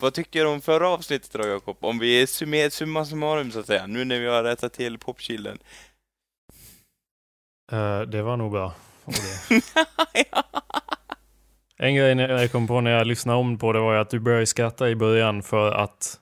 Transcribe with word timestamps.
vad 0.00 0.14
tycker 0.14 0.44
du 0.44 0.50
om 0.50 0.60
förra 0.60 0.88
avsnittet 0.88 1.32
då, 1.32 1.48
Jakob? 1.48 1.76
Om 1.80 1.98
vi 1.98 2.22
är 2.22 2.26
summa, 2.26 2.70
summa 2.70 3.04
summarum, 3.04 3.50
så 3.50 3.60
att 3.60 3.66
säga, 3.66 3.86
nu 3.86 4.04
när 4.04 4.20
vi 4.20 4.26
har 4.26 4.42
rättat 4.42 4.72
till 4.72 4.98
popchillen. 4.98 5.58
Uh, 7.72 8.00
det 8.00 8.22
var 8.22 8.36
nog 8.36 8.52
bra. 8.52 8.74
En 11.82 11.94
grej 11.94 12.16
jag 12.16 12.52
kom 12.52 12.66
på 12.66 12.80
när 12.80 12.90
jag 12.90 13.06
lyssnade 13.06 13.38
om 13.38 13.58
på 13.58 13.72
det 13.72 13.80
var 13.80 13.94
att 13.94 14.10
du 14.10 14.18
började 14.18 14.46
skratta 14.46 14.90
i 14.90 14.96
början 14.96 15.42
för 15.42 15.72
att 15.72 16.18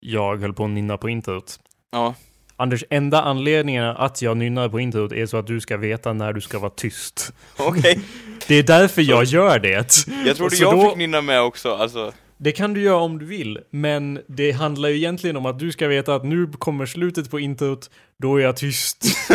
jag 0.00 0.36
höll 0.36 0.54
på 0.54 0.64
att 0.64 0.70
nynna 0.70 0.96
på 0.96 1.08
introt. 1.08 1.60
Ja. 1.92 2.14
Anders, 2.56 2.84
enda 2.90 3.22
anledningen 3.22 3.84
att 3.84 4.22
jag 4.22 4.36
nynnar 4.36 4.68
på 4.68 4.80
introt 4.80 5.12
är 5.12 5.26
så 5.26 5.36
att 5.36 5.46
du 5.46 5.60
ska 5.60 5.76
veta 5.76 6.12
när 6.12 6.32
du 6.32 6.40
ska 6.40 6.58
vara 6.58 6.70
tyst. 6.70 7.32
Okej. 7.56 7.78
Okay. 7.78 8.02
Det 8.48 8.54
är 8.54 8.62
därför 8.62 9.02
jag 9.02 9.24
gör 9.24 9.58
det. 9.58 10.04
Jag 10.26 10.36
trodde 10.36 10.56
jag 10.56 10.74
då... 10.74 10.88
fick 10.88 10.98
nynna 10.98 11.20
med 11.20 11.42
också, 11.42 11.74
alltså. 11.74 12.12
Det 12.38 12.52
kan 12.52 12.74
du 12.74 12.82
göra 12.82 12.96
om 12.96 13.18
du 13.18 13.26
vill, 13.26 13.58
men 13.70 14.22
det 14.26 14.52
handlar 14.52 14.88
ju 14.88 14.96
egentligen 14.96 15.36
om 15.36 15.46
att 15.46 15.58
du 15.58 15.72
ska 15.72 15.88
veta 15.88 16.14
att 16.14 16.24
nu 16.24 16.46
kommer 16.46 16.86
slutet 16.86 17.30
på 17.30 17.40
introt, 17.40 17.90
då 18.18 18.36
är 18.36 18.42
jag 18.42 18.56
tyst. 18.56 19.04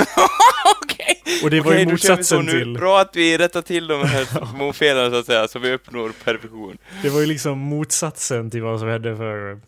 Okej! 0.81 1.21
Och 1.43 1.49
det 1.49 1.61
var 1.61 1.73
ju 1.73 1.85
motsatsen 1.85 2.47
till... 2.47 2.73
Bra 2.73 3.01
att 3.01 3.15
vi 3.15 3.37
rättar 3.37 3.61
till 3.61 3.87
de 3.87 4.03
här 4.03 4.25
små 4.55 4.73
felen 4.73 5.11
så 5.11 5.17
att 5.17 5.25
säga, 5.25 5.47
så 5.47 5.59
vi 5.59 5.73
uppnår 5.73 6.11
perfektion. 6.23 6.77
Det 7.01 7.09
var 7.09 7.19
ju 7.19 7.25
liksom 7.25 7.59
motsatsen 7.59 8.51
till 8.51 8.61
vad 8.61 8.79
som 8.79 8.89
hände 8.89 9.17
för... 9.17 9.51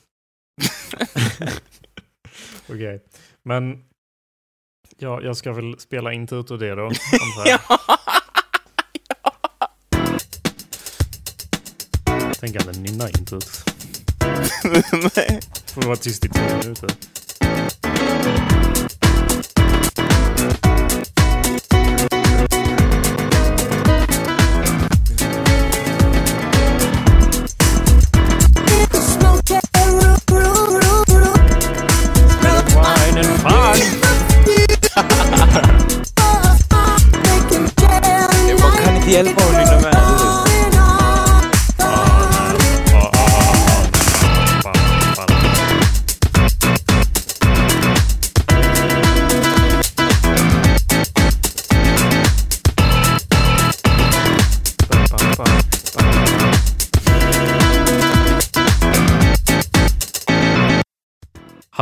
Okej. 2.70 2.76
Okay. 2.76 3.00
Men... 3.46 3.84
Ja, 4.98 5.22
jag 5.22 5.38
ska 5.38 5.54
väl 5.54 5.80
spela 5.80 6.14
introt 6.14 6.52
och 6.52 6.60
det 6.60 6.76
då, 6.76 6.92
ja. 7.46 7.60
Tänk 12.44 12.56
att 12.56 12.74
den 12.74 12.84
nynnar 12.84 13.08
introt. 13.20 13.70
Nej. 15.16 15.40
Får 15.66 15.82
vara 15.82 15.96
tyst 15.96 16.26
i 16.26 16.30
två 16.30 16.42
minuter. 16.42 16.90
hjälpa 39.08 39.42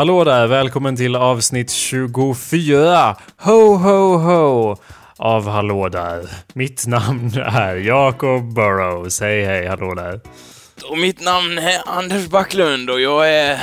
Hallå 0.01 0.23
där, 0.23 0.47
välkommen 0.47 0.95
till 0.95 1.15
avsnitt 1.15 1.71
24. 1.71 3.15
Ho, 3.37 3.75
ho, 3.75 4.17
ho! 4.17 4.77
Av 5.17 5.47
Hallå 5.47 5.89
där. 5.89 6.29
Mitt 6.53 6.87
namn 6.87 7.31
är 7.37 7.75
Jacob 7.75 8.53
Burrows. 8.53 9.21
Hej, 9.21 9.45
hej, 9.45 9.67
hallå 9.67 9.93
där. 9.93 10.19
Och 10.89 10.97
mitt 10.97 11.21
namn 11.21 11.57
är 11.57 11.81
Anders 11.85 12.27
Backlund 12.27 12.89
och 12.89 13.01
jag 13.01 13.29
är... 13.29 13.59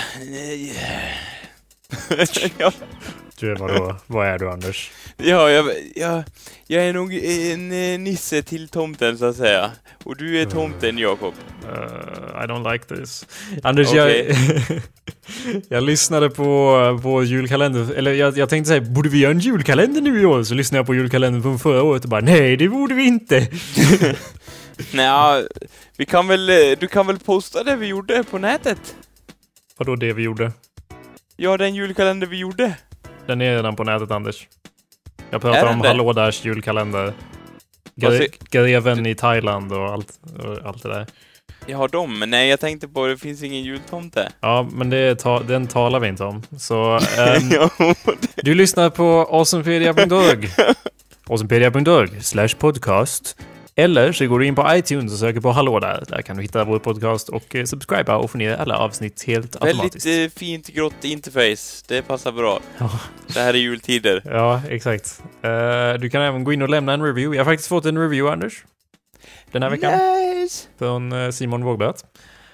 Du 3.40 3.52
är 3.52 3.56
vadå? 3.56 3.96
Vad 4.06 4.26
är 4.26 4.38
du, 4.38 4.50
Anders? 4.50 4.90
Ja, 5.16 5.50
jag, 5.50 5.66
jag, 5.94 6.22
jag 6.66 6.84
är 6.84 6.92
nog 6.92 7.14
en 7.14 7.72
eh, 7.72 7.98
nisse 7.98 8.42
till 8.42 8.68
tomten, 8.68 9.18
så 9.18 9.24
att 9.24 9.36
säga. 9.36 9.70
Och 10.04 10.16
du 10.16 10.40
är 10.40 10.46
tomten, 10.46 10.98
Jakob. 10.98 11.34
Uh, 11.64 12.44
I 12.44 12.46
don't 12.46 12.72
like 12.72 12.84
this. 12.84 13.26
Anders, 13.62 13.88
okay. 13.88 14.26
jag... 14.26 14.80
jag 15.68 15.82
lyssnade 15.82 16.30
på, 16.30 17.00
på 17.02 17.22
julkalendern, 17.22 17.90
eller 17.96 18.12
jag, 18.12 18.38
jag 18.38 18.48
tänkte 18.48 18.68
säga, 18.68 18.80
borde 18.80 19.08
vi 19.08 19.18
göra 19.18 19.32
en 19.32 19.38
julkalender 19.38 20.00
nu 20.00 20.20
i 20.20 20.24
år? 20.24 20.42
Så 20.42 20.54
lyssnade 20.54 20.78
jag 20.78 20.86
på 20.86 20.94
julkalendern 20.94 21.42
från 21.42 21.58
förra 21.58 21.82
året 21.82 22.04
och 22.04 22.10
bara, 22.10 22.20
nej, 22.20 22.56
det 22.56 22.68
borde 22.68 22.94
vi 22.94 23.06
inte. 23.06 23.48
nej, 24.92 25.46
vi 25.96 26.06
kan 26.06 26.28
väl, 26.28 26.46
du 26.80 26.88
kan 26.88 27.06
väl 27.06 27.18
posta 27.18 27.64
det 27.64 27.76
vi 27.76 27.86
gjorde 27.86 28.24
på 28.30 28.38
nätet? 28.38 28.96
Vadå 29.76 29.96
det 29.96 30.12
vi 30.12 30.22
gjorde? 30.22 30.52
Ja, 31.36 31.56
den 31.56 31.74
julkalender 31.74 32.26
vi 32.26 32.36
gjorde. 32.36 32.74
Den 33.28 33.40
är 33.40 33.56
redan 33.56 33.76
på 33.76 33.84
nätet, 33.84 34.10
Anders. 34.10 34.48
Jag 35.30 35.40
pratar 35.40 35.66
om 35.66 35.80
Hallå 35.80 36.12
Därs 36.12 36.44
julkalender. 36.44 37.12
Gre 37.94 38.26
greven 38.50 39.06
i 39.06 39.14
Thailand 39.14 39.72
och 39.72 39.88
allt, 39.88 40.20
och 40.38 40.66
allt 40.66 40.82
det 40.82 40.88
där. 40.88 41.06
Jag 41.66 41.78
har 41.78 41.88
dem, 41.88 42.18
men 42.18 42.30
nej, 42.30 42.48
jag 42.48 42.60
tänkte 42.60 42.88
på 42.88 43.06
det 43.06 43.18
finns 43.18 43.42
ingen 43.42 43.62
jultomte. 43.62 44.32
Ja, 44.40 44.68
men 44.72 44.90
det 44.90 45.18
ta 45.18 45.40
den 45.40 45.66
talar 45.66 46.00
vi 46.00 46.08
inte 46.08 46.24
om. 46.24 46.42
Så, 46.58 46.94
um, 46.96 47.94
du 48.36 48.54
lyssnar 48.54 48.90
på 48.90 49.28
awesomepedia.org. 49.30 50.48
awesomepedia.org 51.26 52.20
slash 52.20 52.48
podcast 52.58 53.36
eller 53.78 54.12
så 54.12 54.26
går 54.26 54.38
du 54.38 54.46
in 54.46 54.54
på 54.54 54.66
iTunes 54.74 55.12
och 55.12 55.18
söker 55.18 55.40
på 55.40 55.52
Hallå 55.52 55.80
där. 55.80 56.04
Där 56.08 56.22
kan 56.22 56.36
du 56.36 56.42
hitta 56.42 56.64
vår 56.64 56.78
podcast 56.78 57.28
och 57.28 57.56
eh, 57.56 57.64
subscriba 57.64 58.16
och 58.16 58.30
få 58.30 58.38
ner 58.38 58.56
alla 58.56 58.78
avsnitt 58.78 59.24
helt 59.26 59.62
automatiskt. 59.62 60.06
Väldigt 60.06 60.34
eh, 60.34 60.38
fint 60.38 60.68
grått 60.68 61.04
interface. 61.04 61.84
Det 61.88 62.02
passar 62.02 62.32
bra. 62.32 62.60
Ja. 62.78 62.90
Det 63.26 63.40
här 63.40 63.54
är 63.54 63.58
jultider. 63.58 64.22
Ja, 64.24 64.62
exakt. 64.68 65.22
Uh, 65.44 66.00
du 66.00 66.10
kan 66.10 66.22
även 66.22 66.44
gå 66.44 66.52
in 66.52 66.62
och 66.62 66.68
lämna 66.68 66.92
en 66.92 67.02
review. 67.02 67.36
Jag 67.36 67.44
har 67.44 67.52
faktiskt 67.52 67.68
fått 67.68 67.84
en 67.84 67.98
review, 67.98 68.32
Anders. 68.32 68.64
Den 69.52 69.62
här 69.62 69.70
veckan. 69.70 69.92
Nice! 69.92 70.68
Från 70.78 71.12
uh, 71.12 71.30
Simon 71.30 71.64
Vågbert. 71.64 71.96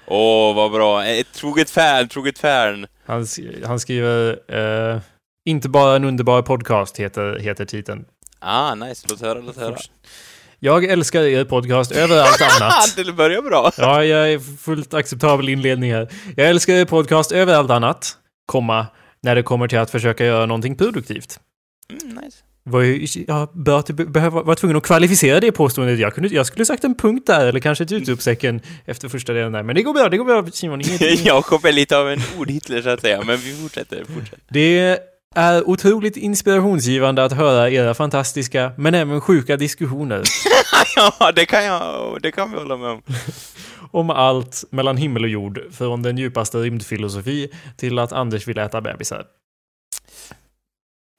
Åh, 0.07 0.51
oh, 0.51 0.57
vad 0.57 0.73
bra. 0.73 1.05
Ett 1.05 1.33
troget 1.33 1.71
fan, 1.71 2.09
troget 2.09 2.39
fan. 2.39 2.87
Han, 3.07 3.27
han 3.65 3.81
skriver... 3.81 4.39
Uh, 4.55 5.01
inte 5.45 5.69
bara 5.69 5.97
en 5.97 6.05
underbar 6.05 6.43
podcast 6.43 6.97
heter, 6.97 7.39
heter 7.39 7.65
titeln. 7.65 8.05
Ah, 8.39 8.75
nice. 8.75 9.07
Låt 9.11 9.21
höra, 9.21 9.39
låt 9.41 9.57
höra. 9.57 9.77
Jag 10.65 10.85
älskar 10.85 11.23
er 11.23 11.45
podcast 11.45 11.93
över 11.93 12.19
allt 12.21 12.43
annat. 12.61 12.97
det 12.97 13.13
börjar 13.13 13.43
bra. 13.43 13.73
Ja, 13.79 14.05
jag 14.05 14.33
är 14.33 14.39
fullt 14.39 14.95
acceptabel 14.95 15.49
inledning 15.49 15.93
här. 15.93 16.09
Jag 16.37 16.49
älskar 16.49 16.75
er 16.75 16.85
podcast 16.85 17.33
över 17.33 17.55
allt 17.55 17.71
annat, 17.71 18.13
komma, 18.47 18.87
när 19.23 19.35
det 19.35 19.43
kommer 19.43 19.69
till 19.69 19.79
att 19.79 19.91
försöka 19.91 20.25
göra 20.25 20.47
någonting 20.47 20.77
produktivt. 20.77 21.41
Mm, 21.91 22.17
nice. 22.17 22.39
Var 22.63 22.81
ju, 22.81 23.07
jag 23.27 23.49
behöver, 23.55 24.43
var 24.43 24.55
tvungen 24.55 24.77
att 24.77 24.83
kvalificera 24.83 25.41
det 25.41 25.53
påståendet. 25.53 25.99
Jag, 25.99 26.15
kunde, 26.15 26.29
jag 26.35 26.47
skulle 26.47 26.65
sagt 26.65 26.85
en 26.85 26.95
punkt 26.95 27.27
där, 27.27 27.47
eller 27.47 27.61
kanske 27.61 27.85
ett 27.85 27.93
utropstecken 27.93 28.61
efter 28.85 29.09
första 29.09 29.33
delen 29.33 29.53
där. 29.53 29.63
Men 29.63 29.77
det 29.77 29.83
går 29.83 29.93
bra, 29.93 30.09
det 30.09 30.17
går 30.17 30.25
bra 30.25 30.47
Simon. 30.53 30.81
Jakob 31.25 31.65
är 31.65 31.73
lite 31.73 31.99
av 31.99 32.11
en 32.11 32.21
ordhitler 32.39 32.83
så 32.83 32.89
att 32.89 33.01
säga, 33.01 33.23
men 33.27 33.37
vi 33.37 33.55
fortsätter. 33.63 34.05
fortsätter. 34.05 34.43
Det 34.49 34.99
är 35.35 35.69
otroligt 35.69 36.17
inspirationsgivande 36.17 37.25
att 37.25 37.33
höra 37.33 37.71
era 37.71 37.95
fantastiska, 37.95 38.73
men 38.77 38.95
även 38.95 39.21
sjuka 39.21 39.57
diskussioner. 39.57 40.23
ja, 40.97 41.33
det 41.33 41.47
kan 41.47 41.65
jag, 41.65 42.19
det 42.23 42.33
kan 42.33 42.51
vi 42.51 42.57
hålla 42.57 42.77
med 42.77 42.91
om. 42.91 43.03
om 43.91 44.11
allt 44.11 44.65
mellan 44.71 44.97
himmel 44.97 45.23
och 45.23 45.29
jord, 45.29 45.61
från 45.73 46.03
den 46.03 46.19
djupaste 46.19 46.59
rymdfilosofi 46.59 47.51
till 47.77 47.99
att 47.99 48.13
Anders 48.13 48.49
vill 48.49 48.59
äta 48.59 48.81
bebisar. 48.81 49.27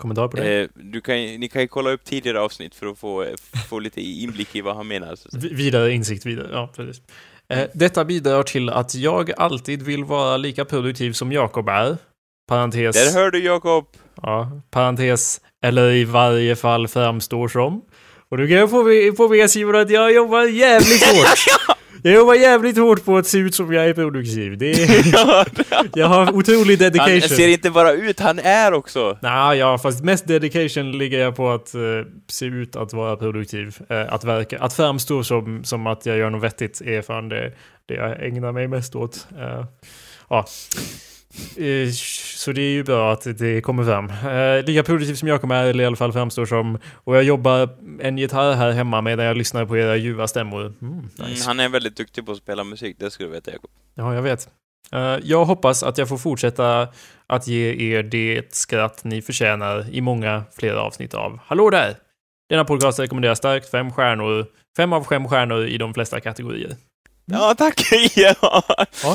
Kommentar 0.01 0.27
på 0.27 0.37
det? 0.37 0.61
Eh, 0.61 0.67
du 0.73 1.01
kan, 1.01 1.15
ni 1.15 1.47
kan 1.47 1.61
ju 1.61 1.67
kolla 1.67 1.89
upp 1.89 2.03
tidigare 2.03 2.39
avsnitt 2.39 2.75
för 2.75 2.85
att 2.85 2.99
få, 2.99 3.25
få 3.69 3.79
lite 3.79 4.01
inblick 4.01 4.55
i 4.55 4.61
vad 4.61 4.75
han 4.75 4.87
menar. 4.87 5.17
Vidare 5.55 5.93
insikt, 5.93 6.25
vidare. 6.25 6.49
Ja, 6.51 6.71
precis. 6.75 7.01
Eh, 7.49 7.67
detta 7.73 8.05
bidrar 8.05 8.43
till 8.43 8.69
att 8.69 8.95
jag 8.95 9.31
alltid 9.37 9.81
vill 9.81 10.03
vara 10.03 10.37
lika 10.37 10.65
produktiv 10.65 11.13
som 11.13 11.31
Jakob 11.31 11.69
är. 11.69 11.97
Parentes. 12.47 12.95
Där 12.95 13.21
hör 13.21 13.31
du 13.31 13.43
Jakob! 13.43 13.85
Ja, 14.21 14.61
parentes. 14.71 15.41
Eller 15.63 15.91
i 15.91 16.03
varje 16.03 16.55
fall 16.55 16.87
framstår 16.87 17.47
som. 17.47 17.81
Och 18.29 18.37
du 18.37 18.47
kan 18.47 18.57
jag 18.57 18.69
få, 18.69 18.83
få 19.17 19.29
med 19.29 19.49
Simon 19.49 19.75
att 19.75 19.89
jag 19.89 20.13
jobbar 20.13 20.43
jävligt 20.43 21.05
hårt. 21.11 21.75
Jag 22.05 22.13
jobbar 22.13 22.33
jävligt 22.33 22.77
hårt 22.77 23.05
på 23.05 23.17
att 23.17 23.27
se 23.27 23.37
ut 23.37 23.55
som 23.55 23.73
jag 23.73 23.85
är 23.85 23.93
produktiv. 23.93 24.57
Det 24.57 24.71
är, 24.71 25.47
jag 25.99 26.07
har 26.07 26.35
otrolig 26.35 26.79
dedication. 26.79 27.19
Han 27.19 27.29
ser 27.29 27.47
inte 27.47 27.71
bara 27.71 27.91
ut, 27.91 28.19
han 28.19 28.39
är 28.39 28.73
också. 28.73 29.17
Nej, 29.21 29.57
ja, 29.57 29.77
fast 29.77 30.03
mest 30.03 30.27
dedication 30.27 30.97
ligger 30.97 31.19
jag 31.19 31.35
på 31.35 31.51
att 31.51 31.75
uh, 31.75 32.05
se 32.27 32.45
ut 32.45 32.75
att 32.75 32.93
vara 32.93 33.15
produktiv. 33.15 33.77
Uh, 33.91 34.13
att 34.13 34.23
verka, 34.23 34.59
att 34.59 34.73
framstå 34.73 35.23
som, 35.23 35.63
som 35.63 35.87
att 35.87 36.05
jag 36.05 36.17
gör 36.17 36.29
något 36.29 36.43
vettigt 36.43 36.81
är 36.81 37.01
fan 37.01 37.29
det, 37.29 37.53
det 37.85 37.93
jag 37.93 38.25
ägnar 38.25 38.51
mig 38.51 38.67
mest 38.67 38.95
åt. 38.95 39.27
Uh, 39.37 39.65
ja. 40.29 40.45
Eh, 41.57 41.89
Så 42.35 42.51
det 42.51 42.61
är 42.61 42.71
ju 42.71 42.83
bra 42.83 43.11
att 43.13 43.37
det 43.37 43.61
kommer 43.61 43.83
fram. 43.83 44.09
Eh, 44.09 44.65
Lika 44.65 44.83
produktiv 44.83 45.15
som 45.15 45.27
jag 45.27 45.41
kommer 45.41 45.63
eller 45.65 45.83
i 45.83 45.87
alla 45.87 45.95
fall 45.95 46.13
framstår 46.13 46.45
som. 46.45 46.77
Och 46.93 47.15
jag 47.15 47.23
jobbar 47.23 47.69
en 48.01 48.17
gitarr 48.17 48.53
här 48.53 48.71
hemma 48.71 49.01
medan 49.01 49.25
jag 49.25 49.37
lyssnar 49.37 49.65
på 49.65 49.77
era 49.77 49.95
ljuva 49.95 50.27
stämmor. 50.27 50.61
Mm, 50.65 50.75
Mm, 50.81 51.09
nice. 51.29 51.47
han 51.47 51.59
är 51.59 51.69
väldigt 51.69 51.97
duktig 51.97 52.25
på 52.25 52.31
att 52.31 52.37
spela 52.37 52.63
musik, 52.63 52.95
det 52.99 53.11
skulle 53.11 53.29
du 53.29 53.33
veta 53.33 53.51
Jakob. 53.51 53.69
Ja, 53.95 54.15
jag 54.15 54.21
vet. 54.21 54.49
Eh, 54.91 55.17
Jag 55.23 55.45
hoppas 55.45 55.83
att 55.83 55.97
jag 55.97 56.09
får 56.09 56.17
fortsätta 56.17 56.87
att 57.27 57.47
ge 57.47 57.93
er 57.93 58.03
det 58.03 58.53
skratt 58.55 59.03
ni 59.03 59.21
förtjänar 59.21 59.85
i 59.91 60.01
många 60.01 60.43
fler 60.57 60.73
avsnitt 60.73 61.13
av 61.13 61.39
Hallå 61.45 61.69
där! 61.69 61.95
Denna 62.49 62.65
podcast 62.65 62.99
rekommenderar 62.99 63.35
starkt 63.35 63.69
fem 63.71 63.91
stjärnor, 63.91 64.45
fem 64.77 64.93
av 64.93 65.03
fem 65.03 65.27
stjärnor 65.27 65.65
i 65.65 65.77
de 65.77 65.93
flesta 65.93 66.19
kategorier. 66.19 66.75
Ja, 67.25 67.55
tack! 67.57 67.81
ja. 68.15 68.63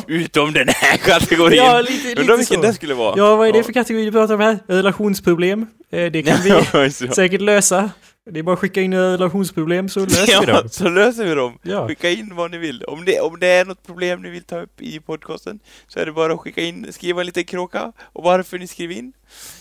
Utom 0.06 0.52
den 0.52 0.68
här 0.68 0.96
kategorin! 0.96 1.56
Ja, 1.58 1.80
lite, 1.80 2.08
Undrar 2.20 2.22
lite 2.22 2.36
vilken 2.36 2.56
så. 2.56 2.62
det 2.62 2.72
skulle 2.74 2.94
vara. 2.94 3.14
Ja, 3.16 3.36
vad 3.36 3.48
är 3.48 3.52
det 3.52 3.62
för 3.64 3.72
kategori 3.72 4.04
du 4.04 4.12
pratar 4.12 4.34
om 4.34 4.40
här? 4.40 4.58
Relationsproblem? 4.66 5.66
Eh, 5.90 6.12
Det 6.12 6.22
kan 6.22 6.38
vi 6.72 6.90
säkert 6.90 7.40
lösa. 7.40 7.90
Det 8.30 8.38
är 8.38 8.42
bara 8.42 8.52
att 8.52 8.58
skicka 8.58 8.80
in 8.80 8.94
relationsproblem 8.94 9.88
så 9.88 10.00
löser 10.00 10.26
vi 10.26 10.32
Ja, 10.52 10.60
dem. 10.60 10.68
så 10.68 10.88
löser 10.88 11.24
vi 11.24 11.34
dem. 11.34 11.58
Ja. 11.62 11.88
Skicka 11.88 12.10
in 12.10 12.36
vad 12.36 12.50
ni 12.50 12.58
vill. 12.58 12.84
Om 12.84 13.04
det, 13.04 13.20
om 13.20 13.40
det 13.40 13.46
är 13.46 13.64
något 13.64 13.86
problem 13.86 14.22
ni 14.22 14.30
vill 14.30 14.44
ta 14.44 14.60
upp 14.60 14.80
i 14.80 15.00
podcasten 15.00 15.60
så 15.88 15.98
är 16.00 16.06
det 16.06 16.12
bara 16.12 16.32
att 16.32 16.40
skicka 16.40 16.60
in, 16.62 16.92
skriva 16.92 17.20
en 17.20 17.26
liten 17.26 17.44
kråka 17.44 17.92
och 18.02 18.24
varför 18.24 18.58
ni 18.58 18.66
skriver 18.66 18.94
in, 18.94 19.12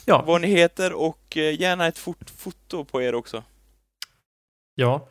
Ja. 0.05 0.23
vad 0.27 0.41
ni 0.41 0.47
heter 0.47 0.93
och 0.93 1.37
eh, 1.37 1.61
gärna 1.61 1.87
ett 1.87 1.97
fot 1.97 2.17
foto 2.37 2.85
på 2.85 3.01
er 3.01 3.15
också. 3.15 3.43
Ja. 4.75 5.07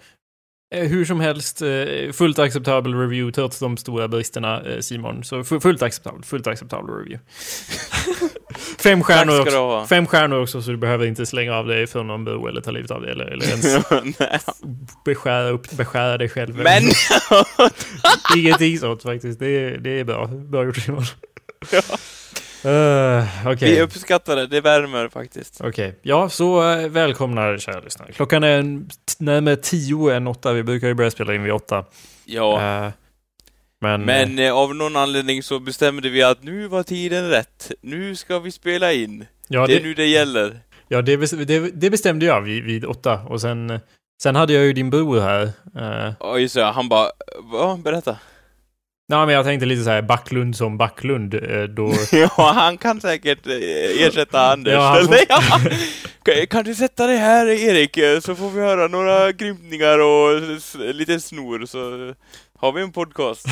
Eh, 0.74 0.88
Hur 0.88 1.04
som 1.04 1.20
helst, 1.20 1.62
eh, 1.62 2.12
fullt 2.12 2.38
acceptabel 2.38 2.94
review 2.94 3.32
trots 3.34 3.58
de 3.58 3.76
stora 3.76 4.08
bristerna, 4.08 4.62
eh, 4.62 4.80
Simon. 4.80 5.24
Så 5.24 5.44
fu- 5.44 5.60
fullt 5.60 5.82
acceptabel, 5.82 6.22
fullt 6.24 6.46
acceptabel 6.46 6.94
review. 6.94 7.18
Fem 8.78 9.02
stjärnor 9.02 9.40
också. 9.40 9.86
Fem 9.88 10.06
stjärnor 10.06 10.42
också, 10.42 10.62
så 10.62 10.70
du 10.70 10.76
behöver 10.76 11.06
inte 11.06 11.26
slänga 11.26 11.54
av 11.54 11.66
dig 11.66 11.86
från 11.86 12.06
någon 12.06 12.24
bro 12.24 12.46
eller 12.46 12.60
ta 12.60 12.70
livet 12.70 12.90
av 12.90 13.02
dig 13.02 13.10
eller, 13.10 13.24
eller 13.24 13.44
ens 13.48 13.64
beskära, 15.04 15.48
upp, 15.48 15.70
beskära 15.70 16.18
dig 16.18 16.28
själv. 16.28 16.56
Men! 16.56 16.82
Ingenting 18.36 18.78
sånt 18.78 19.02
faktiskt. 19.02 19.38
Det 19.40 19.76
det 19.76 20.00
är 20.00 20.04
bra. 20.04 20.26
Bra 20.26 20.64
gjort 20.64 20.76
Simon. 20.76 21.04
Ja. 21.72 21.80
Uh, 22.64 23.46
Okej. 23.46 23.74
Vi 23.74 23.80
uppskattar 23.80 24.36
det, 24.36 24.46
det 24.46 24.60
värmer 24.60 25.08
faktiskt. 25.08 25.60
Okej, 25.60 25.98
ja 26.02 26.28
så 26.28 26.62
uh, 26.62 26.88
välkomna 26.88 27.58
kära 27.58 27.80
lyssnare. 27.80 28.12
Klockan 28.12 28.44
är 28.44 28.58
en, 28.58 28.90
närmare 29.18 29.56
tio 29.56 30.14
än 30.14 30.26
åtta. 30.26 30.52
Vi 30.52 30.62
brukar 30.62 30.88
ju 30.88 30.94
börja 30.94 31.10
spela 31.10 31.34
in 31.34 31.42
vid 31.42 31.52
åtta. 31.52 31.84
Ja. 32.24 32.84
Eh, 32.84 32.92
men, 33.80 34.04
Men 34.04 34.38
eh, 34.38 34.52
av 34.52 34.74
någon 34.74 34.96
anledning 34.96 35.42
så 35.42 35.58
bestämde 35.58 36.08
vi 36.08 36.22
att 36.22 36.42
nu 36.42 36.68
var 36.68 36.82
tiden 36.82 37.28
rätt. 37.28 37.70
Nu 37.80 38.16
ska 38.16 38.38
vi 38.38 38.52
spela 38.52 38.92
in. 38.92 39.26
ja, 39.48 39.66
det 39.66 39.72
är 39.72 39.80
det, 39.80 39.86
nu 39.86 39.94
det 39.94 40.06
gäller. 40.06 40.60
ja 40.88 41.02
det, 41.02 41.16
det, 41.46 41.58
det 41.58 41.90
bestämde 41.90 42.26
jag 42.26 42.40
vid, 42.40 42.64
vid 42.64 42.84
åtta. 42.84 43.20
Och 43.28 43.40
sen, 43.40 43.80
sen 44.22 44.36
hade 44.36 44.52
jag 44.52 44.64
ju 44.64 44.72
din 44.72 44.90
bror 44.90 45.20
här. 45.20 45.42
Uh, 45.76 46.12
Ja, 46.20 46.38
just 46.38 46.54
det. 46.54 46.64
Han 46.64 46.88
bara, 46.88 47.10
va? 47.52 47.78
Berätta. 47.84 48.18
Nej, 49.08 49.26
men 49.26 49.34
jag 49.34 49.44
tänkte 49.44 49.66
lite 49.66 49.82
så 49.84 49.90
här 49.90 50.02
Backlund 50.02 50.56
som 50.56 50.78
Backlund. 50.78 51.34
eh, 51.34 51.62
då, 51.62 51.92
Ja, 52.12 52.52
han 52.54 52.78
kan 52.78 53.00
säkert 53.00 53.46
eh, 53.46 54.06
ersätta 54.06 54.52
Anders. 54.52 54.72
Ja, 54.74 54.80
han 54.80 55.04
får- 55.04 55.16
ja. 55.28 56.46
Kan- 56.50 56.64
du 56.64 56.74
sätta 56.74 57.06
dig 57.06 57.16
här, 57.16 57.46
Erik, 57.46 57.96
eh, 57.96 58.20
så 58.20 58.34
får 58.34 58.50
vi 58.50 58.60
höra 58.60 58.88
några 58.88 59.32
grymtningar 59.32 59.98
och 59.98 60.40
lite 60.94 61.20
snor, 61.20 61.66
så 61.66 61.78
har 62.58 62.72
vi 62.72 62.82
en 62.82 62.92
podcast. 62.92 63.46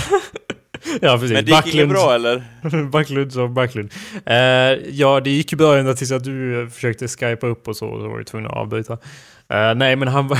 ja, 1.00 1.18
precis. 1.18 1.32
Men 1.32 1.44
det 1.44 1.50
gick 1.50 1.74
inget 1.74 1.88
bra, 1.88 2.14
eller? 2.14 2.44
Backlund 2.90 3.32
som 3.32 3.54
Backlund. 3.54 3.92
Uh, 4.30 4.34
ja, 4.90 5.20
det 5.20 5.30
gick 5.30 5.52
ju 5.52 5.58
bra 5.58 5.78
ända 5.78 5.94
tills 5.94 6.12
att 6.12 6.24
du 6.24 6.68
försökte 6.74 7.08
skypa 7.08 7.46
upp 7.46 7.68
och 7.68 7.76
så. 7.76 7.86
Och 7.86 8.00
så 8.02 8.08
var 8.08 8.18
du 8.18 8.24
tvungen 8.24 8.50
att 8.50 8.56
avbryta. 8.56 8.92
Eh, 9.52 9.74
nej, 9.76 9.96
men 9.96 10.08
han 10.08 10.28
var... 10.28 10.38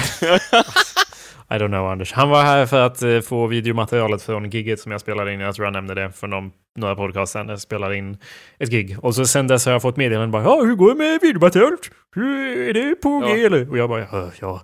I 1.50 1.54
don't 1.54 1.69
know, 1.69 1.87
Anders. 1.90 2.12
Han 2.12 2.28
var 2.28 2.43
här 2.43 2.66
för 2.66 2.81
att 2.87 3.02
eh, 3.02 3.20
få 3.20 3.46
videomaterialet 3.46 4.22
från 4.22 4.50
gigget 4.50 4.81
som 4.81 4.93
jag 4.93 5.00
spelade 5.00 5.32
in. 5.32 5.40
Jag 5.40 5.54
tror 5.54 5.66
jag 5.66 5.72
nämnde 5.72 5.94
det 5.94 6.12
för 6.12 6.26
någon, 6.26 6.50
några 6.76 6.96
podcast 6.96 7.32
sen. 7.32 7.48
Jag 7.48 7.60
spelade 7.60 7.96
in 7.96 8.19
ett 8.58 8.70
gig. 8.70 8.96
Och 9.02 9.14
så 9.14 9.26
sen 9.26 9.46
dess 9.46 9.66
har 9.66 9.72
jag 9.72 9.82
fått 9.82 9.96
meddelanden 9.96 10.31
bara 10.31 10.43
ja, 10.43 10.60
hur 10.64 10.75
går 10.75 10.88
det 10.88 10.94
med 10.94 11.19
videomaterialet? 11.22 11.81
Hur, 12.14 12.69
är 12.69 12.72
det 12.75 12.94
på 12.94 13.19
G 13.20 13.26
Ja. 13.40 13.46
eller? 13.46 13.70
Och 13.70 13.78
jag 13.78 13.88
bara 13.88 14.00
ja, 14.12 14.31
ja. 14.40 14.62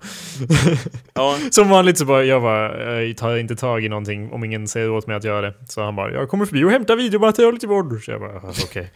Ja, 1.14 1.36
Som 1.50 1.68
vanligt 1.68 1.98
så 1.98 2.04
bara, 2.04 2.24
jag 2.24 2.42
bara, 2.42 3.02
jag 3.02 3.16
tar 3.16 3.36
inte 3.36 3.56
tag 3.56 3.84
i 3.84 3.88
någonting 3.88 4.32
om 4.32 4.44
ingen 4.44 4.68
säger 4.68 4.90
åt 4.90 5.06
mig 5.06 5.16
att 5.16 5.24
göra 5.24 5.40
det. 5.40 5.54
Så 5.68 5.82
han 5.82 5.96
bara, 5.96 6.12
jag 6.12 6.28
kommer 6.28 6.46
förbi 6.46 6.64
och 6.64 6.70
hämtar 6.70 6.96
videomaterialet 6.96 7.62
imorgon. 7.62 8.00
Så 8.00 8.10
jag 8.10 8.20
bara, 8.20 8.36
"Ah, 8.36 8.52
okej. 8.64 8.92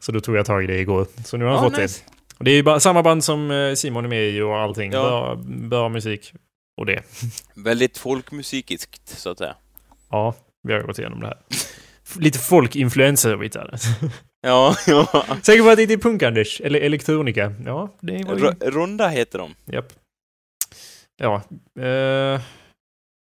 Så 0.00 0.12
då 0.12 0.20
tog 0.20 0.36
jag 0.36 0.46
tag 0.46 0.64
i 0.64 0.66
det 0.66 0.78
igår. 0.78 1.06
Så 1.24 1.36
nu 1.36 1.44
har 1.44 1.52
han 1.52 1.64
ja 1.64 1.70
fått 1.70 1.78
nice. 1.80 2.02
det. 2.06 2.12
Och 2.38 2.44
det 2.44 2.50
är 2.50 2.74
ju 2.74 2.80
samma 2.80 3.02
band 3.02 3.24
som 3.24 3.50
eh, 3.50 3.74
Simon 3.74 4.04
är 4.04 4.08
med 4.08 4.28
i 4.28 4.40
och 4.40 4.56
allting. 4.58 4.92
Ja. 4.92 5.02
Bra, 5.02 5.38
bra 5.68 5.88
musik. 5.88 6.32
Och 6.80 6.86
det. 6.86 7.02
Väldigt 7.54 7.98
folkmusikiskt, 7.98 9.08
så 9.08 9.30
att 9.30 9.38
säga. 9.38 9.56
Ja, 10.10 10.34
vi 10.62 10.72
har 10.72 10.80
gått 10.80 10.98
igenom 10.98 11.20
det 11.20 11.26
här. 11.26 11.38
Lite 12.18 12.38
folkinfluenser 12.38 13.32
och 13.32 13.38
bitar. 13.38 13.74
Ja, 14.42 14.76
ja. 14.86 15.26
Säker 15.42 15.62
på 15.62 15.68
att 15.68 15.76
det 15.76 15.82
inte 15.82 15.94
är 15.94 15.98
punk, 15.98 16.22
Anders? 16.22 16.60
Eller 16.60 16.80
elektronika? 16.80 17.54
Ja, 17.66 17.94
det 18.00 18.24
var 18.24 18.36
ju... 18.36 18.46
R- 18.46 18.56
Ronda 18.60 19.08
heter 19.08 19.38
de. 19.38 19.54
Japp. 19.64 19.92
Ja. 21.16 21.42
Eh, 21.80 22.40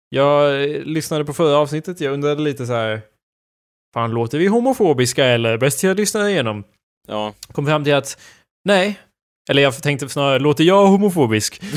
jag 0.08 0.60
lyssnade 0.86 1.24
på 1.24 1.32
förra 1.34 1.56
avsnittet. 1.56 2.00
Jag 2.00 2.12
undrade 2.14 2.42
lite 2.42 2.66
så 2.66 2.72
här. 2.72 3.00
Fan, 3.94 4.10
låter 4.10 4.38
vi 4.38 4.46
homofobiska 4.46 5.24
eller? 5.24 5.58
Bäst 5.58 5.82
jag 5.82 5.96
lyssnar 5.96 6.28
igenom. 6.28 6.64
Ja. 7.08 7.34
Kom 7.52 7.66
fram 7.66 7.84
till 7.84 7.94
att 7.94 8.20
nej. 8.64 8.98
Eller 9.48 9.62
jag 9.62 9.82
tänkte 9.82 10.08
snarare, 10.08 10.38
låter 10.38 10.64
jag 10.64 10.86
homofobisk? 10.86 11.60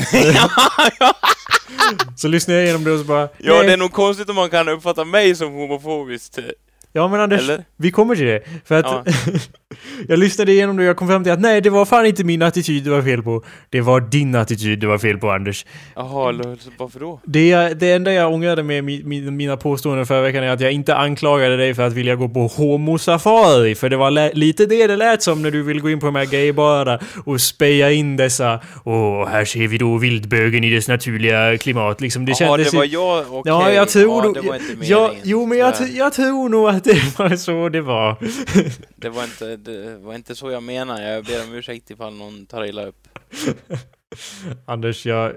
Så 2.16 2.28
lyssnade 2.28 2.58
jag 2.58 2.64
igenom 2.66 2.84
det 2.84 2.92
och 2.92 2.98
så 2.98 3.04
bara... 3.04 3.28
Ja, 3.38 3.62
det 3.62 3.72
är 3.72 3.76
nog 3.76 3.92
konstigt 3.92 4.28
om 4.28 4.36
man 4.36 4.50
kan 4.50 4.68
uppfatta 4.68 5.04
mig 5.04 5.34
som 5.34 5.52
homofobiskt. 5.52 6.38
Ja 6.96 7.08
men 7.08 7.20
Anders, 7.20 7.40
Eller? 7.42 7.64
vi 7.76 7.90
kommer 7.90 8.16
till 8.16 8.26
det. 8.26 8.42
För 8.64 8.74
att 8.74 8.86
Ja. 8.86 9.04
jag 10.08 10.18
lyssnade 10.18 10.52
igenom 10.52 10.76
det 10.76 10.82
och 10.82 10.88
jag 10.88 10.96
kom 10.96 11.08
fram 11.08 11.22
till 11.24 11.32
att 11.32 11.40
nej, 11.40 11.60
det 11.60 11.70
var 11.70 11.84
fan 11.84 12.06
inte 12.06 12.24
min 12.24 12.42
attityd 12.42 12.84
det 12.84 12.90
var 12.90 13.02
fel 13.02 13.22
på. 13.22 13.42
Det 13.70 13.80
var 13.80 14.00
din 14.00 14.34
attityd 14.34 14.78
det 14.78 14.86
var 14.86 14.98
fel 14.98 15.18
på, 15.18 15.30
Anders. 15.30 15.66
Jaha, 15.96 16.32
varför 16.78 17.00
då? 17.00 17.20
Det, 17.24 17.80
det 17.80 17.92
enda 17.92 18.12
jag 18.12 18.32
ångrade 18.32 18.62
med 18.62 18.84
mi, 18.84 19.02
mi, 19.04 19.20
mina 19.30 19.56
påståenden 19.56 20.06
förra 20.06 20.20
veckan 20.20 20.44
är 20.44 20.48
att 20.48 20.60
jag 20.60 20.72
inte 20.72 20.94
anklagade 20.96 21.56
dig 21.56 21.74
för 21.74 21.82
att 21.86 21.92
vilja 21.92 22.14
gå 22.16 22.28
på 22.28 22.46
homosafari. 22.46 23.74
För 23.74 23.88
det 23.88 23.96
var 23.96 24.34
lite 24.34 24.66
det 24.66 24.86
det 24.86 24.96
lät 24.96 25.22
som 25.22 25.42
när 25.42 25.50
du 25.50 25.62
vill 25.62 25.80
gå 25.80 25.90
in 25.90 26.00
på 26.00 26.06
de 26.06 26.14
här 26.14 26.24
gaybarerna 26.24 26.98
och 27.24 27.40
speja 27.40 27.90
in 27.92 28.16
dessa. 28.16 28.60
Och 28.84 29.28
här 29.28 29.44
ser 29.44 29.68
vi 29.68 29.78
då 29.78 29.98
vildbögen 29.98 30.64
i 30.64 30.70
dess 30.70 30.88
naturliga 30.88 31.58
klimat. 31.58 32.00
Liksom, 32.00 32.24
det 32.24 32.30
Jaha, 32.40 32.48
kändes 32.48 32.70
det 32.70 32.76
var 32.76 32.84
jag, 32.84 33.24
okej. 33.30 33.42
Ja, 33.52 33.70
jag 33.72 33.88
tror 33.88 34.24
ja, 34.24 34.32
det 34.40 34.48
var 34.48 34.54
inte 34.56 34.66
meningen. 34.66 34.88
ja, 34.88 35.12
jo, 35.22 35.46
men 35.46 35.58
jag, 35.58 35.74
jag 35.94 36.12
tror 36.12 36.48
nog 36.48 36.68
att 36.68 36.83
det 36.84 37.18
var 37.18 37.36
så 37.36 37.68
det 37.68 37.80
var. 37.80 38.16
Det 38.96 39.08
var 39.08 39.24
inte, 39.24 39.56
det 39.56 39.96
var 39.98 40.14
inte 40.14 40.34
så 40.34 40.50
jag 40.50 40.62
menar. 40.62 41.02
Jag 41.02 41.24
ber 41.24 41.44
om 41.44 41.54
ursäkt 41.54 41.90
ifall 41.90 42.14
någon 42.14 42.46
tar 42.46 42.64
illa 42.64 42.86
upp. 42.86 43.08
Anders, 44.66 45.06
jag... 45.06 45.36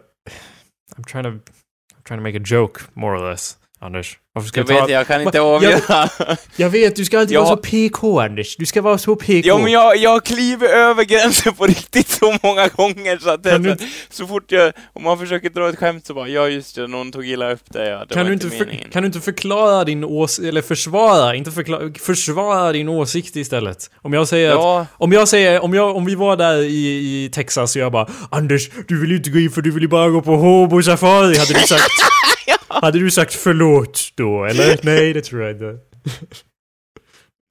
I'm 0.96 1.04
trying 1.12 1.24
to... 1.24 1.30
I'm 1.30 2.04
trying 2.04 2.20
to 2.20 2.24
make 2.24 2.38
a 2.38 2.44
joke, 2.46 2.82
more 2.94 3.20
or 3.20 3.30
less. 3.30 3.58
Anders, 3.82 4.18
varför 4.34 4.48
ska 4.48 4.60
Jag 4.60 4.70
jag 4.70 4.78
ta... 4.80 4.86
vet, 4.86 4.94
jag 4.94 5.08
kan 5.08 5.22
inte 5.22 5.42
avgöra. 5.42 6.10
Jag 6.56 6.70
vet, 6.70 6.96
du 6.96 7.06
ska 7.06 7.20
alltid 7.20 7.36
Ja. 7.36 7.44
vara 7.44 7.56
så 7.56 7.62
PK, 7.62 8.20
Anders. 8.20 8.56
Du 8.58 8.66
ska 8.66 8.82
vara 8.82 8.98
så 8.98 9.16
PK. 9.16 9.48
Ja, 9.48 9.58
men 9.58 9.72
jag, 9.72 9.98
jag 9.98 10.26
kliver 10.26 10.68
över 10.70 11.04
gränsen 11.04 11.54
på 11.54 11.66
riktigt 11.66 12.10
så 12.10 12.38
många 12.44 12.68
gånger 12.68 13.18
så 13.18 13.30
att 13.30 13.44
det, 13.44 13.58
du 13.58 13.70
så, 13.70 13.86
så 14.10 14.28
fort 14.28 14.52
jag, 14.52 14.74
om 14.94 15.04
man 15.04 15.20
försöker 15.20 15.50
dra 15.50 15.70
ett 15.70 15.78
skämt 15.78 16.06
så 16.06 16.14
bara, 16.14 16.28
ja 16.28 16.48
just 16.48 16.76
det, 16.76 16.88
någon 16.88 17.12
tog 17.12 17.28
illa 17.28 17.52
upp 17.52 17.62
det, 17.74 17.90
ja. 17.90 18.06
Det 18.06 18.14
kan, 18.14 18.26
du 18.26 18.34
inte 18.34 18.50
för, 18.50 18.92
kan 18.92 19.04
du 19.04 19.08
inte 19.08 19.20
förklara 19.22 19.84
din 19.84 20.04
åsikt, 20.04 20.48
eller 20.48 20.62
försvara, 20.62 21.36
inte 21.36 21.52
förklara, 21.52 21.90
försvara 22.00 22.72
din 22.72 22.90
åsikt 22.90 23.36
istället? 23.36 23.90
Om 24.02 24.14
jag 24.14 24.28
säger 24.28 24.50
att, 24.50 24.56
Ja, 24.56 24.86
om 24.92 25.12
jag 25.12 25.28
säger, 25.28 25.64
om 25.64 25.74
jag, 25.74 25.96
om 25.96 26.06
vi 26.06 26.16
var 26.16 26.38
där 26.38 26.58
i, 26.58 27.24
i 27.26 27.30
Texas 27.34 27.76
och 27.76 27.82
jag 27.82 27.92
bara 27.92 28.08
Anders, 28.32 28.70
du 28.88 29.02
vill 29.02 29.10
ju 29.12 29.18
inte 29.18 29.30
gå 29.30 29.40
in 29.40 29.52
för 29.52 29.62
du 29.62 29.72
vill 29.72 29.84
ju 29.84 29.90
bara 29.90 30.10
gå 30.10 30.22
på 30.22 30.32
homo-safari, 30.36 31.38
hade 31.38 31.54
du 31.54 31.60
sagt 31.60 31.84
Hade 32.68 33.00
du 33.00 33.12
sagt 33.12 33.34
förlåt 33.34 34.12
då, 34.16 34.46
eller? 34.46 34.80
Nej, 34.84 35.14
det 35.14 35.22
tror 35.22 35.42
jag 35.42 35.52
inte. 35.52 35.78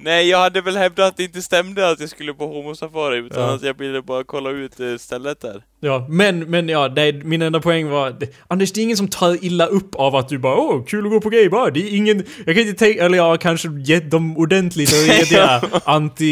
nej, 0.03 0.29
jag 0.29 0.39
hade 0.39 0.61
väl 0.61 0.77
hävdat 0.77 1.09
att 1.09 1.17
det 1.17 1.23
inte 1.25 1.43
stämde 1.43 1.91
att 1.91 2.01
jag 2.01 2.09
skulle 2.09 2.35
på 2.35 2.47
homosafari, 2.47 3.17
utan 3.19 3.43
Ja. 3.43 3.55
att 3.55 3.63
jag 3.63 3.79
ville 3.79 4.03
bara 4.03 4.25
kolla 4.25 4.51
ut 4.51 4.81
eh, 4.81 4.97
stället 4.97 5.41
där. 5.41 5.63
Ja, 5.81 6.07
men, 6.11 6.39
men 6.39 6.69
ja, 6.69 6.93
nej, 6.97 7.13
min 7.13 7.43
enda 7.43 7.61
poäng 7.61 7.89
var... 7.89 8.11
Det, 8.11 8.35
Anders, 8.49 8.73
det 8.73 8.81
är 8.81 8.83
ingen 8.83 8.97
som 8.97 9.09
tar 9.09 9.45
illa 9.45 9.67
upp 9.67 9.95
av 9.95 10.17
att 10.17 10.29
du 10.29 10.39
bara 10.39 10.57
åh, 10.57 10.85
kul 10.85 11.07
att 11.07 11.13
gå 11.13 11.21
på 11.21 11.31
gaybar. 11.31 11.71
Det 11.71 11.81
är 11.81 11.97
ingen... 11.97 12.25
Jag 12.47 12.55
kan 12.55 12.67
inte 12.67 12.79
tänka... 12.85 13.05
Eller 13.05 13.17
jag 13.19 13.25
har 13.25 13.37
kanske 13.37 13.69
gett 13.85 14.11
dem 14.11 14.37
ordentligt 14.37 14.93
och 14.93 14.99
gett 15.15 15.31
det 15.31 15.61
anti... 15.85 16.25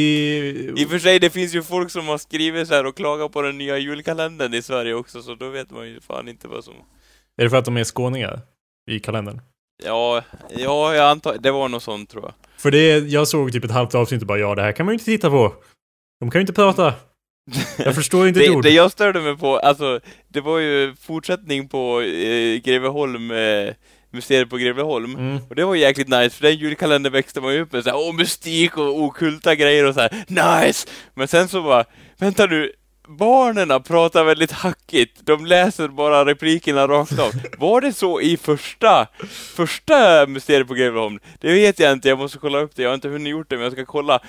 I 0.77 0.85
och 0.87 0.91
för 0.91 0.99
sig, 0.99 1.19
det 1.21 1.31
finns 1.31 1.55
ju 1.55 1.63
folk 1.63 1.91
som 1.91 2.09
har 2.09 2.19
skrivit 2.19 2.69
så 2.69 2.75
här 2.75 2.87
och 2.87 2.97
klagat 2.97 3.33
på 3.33 3.43
den 3.43 3.59
nya 3.59 3.79
julkalendern 3.79 4.55
i 4.55 4.63
Sverige 4.63 4.95
också, 4.95 5.23
så 5.23 5.35
då 5.35 5.49
vet 5.49 5.71
man 5.71 5.89
ju 5.89 6.01
fan 6.01 6.29
inte 6.29 6.49
vad 6.49 6.65
som... 6.65 6.75
Är 7.37 7.45
det 7.45 7.51
för 7.51 7.57
att 7.57 7.65
de 7.65 7.77
är 7.77 7.85
skåningar? 7.85 8.41
I 8.91 8.99
kalendern? 9.01 9.41
Ja, 9.85 10.23
ja, 10.51 10.95
jag 10.95 11.11
antar, 11.11 11.37
det 11.39 11.51
var 11.51 11.69
något 11.69 11.83
sånt 11.83 12.11
tror 12.11 12.23
jag. 12.23 12.35
För 12.57 12.71
det, 12.71 12.99
jag 12.99 13.29
såg 13.29 13.53
typ 13.53 13.65
ett 13.65 13.71
halvt 13.71 13.95
avsnitt 13.95 14.21
och 14.21 14.27
bara 14.27 14.39
ja, 14.39 14.55
det 14.55 14.63
här 14.63 14.73
kan 14.73 14.87
man 14.87 14.93
ju 14.93 14.95
inte 14.95 15.05
titta 15.05 15.31
på. 15.31 15.55
De 16.21 16.31
kan 16.31 16.39
ju 16.39 16.41
inte 16.41 16.53
prata. 16.53 16.95
Jag 17.79 17.95
förstår 18.01 18.29
inte 18.29 18.41
ett 18.41 18.47
det, 18.47 18.57
ord. 18.57 18.63
det 18.63 18.71
jag 18.71 18.93
störde 18.93 19.21
mig 19.21 19.37
på, 19.37 19.59
alltså, 19.59 20.01
det 20.29 20.41
var 20.41 20.59
ju 20.59 20.95
fortsättning 21.01 21.69
på 21.69 22.01
eh, 22.01 22.61
Greveholm, 22.61 23.31
eh, 23.31 23.75
Mysteriet 24.11 24.51
på 24.51 24.57
Greveholm. 24.57 25.15
Mm. 25.15 25.39
Och 25.49 25.55
det 25.55 25.65
var 25.65 25.75
jäkligt 25.75 26.09
nice, 26.09 26.31
för 26.31 26.43
den 26.43 26.57
julkalendern 26.57 27.13
växte 27.13 27.41
man 27.41 27.55
ju 27.55 27.61
upp 27.61 27.73
med 27.73 27.85
såhär, 27.85 27.97
åh 27.97 28.15
mystik 28.15 28.79
och 28.79 29.01
okulta 29.03 29.55
grejer 29.55 29.85
och 29.85 29.95
så 29.95 30.01
här. 30.01 30.25
nice! 30.67 30.89
Men 31.15 31.29
sen 31.29 31.49
så 31.49 31.63
bara, 31.63 31.85
vänta 32.19 32.47
nu, 32.47 32.73
barnen 33.09 33.83
pratar 33.83 34.25
väldigt 34.25 34.53
hackigt, 34.53 35.21
de 35.25 35.47
läser 35.47 35.89
bara 35.89 36.25
replikerna 36.25 36.87
rakt 36.89 37.19
av. 37.19 37.33
Var 37.59 37.81
det 37.81 37.93
så 37.93 38.21
i 38.21 38.37
första, 38.37 39.07
första 39.57 40.27
Mysteriet 40.27 40.69
på 40.69 40.75
Greveholm? 40.75 41.19
Det 41.41 41.53
vet 41.53 41.79
jag 41.79 41.93
inte, 41.93 42.09
jag 42.09 42.19
måste 42.19 42.39
kolla 42.39 42.59
upp 42.59 42.77
det, 42.77 42.83
jag 42.83 42.91
har 42.91 42.95
inte 42.95 43.09
hunnit 43.09 43.31
gjort 43.31 43.51
det, 43.51 43.57
men 43.57 43.65
jag 43.65 43.73
ska 43.73 43.85
kolla. 43.85 44.21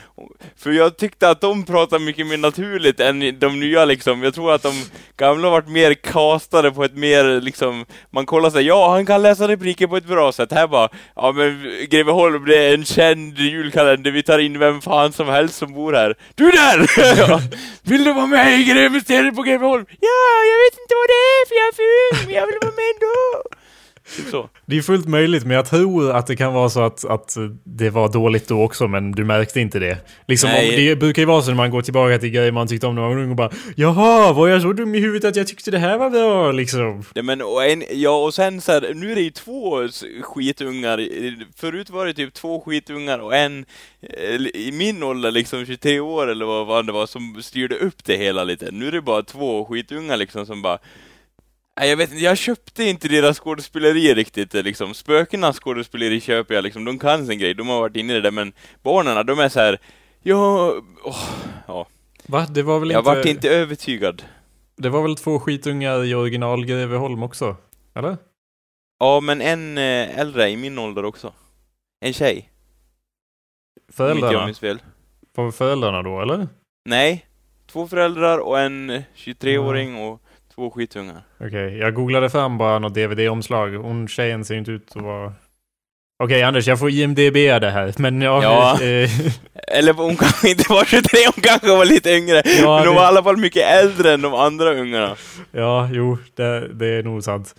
För 0.58 0.72
jag 0.72 0.98
tyckte 0.98 1.29
att 1.29 1.41
de 1.41 1.65
pratade 1.65 2.05
mycket 2.05 2.27
mer 2.27 2.38
naturligt 2.38 3.00
än 3.00 3.39
de 3.39 3.60
nya 3.60 3.86
liksom. 3.86 4.24
Jag 4.24 4.34
tror 4.34 4.53
att 4.53 4.63
de 4.63 4.84
gamla 5.17 5.50
varit 5.50 5.67
mer 5.67 5.94
castade 5.94 6.72
på 6.72 6.84
ett 6.84 6.96
mer 6.96 7.41
liksom, 7.41 7.86
man 8.10 8.25
kollar 8.25 8.50
sig, 8.50 8.65
ja 8.65 8.91
han 8.91 9.05
kan 9.05 9.22
läsa 9.22 9.48
repliker 9.48 9.88
på 9.88 9.98
ett 9.98 10.08
bra 10.08 10.32
sätt. 10.32 10.51
Här 10.51 10.67
bara, 10.67 10.89
ja 11.15 11.32
men 11.32 11.72
Greveholm 11.89 12.46
det 12.46 12.58
är 12.58 12.74
en 12.74 12.86
känd 12.86 13.38
julkalender, 13.39 14.12
vi 14.12 14.24
tar 14.24 14.39
in 14.39 14.60
vem 14.60 14.82
fan 14.82 15.13
som 15.13 15.27
helst 15.27 15.55
som 15.55 15.74
bor 15.74 15.94
här. 15.94 16.15
Du 16.36 16.51
där! 16.51 16.86
Ja. 17.27 17.41
Vill 17.84 18.03
du 18.03 18.13
vara 18.13 18.25
med 18.25 18.65
i 18.66 18.70
Gre- 18.74 19.36
på 19.36 19.42
Greveholm? 19.48 19.86
Ja, 20.10 20.24
jag 20.52 20.58
vet 20.64 20.76
inte 20.82 20.94
vad 21.02 21.08
det 21.14 21.22
är 21.38 21.42
för 21.50 21.56
jag 21.62 21.68
är 21.74 21.78
ful, 21.84 22.26
men 22.26 22.36
jag 22.40 22.46
vill 22.48 22.58
vara 22.62 22.76
med 22.80 22.90
ändå. 22.96 23.16
Typ 24.16 24.26
så. 24.32 24.50
Det 24.66 24.78
är 24.78 24.82
fullt 24.82 25.08
möjligt, 25.08 25.46
men 25.46 25.56
jag 25.56 25.66
tror 25.66 26.12
att 26.12 26.28
det 26.28 26.36
kan 26.36 26.54
vara 26.54 26.70
så 26.70 26.82
att, 26.82 27.06
att 27.06 27.38
det 27.64 27.90
var 27.90 28.10
dåligt 28.10 28.48
då 28.48 28.64
också, 28.64 28.88
men 28.88 29.12
du 29.12 29.24
märkte 29.24 29.60
inte 29.60 29.80
det. 29.80 29.98
Liksom, 30.28 30.50
om, 30.50 30.56
det 30.56 31.00
brukar 31.00 31.22
ju 31.22 31.26
vara 31.26 31.42
så 31.42 31.48
när 31.48 31.56
man 31.56 31.72
går 31.72 31.82
tillbaka 31.82 32.20
till 32.20 32.30
grejer 32.30 32.52
man 32.52 32.68
tyckte 32.68 32.88
om 32.88 32.96
när 32.96 33.02
man 33.02 33.16
var 33.16 33.24
ung 33.24 33.30
och 33.30 33.36
bara 33.36 33.50
Jaha, 33.76 34.34
var 34.34 34.48
jag 34.48 34.62
så 34.62 34.74
dum 34.74 34.96
i 34.96 35.00
huvudet 35.00 35.30
att 35.30 35.36
jag 35.36 35.48
tyckte 35.48 35.72
det 35.72 35.80
här 35.80 35.98
var 35.98 36.10
bra, 36.10 36.52
liksom? 36.52 37.04
Ja, 37.14 37.24
men, 37.24 37.42
och, 37.42 37.66
en, 37.66 37.84
ja, 37.92 38.24
och 38.24 38.34
sen 38.34 38.62
så 38.62 38.72
här, 38.72 38.94
nu 38.94 39.12
är 39.12 39.16
det 39.16 39.22
ju 39.22 39.32
två 39.32 39.88
skitungar, 40.22 41.08
förut 41.58 41.90
var 41.90 42.06
det 42.06 42.14
typ 42.14 42.34
två 42.34 42.62
skitungar 42.62 43.20
och 43.20 43.36
en 43.36 43.66
eh, 44.02 44.36
i 44.54 44.72
min 44.74 45.04
ålder, 45.04 45.32
liksom 45.32 45.66
23 45.66 46.00
år 46.00 46.28
eller 46.28 46.46
vad 46.46 46.68
vad 46.68 46.86
det 46.86 46.92
var, 46.92 47.08
som 47.08 47.44
styrde 47.44 47.76
upp 47.76 48.06
det 48.06 48.18
hela 48.18 48.44
lite. 48.44 48.72
Nu 48.72 48.88
är 48.88 48.92
det 48.92 49.02
bara 49.02 49.24
två 49.24 49.66
skitungar 49.66 50.18
liksom 50.18 50.46
som 50.46 50.62
bara 50.62 50.78
Nej, 51.79 51.89
jag 51.89 51.98
vet 51.98 52.12
inte, 52.12 52.24
jag 52.24 52.38
köpte 52.38 52.84
inte 52.84 53.08
deras 53.08 53.39
skådespeleri 53.39 54.13
riktigt 54.13 54.55
eh, 54.55 54.63
liksom. 54.63 54.94
Spökenas 54.94 55.60
skådespeleri 55.60 56.22
köper 56.22 56.55
jag 56.55 56.63
liksom, 56.63 56.86
de 56.86 57.00
kan 57.00 57.25
sin 57.25 57.39
grej, 57.39 57.53
de 57.53 57.67
har 57.67 57.79
varit 57.79 57.96
inne 57.96 58.13
i 58.13 58.15
det 58.15 58.22
där, 58.22 58.32
men 58.32 58.53
barnen, 58.84 59.25
de 59.25 59.39
är 59.39 59.50
så 59.50 59.60
här. 59.60 59.79
Ja, 60.24 60.74
åh, 61.03 61.29
ja. 61.67 61.88
Va? 62.27 62.48
Det 62.50 62.63
var 62.63 62.79
väl 62.79 62.91
Jag 62.91 63.00
inte... 63.00 63.15
vart 63.15 63.25
inte 63.25 63.50
övertygad. 63.50 64.24
Det 64.75 64.89
var 64.89 65.01
väl 65.01 65.15
två 65.15 65.39
skitungar 65.39 66.03
i 66.03 66.15
original 66.15 66.65
Greveholm 66.65 67.24
också? 67.24 67.55
Eller? 67.96 68.17
Ja, 69.00 69.20
men 69.20 69.41
en 69.41 69.77
eh, 69.77 70.20
äldre 70.20 70.50
i 70.50 70.58
min 70.58 70.79
ålder 70.79 71.05
också. 71.05 71.34
En 72.00 72.13
tjej. 72.13 72.51
Jag 73.88 73.96
Föräldrarna? 73.96 74.53
Var 75.36 75.51
föräldrarna 75.51 76.03
då, 76.03 76.22
eller? 76.22 76.48
Nej, 76.89 77.25
två 77.67 77.88
föräldrar 77.88 78.38
och 78.38 78.60
en 78.60 78.91
23-åring 79.15 79.96
och 79.96 80.22
två 80.56 80.72
skitungar. 80.72 81.22
Okej, 81.40 81.78
jag 81.78 81.94
googlade 81.94 82.30
fram 82.30 82.58
bara 82.58 82.80
något 82.80 82.94
DVD-omslag. 82.94 83.70
Hon 83.76 84.08
tjejen 84.08 84.46
ser 84.46 84.56
inte 84.56 84.72
ut 84.72 84.92
att 84.96 85.02
vara... 85.02 85.34
Okej 86.24 86.44
Anders, 86.44 86.68
jag 86.68 86.80
får 86.80 86.90
IMDB 86.90 87.34
det 87.34 87.70
här, 87.72 87.94
men 87.98 88.22
ja... 88.22 88.44
Ja. 88.44 88.82
eh, 88.86 89.10
Eller 89.68 89.94
hon 89.94 90.16
kanske 90.18 90.50
inte 90.52 90.64
var 90.74 90.86
23, 90.86 91.20
hon 91.36 91.42
kanske 91.44 91.68
var 91.68 91.86
lite 91.86 92.10
yngre. 92.12 92.42
Ja, 92.46 92.52
men 92.62 92.66
hon 92.68 92.82
det- 92.88 92.90
var 92.90 93.04
i 93.04 93.06
alla 93.06 93.24
fall 93.24 93.38
mycket 93.38 93.64
äldre 93.66 94.14
än 94.14 94.22
de 94.22 94.34
andra 94.34 94.74
ungarna. 94.74 95.16
ja, 95.52 95.90
jo, 95.92 96.18
det, 96.36 96.74
det 96.74 96.88
är 96.88 97.04
nog 97.04 97.24
sant. 97.24 97.56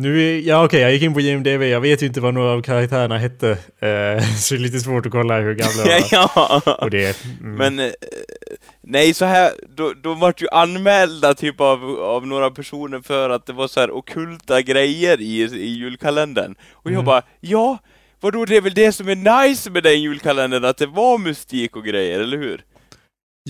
Nu 0.00 0.22
är, 0.22 0.40
ja 0.40 0.64
okej, 0.64 0.80
jag 0.80 0.92
gick 0.92 1.02
in 1.02 1.14
på 1.14 1.20
IMDB. 1.20 1.62
Jag 1.62 1.80
vet 1.80 2.02
ju 2.02 2.06
inte 2.06 2.20
vad 2.20 2.34
några 2.34 2.50
av 2.52 2.62
karaktärerna 2.62 3.18
hette. 3.18 3.50
Eh, 3.50 4.24
så 4.38 4.54
det 4.54 4.60
är 4.60 4.62
lite 4.62 4.80
svårt 4.80 5.06
att 5.06 5.12
kolla 5.12 5.40
hur 5.40 5.54
gamla 5.54 5.84
de 5.84 5.90
var. 5.90 6.02
ja. 6.10 6.76
Och 6.80 6.90
det, 6.90 7.24
mm. 7.24 7.54
Men, 7.54 7.78
eh, 7.86 7.92
nej 8.82 9.14
så 9.14 9.24
här, 9.24 9.52
då, 9.76 9.92
de 10.02 10.20
vart 10.20 10.42
ju 10.42 10.48
anmälda 10.52 11.34
typ 11.34 11.60
av, 11.60 11.84
av 12.00 12.26
några 12.26 12.50
personer 12.50 13.00
för 13.00 13.30
att 13.30 13.46
det 13.46 13.52
var 13.52 13.68
så 13.68 13.80
här 13.80 13.90
okulta 13.90 14.62
grejer 14.62 15.20
i, 15.20 15.42
i 15.42 15.68
julkalendern. 15.68 16.54
Och 16.72 16.90
jag 16.90 16.94
Mm. 16.94 17.04
bara, 17.04 17.22
ja, 17.40 17.78
vadå 18.20 18.44
det 18.44 18.56
är 18.56 18.60
väl 18.60 18.74
det 18.74 18.92
som 18.92 19.08
är 19.08 19.46
nice 19.48 19.70
med 19.70 19.82
den 19.82 20.02
julkalendern, 20.02 20.64
att 20.64 20.76
det 20.78 20.86
var 20.86 21.18
mystik 21.18 21.76
och 21.76 21.84
grejer, 21.84 22.20
eller 22.20 22.38
hur? 22.38 22.64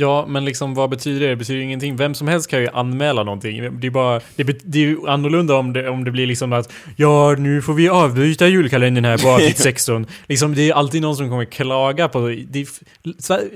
Ja, 0.00 0.26
men 0.28 0.44
liksom 0.44 0.74
vad 0.74 0.90
betyder 0.90 1.20
det? 1.20 1.26
Det 1.28 1.36
betyder 1.36 1.60
ingenting. 1.60 1.96
Vem 1.96 2.14
som 2.14 2.28
helst 2.28 2.50
kan 2.50 2.60
ju 2.60 2.68
anmäla 2.72 3.22
någonting. 3.22 3.80
Det 3.80 3.86
är 3.86 3.90
bara... 3.90 4.20
Det, 4.36 4.44
bet- 4.44 4.60
det 4.64 4.78
är 4.78 4.82
ju 4.82 5.08
annorlunda 5.08 5.54
om 5.54 5.72
det, 5.72 5.88
om 5.88 6.04
det 6.04 6.10
blir 6.10 6.26
liksom 6.26 6.52
att 6.52 6.72
Ja, 6.96 7.34
nu 7.38 7.62
får 7.62 7.74
vi 7.74 7.88
avbryta 7.88 8.46
julkalendern 8.46 9.04
här 9.04 9.18
på 9.18 9.28
avsnitt 9.28 9.58
16. 9.58 10.06
Liksom, 10.28 10.54
det 10.54 10.70
är 10.70 10.74
alltid 10.74 11.02
någon 11.02 11.16
som 11.16 11.28
kommer 11.30 11.44
klaga 11.44 12.08
på... 12.08 12.34
Det 12.48 12.66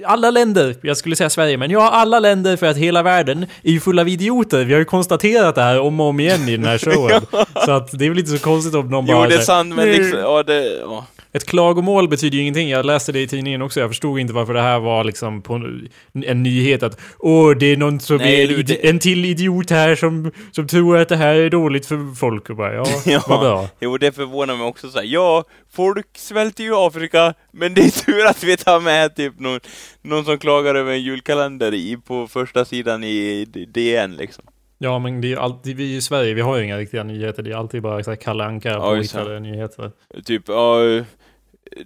alla 0.07 0.31
länder, 0.31 0.75
jag 0.83 0.97
skulle 0.97 1.17
säga 1.17 1.31
Sverige, 1.31 1.57
men 1.57 1.71
ja, 1.71 1.91
alla 1.91 2.19
länder 2.21 2.57
för 2.57 2.67
att 2.67 2.77
hela 2.77 3.03
världen 3.03 3.47
är 3.63 3.73
ju 3.73 3.81
full 3.81 3.99
av 3.99 4.09
idioter. 4.09 4.65
Vi 4.65 4.73
har 4.73 4.79
ju 4.79 4.85
konstaterat 4.85 5.55
det 5.55 5.63
här 5.63 5.81
om 5.81 6.01
och 6.01 6.07
om 6.07 6.21
igen 6.21 6.49
i 6.49 6.57
den 6.57 6.67
här 6.67 6.79
showen. 6.93 7.23
Så 7.65 7.71
att 7.71 7.99
det 7.99 8.05
är 8.05 8.09
väl 8.09 8.19
inte 8.19 8.31
så 8.31 8.39
konstigt 8.45 8.75
om 8.75 8.89
någon 8.89 9.07
Jo, 9.07 9.15
bara... 9.15 9.29
det 9.29 9.35
är 9.35 9.39
sant, 9.39 9.75
men 9.75 9.89
liksom, 9.89 10.19
ja 10.19 10.43
det, 10.43 10.79
ja. 10.81 11.07
Ett 11.35 11.45
klagomål 11.47 12.09
betyder 12.09 12.37
ju 12.37 12.43
ingenting. 12.43 12.69
Jag 12.69 12.87
läste 12.87 13.13
det 13.13 13.21
i 13.21 13.27
tidningen 13.27 13.63
också. 13.63 13.81
Jag 13.81 13.91
förstod 13.91 14.19
inte 14.19 14.33
varför 14.33 14.55
det 14.55 14.61
här 14.61 14.79
var 14.81 15.05
liksom 15.05 15.43
på 15.43 15.55
en, 15.55 15.89
en 16.27 16.43
nyhet 16.43 16.83
att 16.83 17.01
Åh, 17.19 17.51
det 17.57 17.67
är 17.67 17.77
någon 17.77 18.01
som 18.01 18.17
Nej, 18.17 18.43
är 18.43 18.63
det- 18.63 18.89
en 18.89 18.99
till 18.99 19.25
idiot 19.25 19.71
här 19.71 19.95
som, 19.95 20.33
som 20.53 20.67
tror 20.67 20.97
att 20.99 21.09
det 21.09 21.17
här 21.17 21.35
är 21.35 21.51
dåligt 21.51 21.87
för 21.87 22.15
folk. 22.15 22.51
Och 22.51 22.57
bara, 22.57 22.75
ja, 22.75 22.85
Ja. 23.07 23.23
vad 23.29 23.41
bra. 23.41 23.69
Jo, 23.81 23.99
det 23.99 24.13
förvånar 24.13 24.57
mig 24.57 24.67
också 24.67 24.89
så 24.91 24.99
här. 24.99 25.07
Ja, 25.07 25.45
folk 25.73 26.07
svälter 26.19 26.65
ju 26.65 26.71
i 26.71 26.75
Afrika, 26.77 27.35
men 27.53 27.75
det 27.75 27.81
är 27.81 28.05
tur 28.05 28.27
att 28.27 28.45
vi 28.45 28.57
tar 28.57 28.81
med 28.81 29.17
typ 29.17 29.41
någon, 29.41 29.61
någon 30.03 30.25
som 30.25 30.39
klagar 30.39 30.75
över 30.75 30.93
en 30.93 31.03
julkalender 31.03 31.75
i, 31.75 31.97
på 32.07 32.27
första 32.29 32.65
sidan 32.65 33.05
i 33.05 33.45
DN 33.75 34.17
liksom. 34.17 34.45
Ja, 34.79 34.99
men 34.99 35.21
det 35.21 35.33
är 35.33 35.37
alltid, 35.37 35.77
vi 35.77 35.97
i 35.97 36.01
Sverige, 36.01 36.35
vi 36.35 36.41
har 36.41 36.57
ju 36.57 36.65
inga 36.65 36.79
riktiga 36.79 37.03
nyheter. 37.03 37.43
Det 37.43 37.51
är 37.51 37.57
alltid 37.57 37.83
bara 37.83 38.05
så 38.05 38.11
här 38.11 38.17
Kalle 38.17 38.45
Anka 38.45 38.69
Ja, 38.69 38.97
just 38.97 39.13
påhittade 39.15 39.41
nyheter. 39.41 39.91
Typ, 40.25 40.43
ja, 40.47 40.77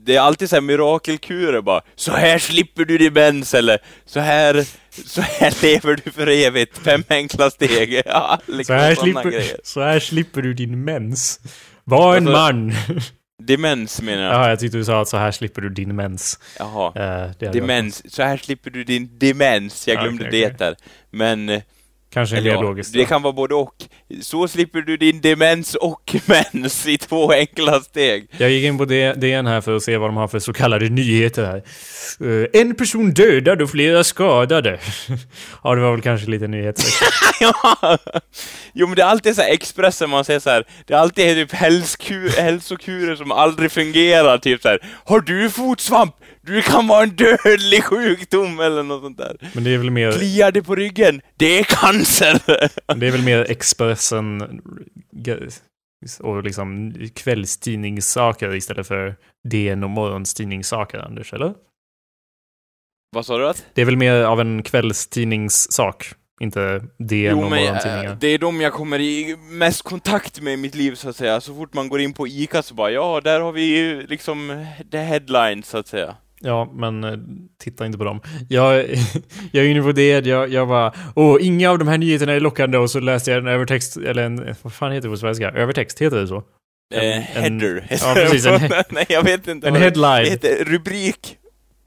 det 0.00 0.16
är 0.16 0.20
alltid 0.20 0.50
så 0.50 0.56
här 0.56 0.60
mirakelkurer 0.60 1.60
bara. 1.60 1.80
Så 1.94 2.12
här 2.12 2.38
slipper 2.38 2.84
du 2.84 2.98
din 2.98 3.12
mens, 3.12 3.54
eller 3.54 3.78
så 4.06 4.20
här, 4.20 4.64
så 5.06 5.20
här 5.20 5.62
lever 5.62 6.00
du 6.04 6.10
för 6.10 6.26
evigt. 6.26 6.78
Fem 6.78 7.04
enkla 7.08 7.50
steg. 7.50 8.02
Ja, 8.06 8.38
liksom 8.46 8.64
Så 8.64 8.82
här, 8.82 8.94
slipper, 8.94 9.44
så 9.64 9.80
här 9.82 10.00
slipper 10.00 10.42
du 10.42 10.54
din 10.54 10.84
mens. 10.84 11.40
Var 11.84 12.16
en 12.16 12.28
Alltså- 12.28 12.32
man! 12.42 12.72
Demens 13.42 14.02
menar 14.02 14.22
jag. 14.22 14.32
Ja, 14.34 14.48
jag 14.48 14.58
tyckte 14.60 14.76
du 14.78 14.84
sa 14.84 15.00
att 15.02 15.08
så 15.08 15.16
här 15.16 15.30
slipper 15.32 15.62
du 15.62 15.68
din 15.68 15.96
mens. 15.96 16.38
Jaha. 16.58 16.92
Eh, 16.96 17.30
jag- 17.38 17.52
Demens. 17.52 18.14
Så 18.14 18.22
här 18.22 18.36
slipper 18.36 18.70
du 18.70 18.84
din 18.84 19.18
demens. 19.18 19.88
Jag 19.88 19.96
Ja, 19.96 20.02
glömde 20.02 20.28
okej, 20.28 20.40
det 20.40 20.58
där. 20.58 20.76
Men... 21.10 21.62
Kanske 22.16 22.36
Eller 22.36 22.50
mer 22.50 22.78
ja, 22.78 22.82
det 22.92 22.98
då. 22.98 23.04
kan 23.04 23.22
vara 23.22 23.32
både 23.32 23.54
och. 23.54 23.74
Så 24.20 24.48
slipper 24.48 24.80
du 24.80 24.96
din 24.96 25.20
demens 25.20 25.74
och 25.74 26.16
mens 26.52 26.86
i 26.86 26.98
två 26.98 27.32
enkla 27.32 27.80
steg. 27.80 28.28
Jag 28.38 28.50
gick 28.50 28.64
in 28.64 28.78
på 28.78 28.84
DN 28.84 29.46
här 29.46 29.60
för 29.60 29.76
att 29.76 29.82
se 29.82 29.96
vad 29.96 30.08
de 30.08 30.16
har 30.16 30.28
för 30.28 30.38
så 30.38 30.52
kallade 30.52 30.88
nyheter 30.88 31.44
här. 31.44 31.62
Eh, 32.30 32.60
en 32.60 32.74
person 32.74 33.10
dödad 33.10 33.62
och 33.62 33.70
flera 33.70 34.04
skadade. 34.04 34.78
ja, 35.64 35.74
det 35.74 35.80
var 35.80 35.92
väl 35.92 36.02
kanske 36.02 36.30
lite 36.30 36.46
nyheter. 36.46 36.84
ja. 37.40 37.98
Jo 38.74 38.86
men 38.86 38.96
det 38.96 39.02
är 39.02 39.06
alltid 39.06 39.36
så 39.36 39.42
här 39.42 39.52
Expressen 39.52 40.10
man 40.10 40.24
säger 40.24 40.40
så 40.40 40.50
här. 40.50 40.64
det 40.86 40.94
är 40.94 40.98
alltid 40.98 41.36
typ 41.36 41.52
hälsokurer 41.52 43.16
som 43.16 43.32
aldrig 43.32 43.72
fungerar, 43.72 44.38
typ 44.38 44.62
så 44.62 44.68
här. 44.68 44.78
Har 45.04 45.20
du 45.20 45.50
fotsvamp? 45.50 46.14
Du 46.46 46.62
kan 46.62 46.86
vara 46.86 47.02
en 47.02 47.16
dödlig 47.16 47.84
sjukdom 47.84 48.60
eller 48.60 48.82
något 48.82 49.02
sånt 49.02 49.18
där. 49.18 49.50
Men 49.54 49.64
det 49.64 49.74
är 49.74 49.78
väl 49.78 49.90
mer, 49.90 50.12
Kliar 50.12 50.52
det 50.52 50.62
på 50.62 50.74
ryggen? 50.74 51.20
Det 51.36 51.58
är 51.58 51.64
cancer! 51.64 52.40
det 53.00 53.06
är 53.06 53.10
väl 53.10 53.22
mer 53.22 53.50
Expressen 53.50 54.42
och 56.20 56.42
liksom 56.42 56.94
kvällstidningssaker 57.14 58.54
istället 58.54 58.86
för 58.86 59.16
DN 59.48 59.84
och 59.84 59.90
morgonstidningssaker, 59.90 60.98
Anders, 60.98 61.32
eller? 61.32 61.54
Vad 63.10 63.26
sa 63.26 63.38
du 63.38 63.48
att? 63.48 63.66
Det 63.74 63.80
är 63.80 63.86
väl 63.86 63.96
mer 63.96 64.14
av 64.14 64.40
en 64.40 64.62
kvällstidningssak, 64.62 66.14
inte 66.40 66.84
DN 66.98 67.30
Jo 67.30 67.44
och 67.44 67.50
men 67.50 67.64
morgontidningar. 67.64 68.16
det 68.20 68.26
är 68.28 68.38
de 68.38 68.60
jag 68.60 68.72
kommer 68.72 68.98
i 69.00 69.36
mest 69.50 69.82
kontakt 69.82 70.40
med 70.40 70.54
i 70.54 70.56
mitt 70.56 70.74
liv 70.74 70.94
så 70.94 71.08
att 71.08 71.16
säga. 71.16 71.40
Så 71.40 71.54
fort 71.54 71.74
man 71.74 71.88
går 71.88 72.00
in 72.00 72.12
på 72.12 72.28
ICA 72.28 72.62
så 72.62 72.74
bara, 72.74 72.90
ja 72.90 73.20
där 73.24 73.40
har 73.40 73.52
vi 73.52 73.94
liksom 74.08 74.66
the 74.90 74.98
headlines 74.98 75.68
så 75.68 75.78
att 75.78 75.88
säga. 75.88 76.16
Ja, 76.40 76.72
men 76.74 77.04
eh, 77.04 77.12
titta 77.58 77.86
inte 77.86 77.98
på 77.98 78.04
dem. 78.04 78.20
Jag, 78.48 78.76
jag 79.52 79.64
är 79.64 79.68
inne 79.68 79.82
på 79.82 79.92
det, 79.92 80.26
jag, 80.26 80.48
jag 80.52 80.68
bara 80.68 80.92
Åh, 81.14 81.36
inga 81.40 81.70
av 81.70 81.78
de 81.78 81.88
här 81.88 81.98
nyheterna 81.98 82.32
är 82.32 82.40
lockande 82.40 82.78
och 82.78 82.90
så 82.90 83.00
läste 83.00 83.30
jag 83.30 83.38
en 83.38 83.46
övertext, 83.46 83.96
eller 83.96 84.22
en, 84.22 84.54
vad 84.62 84.72
fan 84.72 84.92
heter 84.92 85.08
det 85.08 85.12
på 85.12 85.18
svenska? 85.18 85.50
Övertext, 85.50 86.02
heter 86.02 86.16
det 86.20 86.28
så? 86.28 86.42
Eh, 86.94 87.36
En- 87.36 87.60
header. 87.60 87.86
ja, 87.90 88.12
precis, 88.14 88.46
en 88.46 88.60
Nej, 88.90 89.06
jag 89.08 89.22
vet 89.22 89.48
inte. 89.48 89.66
En 89.66 89.72
vad 89.72 89.82
headline. 89.82 90.24
Det 90.24 90.30
heter 90.30 90.64
rubrik. 90.64 91.36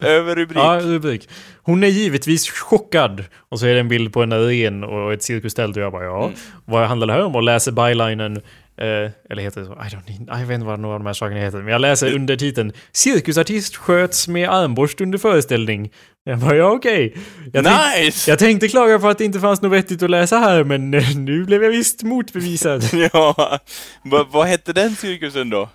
Överrubrik. 0.04 0.58
Ja, 0.58 0.80
rubrik. 0.84 1.30
Hon 1.64 1.84
är 1.84 1.88
givetvis 1.88 2.50
chockad. 2.50 3.24
Och 3.50 3.60
så 3.60 3.66
är 3.66 3.74
det 3.74 3.80
en 3.80 3.88
bild 3.88 4.14
på 4.14 4.24
en 4.24 4.32
aren 4.32 4.84
och 4.84 5.14
ett 5.14 5.24
cirkustält 5.24 5.78
och 5.78 5.84
jag 5.84 5.92
bara 5.92 6.04
ja. 6.04 6.24
Mm. 6.24 6.36
Vad 6.66 6.88
handlar 6.88 7.08
det 7.08 7.14
här 7.14 7.24
om? 7.24 7.36
Och 7.36 7.44
läser 7.44 7.72
bylinen. 7.72 8.42
Eh, 8.82 9.12
eller 9.30 9.42
heter 9.42 9.62
det 9.62 9.68
så? 9.68 9.74
I 9.74 9.76
don't 9.76 10.10
need, 10.10 10.28
jag 10.28 10.46
vet 10.46 10.56
inte 10.56 10.66
vad 10.66 10.80
några 10.80 10.96
av 10.96 11.00
de 11.00 11.06
här 11.06 11.14
sakerna 11.14 11.40
heter. 11.40 11.58
Men 11.58 11.68
jag 11.68 11.82
läser 11.82 12.16
undertiteln. 12.16 12.74
Cirkusartist 12.92 13.76
sköts 13.76 14.28
med 14.28 14.50
armborst 14.50 15.02
under 15.02 15.18
föreställning. 15.18 15.92
Jag 16.24 16.40
bara 16.40 16.56
ja 16.56 16.72
okej. 16.72 17.18
Jag, 17.54 17.66
tänk, 17.66 18.06
nice! 18.06 18.32
jag 18.32 18.40
tänkte 18.40 18.68
klaga 18.68 19.00
på 19.00 19.08
att 19.08 19.18
det 19.18 19.26
inte 19.26 19.40
fanns 19.40 19.62
något 19.62 19.72
vettigt 19.72 20.04
att 20.04 20.10
läsa 20.10 20.38
här 20.38 20.64
men 20.64 20.94
eh, 20.94 21.16
nu 21.16 21.46
blev 21.46 21.64
jag 21.64 21.70
visst 21.70 22.04
motbevisad. 22.04 22.84
Ja, 23.14 23.60
Va, 24.04 24.28
vad 24.32 24.48
hette 24.48 24.74
den 24.74 24.96
cirkusen 24.96 25.50
då? 25.50 25.70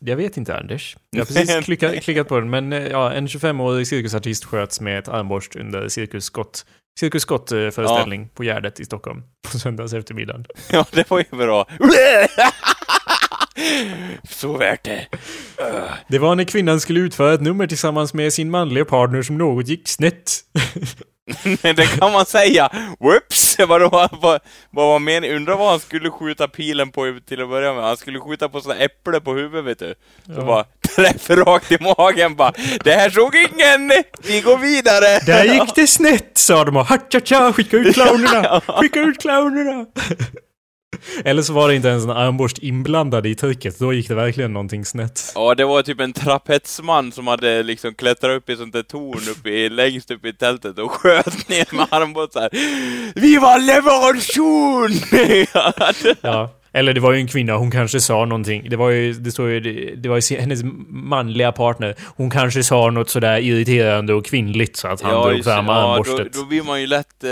Jag 0.00 0.16
vet 0.16 0.36
inte 0.36 0.56
Anders. 0.56 0.96
Jag 1.10 1.20
har 1.20 1.26
precis 1.34 1.64
klickat, 1.64 2.02
klickat 2.02 2.28
på 2.28 2.40
den. 2.40 2.50
Men 2.50 2.72
eh, 2.72 2.86
ja, 2.86 3.12
en 3.12 3.26
25-årig 3.26 3.86
cirkusartist 3.86 4.44
sköts 4.44 4.80
med 4.80 4.98
ett 4.98 5.08
armborst 5.08 5.56
under 5.56 5.88
Cirkus 5.88 6.24
Scott. 6.24 6.64
Cirkus 6.98 7.22
Scott 7.22 7.52
eh, 7.52 7.70
föreställning 7.70 8.28
på 8.34 8.44
Gärdet 8.44 8.80
i 8.80 8.84
Stockholm. 8.84 9.22
På 9.52 9.58
söndags 9.58 9.92
eftermiddagen. 9.92 10.44
Ja, 10.70 10.86
det 10.90 11.10
var 11.10 11.18
ju 11.18 11.36
bra. 11.38 11.66
Så 14.30 14.56
värt 14.56 14.84
det. 14.84 15.06
Det 16.08 16.18
var 16.18 16.34
när 16.34 16.44
kvinnan 16.44 16.80
skulle 16.80 17.00
utföra 17.00 17.34
ett 17.34 17.40
nummer 17.42 17.66
tillsammans 17.66 18.14
med 18.14 18.32
sin 18.32 18.50
manliga 18.50 18.84
partner 18.84 19.22
som 19.22 19.38
något 19.38 19.68
gick 19.68 19.88
snett. 19.88 20.32
det 21.62 21.98
kan 21.98 22.12
man 22.12 22.26
säga. 22.26 22.70
Whoops! 23.00 23.56
Vadå, 23.68 23.88
vad, 23.90 24.40
vad 24.70 24.86
var 24.86 24.98
meningen? 24.98 25.36
Undrar 25.36 25.56
vad 25.56 25.70
han 25.70 25.80
skulle 25.80 26.10
skjuta 26.10 26.48
pilen 26.48 26.90
på 26.90 27.18
till 27.28 27.42
att 27.42 27.48
börja 27.48 27.74
med. 27.74 27.84
Han 27.84 27.96
skulle 27.96 28.20
skjuta 28.20 28.48
på 28.48 28.60
sådana 28.60 28.80
äpple 28.80 29.20
på 29.20 29.32
huvudet, 29.34 29.64
vet 29.64 29.78
du. 29.78 29.94
Så 30.34 30.40
Ja. 30.40 30.44
bara 30.44 30.64
träff 30.96 31.30
rakt 31.30 31.72
i 31.72 31.78
magen 31.80 32.36
bara. 32.36 32.52
Det 32.84 32.92
här 32.94 33.10
såg 33.10 33.34
ingen! 33.34 34.02
Vi 34.22 34.40
går 34.40 34.58
vidare! 34.58 35.18
Där 35.26 35.44
gick 35.44 35.74
det 35.74 35.86
snett, 35.86 36.30
sa 36.38 36.64
de 36.64 36.76
och 36.76 36.86
ha-cha-cha, 36.86 37.52
skicka 37.52 37.76
ut 37.76 37.94
clownerna! 37.94 38.60
Skicka 38.80 39.00
ut 39.00 39.20
clownerna! 39.20 39.86
Eller 41.24 41.42
så 41.42 41.52
var 41.52 41.68
det 41.68 41.74
inte 41.74 41.88
ens 41.88 42.04
en 42.04 42.10
armborst 42.10 42.58
inblandad 42.58 43.26
i 43.26 43.34
tricket, 43.34 43.78
då 43.78 43.92
gick 43.92 44.08
det 44.08 44.14
verkligen 44.14 44.52
någonting 44.52 44.84
snett. 44.84 45.32
Ja, 45.34 45.54
det 45.54 45.64
var 45.64 45.82
typ 45.82 46.00
en 46.00 46.12
trapetsman 46.12 47.12
som 47.12 47.26
hade 47.26 47.62
liksom 47.62 47.94
klättrat 47.94 48.36
upp 48.36 48.50
i 48.50 48.56
sånt 48.56 48.72
där 48.72 48.82
torn 48.82 49.22
uppe 49.30 49.50
i, 49.50 49.68
längst 49.68 50.10
upp 50.10 50.24
i 50.24 50.32
tältet 50.32 50.78
och 50.78 50.90
sköt 50.90 51.48
ner 51.48 51.74
med 51.76 51.86
armbåt 51.90 52.32
såhär. 52.32 52.50
Viva 53.20 53.58
revolution! 53.58 54.90
Ja. 56.20 56.50
Eller 56.74 56.92
det 56.92 57.00
var 57.00 57.12
ju 57.12 57.20
en 57.20 57.28
kvinna, 57.28 57.56
hon 57.56 57.70
kanske 57.70 58.00
sa 58.00 58.24
någonting. 58.24 58.70
Det 58.70 58.76
var 58.76 58.90
ju, 58.90 59.12
det 59.12 59.32
står 59.32 59.48
ju, 59.48 59.60
det, 59.60 59.94
det 59.96 60.08
var 60.08 60.32
ju 60.32 60.40
hennes 60.40 60.60
manliga 60.88 61.52
partner. 61.52 61.94
Hon 62.16 62.30
kanske 62.30 62.64
sa 62.64 62.90
något 62.90 63.10
sådär 63.10 63.38
irriterande 63.38 64.14
och 64.14 64.26
kvinnligt 64.26 64.76
så 64.76 64.88
att 64.88 65.00
han 65.00 65.22
drog 65.22 65.32
just 65.36 65.44
det. 65.44 65.54
fram 65.54 65.66
ja, 65.66 65.72
armborstet. 65.72 66.32
då, 66.32 66.40
då 66.40 66.46
blir 66.46 66.62
man 66.62 66.80
ju 66.80 66.86
lätt 66.86 67.24
eh, 67.24 67.30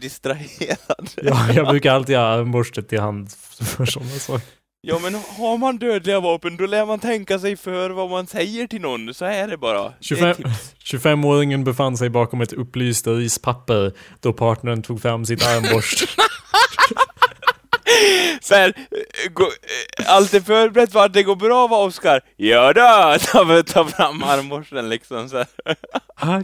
distraherad. 0.00 1.10
Ja, 1.22 1.52
jag 1.54 1.68
brukar 1.68 1.94
alltid 1.94 2.16
ha 2.16 2.24
armborstet 2.24 2.92
i 2.92 2.96
hand 2.96 3.30
för 3.76 3.86
sådana 3.86 4.10
saker. 4.10 4.46
Ja, 4.82 4.98
men 5.02 5.14
har 5.14 5.58
man 5.58 5.78
dödliga 5.78 6.20
vapen, 6.20 6.56
då 6.56 6.66
lär 6.66 6.86
man 6.86 6.98
tänka 6.98 7.38
sig 7.38 7.56
för 7.56 7.90
vad 7.90 8.10
man 8.10 8.26
säger 8.26 8.66
till 8.66 8.80
någon. 8.80 9.14
Så 9.14 9.24
är 9.24 9.48
det 9.48 9.56
bara. 9.56 9.82
Det 9.82 9.88
är 9.88 10.02
25 10.02 10.34
tips. 10.34 10.74
25-åringen 10.84 11.64
befann 11.64 11.96
sig 11.96 12.08
bakom 12.08 12.40
ett 12.40 12.52
upplyst 12.52 13.06
rispapper 13.06 13.92
då 14.20 14.32
partnern 14.32 14.82
tog 14.82 15.02
fram 15.02 15.26
sitt 15.26 15.46
armborst. 15.46 16.04
Så 18.40 18.54
här, 18.54 18.72
gå, 19.32 19.44
eh, 19.44 20.14
allt 20.14 20.34
är 20.34 20.40
förberett 20.40 20.92
för 20.92 21.04
att 21.04 21.12
det 21.12 21.22
går 21.22 21.36
bra 21.36 21.66
va, 21.66 21.76
Oskar? 21.76 22.20
Ja 22.36 22.72
då, 22.72 23.18
ta, 23.18 23.62
ta 23.62 23.84
fram 23.84 24.22
armborsten 24.22 24.88
liksom 24.88 25.28
så. 25.28 25.44
Ah. 26.22 26.42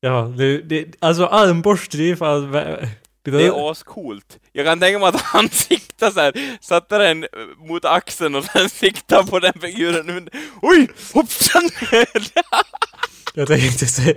Ja, 0.00 0.34
det, 0.38 0.58
det, 0.58 0.86
alltså 0.98 1.26
armborst, 1.26 1.92
det 1.92 2.10
är 2.10 2.16
fan... 2.16 2.52
Det, 3.24 3.46
är 3.46 3.70
ascoolt. 3.70 4.38
Jag 4.52 4.66
kan 4.66 4.80
tänka 4.80 4.98
mig 4.98 5.08
att 5.08 5.20
han 5.20 5.48
siktar 5.52 6.10
så 6.10 6.20
här, 6.20 6.58
satte 6.60 6.98
den 6.98 7.26
mot 7.58 7.84
axeln 7.84 8.34
och 8.34 8.44
sen 8.44 8.68
siktar 8.68 9.22
på 9.22 9.38
den 9.38 9.52
figuren. 9.60 10.28
Oj! 10.62 10.88
Hoppsan! 11.14 11.70
Jag 13.34 13.48
tänkte, 13.48 13.86
se, 13.86 14.14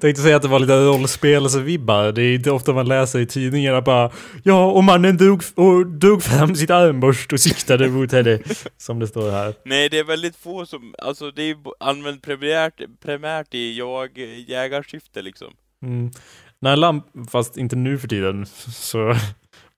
tänkte 0.00 0.22
säga 0.22 0.36
att 0.36 0.42
det 0.42 0.48
var 0.48 0.58
lite 0.58 0.84
rollspelsvibbar. 0.84 2.12
Det 2.12 2.22
är 2.22 2.34
inte 2.34 2.50
ofta 2.50 2.72
man 2.72 2.88
läser 2.88 3.18
i 3.18 3.26
tidningarna 3.26 3.80
bara 3.80 4.10
Ja, 4.44 4.66
och 4.70 4.84
mannen 4.84 5.16
drog, 5.16 5.42
och 5.54 5.86
drog 5.86 6.22
fram 6.22 6.54
sitt 6.54 6.70
armborst 6.70 7.32
och 7.32 7.40
siktade 7.40 7.88
mot 7.88 8.12
henne. 8.12 8.38
Som 8.78 8.98
det 8.98 9.06
står 9.06 9.30
här. 9.30 9.54
Nej, 9.64 9.88
det 9.88 9.98
är 9.98 10.04
väldigt 10.04 10.36
få 10.36 10.66
som, 10.66 10.94
alltså 10.98 11.30
det 11.30 11.42
är 11.42 11.56
använt 11.80 12.22
primärt, 12.22 12.80
primärt 13.02 13.54
i 13.54 13.78
jag, 13.78 14.18
jägarsyfte 14.46 15.22
liksom. 15.22 15.48
Mm. 15.82 16.10
När 16.60 16.76
lamp, 16.76 17.06
fast 17.30 17.56
inte 17.56 17.76
nu 17.76 17.98
för 17.98 18.08
tiden, 18.08 18.46
så... 18.72 19.16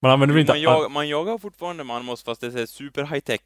Man 0.02 0.10
använder 0.10 0.34
väl 0.34 0.40
inte... 0.40 0.52
Man, 0.52 0.60
jag, 0.60 0.90
man 0.90 1.08
jagar 1.08 1.38
fortfarande 1.38 1.82
armborst 1.82 2.24
fast 2.24 2.40
det 2.40 2.46
är 2.46 2.66
super 2.66 3.04
high 3.04 3.20
tech. 3.20 3.40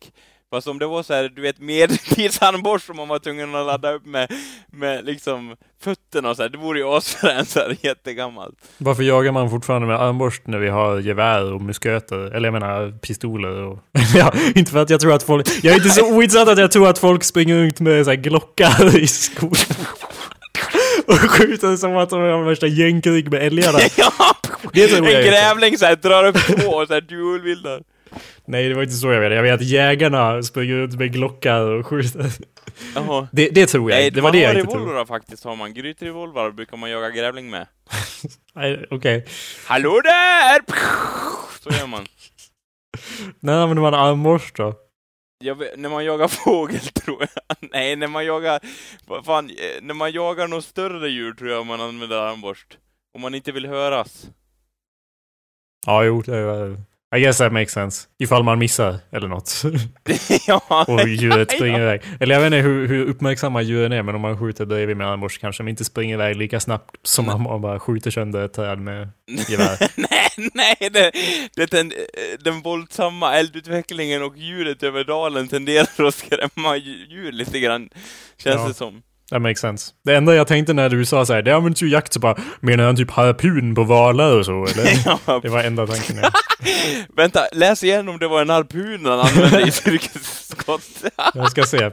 Fast 0.52 0.68
om 0.68 0.78
det 0.78 0.86
var 0.86 1.02
så 1.02 1.14
här, 1.14 1.32
du 1.36 1.42
vet 1.42 1.60
medeltidsarmborst 1.60 2.86
som 2.86 2.96
man 2.96 3.08
var 3.08 3.18
tvungen 3.18 3.54
att 3.54 3.66
ladda 3.66 3.92
upp 3.92 4.06
med, 4.06 4.32
med 4.70 5.04
liksom 5.04 5.56
fötterna 5.82 6.30
och 6.30 6.36
så 6.36 6.42
här, 6.42 6.48
det 6.48 6.58
vore 6.58 6.78
ju 6.78 6.84
asfränt 6.84 7.48
så 7.48 7.60
här 7.60 7.76
jättegammalt. 7.80 8.54
Varför 8.78 9.02
jagar 9.02 9.32
man 9.32 9.50
fortfarande 9.50 9.86
med 9.86 10.00
armborst 10.00 10.42
när 10.46 10.58
vi 10.58 10.68
har 10.68 11.00
gevär 11.00 11.52
och 11.52 11.60
musköter? 11.60 12.18
Eller 12.18 12.46
jag 12.46 12.52
menar 12.52 12.98
pistoler 12.98 13.62
och... 13.62 13.78
ja, 14.14 14.32
inte 14.54 14.72
för 14.72 14.78
att 14.78 14.90
jag 14.90 15.00
tror 15.00 15.14
att 15.14 15.22
folk... 15.22 15.48
Jag 15.62 15.72
är 15.72 15.76
inte 15.76 15.90
så 15.90 16.14
ointressant 16.14 16.48
att 16.48 16.58
jag 16.58 16.72
tror 16.72 16.88
att 16.88 16.98
folk 16.98 17.24
springer 17.24 17.56
runt 17.56 17.80
med 17.80 18.04
så 18.04 18.10
här 18.10 18.18
glockar 18.18 18.96
i 19.02 19.06
skor. 19.06 19.58
och 21.06 21.18
skjuter 21.18 21.76
som 21.76 21.96
att 21.96 22.10
de 22.10 22.20
har 22.20 22.44
värsta 22.44 22.66
gängkrig 22.66 23.30
med 23.30 23.42
älgarna. 23.42 23.78
ja! 23.96 24.12
Det 24.72 24.86
tror 24.88 25.08
jag 25.08 25.20
en 25.20 25.26
grävling 25.26 25.78
så 25.78 25.86
här, 25.86 25.96
drar 25.96 26.24
upp 26.24 26.36
två 26.46 26.68
och 26.68 26.86
så 26.86 26.94
här. 26.94 27.82
Nej, 28.44 28.68
det 28.68 28.74
var 28.74 28.82
inte 28.82 28.94
så 28.94 29.12
jag 29.12 29.20
vet. 29.20 29.32
Jag 29.32 29.42
vet 29.42 29.54
att 29.54 29.66
jägarna 29.66 30.42
springer 30.42 30.74
runt 30.74 30.98
med 30.98 31.12
glockar 31.12 31.60
och 31.60 31.86
skjuter. 31.86 32.32
Jaha. 32.94 33.28
Det, 33.32 33.48
det 33.48 33.66
tror 33.66 33.90
jag. 33.90 33.98
Nej, 33.98 34.10
det 34.10 34.20
var 34.20 34.32
det 34.32 34.38
jag 34.38 34.58
inte 34.58 34.72
trodde. 34.72 35.06
faktiskt 35.06 35.44
har 35.44 35.56
man. 35.56 35.74
Grytrevolvrar 35.74 36.50
brukar 36.50 36.76
man 36.76 36.90
jaga 36.90 37.10
grävling 37.10 37.50
med. 37.50 37.66
Okej. 38.90 39.26
Hallå 39.66 40.00
där! 40.04 40.60
Så 41.60 41.70
gör 41.70 41.86
man. 41.86 42.06
När 43.40 43.52
använder 43.62 43.82
man 43.82 43.94
armborst 43.94 44.56
då? 44.56 44.74
Jag 45.38 45.54
vet, 45.54 45.78
när 45.78 45.88
man 45.88 46.04
jagar 46.04 46.28
fågel 46.44 46.80
tror 46.80 47.20
jag. 47.20 47.56
Nej, 47.72 47.96
när 47.96 48.06
man 48.08 48.24
jagar... 48.26 48.60
Fan, 49.24 49.50
eh, 49.50 49.82
när 49.82 49.94
man 49.94 50.12
jagar 50.12 50.48
något 50.48 50.64
större 50.64 51.08
djur 51.08 51.32
tror 51.32 51.50
jag 51.50 51.66
man 51.66 51.80
använder 51.80 52.16
armborst. 52.16 52.78
Om 53.14 53.20
man 53.20 53.34
inte 53.34 53.52
vill 53.52 53.66
höras. 53.66 54.26
Ja, 55.86 56.04
jo. 56.04 56.22
Det 56.22 56.36
är, 56.36 56.76
I 57.16 57.20
guess 57.20 57.38
that 57.38 57.52
makes 57.52 57.72
sense. 57.72 58.08
Ifall 58.18 58.42
man 58.42 58.58
missar 58.58 58.98
eller 59.12 59.28
något. 59.28 59.62
ja, 60.46 60.84
och 60.88 61.08
djuret 61.08 61.48
ja. 61.52 61.56
springer 61.56 61.80
iväg. 61.80 62.02
Eller 62.20 62.34
jag 62.34 62.40
vet 62.42 62.46
inte 62.46 62.56
hur, 62.68 62.88
hur 62.88 63.06
uppmärksamma 63.06 63.62
djuren 63.62 63.92
är, 63.92 64.02
men 64.02 64.14
om 64.14 64.20
man 64.20 64.38
skjuter 64.38 64.64
bredvid 64.64 64.96
med 64.96 65.06
armborst 65.06 65.40
kanske 65.40 65.62
de 65.62 65.68
inte 65.68 65.84
springer 65.84 66.14
iväg 66.14 66.36
lika 66.36 66.60
snabbt 66.60 66.96
som 67.02 67.28
om 67.28 67.42
man 67.42 67.60
bara 67.60 67.80
skjuter 67.80 68.10
sönder 68.10 68.44
ett 68.44 68.52
träd 68.52 68.78
med 68.78 69.08
gevär. 69.48 69.78
nej, 69.96 70.50
nej, 70.54 70.90
det, 70.92 71.12
det 71.56 71.70
den, 71.70 71.92
den 72.44 72.62
våldsamma 72.62 73.34
eldutvecklingen 73.34 74.22
och 74.22 74.36
ljudet 74.36 74.82
över 74.82 75.04
dalen 75.04 75.48
tenderar 75.48 76.06
att 76.06 76.14
skrämma 76.14 76.76
dju- 76.76 77.06
djur 77.08 77.32
lite 77.32 77.60
grann, 77.60 77.88
känns 78.38 78.60
Ja. 78.60 78.68
det 78.68 78.74
som. 78.74 79.02
That 79.30 79.42
makes 79.42 79.60
sense. 79.60 79.92
Det 80.04 80.16
enda 80.16 80.34
jag 80.34 80.46
tänkte 80.46 80.72
när 80.72 80.88
du 80.88 81.04
sa 81.04 81.26
så 81.26 81.32
här, 81.32 81.42
det 81.42 81.52
används 81.56 81.82
ju 81.82 81.86
i 81.88 81.90
jakt 81.92 82.12
så 82.12 82.20
bara, 82.20 82.36
menar 82.60 82.84
han 82.84 82.96
typ 82.96 83.10
harpun 83.10 83.74
på 83.74 83.82
valar 83.84 84.36
och 84.38 84.46
så 84.46 84.52
eller? 84.66 85.40
Det 85.42 85.48
var 85.48 85.62
enda 85.64 85.86
tanken. 85.86 86.16
Vänta, 87.16 87.40
läs 87.52 87.84
igen 87.84 88.08
om 88.08 88.18
det 88.18 88.28
var 88.28 88.42
en 88.42 88.50
harpun 88.50 89.06
han 89.06 89.20
använde 89.20 89.62
i 89.62 89.70
cirkusskott. 89.70 90.82
Jag 91.34 91.50
ska 91.50 91.62
se. 91.64 91.90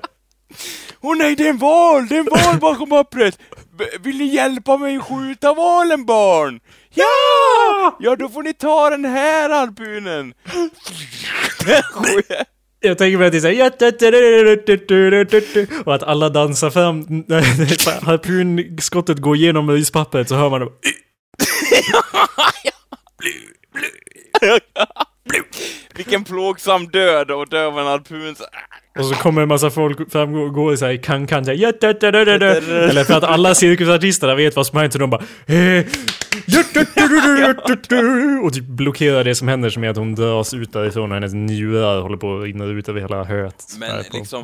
Åh 1.01 1.17
nej, 1.17 1.35
det 1.35 1.45
är 1.45 1.49
en 1.49 1.57
val! 1.57 2.07
Det 2.07 2.15
är 2.15 2.19
en 2.19 2.45
val 2.45 2.59
bakom 2.59 2.93
öppret! 2.93 3.39
B- 3.77 3.85
Vill 3.99 4.17
ni 4.17 4.25
hjälpa 4.25 4.77
mig 4.77 4.99
skjuta 4.99 5.53
valen, 5.53 6.05
barn? 6.05 6.59
Ja! 6.93 7.97
Ja, 7.99 8.15
då 8.15 8.29
får 8.29 8.43
ni 8.43 8.53
ta 8.53 8.89
den 8.89 9.05
här 9.05 9.49
harpunen! 9.49 10.33
Jag 12.81 12.97
tänker 12.97 13.17
mig 13.17 13.27
att 13.27 13.31
det 13.31 13.37
är 13.37 13.41
såhär... 13.41 13.53
Och 15.85 15.95
att 15.95 16.03
alla 16.03 16.29
dansar 16.29 16.69
fram. 16.69 16.99
När 17.27 17.41
harpunskottet 18.05 19.17
går 19.17 19.35
igenom 19.35 19.71
rispappret 19.71 20.29
så 20.29 20.35
hör 20.35 20.49
man 20.49 20.61
det. 20.61 20.67
Vilken 25.95 26.23
plågsam 26.23 26.87
död 26.87 27.31
och 27.31 27.49
dö 27.49 27.65
av 27.65 27.79
en 27.79 27.85
harpun. 27.85 28.35
Så- 28.95 28.99
Och 29.01 29.05
så 29.05 29.15
kommer 29.15 29.41
en 29.41 29.47
massa 29.47 29.69
folk 29.69 30.11
fram 30.11 30.35
och 30.35 30.53
går 30.53 30.75
såhär 30.75 30.91
i 30.93 30.97
kan-kan 30.97 31.45
såhär. 31.45 31.57
Eller 32.89 33.03
för 33.03 33.13
att 33.13 33.23
alla 33.23 33.55
cirkusartisterna 33.55 34.35
vet 34.35 34.55
vad 34.55 34.67
som 34.67 34.75
har 34.75 34.83
hänt 34.83 34.93
så 34.93 34.99
de 34.99 35.09
bara 35.09 35.23
eh, 35.47 35.85
Och 38.43 38.53
typ 38.53 38.63
blockerar 38.63 39.23
det 39.23 39.35
som 39.35 39.47
händer 39.47 39.69
som 39.69 39.83
är 39.83 39.89
att 39.89 39.97
hon 39.97 40.15
dras 40.15 40.53
ut 40.53 40.73
därifrån 40.73 41.11
och 41.11 41.15
hennes 41.15 41.33
njurar 41.33 42.01
håller 42.01 42.17
på 42.17 42.37
att 42.37 42.43
rinna 42.43 42.65
ut 42.65 42.89
över 42.89 43.01
hela 43.01 43.23
höet. 43.23 43.65
Men 43.79 43.89
liksom-. 44.13 44.43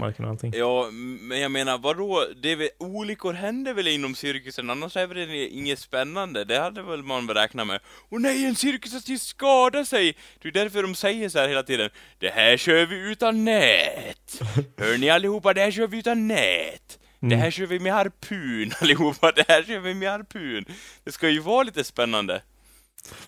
Ja, 0.56 0.88
men 1.22 1.40
jag 1.42 1.52
menar, 1.52 1.78
vadå? 1.78 2.24
Det 2.42 2.52
är 2.52 2.56
väl, 2.56 2.70
olyckor 2.80 3.34
händer 3.34 3.74
väl 3.74 3.88
inom 3.88 4.16
cirkusen, 4.16 4.70
annars 4.70 4.98
är 4.98 5.08
väl 5.08 5.18
det 5.18 5.48
inget 5.48 5.80
spännande? 5.80 6.44
Det 6.46 6.60
hade 6.60 6.82
väl 6.82 7.04
man 7.04 7.30
räknat 7.30 7.68
med. 7.68 7.80
Och 8.12 8.22
nej, 8.22 8.46
en 8.46 8.56
cirkusartist 8.56 9.28
skadar 9.28 9.84
sig! 9.84 10.16
Det 10.42 10.48
är 10.48 10.52
därför 10.52 10.82
de 10.82 10.96
säger 10.96 11.30
så 11.30 11.40
här 11.40 11.48
hela 11.48 11.64
tiden. 11.64 11.90
Det 12.20 12.30
här 12.30 12.58
kör 12.58 12.86
vi 12.86 13.12
utan 13.12 13.46
nät! 13.46 14.42
Hör 14.78 14.98
ni 14.98 15.10
allihopa, 15.10 15.54
det 15.54 15.62
här 15.62 15.72
kör 15.72 15.88
vi 15.88 15.98
utan 15.98 16.28
nät! 16.28 17.00
Det 17.20 17.36
här 17.36 17.52
kör 17.52 17.66
vi 17.66 17.80
med 17.80 17.94
harpun 17.94 18.72
allihopa, 18.82 19.32
det 19.32 19.46
här 19.48 19.64
kör 19.64 19.80
vi 19.80 19.94
med 19.94 20.12
harpun! 20.12 20.66
Det 21.04 21.12
ska 21.12 21.30
ju 21.30 21.40
vara 21.40 21.64
lite 21.64 21.84
spännande. 21.84 22.42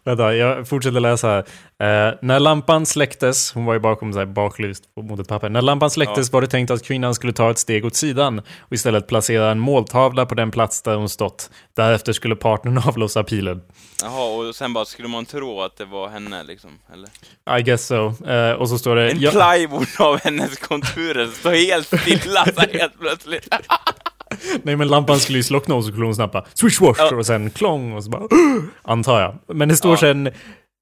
Vänta, 0.04 0.36
jag 0.36 0.68
fortsätter 0.68 1.00
läsa 1.00 1.28
här. 1.28 1.44
Eh, 1.80 2.16
när 2.22 2.40
lampan 2.40 2.86
släcktes, 2.86 3.54
hon 3.54 3.66
var 3.66 3.74
ju 3.74 3.80
bakom 3.80 4.14
så 4.14 4.20
här 4.20 4.26
baklyst 4.26 4.84
mot 5.02 5.20
ett 5.20 5.28
papper. 5.28 5.50
När 5.50 5.62
lampan 5.62 5.90
släcktes 5.90 6.32
var 6.32 6.42
det 6.42 6.48
tänkt 6.48 6.72
att 6.72 6.84
kvinnan 6.84 7.16
skulle 7.16 7.34
ta 7.34 7.52
ett 7.52 7.58
steg 7.58 7.86
åt 7.86 7.96
sidan 7.96 8.40
och 8.40 8.74
istället 8.74 9.08
placera 9.08 9.52
en 9.52 9.60
måltavla 9.60 10.26
på 10.26 10.36
den 10.36 10.52
plats 10.52 10.82
där 10.82 10.96
hon 10.96 11.10
stått. 11.10 11.50
Därefter 11.76 12.14
skulle 12.14 12.36
partnern 12.36 12.78
avlossa 12.86 13.24
pilen. 13.24 13.62
Jaha, 14.04 14.48
och 14.48 14.56
sen 14.56 14.74
bara 14.74 14.86
skulle 14.86 15.08
man 15.08 15.26
tro 15.26 15.62
att 15.62 15.78
det 15.78 15.86
var 15.86 16.10
henne 16.10 16.44
liksom, 16.44 16.72
eller? 16.94 17.60
I 17.60 17.64
guess 17.64 17.86
so. 17.86 18.26
Eh, 18.28 18.52
och 18.52 18.70
så 18.70 18.80
står 18.80 18.96
det... 18.96 19.12
En 19.12 19.20
ja- 19.20 19.32
plywood 19.32 19.88
av 20.00 20.20
hennes 20.24 20.60
konturer 20.60 21.28
står 21.28 21.52
helt 21.52 21.88
stilla 21.88 22.46
helt 22.72 23.00
plötsligt. 23.00 23.48
Nej 24.64 24.76
men 24.76 24.88
lampan 24.88 25.20
skulle 25.20 25.38
ju 25.38 25.44
slockna 25.44 25.76
och 25.76 25.84
så 25.84 25.90
skulle 25.90 26.06
hon 26.06 26.16
snappa 26.16 26.46
swishwash 26.54 26.98
Ja. 27.00 27.16
och 27.16 27.26
sen 27.26 27.50
klong 27.50 27.94
och 27.94 28.04
så 28.04 28.10
bara 28.10 28.24
antar 28.82 29.22
jag. 29.22 29.56
Men 29.58 29.70
det 29.70 29.76
står 29.76 29.92
Ja. 29.92 29.98
sen 29.98 30.30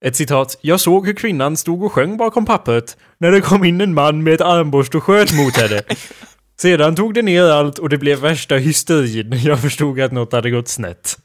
ett 0.06 0.16
citat. 0.16 0.58
Jag 0.62 0.80
såg 0.80 1.06
hur 1.06 1.14
kvinnan 1.14 1.58
stod 1.58 1.84
och 1.84 1.92
sjöng 1.92 2.18
bakom 2.18 2.46
pappret 2.46 2.98
när 3.18 3.32
det 3.32 3.42
kom 3.42 3.64
in 3.64 3.82
en 3.82 3.94
man 3.94 4.24
med 4.24 4.34
ett 4.34 4.42
armborst 4.42 4.96
och 4.96 5.04
sköt 5.04 5.34
mot 5.34 5.58
henne. 5.58 5.82
Sedan 6.62 6.96
tog 6.96 7.14
det 7.14 7.22
ner 7.22 7.44
allt 7.44 7.80
och 7.80 7.90
det 7.90 7.98
blev 7.98 8.20
värsta 8.20 8.56
hysterin. 8.56 9.40
Jag 9.44 9.62
förstod 9.62 10.00
att 10.02 10.12
något 10.12 10.32
hade 10.32 10.50
gått 10.50 10.68
snett. 10.68 11.18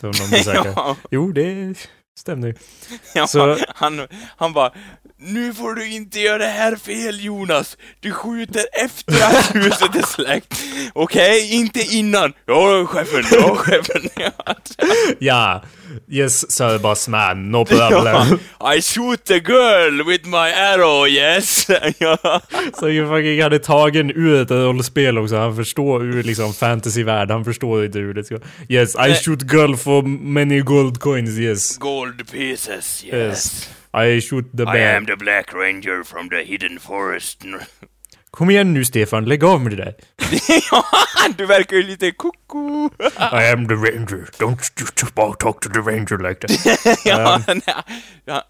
Så 0.00 0.06
någon 0.06 0.30
besökare. 0.30 0.72
ja, 0.76 0.96
Jo, 1.10 1.32
det 1.32 1.74
stämmer 2.18 2.46
ju. 2.48 2.54
ja, 3.14 3.26
Så- 3.26 3.56
han, 3.68 4.06
han 4.36 4.52
bara 4.52 4.72
Nu 5.18 5.54
får 5.54 5.74
du 5.74 5.92
inte 5.92 6.20
göra 6.20 6.38
det 6.38 6.46
här 6.46 6.76
fel 6.76 7.24
Jonas! 7.24 7.76
Du 8.00 8.12
skjuter 8.12 8.64
efter 8.84 9.14
att 9.14 9.54
huset 9.54 9.96
är 9.96 10.02
släckt! 10.02 10.62
Okej, 10.92 11.54
inte 11.54 11.80
innan! 11.80 12.32
Ja, 12.46 12.86
chefen, 12.86 13.24
ja, 13.32 13.56
chefen! 13.56 14.02
Ja, 15.18 15.62
yes, 16.10 16.44
boss 16.82 17.08
man, 17.08 17.50
no 17.50 17.64
problem. 17.64 18.38
I 18.76 18.82
shoot 18.82 19.24
the 19.24 19.38
girl 19.38 20.02
with 20.08 20.26
my 20.26 20.52
arrow, 20.52 21.08
yes! 21.08 21.66
Så 22.80 22.88
ju 22.88 23.08
fucking 23.08 23.42
hade 23.42 23.58
tagen 23.58 24.10
ur 24.10 24.42
ett 24.42 24.50
rollspel 24.50 25.18
också. 25.18 25.36
Han 25.36 25.56
förstår 25.56 26.04
ur 26.04 26.22
liksom 26.22 26.54
fantasyvärld. 26.54 27.30
Han 27.30 27.44
förstår 27.44 27.84
inte 27.84 27.98
hur 27.98 28.14
det 28.14 28.24
ska... 28.24 28.38
Yes, 28.68 28.94
I 28.94 29.14
shoot 29.14 29.52
girl 29.52 29.74
for 29.74 30.02
many 30.02 30.60
gold 30.60 31.00
coins, 31.00 31.38
yes. 31.38 31.78
Gold 31.78 32.30
pieces, 32.30 33.04
yes. 33.04 33.14
Yes. 33.14 33.68
I 33.96 34.20
shoot 34.20 34.44
the 34.56 34.62
I 34.62 34.72
bear. 34.72 34.96
am 34.96 35.06
the 35.06 35.16
Black 35.16 35.54
Ranger 35.54 36.04
from 36.04 36.28
the 36.28 36.44
hidden 36.44 36.78
forest. 36.78 37.44
Kom 38.30 38.50
igen 38.50 38.74
nu 38.74 38.84
Stefan, 38.84 39.24
lägg 39.24 39.44
av 39.44 39.60
med 39.60 39.72
det 39.72 39.76
där. 39.76 39.94
ja, 40.70 40.84
du 41.38 41.46
verkar 41.46 41.76
ju 41.76 41.82
lite 41.82 42.10
koko. 42.10 42.90
I 43.18 43.50
am 43.52 43.68
the 43.68 43.74
ranger. 43.74 44.28
Don't 44.38 44.70
just 44.80 45.14
talk 45.38 45.60
to 45.60 45.68
the 45.68 45.80
ranger 45.80 46.18
like 46.28 46.46
that. 46.46 46.98
ja, 47.04 47.42
nej, 47.46 47.84
ja. 48.24 48.42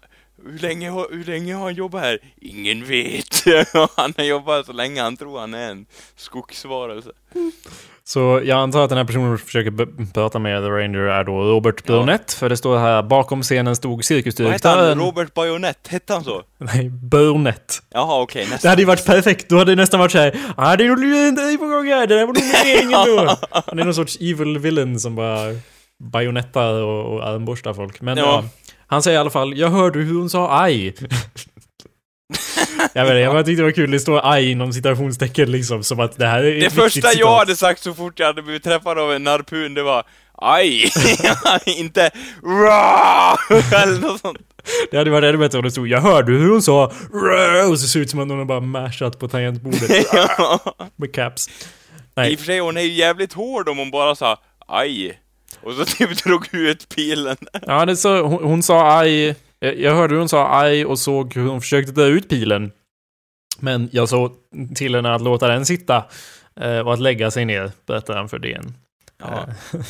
Hur 0.45 0.59
länge, 0.59 0.91
hur 0.91 1.23
länge 1.23 1.53
har 1.53 1.63
han 1.63 1.73
jobbat 1.73 2.01
här? 2.01 2.19
Ingen 2.41 2.85
vet. 2.85 3.43
han 3.95 4.13
har 4.17 4.23
jobbat 4.23 4.65
så 4.65 4.73
länge 4.73 5.01
han 5.01 5.17
tror 5.17 5.39
han 5.39 5.53
är 5.53 5.71
en 5.71 5.85
skogsvarelse. 6.15 7.11
Så 8.07 8.41
jag 8.43 8.57
antar 8.57 8.83
att 8.83 8.89
den 8.89 8.97
här 8.97 9.05
personen 9.05 9.37
försöker 9.37 9.71
b- 9.71 9.85
prata 10.13 10.39
med 10.39 10.63
The 10.63 10.67
Ranger 10.69 10.99
är 10.99 11.23
då 11.23 11.31
Robert 11.43 11.83
Burnett. 11.85 12.33
För 12.33 12.49
det 12.49 12.57
står 12.57 12.77
här, 12.77 13.03
bakom 13.03 13.41
scenen 13.43 13.75
stod 13.75 13.91
Vad 13.91 13.97
hette 13.97 14.13
han? 14.13 14.23
cirkusdirektören... 14.23 14.99
Robert 14.99 15.33
Bajonett? 15.33 15.87
Hette 15.87 16.13
han 16.13 16.23
så? 16.23 16.41
Nej, 16.57 16.89
Burnett. 16.89 17.81
Jaha, 17.93 18.21
okej, 18.21 18.45
Det 18.45 18.51
nästan. 18.51 18.69
hade 18.69 18.81
ju 18.81 18.85
varit 18.85 19.05
perfekt, 19.05 19.49
då 19.49 19.57
hade 19.57 19.71
det 19.71 19.75
nästan 19.81 19.99
varit 19.99 20.11
såhär 20.11 20.37
ah, 20.57 20.75
det 20.75 20.85
är 20.85 20.89
nog 20.89 21.35
grej 21.37 21.57
på 21.57 21.65
gång 21.67 21.85
här, 21.87 22.07
det 22.07 22.15
där 22.15 22.25
var 22.25 22.33
nog 22.33 22.43
meningen 22.65 23.05
då. 23.27 23.37
Han 23.65 23.79
är 23.79 23.83
någon 23.83 23.93
sorts 23.93 24.17
evil 24.21 24.57
villain 24.57 24.99
som 24.99 25.15
bara 25.15 25.39
bajonettar 25.99 26.73
och, 26.73 27.13
och 27.15 27.27
armborstar 27.27 27.73
folk. 27.73 28.01
Men 28.01 28.17
Ja. 28.17 28.23
ja. 28.25 28.43
han 28.87 29.03
säger 29.03 29.17
i 29.17 29.21
alla 29.21 29.29
fall, 29.29 29.57
jag 29.57 29.69
hörde 29.69 29.99
hur 29.99 30.19
hon 30.19 30.29
sa 30.29 30.61
aj. 30.61 30.95
jag 32.93 33.05
vet 33.05 33.21
jag 33.21 33.33
bara 33.33 33.43
tyckte 33.43 33.61
det 33.61 33.65
var 33.65 33.71
kul, 33.71 33.91
det 33.91 33.99
står 33.99 34.21
aj 34.23 34.51
inom 34.51 34.73
citationstecken 34.73 35.51
liksom, 35.51 35.83
som 35.83 35.99
att 35.99 36.17
det 36.17 36.27
här 36.27 36.43
är 36.43 36.61
Det 36.61 36.69
första 36.69 37.13
jag 37.13 37.37
hade 37.37 37.55
sagt 37.55 37.83
så 37.83 37.93
fort 37.93 38.19
jag 38.19 38.27
hade 38.27 38.41
blivit 38.41 38.63
träffad 38.63 38.99
av 38.99 39.13
en 39.13 39.27
harpun, 39.27 39.73
det 39.73 39.83
var 39.83 40.03
Aj! 40.41 40.91
inte 41.65 42.09
RA! 42.43 43.35
Eller 43.83 43.99
något 43.99 44.21
sånt. 44.21 44.37
Det 44.91 44.97
hade 44.97 45.09
varit 45.09 45.29
ännu 45.29 45.37
bättre 45.37 45.57
om 45.57 45.63
det 45.63 45.71
stod, 45.71 45.87
jag 45.87 46.01
hörde 46.01 46.31
hur 46.31 46.49
hon 46.49 46.61
sa 46.61 46.91
"Rrrr", 47.13 47.71
och 47.71 47.79
så 47.79 47.87
ser 47.87 47.99
det 47.99 48.03
ut 48.03 48.09
som 48.09 48.19
att 48.19 48.29
har 48.29 48.45
bara 48.45 48.59
mashat 48.59 49.19
på 49.19 49.27
tangentbordet 49.27 49.89
med 50.95 51.13
caps. 51.13 51.47
I 51.47 51.51
Nej, 52.15 52.33
och 52.33 52.39
för 52.39 52.45
sig, 52.45 52.59
hon 52.59 52.77
är 52.77 52.81
ju 52.81 52.93
jävligt 52.93 53.33
hård 53.33 53.69
om 53.69 53.77
hon 53.77 53.91
bara 53.91 54.15
sa 54.15 54.37
aj. 54.67 55.19
Och 55.63 55.73
så 55.73 55.85
typ 55.85 56.23
drog 56.23 56.53
ut 56.53 56.89
pilen. 56.95 57.37
Ja, 57.67 57.85
det 57.85 57.97
så, 57.97 58.21
hon, 58.21 58.43
hon 58.43 58.63
sa 58.63 58.99
aj. 58.99 59.35
Jag 59.59 59.79
jag 59.79 59.95
hörde 59.95 60.13
hur 60.13 60.19
hon 60.19 60.29
sa 60.29 60.59
aj 60.59 60.85
och 60.85 60.99
såg 60.99 61.33
hur 61.33 61.47
hon 61.47 61.61
försökte 61.61 61.91
dra 61.91 62.05
ut 62.05 62.29
pilen. 62.29 62.71
Men 63.59 63.89
jag 63.91 64.09
såg 64.09 64.31
till 64.75 64.95
henne 64.95 65.13
att 65.13 65.21
låta 65.21 65.47
den 65.47 65.65
sitta 65.65 66.05
eh, 66.59 66.79
och 66.79 66.93
att 66.93 66.99
lägga 66.99 67.31
sig 67.31 67.45
ner, 67.45 67.71
berättar 67.85 68.17
han 68.17 68.29
för 68.29 68.39
DN. 68.39 68.73
Ja. 69.19 69.47
Eh, 69.73 69.79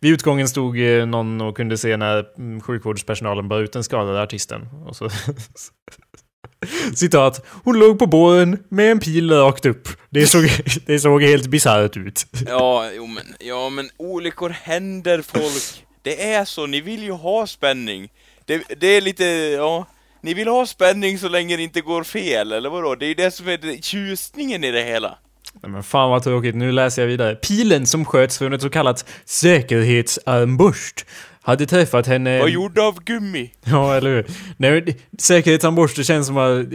Vid 0.00 0.12
utgången 0.12 0.48
stod 0.48 0.80
eh, 0.80 1.06
någon 1.06 1.40
och 1.40 1.56
kunde 1.56 1.78
se 1.78 1.96
när 1.96 2.26
mm, 2.38 2.60
sjukvårdspersonalen 2.60 3.48
bar 3.48 3.60
ut 3.60 3.72
den 3.72 3.84
skadade 3.84 4.22
artisten. 4.22 4.68
Och 4.86 4.96
så 4.96 5.10
Citat. 6.94 7.46
Hon 7.64 7.78
låg 7.78 7.98
på 7.98 8.06
båren 8.06 8.64
med 8.68 8.90
en 8.90 9.00
pil 9.00 9.30
rakt 9.30 9.66
upp. 9.66 9.88
Det 10.10 10.26
såg, 10.26 10.44
det 10.86 11.00
såg 11.00 11.22
helt 11.22 11.46
bisarrt 11.46 11.96
ut. 11.96 12.26
Ja, 12.46 12.90
jo 12.94 13.06
men, 13.06 13.34
ja 13.40 13.68
men 13.68 13.90
olyckor 13.96 14.48
händer 14.50 15.22
folk. 15.22 15.86
Det 16.02 16.32
är 16.32 16.44
så, 16.44 16.66
ni 16.66 16.80
vill 16.80 17.02
ju 17.02 17.12
ha 17.12 17.46
spänning. 17.46 18.08
Det, 18.46 18.62
det 18.80 18.86
är 18.86 19.00
lite, 19.00 19.24
ja. 19.58 19.86
Ni 20.20 20.34
vill 20.34 20.48
ha 20.48 20.66
spänning 20.66 21.18
så 21.18 21.28
länge 21.28 21.56
det 21.56 21.62
inte 21.62 21.80
går 21.80 22.02
fel, 22.04 22.52
eller 22.52 22.70
vadå? 22.70 22.94
Det 22.94 23.04
är 23.06 23.08
ju 23.08 23.14
det 23.14 23.30
som 23.30 23.48
är 23.48 23.56
det- 23.58 23.84
tjusningen 23.84 24.64
i 24.64 24.70
det 24.70 24.82
hela. 24.82 25.18
Nej, 25.62 25.70
men 25.72 25.82
fan 25.82 26.10
vad 26.10 26.22
tråkigt, 26.22 26.54
nu 26.54 26.72
läser 26.72 27.02
jag 27.02 27.06
vidare. 27.08 27.34
Pilen 27.34 27.86
som 27.86 28.04
sköts 28.04 28.38
från 28.38 28.52
ett 28.52 28.62
så 28.62 28.70
kallat 28.70 29.04
säkerhetsarmborst 29.24 31.06
hade 31.42 31.66
träffat 31.66 32.06
henne... 32.06 32.38
Vad 32.38 32.50
gjord 32.50 32.78
av 32.78 33.04
gummi? 33.04 33.50
Ja, 33.64 33.94
eller 33.96 34.10
hur? 34.10 34.26
Nej, 34.56 34.80
det- 34.80 34.96
säkerhetsarmborst, 35.22 35.96
det 35.96 36.04
känns 36.04 36.26
som 36.26 36.36
att... 36.38 36.66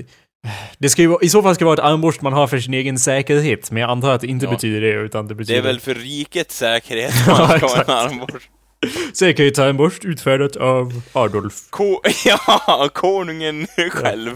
Det 0.77 0.89
ska 0.89 1.01
ju 1.01 1.17
I 1.21 1.29
så 1.29 1.41
fall 1.41 1.55
ska 1.55 1.65
det 1.65 1.75
vara 1.75 1.87
ett 1.87 1.93
armborst 1.93 2.21
man 2.21 2.33
har 2.33 2.47
för 2.47 2.59
sin 2.59 2.73
egen 2.73 2.99
säkerhet, 2.99 3.71
men 3.71 3.81
jag 3.81 3.89
antar 3.89 4.11
att 4.13 4.21
det 4.21 4.27
inte 4.27 4.45
Ja. 4.45 4.51
betyder 4.51 4.81
det, 4.81 4.87
utan 4.93 5.27
det 5.27 5.33
Det 5.33 5.35
betyder... 5.35 5.59
är 5.59 5.63
väl 5.63 5.79
för 5.79 5.95
rikets 5.95 6.57
säkerhet 6.57 7.13
man 7.27 7.47
ska 7.59 7.67
ha 7.67 7.83
en 7.83 7.89
armborst. 7.89 8.49
Säkerhetsarmborst 9.13 10.05
utfärdat 10.05 10.55
av 10.55 11.01
Adolf. 11.13 11.69
Ko 11.69 12.01
ja, 12.25 12.89
konungen 12.93 13.67
själv. 13.91 14.35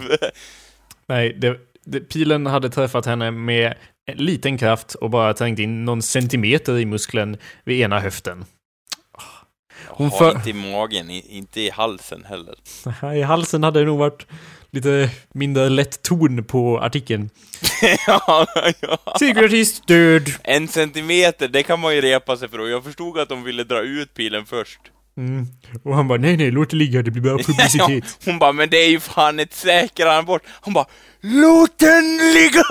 Nej, 1.08 1.34
det, 1.34 1.58
det, 1.86 2.00
pilen 2.00 2.46
hade 2.46 2.70
träffat 2.70 3.06
henne 3.06 3.32
med 3.32 3.74
en 4.06 4.18
liten 4.18 4.58
kraft 4.58 4.96
och 4.96 5.10
bara 5.10 5.34
trängt 5.34 5.60
in 5.60 5.86
någon 5.86 6.02
centimeter 6.02 6.78
i 6.78 6.86
muskeln 6.86 7.38
vid 7.64 7.82
ena 7.82 8.00
höften. 8.00 8.46
Hon 9.88 10.10
Hon 10.10 10.20
för- 10.20 10.36
inte 10.36 10.50
i 10.50 10.54
magen, 10.54 11.10
inte 11.10 11.62
i 11.62 11.70
halsen 11.70 12.26
heller. 12.26 12.56
I 13.16 13.22
halsen 13.22 13.64
hade 13.64 13.80
det 13.80 13.86
nog 13.86 14.00
varit 14.00 14.28
lite 14.76 15.10
mindre 15.34 15.70
lätt 15.70 16.02
ton 16.02 16.44
på 16.44 16.80
artikeln. 16.80 17.30
ja, 18.08 18.46
ja. 18.82 18.98
Cirkulartist 19.20 19.88
död. 19.88 20.30
En 20.44 20.68
centimeter, 20.68 21.48
det 21.48 21.64
kan 21.64 21.80
man 21.80 21.96
ju 21.96 22.02
repa 22.02 22.38
sig 22.38 22.50
för 22.50 22.60
och 22.60 22.70
jag 22.70 22.84
förstod 22.84 23.20
att 23.20 23.30
de 23.30 23.44
ville 23.44 23.64
dra 23.64 23.82
ut 23.82 24.14
pilen 24.14 24.46
först. 24.46 24.80
Mm. 25.18 25.48
Och 25.84 25.96
han 25.96 26.08
bara, 26.08 26.20
nej 26.20 26.38
nej, 26.38 26.52
låt 26.52 26.70
det 26.70 26.76
ligga, 26.78 27.02
det 27.02 27.12
blir 27.12 27.22
bara 27.22 27.38
publicitet. 27.44 28.20
hon 28.26 28.40
bara, 28.40 28.52
men 28.52 28.70
det 28.70 28.78
är 28.78 28.90
ju 28.90 29.00
fan 29.00 29.40
ett 29.40 29.54
säkerarmbord. 29.54 30.42
Hon 30.62 30.74
bara, 30.74 30.86
låt 31.22 31.80
den 31.80 32.18
ligga! 32.34 32.64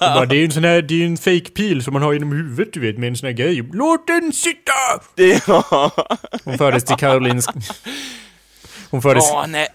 Han 0.00 0.14
bara, 0.14 0.26
det 0.26 0.36
är 0.36 0.38
ju 0.38 0.44
en 0.44 0.52
sån 0.52 0.64
här, 0.64 0.82
det 0.82 0.94
är 0.94 0.98
ju 0.98 1.06
en 1.06 1.16
fake 1.16 1.50
pil 1.54 1.82
som 1.84 1.92
man 1.92 2.02
har 2.02 2.12
genom 2.12 2.32
huvudet 2.32 2.72
du 2.72 2.80
vet, 2.80 2.98
med 2.98 3.08
en 3.08 3.16
sån 3.16 3.26
här 3.26 3.34
grej. 3.34 3.68
Låt 3.72 4.06
den 4.06 4.32
sitta! 4.32 4.72
Det, 5.14 5.42
ja. 5.48 5.90
Hon 6.44 6.58
fördes 6.58 6.84
till 6.84 6.96
Karolinsk... 6.96 7.50
Hon 8.96 9.02
fördes... 9.02 9.24
Ja, 9.30 9.44
nej. 9.48 9.68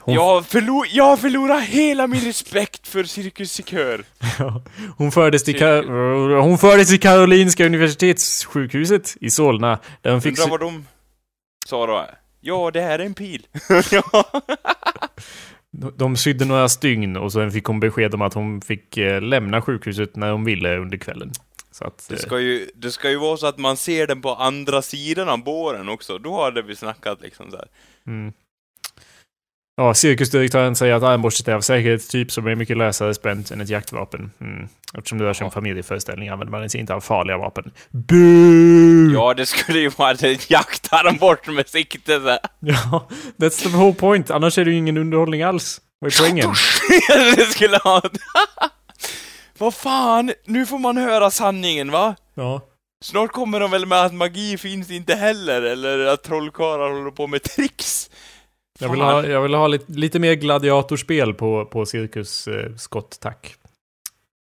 hon- 0.00 0.14
Jag, 0.14 0.46
förlor, 0.46 0.86
jag 0.92 1.20
förlorar 1.20 1.60
hela 1.60 2.06
min 2.06 2.20
respekt 2.20 2.88
för 2.88 3.04
Cirkus 3.04 3.66
Kör. 3.68 4.04
Hon 4.96 5.12
fördes 5.12 5.44
till, 5.44 5.56
Kar- 5.58 6.40
hon 6.40 6.58
fördes 6.58 6.88
till 6.88 7.00
Karolinska 7.00 7.66
universitetssjukhuset 7.66 9.16
i 9.20 9.30
Solna. 9.30 9.78
Där 10.02 10.10
hon 10.12 10.22
fick... 10.22 10.38
Undrar 10.38 10.50
vad 10.50 10.60
de... 10.60 10.86
Sara. 11.68 12.06
Ja, 12.40 12.70
det 12.70 12.80
här 12.80 12.98
är 12.98 13.04
en 13.06 13.14
pil. 13.14 13.46
De- 15.70 15.92
De 15.96 16.16
sydde 16.16 16.44
några 16.44 16.68
stygn 16.68 17.16
och 17.16 17.32
sen 17.32 17.50
fick 17.50 17.64
hon 17.64 17.80
besked 17.80 18.14
om 18.14 18.22
att 18.22 18.34
hon 18.34 18.60
fick 18.60 18.96
eh, 18.96 19.20
lämna 19.22 19.62
sjukhuset 19.62 20.16
när 20.16 20.30
hon 20.32 20.44
ville 20.44 20.76
under 20.76 20.98
kvällen. 20.98 21.32
Att, 21.80 22.06
Det 22.08 22.14
eh, 22.14 22.20
ska, 22.20 22.38
ju, 22.38 22.70
det 22.74 22.90
ska 22.90 23.10
ju 23.10 23.16
vara 23.16 23.36
så 23.36 23.46
att 23.46 23.58
man 23.58 23.76
ser 23.76 24.06
den 24.06 24.22
på 24.22 24.34
andra 24.34 24.82
sidan 24.82 25.28
av 25.28 25.44
båren 25.44 25.88
också. 25.88 26.18
Då 26.18 26.42
hade 26.42 26.62
vi 26.62 26.76
snackat 26.76 27.20
liksom 27.20 27.50
så 27.50 27.58
mm. 28.06 28.32
Ja, 29.78 29.94
cirkusdirektören 29.94 30.76
säger 30.76 30.94
att 30.94 31.02
armborstet 31.02 31.48
är 31.48 31.54
av 31.54 31.60
säkerhetstyp 31.60 32.32
som 32.32 32.46
är 32.46 32.54
mycket 32.54 32.76
lösare 32.76 33.14
spänt 33.14 33.50
än 33.50 33.60
ett 33.60 33.68
jaktvapen. 33.68 34.30
Mm. 34.40 34.68
Eftersom 34.94 35.18
det 35.18 35.24
rör 35.24 35.32
sig 35.32 35.44
om 35.44 35.50
familjeföreställning 35.50 36.28
använder 36.28 36.58
man 36.58 36.70
sig 36.70 36.80
inte 36.80 36.94
av 36.94 37.00
farliga 37.00 37.38
vapen. 37.38 37.70
Bu! 37.90 39.12
Ja, 39.14 39.34
det 39.34 39.46
skulle 39.46 39.78
ju 39.78 39.88
vara 39.88 40.10
ett 40.10 40.50
jaktarmbort 40.50 41.46
med 41.46 41.68
sikte 41.68 42.20
så. 42.20 42.38
Ja, 42.60 43.08
that's 43.36 43.62
the 43.62 43.68
whole 43.68 43.94
point. 43.94 44.30
Annars 44.30 44.58
är 44.58 44.64
det 44.64 44.70
ju 44.70 44.76
ingen 44.76 44.96
underhållning 44.96 45.42
alls. 45.42 45.80
Vad 45.98 46.12
är 46.12 46.18
poängen? 46.18 46.54
det 47.36 47.46
skulle 47.46 47.78
ha... 47.78 48.02
Vad 49.58 49.74
fan, 49.74 50.32
nu 50.44 50.66
får 50.66 50.78
man 50.78 50.96
höra 50.96 51.30
sanningen 51.30 51.90
va? 51.90 52.14
Ja. 52.34 52.60
Snart 53.04 53.32
kommer 53.32 53.60
de 53.60 53.70
väl 53.70 53.86
med 53.86 54.04
att 54.04 54.14
magi 54.14 54.58
finns 54.58 54.90
inte 54.90 55.14
heller, 55.14 55.62
eller 55.62 56.06
att 56.06 56.22
trollkarlar 56.22 56.90
håller 56.90 57.10
på 57.10 57.26
med 57.26 57.42
tricks. 57.42 58.10
Jag 58.78 58.88
vill 58.88 59.00
ha, 59.00 59.26
jag 59.26 59.42
vill 59.42 59.54
ha 59.54 59.66
lite, 59.66 59.92
lite 59.92 60.18
mer 60.18 60.34
gladiatorspel 60.34 61.34
på, 61.34 61.64
på 61.64 61.86
cirkus 61.86 62.48
eh, 62.48 62.70
tack. 63.20 63.54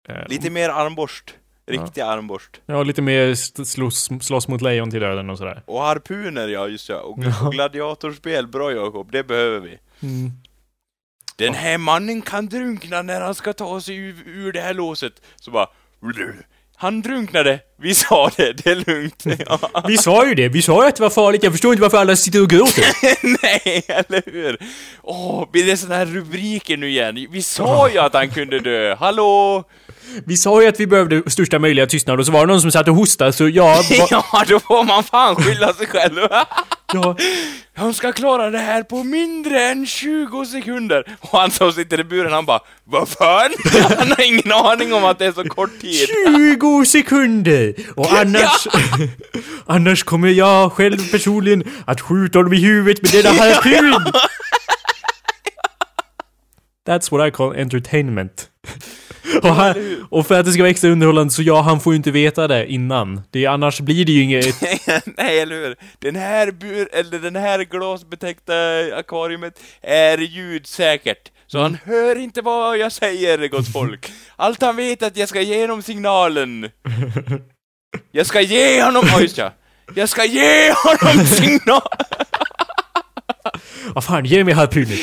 Eh, 0.08 0.28
Lite 0.28 0.50
mer 0.50 0.68
armborst. 0.68 1.34
Riktig 1.66 2.00
armborst. 2.00 2.60
Ja, 2.66 2.82
lite 2.82 3.02
mer 3.02 3.34
slåss, 3.64 4.10
slåss 4.20 4.48
mot 4.48 4.62
lejon 4.62 4.90
till 4.90 5.00
döden 5.00 5.30
och 5.30 5.38
sådär. 5.38 5.62
Och 5.66 5.80
harpuner, 5.80 6.48
ja 6.48 6.68
just 6.68 6.88
ja. 6.88 7.00
Och, 7.00 7.18
Ja. 7.24 7.46
och 7.46 7.52
gladiatorspel, 7.52 8.46
bra 8.46 8.72
Jakob, 8.72 9.12
det 9.12 9.24
behöver 9.24 9.60
vi. 9.60 9.78
Mm. 10.02 10.30
Den 11.36 11.54
här 11.54 11.78
mannen 11.78 12.22
kan 12.22 12.46
drunkna 12.46 13.02
när 13.02 13.20
han 13.20 13.34
ska 13.34 13.52
ta 13.52 13.80
sig 13.80 13.96
ur, 13.96 14.16
ur 14.26 14.52
det 14.52 14.60
här 14.60 14.74
låset. 14.74 15.12
Så 15.36 15.50
bara... 15.50 15.66
Han 16.82 17.02
drunknade, 17.02 17.60
vi 17.82 17.94
sa 17.94 18.30
det, 18.36 18.52
det 18.52 18.70
är 18.70 18.74
lugnt. 18.74 19.24
Ja. 19.48 19.82
Vi 19.88 19.98
sa 19.98 20.26
ju 20.26 20.34
det, 20.34 20.48
vi 20.48 20.62
sa 20.62 20.82
ju 20.82 20.88
att 20.88 20.96
det 20.96 21.02
var 21.02 21.10
farligt. 21.10 21.42
Jag 21.42 21.52
förstår 21.52 21.72
inte 21.72 21.82
varför 21.82 21.98
alla 21.98 22.16
sitter 22.16 22.42
och 22.42 22.50
gråter. 22.50 22.84
Nej, 23.42 23.84
eller 23.88 24.22
hur? 24.32 24.56
Åh, 25.02 25.48
blir 25.52 25.64
det 25.66 25.76
såna 25.76 25.94
här 25.94 26.06
rubriker 26.06 26.76
nu 26.76 26.88
igen? 26.88 27.26
Vi 27.30 27.42
sa 27.42 27.90
ju 27.90 27.98
att 27.98 28.14
han 28.14 28.30
kunde 28.30 28.58
dö, 28.60 28.94
hallå? 28.94 29.64
Vi 30.26 30.36
sa 30.36 30.62
ju 30.62 30.68
att 30.68 30.80
vi 30.80 30.86
behövde 30.86 31.30
största 31.30 31.58
möjliga 31.58 31.86
tystnad 31.86 32.20
och 32.20 32.26
så 32.26 32.32
var 32.32 32.40
det 32.40 32.52
någon 32.52 32.60
som 32.60 32.72
satt 32.72 32.88
och 32.88 32.94
hostade 32.94 33.32
så 33.32 33.48
ja, 33.48 33.64
va, 33.98 34.06
Ja, 34.10 34.44
då 34.48 34.60
får 34.60 34.84
man 34.84 35.04
fan 35.04 35.36
skylla 35.36 35.72
sig 35.72 35.86
själv. 35.86 36.18
ja, 36.92 37.16
Han 37.76 37.94
ska 37.94 38.12
klara 38.12 38.50
det 38.50 38.58
här 38.58 38.82
på 38.82 39.04
mindre 39.04 39.62
än 39.62 39.86
20 39.86 40.44
sekunder. 40.46 41.16
Och 41.20 41.38
han 41.38 41.50
som 41.50 41.72
sitter 41.72 42.00
i 42.00 42.04
buren, 42.04 42.32
han 42.32 42.46
bara 42.46 42.60
Vad 42.84 43.08
fan? 43.08 43.50
Han 43.98 44.08
har 44.08 44.26
ingen 44.26 44.52
aning 44.52 44.94
om 44.94 45.04
att 45.04 45.18
det 45.18 45.26
är 45.26 45.32
så 45.32 45.44
kort 45.44 45.80
tid. 45.80 46.08
20 46.26 46.84
sekunder! 46.84 47.74
Och 47.96 48.12
annars... 48.12 48.66
annars 49.66 50.02
kommer 50.04 50.28
jag 50.28 50.72
själv 50.72 51.10
personligen 51.10 51.64
att 51.84 52.00
skjuta 52.00 52.38
honom 52.38 52.52
i 52.52 52.60
huvudet 52.60 53.02
med 53.02 53.24
denna 53.24 53.42
harpun! 53.42 54.12
That's 56.86 57.10
what 57.10 57.28
I 57.28 57.30
call 57.30 57.56
entertainment. 57.56 58.48
Och, 59.42 59.48
han, 59.48 59.74
och 60.10 60.26
för 60.26 60.40
att 60.40 60.46
det 60.46 60.52
ska 60.52 60.62
vara 60.62 60.70
extra 60.70 60.90
underhållande 60.90 61.32
så 61.32 61.42
ja, 61.42 61.60
han 61.60 61.80
får 61.80 61.92
ju 61.92 61.96
inte 61.96 62.10
veta 62.10 62.48
det 62.48 62.66
innan. 62.66 63.20
Det, 63.30 63.46
annars 63.46 63.80
blir 63.80 64.04
det 64.04 64.12
ju 64.12 64.22
inget... 64.22 64.60
Nej, 65.16 65.40
eller 65.40 65.54
hur? 65.54 65.76
Den 65.98 66.16
här 66.16 66.50
bur, 66.50 66.88
eller 66.92 67.18
den 67.18 67.36
här 67.36 67.64
glasbetäckta 67.64 68.54
akvariumet 68.96 69.60
är 69.82 70.18
ljudsäkert. 70.18 71.30
Så 71.46 71.58
han 71.58 71.78
hör 71.84 72.16
inte 72.16 72.42
vad 72.42 72.78
jag 72.78 72.92
säger, 72.92 73.48
gott 73.48 73.72
folk. 73.72 74.12
Allt 74.36 74.62
han 74.62 74.76
vet 74.76 75.02
är 75.02 75.06
att 75.06 75.16
jag 75.16 75.28
ska 75.28 75.40
ge 75.40 75.60
honom 75.60 75.82
signalen. 75.82 76.70
Jag 78.12 78.26
ska 78.26 78.40
ge 78.40 78.82
honom... 78.82 79.04
Oj, 79.16 79.22
just 79.22 79.38
ja. 79.38 79.52
Jag 79.94 80.08
ska 80.08 80.24
ge 80.24 80.72
honom 80.72 81.26
signal... 81.26 81.82
Vad 83.94 84.04
fan, 84.04 84.24
ge 84.24 84.44
mig 84.44 84.54
harpunen! 84.54 84.98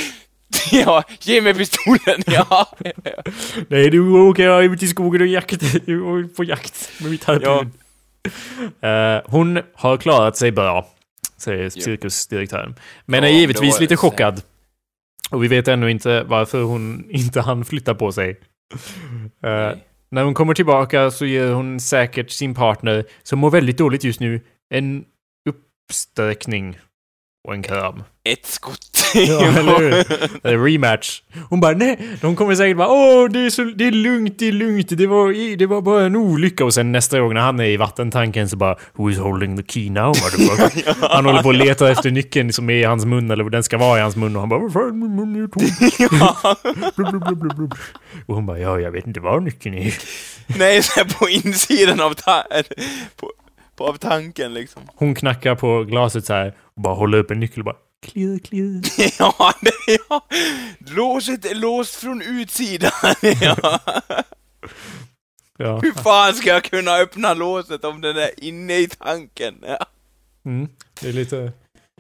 Ja, 0.72 1.04
ge 1.22 1.42
mig 1.42 1.54
pistolen, 1.54 2.24
ja. 2.26 2.68
Nej, 3.68 3.92
nu 3.92 4.12
åker 4.12 4.44
jag 4.44 4.66
ut 4.66 4.84
i 4.84 4.88
skogen 4.88 5.22
och 5.22 5.28
jakt, 5.28 5.62
på 6.36 6.44
jakt 6.44 6.92
med 7.02 7.12
mitt 7.12 7.24
harpun. 7.24 7.72
Eh, 8.82 9.22
hon 9.26 9.60
har 9.74 9.98
klarat 9.98 10.38
sig 10.38 10.52
bra, 10.52 10.88
säger 11.38 11.70
cirkusdirektören. 11.70 12.76
Men 13.06 13.24
Ja, 13.24 13.30
är 13.30 13.34
givetvis 13.34 13.80
lite 13.80 13.98
chockad. 13.98 14.42
Och 15.30 15.44
vi 15.44 15.48
vet 15.48 15.68
ännu 15.68 15.92
inte 15.92 16.24
varför 16.24 16.62
hon 16.62 17.06
inte 17.10 17.42
hann 17.42 17.66
flytta 17.66 17.96
på 17.96 18.12
sig. 18.12 18.40
Nej. 19.42 19.84
när 20.12 20.24
hon 20.24 20.34
kommer 20.34 20.54
tillbaka 20.54 21.12
så 21.12 21.26
ger 21.26 21.52
hon 21.52 21.80
säkert 21.80 22.32
sin 22.32 22.56
partner, 22.56 23.06
som 23.24 23.40
mår 23.40 23.50
väldigt 23.52 23.78
dåligt 23.78 24.04
just 24.04 24.20
nu, 24.20 24.42
en 24.74 25.06
uppsträckning 25.50 26.80
och 27.48 27.54
en 27.54 27.64
kram. 27.64 28.04
Ett 28.24 28.46
skott. 28.46 28.99
Ja, 29.28 29.60
eller 29.60 29.80
hur? 29.80 30.64
Rematch. 30.66 31.22
Hon 31.50 31.60
bara 31.60 31.72
nej, 31.78 32.00
de 32.22 32.36
kommer 32.36 32.56
säkert 32.56 32.78
bara 32.78 32.88
åh 32.88 33.30
det 33.30 33.40
är, 33.40 33.50
så, 33.50 33.64
det 33.64 33.88
är 33.88 33.92
lugnt, 33.92 34.40
det 34.40 34.48
är 34.48 34.52
lugnt, 34.52 34.88
det 34.90 35.08
var, 35.08 35.56
det 35.58 35.66
var 35.66 35.82
bara 35.82 36.04
en 36.04 36.16
olycka 36.16 36.66
och 36.66 36.74
sen 36.74 36.92
nästa 36.92 37.20
gång 37.20 37.34
när 37.34 37.42
han 37.42 37.60
är 37.60 37.66
i 37.66 37.78
vattentanken 37.78 38.50
så 38.50 38.58
bara 38.58 38.76
Who 38.94 39.10
is 39.12 39.18
holding 39.18 39.58
the 39.58 39.64
key 39.64 39.90
now 39.90 40.08
motherfucker? 40.08 41.10
Han 41.16 41.26
håller 41.26 41.44
på 41.44 41.50
att 41.50 41.56
leta 41.56 41.92
efter 41.92 42.12
nyckeln 42.12 42.54
som 42.54 42.70
är 42.70 42.74
i 42.74 42.84
hans 42.84 43.06
mun 43.06 43.32
eller 43.32 43.50
den 43.50 43.64
ska 43.64 43.78
vara 43.78 44.00
i 44.00 44.02
hans 44.02 44.16
mun 44.16 44.36
och 44.36 44.42
han 44.42 44.50
bara 44.50 44.60
vad 44.60 44.74
fan 44.74 45.00
min 45.00 45.16
mun 45.16 45.44
är 45.44 45.48
tom. 45.48 45.62
Och 48.26 48.36
hon 48.36 48.46
bara 48.46 48.60
ja 48.60 48.80
jag 48.80 48.92
vet 48.92 49.08
inte 49.08 49.20
var 49.20 49.40
nyckeln 49.40 49.76
är. 49.76 49.94
Nej, 50.58 50.84
så 50.84 51.06
på 51.06 51.30
insidan 51.30 52.02
av, 52.02 52.14
på, 53.16 53.32
på, 53.76 53.88
av 53.88 53.94
tanken 53.94 54.54
liksom. 54.54 54.82
Hon 54.96 55.16
knackar 55.16 55.56
på 55.56 55.84
glaset 55.84 56.26
så 56.26 56.34
här 56.34 56.54
och 56.76 56.82
bara 56.82 56.94
håller 56.94 57.18
upp 57.18 57.32
en 57.32 57.40
nyckel 57.40 57.60
och 57.60 57.66
bara 57.66 57.76
klirr, 58.06 58.40
klirr. 58.40 58.82
Ja, 59.20 59.54
det, 59.62 59.98
ja. 60.10 60.26
Låset 60.96 61.46
är 61.46 61.56
låst 61.56 61.96
från 61.96 62.22
utsidan. 62.22 62.92
Ja. 63.42 63.80
Ja. 65.58 65.80
Hur 65.80 65.92
fan 65.92 66.34
ska 66.34 66.50
jag 66.50 66.64
kunna 66.64 66.96
öppna 66.96 67.34
låset 67.34 67.84
om 67.84 68.02
den 68.02 68.18
är 68.18 68.44
inne 68.44 68.78
i 68.78 68.88
tanken? 68.88 69.56
Ja. 69.68 69.86
Mm. 70.46 70.68
Det 71.02 71.10
är 71.10 71.14
lite... 71.14 71.52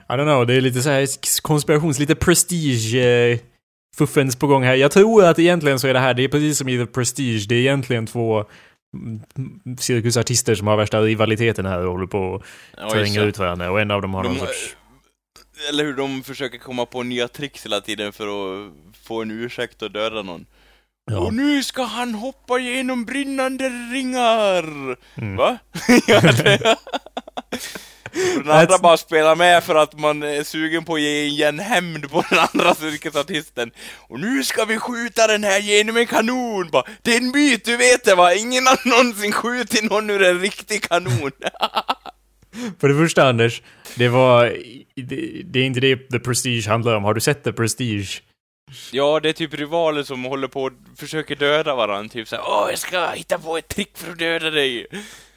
I 0.10 0.12
don't 0.12 0.24
know, 0.24 0.48
det 0.48 0.54
är 0.54 0.62
lite 0.62 0.82
så 0.82 0.90
här 0.90 1.08
konspirations... 1.42 2.00
Lite 2.00 2.16
prestige... 2.16 2.96
Eh, 2.96 3.40
fuffens 3.98 4.36
på 4.36 4.48
gång 4.48 4.64
här. 4.64 4.76
Jag 4.76 4.92
tror 4.92 5.26
att 5.26 5.40
egentligen 5.40 5.80
så 5.80 5.88
är 5.88 5.94
det 5.94 6.00
här, 6.00 6.14
det 6.14 6.24
är 6.24 6.28
precis 6.28 6.58
som 6.58 6.70
i 6.70 6.78
The 6.78 6.86
Prestige, 6.86 7.46
det 7.50 7.56
är 7.56 7.60
egentligen 7.60 8.08
två 8.08 8.46
mm, 8.94 9.22
cirkusartister 9.80 10.56
som 10.56 10.68
har 10.68 10.78
värsta 10.78 11.02
rivaliteten 11.02 11.66
här 11.66 11.86
och 11.86 11.92
håller 11.92 12.08
på 12.08 12.44
att 12.78 12.92
tränga 12.92 13.22
ut 13.22 13.38
varandra 13.38 13.72
och 13.72 13.82
en 13.82 13.92
av 13.92 14.02
dem 14.02 14.14
har 14.14 14.24
De- 14.24 14.30
någon 14.30 14.40
sorts... 14.40 14.76
Eller 15.70 15.84
hur 15.84 15.94
de 15.94 16.24
försöker 16.24 16.58
komma 16.58 16.86
på 16.86 17.04
nya 17.04 17.28
tricks 17.28 17.66
hela 17.66 17.82
tiden 17.82 18.14
för 18.14 18.28
att 18.28 18.74
få 19.04 19.22
en 19.22 19.32
ursäkt 19.32 19.82
och 19.82 19.92
döda 19.92 20.22
någon. 20.22 20.46
Ja. 21.12 21.20
Och 21.20 21.34
nu 21.34 21.64
ska 21.64 21.84
han 21.84 22.14
hoppa 22.14 22.60
genom 22.60 23.06
brinnande 23.06 23.70
ringar! 23.70 24.64
Mm. 25.16 25.36
Va? 25.36 25.58
ja, 26.08 26.22
det... 26.22 26.76
Den 28.36 28.52
andra 28.52 28.78
bara 28.78 28.98
spelar 28.98 29.36
med 29.36 29.64
för 29.64 29.76
att 29.76 30.00
man 30.00 30.24
är 30.24 30.44
sugen 30.44 30.86
på 30.86 30.96
att 30.96 31.02
ge 31.02 31.24
igen 31.24 31.60
hämnd 31.60 32.12
på 32.12 32.24
den 32.30 32.40
andra 32.40 32.76
cirkusartisten. 32.76 33.72
Och 33.96 34.20
nu 34.20 34.44
ska 34.44 34.66
vi 34.66 34.80
skjuta 34.80 35.28
den 35.28 35.44
här 35.44 35.60
genom 35.60 35.98
en 35.98 36.08
kanon! 36.08 36.70
Bara, 36.72 36.84
det 37.02 37.14
är 37.14 37.18
en 37.18 37.32
myt, 37.32 37.66
du 37.66 37.78
vet 37.78 38.04
det 38.04 38.16
va? 38.16 38.34
Ingen 38.34 38.68
har 38.68 38.90
någonsin 38.90 39.32
skjutit 39.32 39.84
någon 39.84 40.10
ur 40.10 40.24
en 40.24 40.40
riktig 40.40 40.90
kanon. 40.90 41.32
För 42.80 42.88
det 42.88 42.96
första 42.96 43.30
Anders, 43.30 43.62
det 43.96 44.10
var... 44.10 44.58
Det, 45.02 45.42
det 45.46 45.60
är 45.60 45.64
inte 45.64 45.80
det 45.80 45.96
The 45.96 46.20
Prestige 46.20 46.68
handlar 46.68 46.96
om. 46.96 47.04
Har 47.04 47.14
du 47.14 47.22
sett 47.22 47.44
The 47.44 47.54
Prestige? 47.54 48.22
ja, 48.92 49.20
det 49.20 49.30
är 49.30 49.34
typ 49.34 49.54
rivaler 49.54 50.04
som 50.04 50.24
håller 50.24 50.48
på 50.48 50.64
och 50.64 50.72
försöker 50.98 51.36
döda 51.36 51.76
varandra. 51.76 52.10
Typ 52.10 52.28
såhär, 52.28 52.44
åh 52.48 52.70
jag 52.70 52.80
ska 52.80 53.10
hitta 53.10 53.40
på 53.40 53.58
ett 53.58 53.68
trick 53.68 53.98
för 53.98 54.12
att 54.12 54.20
döda 54.20 54.50
dig. 54.50 54.88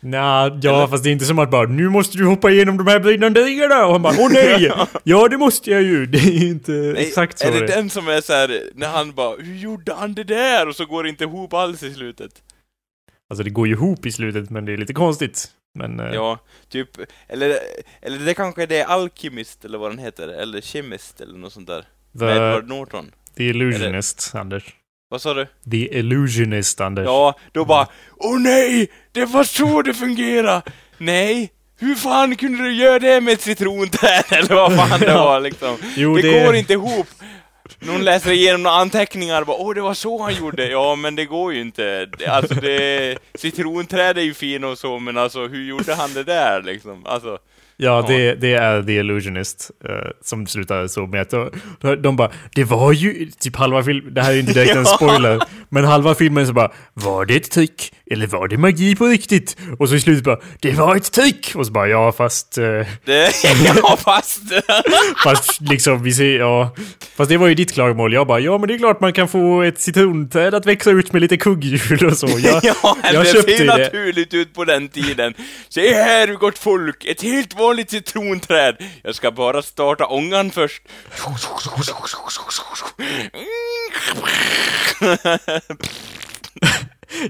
Nja, 0.00 0.58
ja 0.62 0.88
fast 0.88 1.04
det 1.04 1.10
är 1.10 1.12
inte 1.12 1.24
som 1.24 1.38
att 1.38 1.50
bara 1.50 1.68
nu 1.68 1.88
måste 1.88 2.18
du 2.18 2.26
hoppa 2.26 2.50
igenom 2.50 2.76
de 2.76 2.86
här 2.86 3.00
brinnande 3.00 3.40
ringarna 3.40 3.86
och 3.86 3.92
han 3.92 4.02
bara 4.02 4.14
åh 4.18 4.32
nej! 4.32 4.72
ja 5.04 5.28
det 5.28 5.38
måste 5.38 5.70
jag 5.70 5.82
ju! 5.82 6.06
Det 6.06 6.18
är 6.18 6.46
inte 6.46 6.72
Nej, 6.72 7.06
exakt 7.06 7.38
så 7.38 7.46
är 7.46 7.52
det 7.52 7.60
det 7.60 7.66
den 7.66 7.90
som 7.90 8.08
är 8.08 8.20
så 8.20 8.32
här 8.32 8.62
när 8.74 8.88
han 8.88 9.12
bara, 9.12 9.36
hur 9.36 9.56
gjorde 9.56 9.94
han 9.94 10.14
det 10.14 10.24
där? 10.24 10.68
Och 10.68 10.76
så 10.76 10.86
går 10.86 11.02
det 11.02 11.08
inte 11.08 11.24
ihop 11.24 11.52
alls 11.52 11.82
i 11.82 11.94
slutet. 11.94 12.42
Alltså 13.30 13.44
det 13.44 13.50
går 13.50 13.66
ju 13.66 13.72
ihop 13.72 14.06
i 14.06 14.12
slutet 14.12 14.50
men 14.50 14.64
det 14.64 14.72
är 14.72 14.76
lite 14.76 14.94
konstigt. 14.94 15.50
Men... 15.74 16.00
eh, 16.00 16.14
Ja, 16.14 16.38
typ, 16.68 16.88
eller, 17.28 17.58
eller 18.02 18.18
det 18.18 18.34
kanske 18.34 18.66
det 18.66 18.78
är 18.80 18.84
Alchemist 18.86 19.64
eller 19.64 19.78
vad 19.78 19.90
den 19.90 19.98
heter, 19.98 20.28
eller 20.28 20.60
Chemist 20.60 21.20
eller 21.20 21.38
något 21.38 21.52
sånt 21.52 21.66
där. 21.66 21.84
Med 22.12 22.28
the, 22.28 22.34
Edward 22.42 22.68
Norton. 22.68 23.12
the 23.36 23.44
Illusionist, 23.44 24.34
Anders. 24.34 24.64
Vad 25.10 25.22
sa 25.22 25.34
du? 25.34 25.46
The 25.70 25.98
Illusionist, 25.98 26.80
Anders. 26.80 27.04
Ja, 27.06 27.38
då 27.52 27.64
bara, 27.64 27.86
åh 28.16 28.40
nej! 28.40 28.90
Det 29.12 29.24
var 29.24 29.44
så 29.44 29.82
det 29.82 29.94
fungerade! 29.94 30.62
Nej! 30.98 31.52
hur 31.78 31.94
fan 31.94 32.36
kunde 32.36 32.62
du 32.64 32.72
göra 32.74 32.98
det 32.98 33.20
med 33.20 33.32
ett 33.34 33.40
citronträd? 33.40 34.24
Eller 34.30 34.54
vad 34.54 34.76
fan 34.76 35.00
det 35.00 35.14
var 35.14 35.40
liksom. 35.40 35.76
Jo, 35.96 36.16
det, 36.16 36.22
det- 36.22 36.44
går 36.44 36.54
inte 36.54 36.72
ihop. 36.72 37.06
Någon 37.86 38.04
läser 38.04 38.32
igenom 38.32 38.62
några 38.62 38.76
anteckningar 38.76 39.40
och 39.40 39.46
bara 39.46 39.56
åh 39.56 39.74
det 39.74 39.80
var 39.80 39.94
så 39.94 40.22
han 40.22 40.34
gjorde. 40.34 40.66
Ja 40.66 40.96
men 40.96 41.16
det 41.16 41.24
går 41.24 41.52
ju 41.52 41.60
inte. 41.60 42.08
Alltså 42.28 42.54
det, 42.54 43.18
citronträd 43.34 44.18
är 44.18 44.22
ju 44.22 44.34
fina 44.34 44.68
och 44.68 44.78
så 44.78 44.98
men 44.98 45.18
alltså 45.18 45.46
hur 45.46 45.64
gjorde 45.68 45.94
han 45.94 46.14
det 46.14 46.24
där 46.24 46.62
liksom? 46.62 47.06
Alltså, 47.06 47.38
Ja, 47.76 48.04
det, 48.08 48.34
det 48.34 48.54
är 48.54 48.82
The 48.82 48.92
Illusionist 48.92 49.70
eh, 49.84 50.10
som 50.22 50.46
slutar 50.46 50.86
så 50.86 51.06
med 51.06 51.20
att 51.20 51.30
de, 51.30 52.02
de 52.02 52.16
bara 52.16 52.30
Det 52.54 52.64
var 52.64 52.92
ju 52.92 53.30
typ 53.30 53.56
halva 53.56 53.82
filmen, 53.82 54.14
det 54.14 54.22
här 54.22 54.32
är 54.32 54.38
inte 54.38 54.52
direkt 54.52 54.76
en 54.76 54.86
spoiler, 54.96 55.40
men 55.68 55.84
halva 55.84 56.14
filmen 56.14 56.46
så 56.46 56.52
bara 56.52 56.72
Var 56.94 57.24
det 57.24 57.36
ett 57.36 57.50
trick? 57.50 57.94
Eller 58.12 58.26
var 58.26 58.48
det 58.48 58.56
magi 58.56 58.96
på 58.96 59.06
riktigt? 59.06 59.56
Och 59.78 59.88
så 59.88 59.94
i 59.94 60.00
slutet 60.00 60.24
bara 60.24 60.38
Det 60.60 60.70
var 60.72 60.96
ett 60.96 61.12
trick! 61.12 61.52
Och 61.54 61.66
så 61.66 61.72
bara 61.72 61.88
ja 61.88 62.12
fast 62.12 62.58
eh, 62.58 62.64
ja 63.64 63.96
fast... 63.96 64.40
Fast 65.24 65.60
liksom 65.60 66.02
vi 66.02 66.12
ser, 66.12 66.38
ja 66.38 66.74
Fast 67.16 67.28
det 67.28 67.36
var 67.36 67.46
ju 67.46 67.54
ditt 67.54 67.72
klagomål, 67.72 68.12
jag 68.12 68.26
bara 68.26 68.40
ja 68.40 68.58
men 68.58 68.68
det 68.68 68.74
är 68.74 68.78
klart 68.78 69.00
man 69.00 69.12
kan 69.12 69.28
få 69.28 69.62
ett 69.62 69.80
citronträd 69.80 70.54
att 70.54 70.66
växa 70.66 70.90
ut 70.90 71.12
med 71.12 71.22
lite 71.22 71.36
kugghjul 71.36 72.06
och 72.06 72.18
så 72.18 72.26
Jag, 72.38 72.64
ja, 72.64 72.96
jag 73.12 73.24
det 73.24 73.42
ser 73.42 73.58
det. 73.58 73.64
naturligt 73.64 74.34
ut 74.34 74.54
på 74.54 74.64
den 74.64 74.88
tiden. 74.88 75.34
Se 75.68 75.94
här 75.94 76.28
gott 76.34 76.58
folk, 76.58 77.04
ett 77.04 77.22
helt 77.22 77.54
vanligt 77.54 77.90
citronträd. 77.90 78.76
Jag 79.02 79.14
ska 79.14 79.30
bara 79.30 79.62
starta 79.62 80.06
ångan 80.06 80.50
först. 80.50 80.82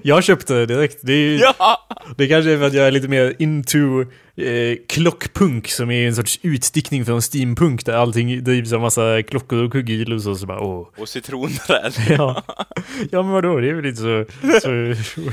Jag 0.03 0.25
köpte 0.25 0.55
det 0.55 0.66
direkt, 0.66 0.99
det 1.03 1.12
är 1.12 1.16
ju 1.16 1.37
Ja! 1.38 1.88
Det 2.16 2.29
kanske 2.29 2.51
är 2.53 2.59
för 2.59 2.66
att 2.66 2.75
jag 2.75 2.87
är 2.87 2.90
lite 2.90 3.09
mer 3.09 3.35
into 3.38 4.05
eh, 4.37 4.77
klockpunk 4.88 5.68
som 5.68 5.90
är 5.90 6.07
en 6.07 6.14
sorts 6.14 6.38
utstickning 6.42 7.05
från 7.05 7.23
steampunk 7.23 7.87
där 7.87 7.92
allting 7.92 8.45
drivs 8.45 8.73
av 8.73 8.81
massa 8.81 9.23
klockor 9.23 9.64
och 9.64 9.73
kugghjul 9.73 10.12
och 10.12 10.23
så, 10.23 10.35
så 10.35 10.47
bara 10.47 10.61
åh. 10.61 10.88
Och 10.99 11.09
citronträd. 11.09 11.92
Ja. 12.09 12.42
ja 13.11 13.23
men 13.23 13.33
vadå, 13.33 13.61
det 13.61 13.68
är 13.68 13.75
väl 13.75 13.87
inte 13.87 14.01
så... 14.01 14.25
så 14.62 14.68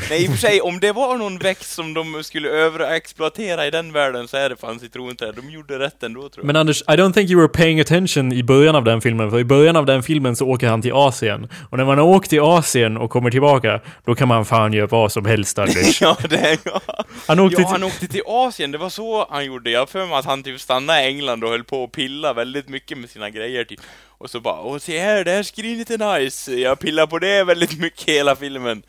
Nej, 0.10 0.24
i 0.24 0.28
och 0.28 0.32
för 0.32 0.38
sig, 0.38 0.62
om 0.62 0.80
det 0.80 0.92
var 0.92 1.18
någon 1.18 1.38
växt 1.38 1.74
som 1.74 1.94
de 1.94 2.24
skulle 2.24 2.50
överexploatera 2.50 3.68
i 3.68 3.72
den 3.72 3.92
världen 3.92 4.28
så 4.28 4.38
är 4.38 4.50
det 4.50 4.56
fan 4.56 4.80
citronträd. 4.80 5.36
De 5.36 5.50
gjorde 5.50 5.80
rätt 5.80 6.04
ändå 6.04 6.22
tror 6.22 6.32
jag. 6.36 6.46
men 6.46 6.56
Anders, 6.56 6.82
I 6.82 6.92
don't 6.92 7.14
think 7.14 7.30
you 7.30 7.42
were 7.42 7.50
paying 7.50 7.80
attention 7.80 8.34
i 8.34 8.44
början 8.44 8.76
av 8.76 8.84
den 8.84 9.02
filmen, 9.02 9.32
för 9.32 9.40
i 9.40 9.44
början 9.44 9.76
av 9.76 9.86
den 9.86 10.04
filmen 10.04 10.36
så 10.36 10.48
åker 10.48 10.68
han 10.68 10.82
till 10.82 10.94
Asien. 10.94 11.48
Och 11.70 11.78
när 11.78 11.86
man 11.86 11.98
har 11.98 12.06
åkt 12.06 12.30
till 12.30 12.42
Asien 12.42 12.98
och 12.98 13.10
kommer 13.10 13.32
tillbaka, 13.32 13.82
då 14.06 14.16
kan 14.16 14.28
man 14.28 14.46
fan 14.46 14.74
göra 14.74 14.88
vad 14.88 15.12
som 15.12 15.26
helst 15.26 15.60
Anders. 15.60 16.02
Ja, 16.02 16.18
det 16.30 16.58
ja. 16.64 16.82
Han 17.28 17.40
åkte 17.40 17.62
ja, 17.62 17.68
till... 17.68 17.72
han 17.72 17.84
åkte 17.84 18.08
till 18.08 18.22
Asien, 18.26 18.72
det 18.72 18.78
var 18.78 18.89
så 18.90 19.28
han 19.30 19.46
gjorde. 19.46 19.70
Jag 19.72 19.90
för 19.90 20.06
mig 20.06 20.16
att 20.16 20.26
han 20.26 20.44
typ 20.44 20.62
stannade 20.62 21.02
i 21.02 21.06
England 21.06 21.44
och 21.44 21.50
höll 21.50 21.64
på 21.64 21.84
att 21.84 21.92
pilla 21.92 22.34
väldigt 22.34 22.70
mycket 22.70 22.98
med 22.98 23.10
sina 23.10 23.30
grejer 23.30 23.64
typ. 23.64 23.80
Och 24.08 24.30
så 24.30 24.40
bara, 24.40 24.62
åh 24.62 24.78
se 24.78 25.00
här, 25.00 25.24
det 25.24 25.32
här 25.32 25.44
skrinet 25.44 25.90
är 25.90 26.20
nice. 26.20 26.52
Jag 26.52 26.80
pillar 26.80 27.08
på 27.08 27.20
det 27.20 27.44
väldigt 27.44 27.80
mycket 27.80 28.10
hela 28.10 28.36
filmen. 28.36 28.84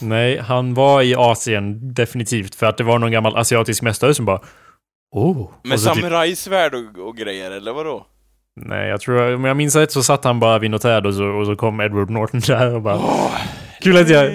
Nej, 0.00 0.38
han 0.38 0.74
var 0.74 1.02
i 1.02 1.14
Asien 1.14 1.94
definitivt, 1.94 2.54
för 2.54 2.66
att 2.66 2.76
det 2.78 2.84
var 2.84 2.98
någon 2.98 3.12
gammal 3.12 3.36
asiatisk 3.36 3.82
mästare 3.82 4.14
som 4.14 4.24
bara 4.24 4.40
Oh. 5.10 5.50
Med 5.62 5.78
typ- 5.78 5.86
samurajsvärd 5.86 6.74
och, 6.74 7.08
och 7.08 7.16
grejer, 7.16 7.50
eller 7.50 7.72
vadå? 7.72 8.06
Nej, 8.60 8.88
jag 8.88 9.00
tror, 9.00 9.34
om 9.34 9.44
jag 9.44 9.56
minns 9.56 9.76
rätt 9.76 9.92
så 9.92 10.02
satt 10.02 10.24
han 10.24 10.40
bara 10.40 10.58
vid 10.58 10.70
något 10.70 10.82
träd 10.82 11.06
och 11.06 11.14
så, 11.14 11.24
och 11.24 11.46
så 11.46 11.56
kom 11.56 11.80
Edward 11.80 12.10
Norton 12.10 12.40
där 12.40 12.74
och 12.74 12.82
bara... 12.82 13.00
Kul 13.80 13.96
att 13.96 14.08
jag... 14.08 14.30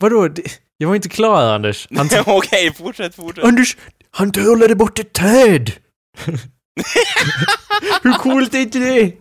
Vadå? 0.00 0.28
Jag 0.76 0.88
var 0.88 0.94
inte 0.94 1.08
klar 1.08 1.54
Anders. 1.54 1.88
Han, 1.96 2.08
Okej, 2.26 2.74
fortsätt, 2.74 3.14
fortsätt. 3.14 3.44
Anders, 3.44 3.76
han 4.10 4.32
trollade 4.32 4.74
bort 4.74 4.98
ett 4.98 5.12
träd! 5.12 5.72
Hur 8.02 8.12
coolt 8.12 8.54
är 8.54 8.58
inte 8.58 8.78
det? 8.78 9.12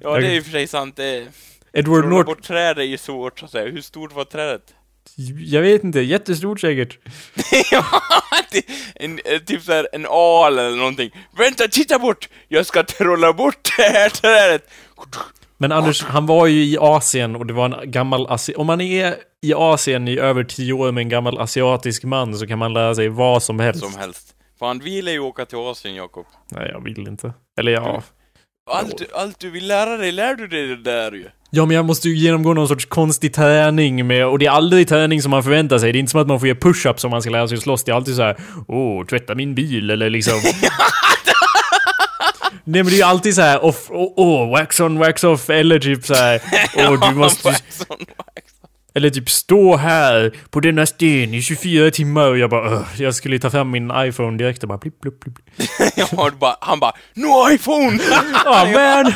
Ja, 0.00 0.18
det 0.18 0.26
är 0.26 0.40
och 0.40 0.44
för 0.44 0.50
sig 0.50 0.66
sant. 0.66 0.96
Det... 0.96 1.26
Edward 1.72 2.00
Trolla 2.02 2.16
Norton... 2.16 2.24
bort 2.34 2.42
träd 2.42 2.78
är 2.78 2.82
ju 2.82 2.98
svårt, 2.98 3.38
så 3.38 3.44
att 3.44 3.50
säga. 3.50 3.70
Hur 3.70 3.80
stort 3.80 4.12
var 4.12 4.24
trädet? 4.24 4.74
Jag 5.38 5.62
vet 5.62 5.84
inte, 5.84 6.00
jättestort 6.00 6.60
säkert. 6.60 6.98
ja, 7.70 7.84
det- 8.52 8.64
en, 8.94 9.20
en, 9.24 9.44
typ 9.44 9.62
såhär 9.62 9.88
en 9.92 10.06
al 10.08 10.58
eller 10.58 10.76
någonting. 10.76 11.10
Vänta, 11.38 11.68
titta 11.68 11.98
bort! 11.98 12.28
Jag 12.48 12.66
ska 12.66 12.82
trolla 12.82 13.32
bort 13.32 13.68
det 13.76 13.82
här 13.82 14.08
trädet! 14.08 14.70
Men 15.60 15.72
Anders, 15.72 16.02
han 16.04 16.26
var 16.26 16.46
ju 16.46 16.64
i 16.64 16.76
Asien 16.80 17.36
och 17.36 17.46
det 17.46 17.52
var 17.54 17.64
en 17.82 17.90
gammal 17.90 18.26
asi- 18.26 18.54
Om 18.56 18.66
man 18.66 18.80
är 18.80 19.14
i 19.42 19.54
Asien 19.54 20.08
i 20.08 20.18
över 20.18 20.44
tio 20.44 20.72
år 20.72 20.92
med 20.92 21.02
en 21.02 21.08
gammal 21.08 21.38
asiatisk 21.38 22.04
man 22.04 22.34
så 22.38 22.46
kan 22.46 22.58
man 22.58 22.72
lära 22.72 22.94
sig 22.94 23.08
vad 23.08 23.42
som 23.42 23.60
helst. 23.60 23.80
Som 23.80 23.96
helst. 24.00 24.34
Fan, 24.58 24.78
vill 24.78 25.08
ju 25.08 25.18
åka 25.18 25.44
till 25.44 25.58
Asien, 25.58 25.94
Jakob. 25.94 26.26
Nej, 26.50 26.70
jag 26.72 26.84
vill 26.84 27.08
inte. 27.08 27.32
Eller 27.60 27.72
ja. 27.72 28.02
Allt, 28.70 28.98
du- 28.98 29.06
allt 29.14 29.38
du 29.40 29.50
vill 29.50 29.66
lära 29.66 29.96
dig, 29.96 30.12
lär 30.12 30.34
du 30.34 30.46
dig 30.48 30.66
det 30.66 30.76
där 30.82 31.12
ju. 31.12 31.24
Ja, 31.50 31.66
men 31.66 31.76
jag 31.76 31.84
måste 31.84 32.08
ju 32.08 32.16
genomgå 32.16 32.54
någon 32.54 32.68
sorts 32.68 32.86
konstig 32.86 33.34
träning 33.34 34.06
med, 34.06 34.26
och 34.26 34.38
det 34.38 34.46
är 34.46 34.50
aldrig 34.50 34.88
träning 34.88 35.22
som 35.22 35.30
man 35.30 35.42
förväntar 35.42 35.78
sig. 35.78 35.92
Det 35.92 35.98
är 35.98 36.00
inte 36.00 36.10
som 36.10 36.20
att 36.20 36.26
man 36.26 36.40
får 36.40 36.48
göra 36.48 36.58
push-ups 36.58 37.04
om 37.04 37.10
man 37.10 37.22
ska 37.22 37.30
lära 37.30 37.48
sig 37.48 37.58
slåss. 37.58 37.84
Det 37.84 37.92
är 37.92 37.96
alltid 37.96 38.16
så 38.16 38.22
här, 38.22 38.36
åh, 38.68 39.04
tvätta 39.06 39.34
min 39.34 39.54
bil, 39.54 39.90
eller 39.90 40.10
liksom... 40.10 40.34
Nej 42.64 42.82
men 42.82 42.86
det 42.90 42.94
är 42.94 42.96
ju 42.96 43.02
alltid 43.02 43.34
så 43.34 43.42
här, 43.42 43.64
off, 43.64 43.86
åh, 43.90 44.12
åh, 44.16 44.50
wax 44.50 44.80
on, 44.80 44.98
wax 44.98 45.24
off, 45.24 45.50
eller 45.50 45.78
typ 45.78 46.06
så 46.06 46.14
här, 46.14 46.40
åh, 46.76 47.08
du 47.08 47.14
måste... 47.14 47.48
Wax 47.48 47.62
on 47.88 47.96
wax. 47.98 48.46
Eller 48.94 49.10
typ 49.10 49.30
stå 49.30 49.76
här 49.76 50.32
på 50.50 50.60
denna 50.60 50.86
sten 50.86 51.34
i 51.34 51.42
24 51.42 51.90
timmar 51.90 52.26
och 52.26 52.38
jag 52.38 52.50
bara. 52.50 52.84
Jag 52.96 53.14
skulle 53.14 53.38
ta 53.38 53.50
fram 53.50 53.70
min 53.70 53.92
iPhone 53.96 54.38
direkt 54.38 54.62
och 54.62 54.68
bara 54.68 54.78
blipp, 54.78 55.00
blipp, 55.00 55.20
blipp. 55.20 55.36
Ja, 55.96 56.30
du 56.30 56.36
bara, 56.36 56.56
han 56.60 56.80
bara, 56.80 56.92
no 57.14 57.50
iPhone! 57.52 57.98
Ah 58.44 58.64
man! 59.04 59.12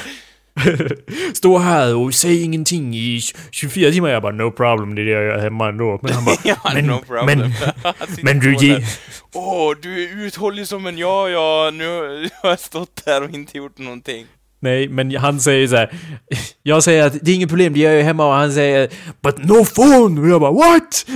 Stå 1.35 1.59
här 1.59 1.97
och 1.97 2.14
säg 2.14 2.43
ingenting 2.43 2.95
i 2.95 3.21
24 3.51 3.90
timmar. 3.90 4.09
Jag 4.09 4.23
bara 4.23 4.33
no 4.33 4.51
problem, 4.51 4.95
det 4.95 5.03
är 5.03 5.05
det 5.05 5.11
jag 5.11 5.25
gör 5.25 5.38
hemma 5.38 5.69
ändå. 5.69 5.99
Men 6.03 6.12
han 6.12 6.25
bara 6.25 6.37
ja, 6.45 6.57
men, 6.75 6.87
no 6.87 6.99
problem. 7.07 7.27
men, 7.27 7.53
men 8.23 8.40
du 8.40 8.55
på 8.55 8.62
ge... 8.62 8.75
där. 8.75 8.85
Åh, 9.35 9.75
du 9.83 10.05
är 10.05 10.27
uthållig 10.27 10.69
som 10.69 10.87
en 10.87 10.99
ja, 10.99 11.29
ja, 11.29 11.71
nu 11.75 11.87
har 12.43 12.51
jag 12.51 12.61
stått 12.61 13.05
där 13.05 13.23
och 13.23 13.31
inte 13.31 13.59
gjort 13.59 13.79
någonting. 13.79 14.27
Nej, 14.61 14.88
men 14.88 15.17
han 15.17 15.40
säger 15.40 15.69
så 15.69 15.77
här. 15.77 15.90
Jag 16.62 16.85
säger 16.85 17.07
att 17.07 17.12
det 17.23 17.31
är 17.31 17.35
inget 17.35 17.49
problem, 17.49 17.73
det 17.73 17.81
gör 17.81 17.93
jag 17.93 18.05
hemma 18.05 18.27
och 18.27 18.35
han 18.35 18.53
säger 18.53 18.90
But 19.23 19.38
no 19.38 19.64
phone! 19.64 20.21
Och 20.21 20.29
jag 20.29 20.40
bara 20.40 20.53
what? 20.53 21.07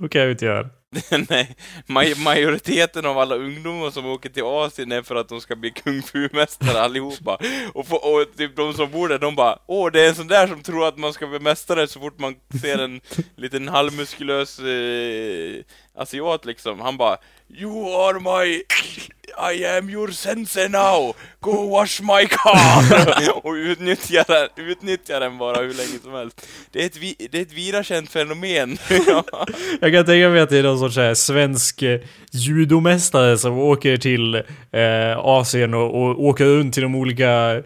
Då 0.00 0.08
kan 0.08 0.20
jag 0.20 0.26
ju 0.26 0.32
inte 0.32 0.44
göra 0.44 0.62
det. 0.62 0.70
Nej, 1.28 1.56
maj- 1.86 2.14
majoriteten 2.24 3.06
av 3.06 3.18
alla 3.18 3.34
ungdomar 3.34 3.90
som 3.90 4.06
åker 4.06 4.28
till 4.28 4.42
Asien 4.44 4.92
är 4.92 5.02
för 5.02 5.14
att 5.14 5.28
de 5.28 5.40
ska 5.40 5.56
bli 5.56 5.70
kung 5.70 6.02
fu-mästare 6.02 6.80
allihopa. 6.80 7.38
Och, 7.74 7.86
få, 7.86 7.96
och 7.96 8.36
typ 8.36 8.56
de 8.56 8.74
som 8.74 8.90
bor 8.90 9.08
där, 9.08 9.18
de 9.18 9.34
bara 9.34 9.58
Åh, 9.66 9.90
det 9.92 10.00
är 10.04 10.08
en 10.08 10.14
sån 10.14 10.28
där 10.28 10.46
som 10.46 10.62
tror 10.62 10.88
att 10.88 10.98
man 10.98 11.12
ska 11.12 11.26
bli 11.26 11.38
mästare 11.38 11.88
så 11.88 12.00
fort 12.00 12.18
man 12.18 12.34
ser 12.62 12.78
en 12.78 13.00
liten 13.36 13.68
halvmuskulös 13.68 14.58
eh, 14.58 15.64
asiat 15.94 16.44
liksom. 16.44 16.80
Han 16.80 16.96
bara 16.96 17.16
You 17.48 17.94
are 17.94 18.20
my... 18.20 18.62
I 19.52 19.64
am 19.66 19.90
your 19.90 20.10
sensei 20.10 20.68
now! 20.68 21.14
Go 21.42 21.70
wash 21.70 22.00
my 22.02 22.26
car! 22.26 23.30
och 23.46 23.52
utnyttjar 23.52 24.24
den, 24.28 24.66
utnyttjar 24.66 25.20
den 25.20 25.38
bara 25.38 25.60
hur 25.60 25.74
länge 25.74 25.98
som 26.02 26.12
helst. 26.12 26.46
Det 26.72 26.82
är 26.82 26.86
ett, 26.86 26.96
vi, 26.96 27.16
det 27.30 27.38
är 27.38 27.42
ett 27.42 27.52
vida 27.52 27.82
känt 27.82 28.10
fenomen. 28.10 28.78
Ja. 29.06 29.46
Jag 29.80 29.92
kan 29.92 30.04
tänka 30.04 30.28
mig 30.28 30.40
att 30.40 30.50
det 30.50 30.58
är 30.58 30.62
någon 30.62 30.78
sorts 30.78 30.96
här 30.96 31.14
svensk 31.14 31.82
eh, 31.82 32.00
judomästare 32.32 33.38
som 33.38 33.58
åker 33.58 33.96
till 33.96 34.34
eh, 34.34 35.18
Asien 35.18 35.74
och, 35.74 36.02
och 36.02 36.24
åker 36.24 36.44
runt 36.44 36.74
till 36.74 36.82
de 36.82 36.94
olika 36.94 37.62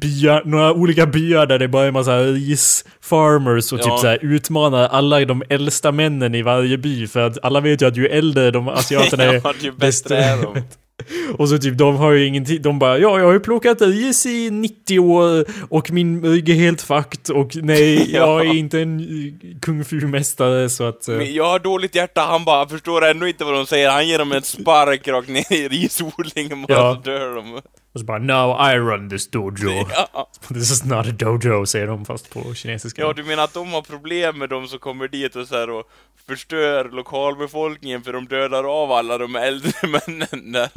byar, 0.00 0.42
några 0.44 0.72
olika 0.72 1.06
byar 1.06 1.46
där 1.46 1.58
det 1.58 1.68
bara 1.68 1.82
är 1.84 1.88
en 1.88 1.92
massa 1.94 2.18
risfarmers 2.20 3.72
och 3.72 3.78
Ja. 3.78 3.82
typ 3.82 3.98
så 3.98 4.06
här 4.06 4.18
utmanar 4.22 4.88
alla 4.88 5.24
de 5.24 5.42
äldsta 5.48 5.92
männen 5.92 6.34
i 6.34 6.42
varje 6.42 6.78
by 6.78 7.06
för 7.06 7.20
att 7.20 7.38
alla 7.44 7.60
vet 7.60 7.82
ju 7.82 7.86
att 7.86 7.96
ju 7.96 8.06
äldre 8.06 8.50
de 8.50 8.68
asiaterna 8.68 9.24
är 9.32 9.40
ja, 9.44 9.54
ju 9.60 9.72
bättre 9.72 10.16
är 10.16 10.42
de. 10.42 10.62
Och 11.38 11.48
så 11.48 11.58
typ, 11.58 11.78
de 11.78 11.96
har 11.96 12.12
ju 12.12 12.26
ingenting, 12.26 12.62
de 12.62 12.78
bara 12.78 12.98
ja, 12.98 13.18
jag 13.18 13.26
har 13.26 13.32
ju 13.32 13.40
plockat 13.40 13.80
ris 13.80 14.26
i 14.26 14.50
90 14.50 14.98
år 14.98 15.44
och 15.70 15.90
min 15.90 16.24
rygg 16.24 16.48
är 16.48 16.54
helt 16.54 16.82
fucked 16.82 17.36
och 17.36 17.56
nej, 17.56 18.10
Ja. 18.14 18.18
jag 18.18 18.46
är 18.46 18.54
inte 18.54 18.80
en 18.80 19.00
kung 19.62 19.84
fu-mästare 19.84 20.68
så 20.68 20.84
att... 20.84 21.08
Men 21.08 21.34
jag 21.34 21.44
har 21.44 21.58
dåligt 21.58 21.94
hjärta, 21.94 22.20
han 22.20 22.44
bara 22.44 22.68
förstår 22.68 23.04
ändå 23.04 23.28
inte 23.28 23.44
vad 23.44 23.54
de 23.54 23.66
säger, 23.66 23.90
han 23.90 24.08
ger 24.08 24.18
dem 24.18 24.32
en 24.32 24.42
spark 24.42 25.08
rakt 25.08 25.28
ner 25.28 25.52
i 25.52 25.68
risodlingen 25.68 26.62
bara 26.62 26.72
Ja. 26.78 26.94
så 27.04 27.10
dör 27.10 27.34
de. 27.34 27.60
Och 27.94 28.00
så 28.00 28.06
bara 28.06 28.18
now 28.18 28.70
I 28.74 28.78
run 28.78 29.10
this 29.10 29.30
dojo. 29.30 29.70
Ja. 30.12 30.30
This 30.48 30.70
is 30.70 30.84
not 30.84 31.06
a 31.06 31.10
dojo, 31.18 31.66
säger 31.66 31.86
de 31.86 32.04
fast 32.04 32.30
på 32.34 32.54
kinesiska. 32.54 33.02
ja, 33.02 33.12
du 33.12 33.24
menar 33.24 33.44
att 33.44 33.54
de 33.54 33.72
har 33.72 33.82
problem 33.82 34.38
med 34.38 34.48
de 34.48 34.66
som 34.68 34.78
kommer 34.78 35.08
dit 35.08 35.36
och 35.36 35.46
så 35.46 35.54
här 35.54 35.70
och 35.70 35.84
förstör 36.28 36.84
lokalbefolkningen 36.84 38.02
för 38.02 38.12
de 38.12 38.26
dödar 38.26 38.82
av 38.82 38.92
alla 38.92 39.18
de 39.18 39.36
äldre 39.36 39.72
männen 39.82 40.52
där. 40.52 40.68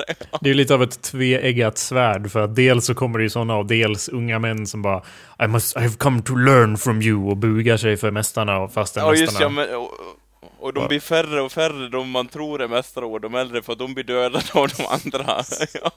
Det 0.41 0.45
är 0.45 0.47
ju 0.47 0.53
lite 0.53 0.73
av 0.73 0.83
ett 0.83 1.01
tveeggat 1.01 1.77
svärd 1.77 2.31
för 2.31 2.39
att 2.41 2.55
dels 2.55 2.85
så 2.85 2.95
kommer 2.95 3.17
det 3.19 3.23
ju 3.23 3.29
sådana 3.29 3.55
och 3.55 3.65
dels 3.65 4.09
unga 4.09 4.39
män 4.39 4.67
som 4.67 4.81
bara 4.81 5.01
I 5.43 5.47
must, 5.47 5.77
I 5.77 5.79
have 5.79 5.95
come 5.95 6.21
to 6.21 6.35
learn 6.35 6.77
from 6.77 7.01
you 7.01 7.29
och 7.29 7.37
bugar 7.37 7.77
sig 7.77 7.97
för 7.97 8.11
mästarna 8.11 8.57
och 8.57 8.73
fastän 8.73 9.03
Ja, 9.05 9.11
mästarna... 9.11 9.39
ja, 9.41 9.49
men... 9.49 9.75
Och, 9.75 9.91
Och 10.59 10.73
de 10.73 10.87
blir 10.87 10.99
färre 10.99 11.41
och 11.41 11.51
färre, 11.51 11.89
de 11.89 12.09
man 12.09 12.27
tror 12.27 12.61
är 12.61 12.67
mästare 12.67 13.05
och 13.05 13.21
de 13.21 13.35
äldre, 13.35 13.61
för 13.61 13.75
de 13.75 13.93
blir 13.93 14.03
dödade 14.03 14.45
av 14.53 14.67
de 14.77 14.85
andra. 14.85 15.25
ja. 15.83 15.91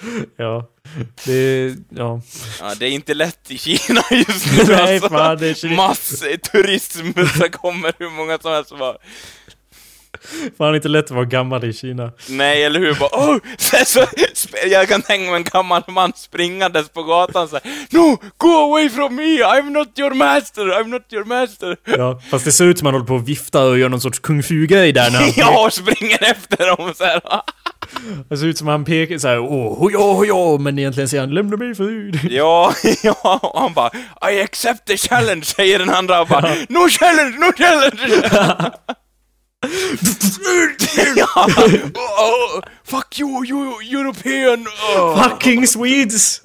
Ja. 0.36 0.68
Det... 1.24 1.74
Ja. 1.90 2.20
ja, 2.60 2.74
det 2.78 2.86
är 2.86 2.90
inte 2.90 3.14
lätt 3.14 3.50
i 3.50 3.58
Kina 3.58 4.02
just 4.10 4.46
nu 4.56 4.64
Nej, 4.68 4.94
alltså. 4.94 5.08
fan, 5.08 5.38
det 5.38 5.64
är. 5.64 5.76
Massturism, 5.76 7.12
så 7.38 7.48
kommer 7.48 7.92
hur 7.98 8.10
många 8.10 8.38
som 8.38 8.52
helst 8.52 8.78
bara 8.78 8.96
Fan 10.58 10.74
inte 10.74 10.88
lätt 10.88 11.04
att 11.04 11.10
vara 11.10 11.24
gammal 11.24 11.64
i 11.64 11.72
Kina. 11.72 12.12
Nej, 12.28 12.64
eller 12.64 12.80
hur? 12.80 12.94
Bara, 12.94 13.08
oh! 13.12 13.38
så, 13.58 13.76
så, 13.84 14.06
jag 14.66 14.88
kan 14.88 15.02
tänka 15.02 15.30
mig 15.30 15.36
en 15.36 15.44
gammal 15.44 15.82
man 15.88 16.12
springandes 16.16 16.88
på 16.88 17.02
gatan 17.02 17.48
så 17.48 17.60
No! 17.90 18.18
Go 18.36 18.48
away 18.48 18.90
from 18.90 19.14
me! 19.14 19.22
I'm 19.22 19.70
not 19.70 19.98
your 19.98 20.14
master! 20.14 20.62
I'm 20.62 20.88
not 20.88 21.12
your 21.12 21.24
master! 21.24 21.76
Ja, 21.84 22.20
fast 22.30 22.44
det 22.44 22.52
ser 22.52 22.64
ut 22.64 22.78
som 22.78 22.86
han 22.86 22.94
håller 22.94 23.06
på 23.06 23.14
och 23.14 23.28
viftar 23.28 23.62
och 23.62 23.78
gör 23.78 23.88
någon 23.88 24.00
sorts 24.00 24.18
kung 24.18 24.42
fu-grej 24.42 24.92
där 24.92 25.10
när 25.10 25.18
han, 25.18 25.32
Jag 25.36 25.64
och 25.66 25.72
springer 25.72 26.30
efter 26.30 26.76
dem 26.76 26.94
så 26.94 27.04
här. 27.04 27.20
Det 28.28 28.38
ser 28.38 28.46
ut 28.46 28.58
som 28.58 28.68
han 28.68 28.84
pekar 28.84 29.18
såhär 29.18 29.38
åh, 29.38 29.78
hoja, 29.78 29.98
hoja, 29.98 30.58
men 30.58 30.78
egentligen 30.78 31.08
säger 31.08 31.20
han 31.20 31.34
lämna 31.34 31.56
mig 31.56 31.74
frid. 31.74 32.20
Ja, 32.30 32.74
ja, 33.02 33.38
och 33.42 33.60
han 33.60 33.72
bara 33.72 33.90
I 34.32 34.42
accept 34.42 34.86
the 34.86 34.96
challenge, 34.96 35.44
säger 35.44 35.78
den 35.78 35.90
andra 35.90 36.20
och 36.20 36.28
bara 36.28 36.54
No 36.68 36.88
challenge, 36.88 37.38
no 37.38 37.52
challenge! 37.56 38.22
ja, 41.16 41.46
oh, 41.94 42.62
fuck 42.84 43.20
you, 43.20 43.46
you 43.46 43.82
European! 43.98 44.66
Oh. 44.96 45.22
Fucking 45.22 45.66
Swedes! 45.66 46.40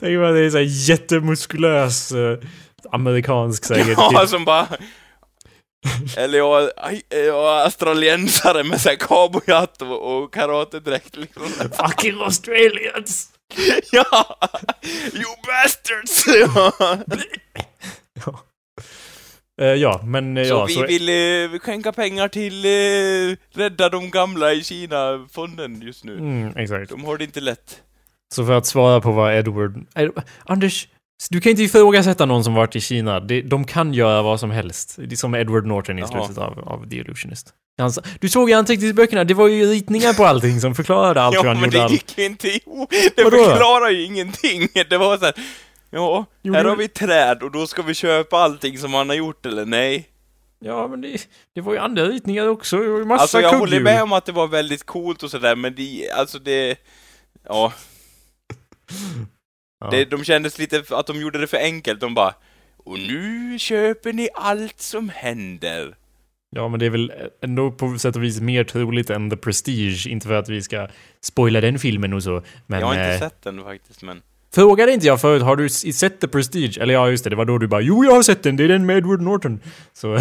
Tänk 0.00 0.18
mig 0.18 0.24
att 0.26 0.34
det 0.34 0.40
är 0.40 0.50
såhär 0.50 0.90
jättemuskulös 0.90 2.12
eh, 2.12 2.38
amerikansk 2.92 3.64
säkert. 3.64 3.98
Ja, 4.12 4.26
som 4.26 4.44
bara... 4.44 4.66
Eller 6.16 6.38
jag, 6.38 6.70
jag 7.08 7.20
är 7.20 7.64
australiensare 7.64 8.64
med 8.64 8.80
såhär 8.80 8.96
cowboyhatt 8.96 9.82
och, 9.82 10.16
och 10.16 10.34
karatedräkt 10.34 11.16
liksom. 11.16 11.42
Fucking 11.72 12.20
Australians! 12.20 13.28
ja! 13.92 14.38
You 15.12 15.34
bastards! 15.46 16.24
ja. 18.24 18.34
Eh, 19.60 19.66
ja, 19.66 20.00
men 20.04 20.36
eh, 20.36 20.44
Så 20.44 20.48
ja, 20.48 20.64
vi 20.64 20.74
så... 20.74 20.86
vill 20.86 21.08
eh, 21.08 21.58
skänka 21.58 21.92
pengar 21.92 22.28
till 22.28 22.64
eh, 22.64 23.36
Rädda 23.60 23.88
de 23.88 24.10
gamla 24.10 24.52
i 24.52 24.64
Kina-fonden 24.64 25.82
just 25.82 26.04
nu. 26.04 26.18
Mm, 26.18 26.56
exakt. 26.56 26.90
De 26.90 27.04
har 27.04 27.18
det 27.18 27.24
inte 27.24 27.40
lätt. 27.40 27.82
Så 28.34 28.46
för 28.46 28.52
att 28.52 28.66
svara 28.66 29.00
på 29.00 29.12
vad 29.12 29.34
Edward... 29.34 29.86
Ed, 29.94 30.10
Anders, 30.44 30.88
du 31.30 31.40
kan 31.40 31.50
inte 31.50 31.62
ifrågasätta 31.62 32.26
någon 32.26 32.44
som 32.44 32.54
varit 32.54 32.76
i 32.76 32.80
Kina. 32.80 33.20
De, 33.20 33.42
de 33.42 33.64
kan 33.64 33.94
göra 33.94 34.22
vad 34.22 34.40
som 34.40 34.50
helst. 34.50 34.94
Det 34.98 35.12
är 35.14 35.16
som 35.16 35.34
Edward 35.34 35.66
Norton 35.66 35.98
i 35.98 36.06
slutet 36.06 36.38
av, 36.38 36.58
av 36.68 36.88
The 36.90 36.96
Illusionist. 36.96 37.52
Han 37.78 37.92
sa, 37.92 38.02
du 38.20 38.28
såg 38.28 38.50
i 38.50 38.52
anteckningsböckerna, 38.52 39.24
det 39.24 39.34
var 39.34 39.48
ju 39.48 39.66
ritningar 39.66 40.12
på 40.12 40.24
allting 40.26 40.60
som 40.60 40.74
förklarade 40.74 41.22
allt 41.22 41.36
hur 41.36 41.40
ja, 41.44 41.48
han 41.48 41.56
men 41.60 41.64
gjorde. 41.64 41.78
det 41.78 41.84
Allt. 41.84 41.92
gick 41.92 42.18
ju 42.18 42.24
inte 42.24 42.48
ihop. 42.48 42.90
Det 43.16 43.24
Vadå 43.24 43.36
då? 43.36 43.44
förklarar 43.44 43.90
ju 43.90 44.04
ingenting. 44.04 44.68
Det 44.90 44.98
var 44.98 45.16
så 45.18 45.24
här, 45.24 45.34
ja, 45.90 46.24
Jo, 46.42 46.54
här 46.54 46.64
det- 46.64 46.70
har 46.70 46.76
vi 46.76 46.88
träd 46.88 47.42
och 47.42 47.50
då 47.52 47.66
ska 47.66 47.82
vi 47.82 47.94
köpa 47.94 48.36
allting 48.38 48.78
som 48.78 48.94
han 48.94 49.08
har 49.08 49.16
gjort, 49.16 49.46
eller 49.46 49.64
nej? 49.64 50.08
Ja, 50.60 50.88
men 50.88 51.00
det, 51.00 51.16
det 51.54 51.60
var 51.60 51.72
ju 51.72 51.78
andra 51.78 52.04
ritningar 52.04 52.46
också. 52.48 52.76
Det 52.76 52.88
var 52.88 52.98
ju 52.98 53.04
massa 53.04 53.22
Alltså 53.22 53.40
jag 53.40 53.48
håller 53.50 53.64
kugghjul. 53.66 53.82
med 53.84 54.02
om 54.02 54.12
att 54.12 54.24
det 54.26 54.32
var 54.32 54.46
väldigt 54.46 54.86
coolt 54.86 55.22
och 55.22 55.30
sådär, 55.30 55.56
men 55.56 55.74
det, 55.74 56.10
alltså 56.10 56.38
det... 56.38 56.76
Ja, 57.48 57.72
Ja. 59.80 59.90
det, 59.90 60.04
de 60.04 60.24
kändes 60.24 60.58
lite 60.58 60.84
att 60.90 61.06
de 61.06 61.20
gjorde 61.20 61.38
det 61.38 61.46
för 61.46 61.56
enkelt. 61.56 62.00
De 62.00 62.14
bara 62.14 62.34
Och 62.76 62.98
nu 62.98 63.58
köper 63.58 64.12
ni 64.12 64.28
allt 64.34 64.80
som 64.80 65.08
händer. 65.08 65.96
Ja, 66.50 66.68
men 66.68 66.80
det 66.80 66.86
är 66.86 66.90
väl 66.90 67.12
ändå 67.42 67.70
på 67.70 67.98
sätt 67.98 68.16
och 68.16 68.22
vis 68.22 68.40
mer 68.40 68.64
troligt 68.64 69.10
än 69.10 69.30
The 69.30 69.36
Prestige. 69.36 70.06
Inte 70.06 70.26
för 70.26 70.34
att 70.34 70.48
vi 70.48 70.62
ska 70.62 70.88
spoila 71.20 71.60
den 71.60 71.78
filmen 71.78 72.12
och 72.12 72.22
så. 72.22 72.42
Men 72.66 72.80
jag 72.80 72.86
har 72.86 72.94
inte 72.94 73.12
eh, 73.14 73.18
sett 73.18 73.42
den 73.42 73.64
faktiskt, 73.64 74.02
men... 74.02 74.22
frågade 74.54 74.92
inte 74.92 75.06
jag 75.06 75.20
förut, 75.20 75.42
har 75.42 75.56
du 75.56 75.68
sett 75.68 76.20
The 76.20 76.28
Prestige? 76.28 76.78
Eller 76.80 76.94
ja, 76.94 77.10
just 77.10 77.24
det, 77.24 77.30
det 77.30 77.36
var 77.36 77.44
då 77.44 77.58
du 77.58 77.66
bara 77.66 77.80
jo, 77.80 78.04
jag 78.04 78.12
har 78.12 78.22
sett 78.22 78.42
den, 78.42 78.56
det 78.56 78.64
är 78.64 78.68
den 78.68 78.86
med 78.86 78.98
Edward 78.98 79.20
Norton. 79.20 79.60
Så, 79.92 80.06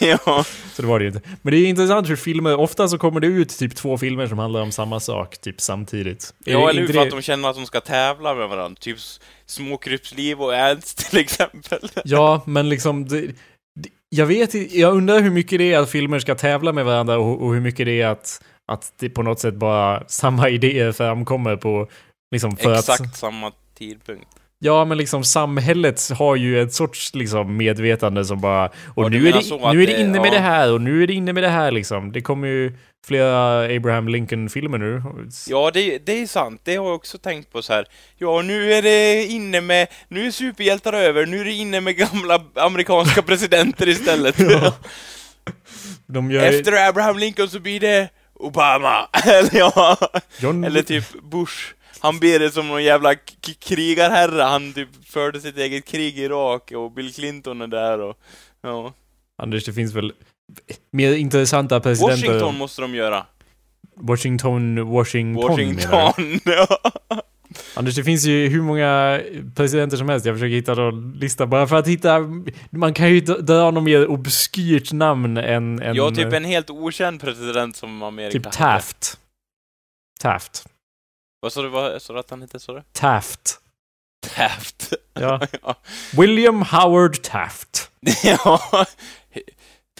ja. 0.00 0.44
så 0.74 0.82
det 0.82 0.88
var 0.88 0.98
det 0.98 1.04
ju 1.04 1.10
inte. 1.10 1.28
Men 1.42 1.52
det 1.52 1.58
är 1.58 1.66
intressant 1.66 2.08
hur 2.08 2.16
filmer, 2.16 2.56
ofta 2.56 2.88
så 2.88 2.98
kommer 2.98 3.20
det 3.20 3.26
ut 3.26 3.58
typ 3.58 3.76
två 3.76 3.98
filmer 3.98 4.26
som 4.26 4.38
handlar 4.38 4.60
om 4.60 4.72
samma 4.72 5.00
sak, 5.00 5.38
typ 5.38 5.60
samtidigt. 5.60 6.34
Ja, 6.44 6.70
eller 6.70 6.80
hur? 6.80 6.88
För 6.88 7.02
att 7.02 7.10
de 7.10 7.22
känner 7.22 7.48
att 7.48 7.56
de 7.56 7.66
ska 7.66 7.80
tävla 7.80 8.34
med 8.34 8.48
varandra. 8.48 8.80
Typ 8.80 8.98
Småkrypsliv 9.46 10.40
och 10.40 10.54
Ernst 10.54 10.98
till 11.10 11.18
exempel. 11.18 11.90
Ja, 12.04 12.42
men 12.46 12.68
liksom... 12.68 13.08
Det, 13.08 13.20
det, 13.20 13.88
jag 14.08 14.26
vet 14.26 14.74
jag 14.74 14.94
undrar 14.94 15.20
hur 15.20 15.30
mycket 15.30 15.58
det 15.58 15.72
är 15.72 15.78
att 15.78 15.90
filmer 15.90 16.18
ska 16.18 16.34
tävla 16.34 16.72
med 16.72 16.84
varandra 16.84 17.18
och, 17.18 17.42
och 17.42 17.54
hur 17.54 17.60
mycket 17.60 17.86
det 17.86 18.00
är 18.00 18.06
att, 18.06 18.42
att 18.72 18.92
det 19.00 19.08
på 19.08 19.22
något 19.22 19.40
sätt 19.40 19.54
bara 19.54 20.04
samma 20.08 20.48
idéer 20.48 20.92
framkommer 20.92 21.56
på... 21.56 21.88
Liksom 22.30 22.56
för 22.56 22.74
Exakt 22.74 23.00
Att, 23.00 23.16
samma 23.16 23.52
tidpunkt. 23.78 24.28
ja, 24.58 24.84
men 24.84 24.98
liksom 24.98 25.24
samhället 25.24 26.10
har 26.10 26.36
ju 26.36 26.62
ett 26.62 26.74
sorts 26.74 27.14
liksom 27.14 27.56
medvetande 27.56 28.24
som 28.24 28.40
bara... 28.40 28.70
Och 28.94 29.10
du 29.10 29.20
nu 29.20 29.28
är, 29.28 29.32
det, 29.32 29.72
nu 29.72 29.82
är 29.82 29.86
det 29.86 30.00
inne 30.00 30.20
med 30.20 30.26
ja. 30.26 30.34
det 30.34 30.38
här 30.38 30.72
och 30.72 30.80
nu 30.80 31.02
är 31.02 31.06
det 31.06 31.12
inne 31.12 31.32
med 31.32 31.42
det 31.42 31.48
här 31.48 31.70
liksom. 31.70 32.12
Det 32.12 32.20
kommer 32.20 32.48
ju 32.48 32.72
flera 33.06 33.60
Abraham 33.76 34.08
Lincoln-filmer 34.08 34.78
nu. 34.78 35.02
Ja, 35.48 35.70
det, 35.74 35.98
det 35.98 36.22
är 36.22 36.26
sant. 36.26 36.60
Det 36.64 36.76
har 36.76 36.86
jag 36.86 36.94
också 36.94 37.18
tänkt 37.18 37.52
på 37.52 37.62
så 37.62 37.72
här. 37.72 37.86
Ja, 38.18 38.42
nu 38.42 38.72
är 38.72 38.82
det 38.82 39.24
inne 39.24 39.60
med... 39.60 39.88
Nu 40.08 40.26
är 40.26 40.30
superhjältar 40.30 40.92
över. 40.92 41.26
Nu 41.26 41.40
är 41.40 41.44
det 41.44 41.52
inne 41.52 41.80
med 41.80 41.96
gamla 41.96 42.42
amerikanska 42.54 43.22
presidenter 43.26 43.88
istället. 43.88 44.38
Ja. 44.38 44.74
Gör... 46.30 46.42
Efter 46.42 46.88
Abraham 46.88 47.18
Lincoln 47.18 47.48
så 47.48 47.60
blir 47.60 47.80
det 47.80 48.08
Obama. 48.34 49.08
Eller 49.24 49.58
ja. 49.58 49.96
John, 50.38 50.64
Eller 50.64 50.82
typ 50.82 51.04
Bush. 51.22 51.74
Han 52.00 52.18
ber 52.18 52.38
det 52.38 52.50
som 52.50 52.68
någon 52.68 52.84
jävla 52.84 53.14
krigarherre. 53.60 54.42
Han 54.42 54.72
typ 54.72 54.88
förde 55.04 55.40
sitt 55.40 55.58
eget 55.58 55.84
krig 55.84 56.18
i 56.18 56.22
Irak 56.22 56.72
och 56.72 56.92
Bill 56.92 57.14
Clinton 57.14 57.62
är 57.62 57.66
där 57.66 58.00
och... 58.00 58.18
Ja. 58.62 58.92
Anders, 59.42 59.64
det 59.64 59.72
finns 59.72 59.94
väl 59.94 60.12
mer 60.90 61.14
intressanta 61.14 61.80
presidenter? 61.80 62.26
Washington 62.26 62.58
måste 62.58 62.82
de 62.82 62.94
göra. 62.94 63.26
Washington, 63.96 64.86
Washington? 64.86 65.48
Washington. 65.50 66.40
Ja. 66.44 66.80
Anders, 67.74 67.94
det 67.94 68.04
finns 68.04 68.24
ju 68.24 68.48
hur 68.48 68.62
många 68.62 69.20
presidenter 69.56 69.96
som 69.96 70.08
helst. 70.08 70.26
Jag 70.26 70.34
försöker 70.34 70.54
hitta 70.54 70.74
någon 70.74 71.12
lista 71.12 71.46
bara 71.46 71.66
för 71.66 71.76
att 71.76 71.86
hitta... 71.86 72.18
Man 72.70 72.94
kan 72.94 73.10
ju 73.10 73.20
dra- 73.20 73.70
något 73.70 73.84
mer 73.84 74.06
obskyrt 74.06 74.92
namn 74.92 75.36
än... 75.36 75.82
än 75.82 75.94
ja, 75.94 76.10
typ 76.10 76.32
en 76.32 76.44
helt 76.44 76.70
okänd 76.70 77.20
president 77.20 77.76
som 77.76 78.02
Amerika 78.02 78.32
Typ 78.32 78.44
hade. 78.44 78.56
Taft. 80.20 80.66
Vad 81.40 81.52
sa 81.52 81.62
du, 81.62 81.68
vad 81.68 82.02
sa 82.02 82.12
du 82.12 82.18
att 82.18 82.30
han 82.30 82.40
hette, 82.42 82.60
sa 82.60 82.72
du? 82.72 82.82
Taft. 82.92 83.58
Taft. 84.36 84.92
Ja. 85.14 85.40
ja. 85.62 85.74
William 86.16 86.62
Howard 86.62 87.22
Taft. 87.22 87.90
ja. 88.24 88.60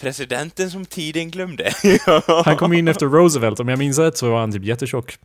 Presidenten 0.01 0.71
som 0.71 0.85
tiden 0.85 1.31
glömde. 1.31 1.71
Han 2.45 2.57
kom 2.57 2.73
in 2.73 2.87
efter 2.87 3.05
Roosevelt. 3.05 3.59
Om 3.59 3.67
jag 3.67 3.79
minns 3.79 3.97
rätt 3.99 4.17
så 4.17 4.29
var 4.31 4.39
han 4.39 4.51
typ 4.51 4.63
jättetjock. 4.63 5.17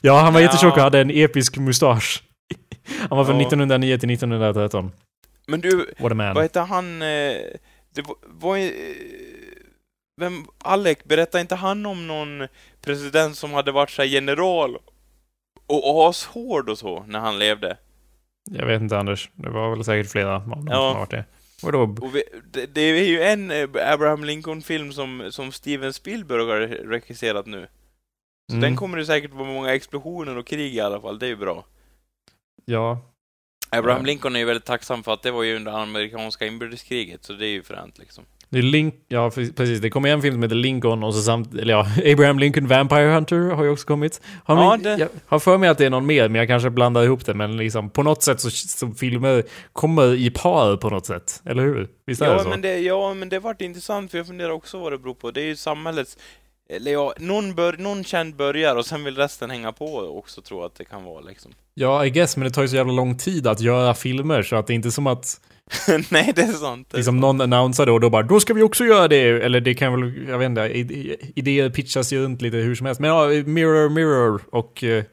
ja, 0.00 0.20
han 0.20 0.32
var 0.32 0.40
Ja. 0.40 0.46
jättetjock 0.46 0.76
och 0.76 0.82
hade 0.82 1.00
en 1.00 1.10
episk 1.10 1.56
mustasch. 1.56 2.22
Han 3.08 3.18
var 3.18 3.24
från 3.24 3.36
Ja. 3.40 3.42
1909 3.46 3.98
till 3.98 4.10
1913. 4.10 4.92
Men 5.46 5.60
du, 5.60 5.94
What 5.98 6.12
a 6.12 6.14
man. 6.14 6.34
vad 6.34 6.44
heter 6.44 6.60
han? 6.60 7.02
eh, 7.02 7.08
Det 7.94 8.02
var, 8.02 8.16
var 8.26 8.56
eh, 8.56 8.70
Vem, 10.20 10.46
Alec, 10.58 10.98
berättade 11.04 11.40
inte 11.40 11.54
han 11.54 11.86
om 11.86 12.06
någon 12.06 12.48
president 12.80 13.36
som 13.36 13.52
hade 13.52 13.72
varit 13.72 13.90
så 13.90 14.04
general 14.04 14.76
och 15.68 16.08
ashård 16.10 16.68
och 16.68 16.78
så, 16.78 17.04
när 17.08 17.18
han 17.18 17.38
levde? 17.38 17.76
Jag 18.50 18.66
vet 18.66 18.82
inte 18.82 18.98
Anders. 18.98 19.30
Det 19.34 19.50
var 19.50 19.70
väl 19.70 19.84
säkert 19.84 20.10
flera 20.12 20.36
av 20.36 20.48
dem 20.48 20.66
Ja. 20.70 20.74
som 20.76 20.84
har 20.86 20.94
varit 20.94 21.10
det. 21.10 21.24
Vadå? 21.62 21.82
Och 22.00 22.14
vi, 22.14 22.22
det, 22.52 22.66
det 22.66 22.80
är 22.80 23.04
ju 23.04 23.22
en 23.22 23.50
eh, 23.50 23.92
Abraham 23.92 24.24
Lincoln-film 24.24 24.92
som, 24.92 25.26
som 25.30 25.52
Steven 25.52 25.92
Spielberg 25.92 26.42
har 26.46 26.60
regisserat 26.68 27.46
nu. 27.46 27.68
Så 28.50 28.56
Mm. 28.56 28.60
den 28.62 28.76
kommer 28.76 28.96
det 28.98 29.06
säkert 29.06 29.32
vara 29.32 29.48
många 29.48 29.74
explosioner 29.74 30.36
och 30.36 30.46
krig 30.46 30.74
i 30.74 30.80
alla 30.80 31.00
fall, 31.00 31.18
det 31.18 31.26
är 31.26 31.30
ju 31.30 31.36
bra. 31.36 31.64
Ja. 32.64 32.98
Abraham. 33.70 34.04
Lincoln 34.04 34.36
är 34.36 34.40
ju 34.40 34.44
väldigt 34.46 34.64
tacksam 34.64 35.02
för 35.02 35.12
att 35.14 35.22
det 35.22 35.30
var 35.30 35.42
ju 35.42 35.56
under 35.56 35.72
amerikanska 35.72 36.46
inbördeskriget, 36.46 37.24
så 37.24 37.32
det 37.32 37.46
är 37.46 37.50
ju 37.50 37.62
fränt 37.62 37.98
liksom. 37.98 38.24
Det 38.50 38.58
är 38.58 38.62
Link... 38.62 38.94
Ja, 39.08 39.28
pre- 39.28 39.52
precis. 39.56 39.80
Det 39.80 39.90
kommer 39.90 40.08
en 40.08 40.22
film 40.22 40.34
som 40.34 40.42
heter 40.42 40.56
Lincoln 40.56 41.02
och 41.04 41.14
så 41.14 41.20
samt... 41.22 41.54
Eller 41.54 41.74
ja, 41.74 41.86
Abraham 42.12 42.38
Lincoln 42.38 42.66
Vampire 42.66 43.10
Hunter 43.10 43.36
har 43.54 43.64
ju 43.64 43.70
också 43.70 43.86
kommit. 43.86 44.20
Har 44.44 44.56
Ja, 44.62 44.76
ni- 44.76 44.82
det- 44.84 44.98
Jag 44.98 45.08
har 45.26 45.38
för 45.38 45.58
mig 45.58 45.68
att 45.68 45.78
det 45.78 45.86
är 45.86 45.90
någon 45.90 46.06
mer, 46.06 46.28
men 46.28 46.38
jag 46.38 46.48
kanske 46.48 46.70
blandar 46.70 47.02
ihop 47.02 47.26
det. 47.26 47.34
Men 47.34 47.56
liksom 47.56 47.90
på 47.90 48.02
något 48.02 48.22
sätt 48.22 48.40
så, 48.40 48.50
så 48.50 48.90
filmer 48.90 49.42
kommer 49.72 50.14
i 50.14 50.30
par 50.30 50.76
på 50.76 50.90
något 50.90 51.06
sätt. 51.06 51.42
Eller 51.44 51.62
hur? 51.62 51.88
Visst 52.06 52.22
är 52.22 52.26
det 52.26 52.32
Ja 52.32 52.42
så? 52.42 52.48
men, 52.48 52.60
det, 52.60 52.78
ja, 52.78 53.14
men 53.14 53.28
det 53.28 53.38
vart 53.38 53.60
intressant, 53.60 54.10
för 54.10 54.18
jag 54.18 54.26
funderar 54.26 54.50
också 54.50 54.78
vad 54.78 54.92
det 54.92 54.98
beror 54.98 55.14
på. 55.14 55.30
Det 55.30 55.40
är 55.40 55.46
ju 55.46 55.56
samhällets... 55.56 56.16
Eller 56.70 56.90
ja, 56.92 57.14
någon, 57.18 57.54
bör, 57.54 57.72
någon 57.78 58.04
känd 58.04 58.36
börjar 58.36 58.76
och 58.76 58.86
sen 58.86 59.04
vill 59.04 59.16
resten 59.16 59.50
hänga 59.50 59.72
på 59.72 59.98
också, 60.18 60.40
tror 60.42 60.60
jag 60.60 60.66
att 60.66 60.74
det 60.74 60.84
kan 60.84 61.04
vara 61.04 61.20
liksom. 61.20 61.52
Ja, 61.74 62.04
I 62.06 62.10
guess, 62.10 62.36
men 62.36 62.44
det 62.48 62.54
tar 62.54 62.62
ju 62.62 62.68
så 62.68 62.76
jävla 62.76 62.92
lång 62.92 63.16
tid 63.18 63.46
att 63.46 63.60
göra 63.60 63.94
filmer 63.94 64.42
så 64.42 64.56
att 64.56 64.66
det 64.66 64.72
är 64.72 64.74
inte 64.74 64.90
som 64.90 65.06
att 65.06 65.40
Nej, 66.10 66.32
det 66.36 66.42
är 66.42 66.52
sant. 66.52 66.92
Liksom 66.94 67.16
någon 67.16 67.40
annonsade 67.40 67.92
och 67.92 68.00
då 68.00 68.10
bara 68.10 68.22
då 68.22 68.40
ska 68.40 68.54
vi 68.54 68.62
också 68.62 68.84
göra 68.84 69.08
det. 69.08 69.20
Eller 69.28 69.60
det 69.60 69.74
kan 69.74 69.92
väl, 70.00 70.28
jag 70.28 70.38
vet 70.38 70.46
inte, 70.46 70.60
id- 70.60 71.16
idéer 71.36 71.70
pitchas 71.70 72.12
ju 72.12 72.22
runt 72.24 72.42
lite 72.42 72.56
hur 72.56 72.74
som 72.74 72.86
helst. 72.86 73.00
Men 73.00 73.10
ja, 73.10 73.26
Mirror 73.46 73.88
Mirror 73.88 74.42
och 74.52 74.84
eh, 74.84 75.04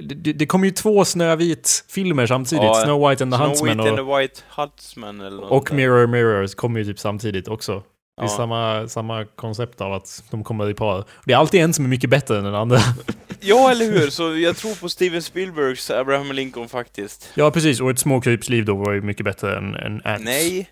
det, 0.00 0.32
det 0.32 0.46
kom 0.46 0.64
ju 0.64 0.70
två 0.70 1.04
Snövit-filmer 1.04 2.26
samtidigt. 2.26 2.64
Ja, 2.64 2.74
Snow 2.74 3.08
White 3.08 3.24
and 3.24 3.32
the 3.32 3.36
Snow 3.36 3.46
Huntsman 3.48 3.76
White 3.78 3.88
and 3.88 3.96
the 3.98 4.18
White 4.18 4.40
Huntsman 4.56 5.20
eller 5.20 5.36
något 5.36 5.50
och. 5.50 5.72
Mirror 5.72 6.06
Mirror 6.06 6.46
kom 6.56 6.76
ju 6.76 6.84
typ 6.84 6.98
samtidigt 6.98 7.48
också. 7.48 7.82
Det 8.16 8.22
är 8.22 8.24
Ja. 8.24 8.28
samma, 8.36 8.88
samma 8.88 9.24
koncept 9.24 9.80
av 9.80 9.92
att 9.92 10.24
de 10.30 10.44
kommer 10.44 10.70
i 10.70 10.74
par. 10.74 11.04
Det 11.24 11.32
är 11.32 11.36
alltid 11.36 11.60
en 11.60 11.74
som 11.74 11.84
är 11.84 11.88
mycket 11.88 12.10
bättre 12.10 12.38
än 12.38 12.44
den 12.44 12.54
andra. 12.54 12.78
Ja, 13.46 13.70
eller 13.70 13.84
hur? 13.92 14.10
Så 14.10 14.36
jag 14.36 14.56
tror 14.56 14.74
på 14.74 14.88
Steven 14.88 15.22
Spielbergs 15.22 15.90
Abraham 15.90 16.32
Lincoln 16.32 16.68
faktiskt. 16.68 17.30
ja, 17.34 17.50
precis. 17.50 17.80
Och 17.80 17.90
ett 17.90 17.98
småkrypsliv 17.98 18.64
då 18.64 18.76
var 18.76 18.92
ju 18.92 19.00
mycket 19.02 19.24
bättre 19.24 19.56
än, 19.58 19.74
än 19.74 20.00
Ants. 20.04 20.24
Nej. 20.24 20.70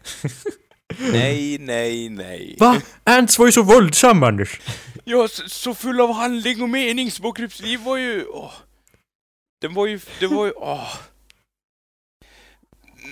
nej, 1.13 1.59
nej, 1.61 2.09
nej. 2.09 2.57
Va? 2.61 2.77
Ants 3.05 3.39
var 3.39 3.47
ju 3.47 3.53
så 3.53 3.63
våldsam, 3.63 4.23
Anders! 4.23 4.61
Ja, 5.05 5.29
så, 5.29 5.49
så 5.49 5.75
full 5.75 6.01
av 6.01 6.13
handling 6.13 6.63
och 6.63 6.69
mening. 6.69 7.11
Småkrypsliv 7.11 7.81
var 7.81 7.97
ju... 7.97 8.25
Åh. 8.29 8.53
Den 9.61 9.75
var 9.75 9.87
ju... 9.87 10.01
Det 10.21 10.27
var 10.27 10.47
ju... 10.47 10.53
Åh. 10.57 10.89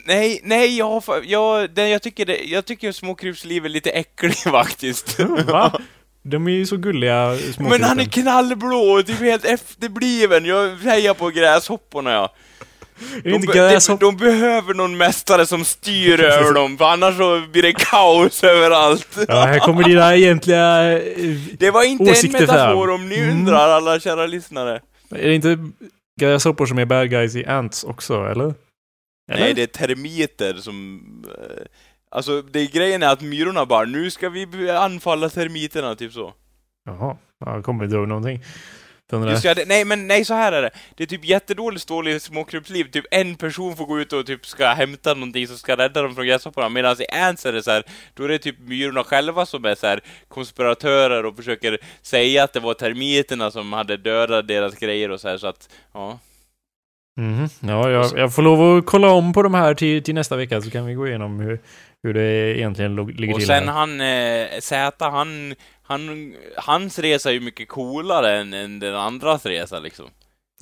Nej, 0.05 0.41
nej, 0.45 0.79
jag, 0.79 1.01
har 1.01 1.21
jag, 1.25 1.71
den, 1.71 1.91
jag 1.91 2.03
tycker 2.03 2.27
det, 2.27 2.37
jag 2.45 2.65
tycker 2.65 2.93
småkrypsliv 2.93 3.65
är 3.65 3.69
lite 3.69 3.91
äcklig 3.91 4.37
faktiskt. 4.45 5.19
Va? 5.47 5.81
De 6.23 6.47
är 6.47 6.51
ju 6.53 6.67
så 6.67 6.77
gulliga 6.77 7.37
Men 7.59 7.83
han 7.83 8.01
är 8.01 8.05
småkrypen. 8.05 8.11
knallblå 8.23 8.77
och 8.79 9.07
typ 9.07 9.19
helt 9.21 9.45
efterbliven. 9.45 10.45
Jag 10.45 10.77
hejar 10.77 11.15
på 11.15 11.29
gräshopporna 11.31 12.11
ja. 12.13 12.35
De, 13.25 13.39
de, 13.47 13.97
de 14.01 14.17
behöver 14.17 14.75
någon 14.75 14.97
mästare 14.97 15.47
som 15.47 15.65
styr 15.65 16.21
över 16.25 16.55
dem, 16.55 16.79
för 16.79 16.85
annars 16.85 17.17
så 17.17 17.43
blir 17.53 17.63
det 17.63 17.73
kaos 17.73 18.45
överallt. 18.45 19.09
Ja, 19.29 19.35
här 19.45 19.59
kommer 19.59 19.83
dina 19.85 20.17
egentliga... 20.17 20.93
eh, 20.99 21.01
Det 21.59 21.71
var 21.71 21.83
inte 21.85 22.05
en 22.05 22.33
metafor 22.33 22.87
fram. 22.87 22.95
om 22.95 23.09
ni 23.09 23.19
Mm. 23.19 23.31
undrar, 23.31 23.69
alla 23.69 24.01
kära 24.01 24.27
lyssnare. 24.27 24.81
Är 25.11 25.29
det 25.29 25.35
inte 25.35 25.59
gräshoppor 26.21 26.67
som 26.67 26.79
är 26.79 26.85
bad 26.85 27.11
guys 27.11 27.37
i 27.37 27.45
Ants 27.47 27.85
också, 27.85 28.25
eller? 28.31 28.55
Eller? 29.31 29.41
Nej, 29.41 29.55
det 29.55 29.63
är 29.63 29.67
termiter 29.67 30.55
som... 30.55 31.01
eh, 31.39 31.65
Alltså, 32.13 32.43
det 32.43 32.67
grejen 32.67 33.03
är 33.03 33.13
att 33.13 33.21
myrorna 33.21 33.67
bara, 33.67 33.85
nu 33.85 34.11
ska 34.11 34.29
vi 34.29 34.71
anfalla 34.71 35.29
termiterna, 35.29 35.95
typ 35.95 36.13
så. 36.13 36.35
Jaha, 36.87 37.17
ja, 37.41 37.55
jag 37.55 37.65
kommer 37.65 37.85
inte 37.85 37.97
ihåg 37.97 38.09
någonting. 38.09 38.45
Just 39.31 39.45
ja, 39.45 39.55
det, 39.55 39.65
nej 39.69 39.85
men 39.85 40.07
nej, 40.07 40.25
så 40.25 40.35
här 40.35 40.53
är 40.53 40.63
det. 40.63 40.71
Det 40.97 41.03
är 41.03 41.07
typ 41.07 41.25
jättedåligt 41.25 41.83
stål 41.83 42.09
i 42.09 42.21
småkrypsliv. 42.21 42.91
Typ 42.91 43.05
en 43.11 43.35
person 43.37 43.77
får 43.77 43.87
gå 43.87 44.01
ut 44.01 44.13
och 44.13 44.27
typ 44.27 44.47
ska 44.47 44.69
hämta 44.69 45.15
någonting 45.15 45.47
som 45.47 45.57
ska 45.59 45.77
rädda 45.77 46.03
dem 46.03 46.15
från 46.15 46.27
gräshopporna. 46.27 46.69
Medan 46.69 46.97
i 47.03 47.07
Ants 47.07 47.47
är 47.47 47.53
det 47.53 47.63
så 47.63 47.71
här, 47.71 47.83
då 48.15 48.25
är 48.25 48.29
det 48.29 48.39
typ 48.39 48.57
myrorna 48.59 49.05
själva 49.05 49.47
som 49.47 49.65
är 49.65 49.75
så 49.75 49.87
här 49.87 50.01
konspiratörer 50.29 51.27
och 51.27 51.37
försöker 51.37 51.79
säga 52.03 52.45
att 52.45 52.53
det 52.53 52.61
var 52.61 52.75
termiterna 52.75 53.51
som 53.51 53.73
hade 53.73 53.97
dödat 53.97 54.49
deras 54.49 54.75
grejer 54.75 55.11
och 55.11 55.21
så 55.21 55.29
här 55.29 55.39
så 55.39 55.47
att, 55.47 55.69
ja. 55.93 56.19
Mhm. 57.17 57.49
Ja, 57.61 57.91
jag, 57.91 58.19
jag 58.19 58.35
får 58.35 58.43
lov 58.43 58.79
att 58.79 58.87
kolla 58.87 59.11
om 59.11 59.33
på 59.33 59.43
de 59.43 59.55
här 59.55 59.75
till, 59.75 60.03
till 60.03 60.15
nästa 60.15 60.37
vecka 60.37 60.61
så 60.61 60.71
kan 60.71 60.87
vi 60.87 60.95
gå 60.95 61.09
igenom 61.09 61.41
hur, 61.41 61.61
hur 62.03 62.15
det 62.15 62.59
egentligen 62.59 62.97
ligger 63.07 63.35
Och 63.35 63.39
till. 63.39 63.47
sen 63.47 63.69
här. 63.69 63.73
han, 63.75 64.01
eh, 64.01 64.61
Z, 64.61 65.05
han, 65.11 65.55
han, 65.83 66.35
hans 66.57 66.99
resa 66.99 67.29
är 67.29 67.35
ju 67.35 67.41
mycket 67.41 67.69
coolare 67.69 68.39
än, 68.41 68.53
än 68.55 68.79
den 68.81 68.95
andras 68.95 69.47
resa 69.47 69.79
liksom. 69.79 70.07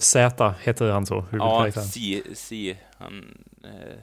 Z 0.00 0.54
heter 0.62 0.90
han 0.90 1.06
så, 1.06 1.24
Ja. 1.32 1.70
C, 1.72 2.22
C, 2.34 2.76
han, 2.98 3.38
eh, 3.64 3.98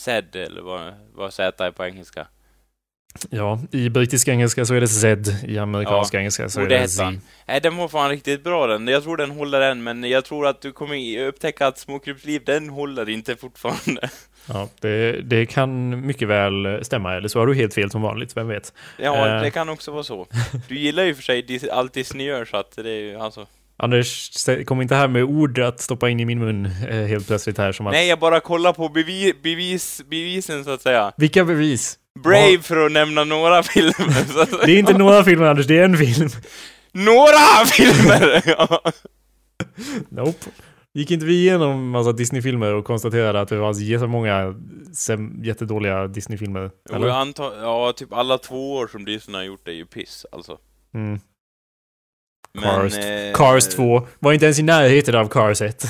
Zed, 0.00 0.36
eller 0.36 0.62
vad, 0.62 0.92
vad 1.14 1.32
Z 1.32 1.66
är 1.66 1.70
på 1.70 1.84
engelska. 1.84 2.26
Ja, 3.30 3.60
i 3.70 3.88
brittisk 3.88 4.28
engelska 4.28 4.64
så 4.64 4.74
är 4.74 4.80
det 4.80 4.88
Z, 4.88 5.30
i 5.46 5.58
amerikansk 5.58 6.14
engelska 6.14 6.48
så 6.48 6.60
är 6.60 6.66
det 6.68 6.78
det 6.78 6.88
Z. 6.88 7.12
Nej, 7.48 7.60
den 7.60 7.76
var 7.76 7.88
fan 7.88 8.10
riktigt 8.10 8.44
bra 8.44 8.66
den. 8.66 8.88
Jag 8.88 9.02
tror 9.02 9.16
den 9.16 9.30
håller 9.30 9.60
än, 9.60 9.82
men 9.82 10.04
jag 10.04 10.24
tror 10.24 10.46
att 10.46 10.62
du 10.62 10.72
kommer 10.72 11.26
upptäcka 11.26 11.66
att 11.66 11.78
Småkrypsliv, 11.78 12.42
den 12.46 12.68
håller 12.68 13.08
inte 13.08 13.36
fortfarande. 13.36 14.08
Ja, 14.48 14.68
det, 14.80 15.12
det 15.22 15.46
kan 15.46 16.00
mycket 16.06 16.28
väl 16.28 16.84
stämma, 16.84 17.14
eller 17.14 17.28
så 17.28 17.38
har 17.38 17.46
du 17.46 17.54
helt 17.54 17.74
fel 17.74 17.90
som 17.90 18.02
vanligt, 18.02 18.36
vem 18.36 18.48
vet? 18.48 18.72
Ja, 18.96 19.36
Eh. 19.36 19.42
det 19.42 19.50
kan 19.50 19.68
också 19.68 19.90
vara 19.90 20.02
så. 20.04 20.26
Du 20.68 20.78
gillar 20.78 21.02
ju 21.04 21.14
för 21.14 21.22
sig 21.22 21.70
allt 21.72 21.92
Disney 21.94 22.26
gör, 22.26 22.44
så 22.44 22.56
att 22.56 22.76
det 22.76 22.90
är 22.90 23.00
ju 23.00 23.16
alltså... 23.16 23.46
Anders, 23.76 24.30
kom 24.66 24.82
inte 24.82 24.94
här 24.94 25.08
med 25.08 25.24
ord 25.24 25.58
att 25.58 25.80
stoppa 25.80 26.08
in 26.08 26.20
i 26.20 26.24
min 26.24 26.38
mun 26.38 26.66
eh, 26.66 26.96
helt 26.96 27.26
plötsligt 27.26 27.58
här 27.58 27.72
som 27.72 27.86
att... 27.86 27.92
Nej, 27.92 28.08
jag 28.08 28.18
bara 28.18 28.40
kollar 28.40 28.72
på 28.72 28.88
bevi 28.88 29.32
bevis, 29.42 30.02
bevisen, 30.10 30.64
så 30.64 30.70
att 30.70 30.82
säga. 30.82 31.12
Vilka 31.16 31.44
bevis? 31.44 31.96
Brave, 32.22 32.58
för 32.62 32.86
att 32.86 32.92
nämna 32.92 33.24
några 33.24 33.62
filmer. 33.62 34.66
Det 34.66 34.72
är 34.72 34.78
inte 34.78 34.98
några 34.98 35.24
filmer 35.24 35.46
Anders, 35.46 35.66
det 35.66 35.78
är 35.78 35.84
en 35.84 35.96
film. 35.96 36.28
Några 36.92 37.66
filmer! 37.66 38.42
Ja. 38.58 38.82
Nope. 40.08 40.50
Gick 40.94 41.10
inte 41.10 41.26
vi 41.26 41.34
igenom 41.34 41.90
massa 41.90 42.12
Disney-filmer 42.12 42.74
och 42.74 42.84
konstaterade 42.84 43.40
att 43.40 43.48
det 43.48 43.58
fanns 43.58 43.80
jättemånga 43.80 44.54
jättedåliga 45.42 46.06
Disney-filmer? 46.06 46.70
Jo, 46.90 46.94
Eller? 46.96 47.06
jag 47.06 47.16
antar, 47.16 47.52
ja, 47.62 47.92
typ 47.96 48.12
alla 48.12 48.38
två 48.38 48.72
år 48.76 48.86
som 48.86 49.04
Disney 49.04 49.36
har 49.36 49.44
gjort 49.44 49.68
är 49.68 49.72
ju 49.72 49.86
piss, 49.86 50.26
alltså. 50.32 50.58
Mm. 50.94 51.20
Men, 52.52 52.62
Cars, 52.64 52.96
eh, 52.98 53.32
Cars 53.34 53.68
2 53.68 54.06
var 54.18 54.32
inte 54.32 54.44
ens 54.46 54.58
i 54.58 54.62
närheten 54.62 55.14
av 55.14 55.28
Cars 55.28 55.62
1. 55.62 55.84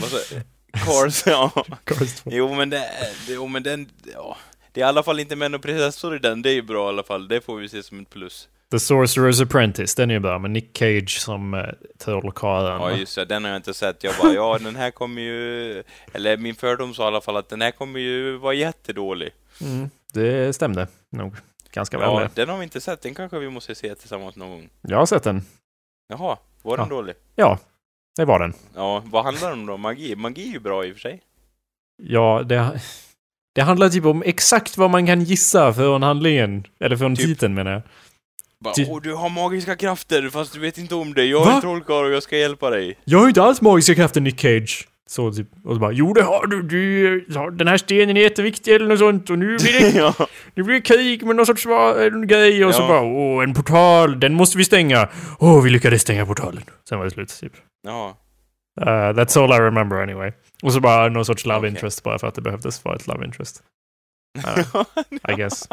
Vad 0.00 0.10
sa- 0.10 0.36
Cars, 0.72 1.22
ja. 1.26 1.50
Cars 1.84 2.14
2. 2.14 2.30
Jo, 2.32 2.54
men 2.54 2.70
det, 2.70 2.88
jo, 3.28 3.46
men 3.46 3.62
den, 3.62 3.88
ja. 4.14 4.36
Det 4.74 4.80
är 4.80 4.84
i 4.84 4.88
alla 4.88 5.02
fall 5.02 5.20
inte 5.20 5.36
män 5.36 5.54
och 5.54 5.62
prinsessor 5.62 6.16
i 6.16 6.18
den, 6.18 6.42
det 6.42 6.50
är 6.50 6.54
ju 6.54 6.62
bra 6.62 6.86
i 6.86 6.88
alla 6.88 7.02
fall. 7.02 7.28
Det 7.28 7.40
får 7.40 7.56
vi 7.56 7.68
se 7.68 7.82
som 7.82 8.00
ett 8.00 8.10
plus. 8.10 8.48
The 8.70 8.76
Sorcerer's 8.76 9.42
Apprentice, 9.42 9.94
den 9.94 10.10
är 10.10 10.14
ju 10.14 10.20
bra 10.20 10.38
med 10.38 10.50
Nick 10.50 10.76
Cage 10.78 11.20
som 11.20 11.54
eh, 11.54 11.64
trollkarlen. 11.98 12.80
Ja, 12.80 12.92
just 12.92 13.16
det, 13.16 13.24
den 13.24 13.44
har 13.44 13.50
jag 13.50 13.58
inte 13.58 13.74
sett. 13.74 14.04
Jag 14.04 14.14
bara, 14.22 14.32
ja, 14.32 14.58
den 14.60 14.76
här 14.76 14.90
kommer 14.90 15.22
ju... 15.22 15.82
Eller 16.12 16.36
min 16.36 16.54
fördom 16.54 16.94
sa 16.94 17.04
i 17.04 17.06
alla 17.06 17.20
fall 17.20 17.36
att 17.36 17.48
den 17.48 17.60
här 17.62 17.70
kommer 17.70 18.00
ju 18.00 18.36
vara 18.36 18.54
jättedålig. 18.54 19.30
Mm, 19.60 19.90
det 20.12 20.52
stämde 20.56 20.88
nog 21.10 21.34
ganska 21.72 21.98
väl 21.98 22.08
Ja, 22.08 22.20
det. 22.20 22.30
den 22.34 22.48
har 22.48 22.58
vi 22.58 22.64
inte 22.64 22.80
sett. 22.80 23.02
Den 23.02 23.14
kanske 23.14 23.38
vi 23.38 23.50
måste 23.50 23.74
se 23.74 23.94
tillsammans 23.94 24.36
någon 24.36 24.50
gång. 24.50 24.68
Jag 24.82 24.98
har 24.98 25.06
sett 25.06 25.22
den. 25.22 25.42
Jaha, 26.08 26.36
var 26.62 26.76
den 26.76 26.86
Ja. 26.90 26.94
dålig? 26.96 27.14
Ja, 27.36 27.58
det 28.16 28.24
var 28.24 28.38
den. 28.38 28.52
Ja, 28.74 29.02
vad 29.06 29.24
handlar 29.24 29.50
den 29.50 29.58
om 29.60 29.66
då? 29.66 29.76
Magi? 29.76 30.16
Magi 30.16 30.48
är 30.48 30.52
ju 30.52 30.60
bra 30.60 30.84
i 30.84 30.90
och 30.90 30.94
för 30.94 31.00
sig. 31.00 31.22
Ja, 32.02 32.42
det, 32.46 32.80
det 33.54 33.62
handlar 33.62 33.88
typ 33.88 34.04
om 34.04 34.22
exakt 34.26 34.76
vad 34.78 34.90
man 34.90 35.06
kan 35.06 35.20
gissa 35.24 35.72
från 35.72 36.02
handlingen. 36.02 36.64
Eller 36.80 36.96
från 36.96 37.16
Typ- 37.16 37.26
titeln 37.26 37.54
menar 37.54 37.72
jag. 37.72 37.82
Bara, 38.64 38.74
Åh, 38.88 39.00
du 39.02 39.14
har 39.14 39.28
magiska 39.28 39.76
krafter 39.76 40.28
fast 40.28 40.52
du 40.54 40.60
vet 40.60 40.78
inte 40.78 40.94
om 40.94 41.14
det. 41.14 41.24
Jag 41.24 41.42
är 41.42 41.46
Va? 41.46 41.54
en 41.54 41.60
trollkarl 41.60 42.04
och 42.04 42.10
jag 42.12 42.22
ska 42.22 42.36
hjälpa 42.36 42.70
dig. 42.70 42.98
Jag 43.04 43.18
har 43.18 43.28
inte 43.28 43.42
alls 43.42 43.60
magiska 43.62 43.94
krafter 43.94 44.20
Nick 44.20 44.40
Cage. 44.40 44.88
Så 45.08 45.32
typ, 45.32 45.48
och 45.64 45.74
så 45.74 45.80
bara, 45.80 45.92
jo 45.92 46.12
det 46.12 46.22
har 46.22 46.46
du, 46.46 46.62
du, 46.62 47.20
den 47.56 47.68
här 47.68 47.76
stenen 47.76 48.16
är 48.16 48.20
jätteviktig 48.20 48.74
eller 48.74 48.86
något 48.86 48.98
sånt 48.98 49.30
och 49.30 49.38
nu 49.38 49.46
blir 49.58 49.80
det, 49.80 49.90
ja. 49.98 50.14
nu 50.54 50.62
blir 50.62 50.74
det 50.74 50.80
krig 50.80 51.26
med 51.26 51.36
någon 51.36 51.46
sorts 51.46 51.66
en 51.66 52.26
grej 52.26 52.64
och 52.64 52.74
så 52.74 52.82
Ja. 52.82 52.88
bara, 52.88 53.02
åh 53.02 53.42
en 53.44 53.54
portal, 53.54 54.20
den 54.20 54.34
måste 54.34 54.58
vi 54.58 54.64
stänga. 54.64 55.08
Åh, 55.38 55.62
vi 55.62 55.70
lyckades 55.70 56.02
stänga 56.02 56.26
portalen. 56.26 56.62
Sen 56.88 56.98
var 56.98 57.04
det 57.04 57.10
slut 57.10 57.38
typ. 57.40 57.52
ja. 57.86 58.16
Uh, 58.80 58.86
that's 58.86 59.38
all 59.44 59.52
I 59.52 59.58
remember 59.60 59.96
anyway. 60.02 60.32
Och 60.64 60.72
så 60.72 60.80
bara 60.80 61.08
någon 61.08 61.24
sorts 61.24 61.44
love 61.44 61.58
Okej. 61.58 61.70
interest 61.70 62.02
bara 62.02 62.18
för 62.18 62.26
att 62.26 62.34
det 62.34 62.42
behövdes 62.42 62.84
vara 62.84 62.96
ett 62.96 63.06
love 63.06 63.24
interest. 63.24 63.62
I 65.28 65.34
guess. 65.34 65.68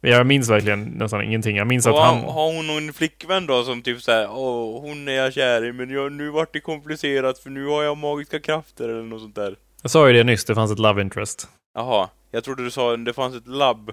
Men 0.00 0.10
jag 0.10 0.26
minns 0.26 0.50
verkligen 0.50 0.84
nästan 0.84 1.22
ingenting. 1.22 1.56
Jag 1.56 1.66
minns 1.66 1.86
att 1.86 1.94
Och 1.94 2.02
han... 2.02 2.18
har, 2.18 2.52
hon 2.52 2.66
någon 2.66 2.92
flickvän 2.92 3.46
då 3.46 3.64
som 3.64 3.82
typ 3.82 4.02
såhär, 4.02 4.28
åh, 4.30 4.80
hon 4.80 5.08
är 5.08 5.12
jag 5.12 5.32
kär 5.32 5.64
i, 5.64 5.72
men 5.72 5.90
jag, 5.90 6.12
nu 6.12 6.30
vart 6.30 6.52
det 6.52 6.60
komplicerat 6.60 7.38
för 7.38 7.50
nu 7.50 7.66
har 7.66 7.82
jag 7.82 7.96
magiska 7.96 8.40
krafter 8.40 8.88
eller 8.88 9.02
något 9.02 9.20
sånt 9.20 9.34
där. 9.34 9.56
Jag 9.82 9.90
sa 9.90 10.06
ju 10.06 10.12
det 10.12 10.24
nyss, 10.24 10.44
det 10.44 10.54
fanns 10.54 10.72
ett 10.72 10.78
love 10.78 11.02
interest. 11.02 11.48
Jaha, 11.74 12.08
jag 12.30 12.44
trodde 12.44 12.64
du 12.64 12.70
sa 12.70 12.96
det 12.96 13.12
fanns 13.12 13.36
ett 13.36 13.46
labb. 13.46 13.92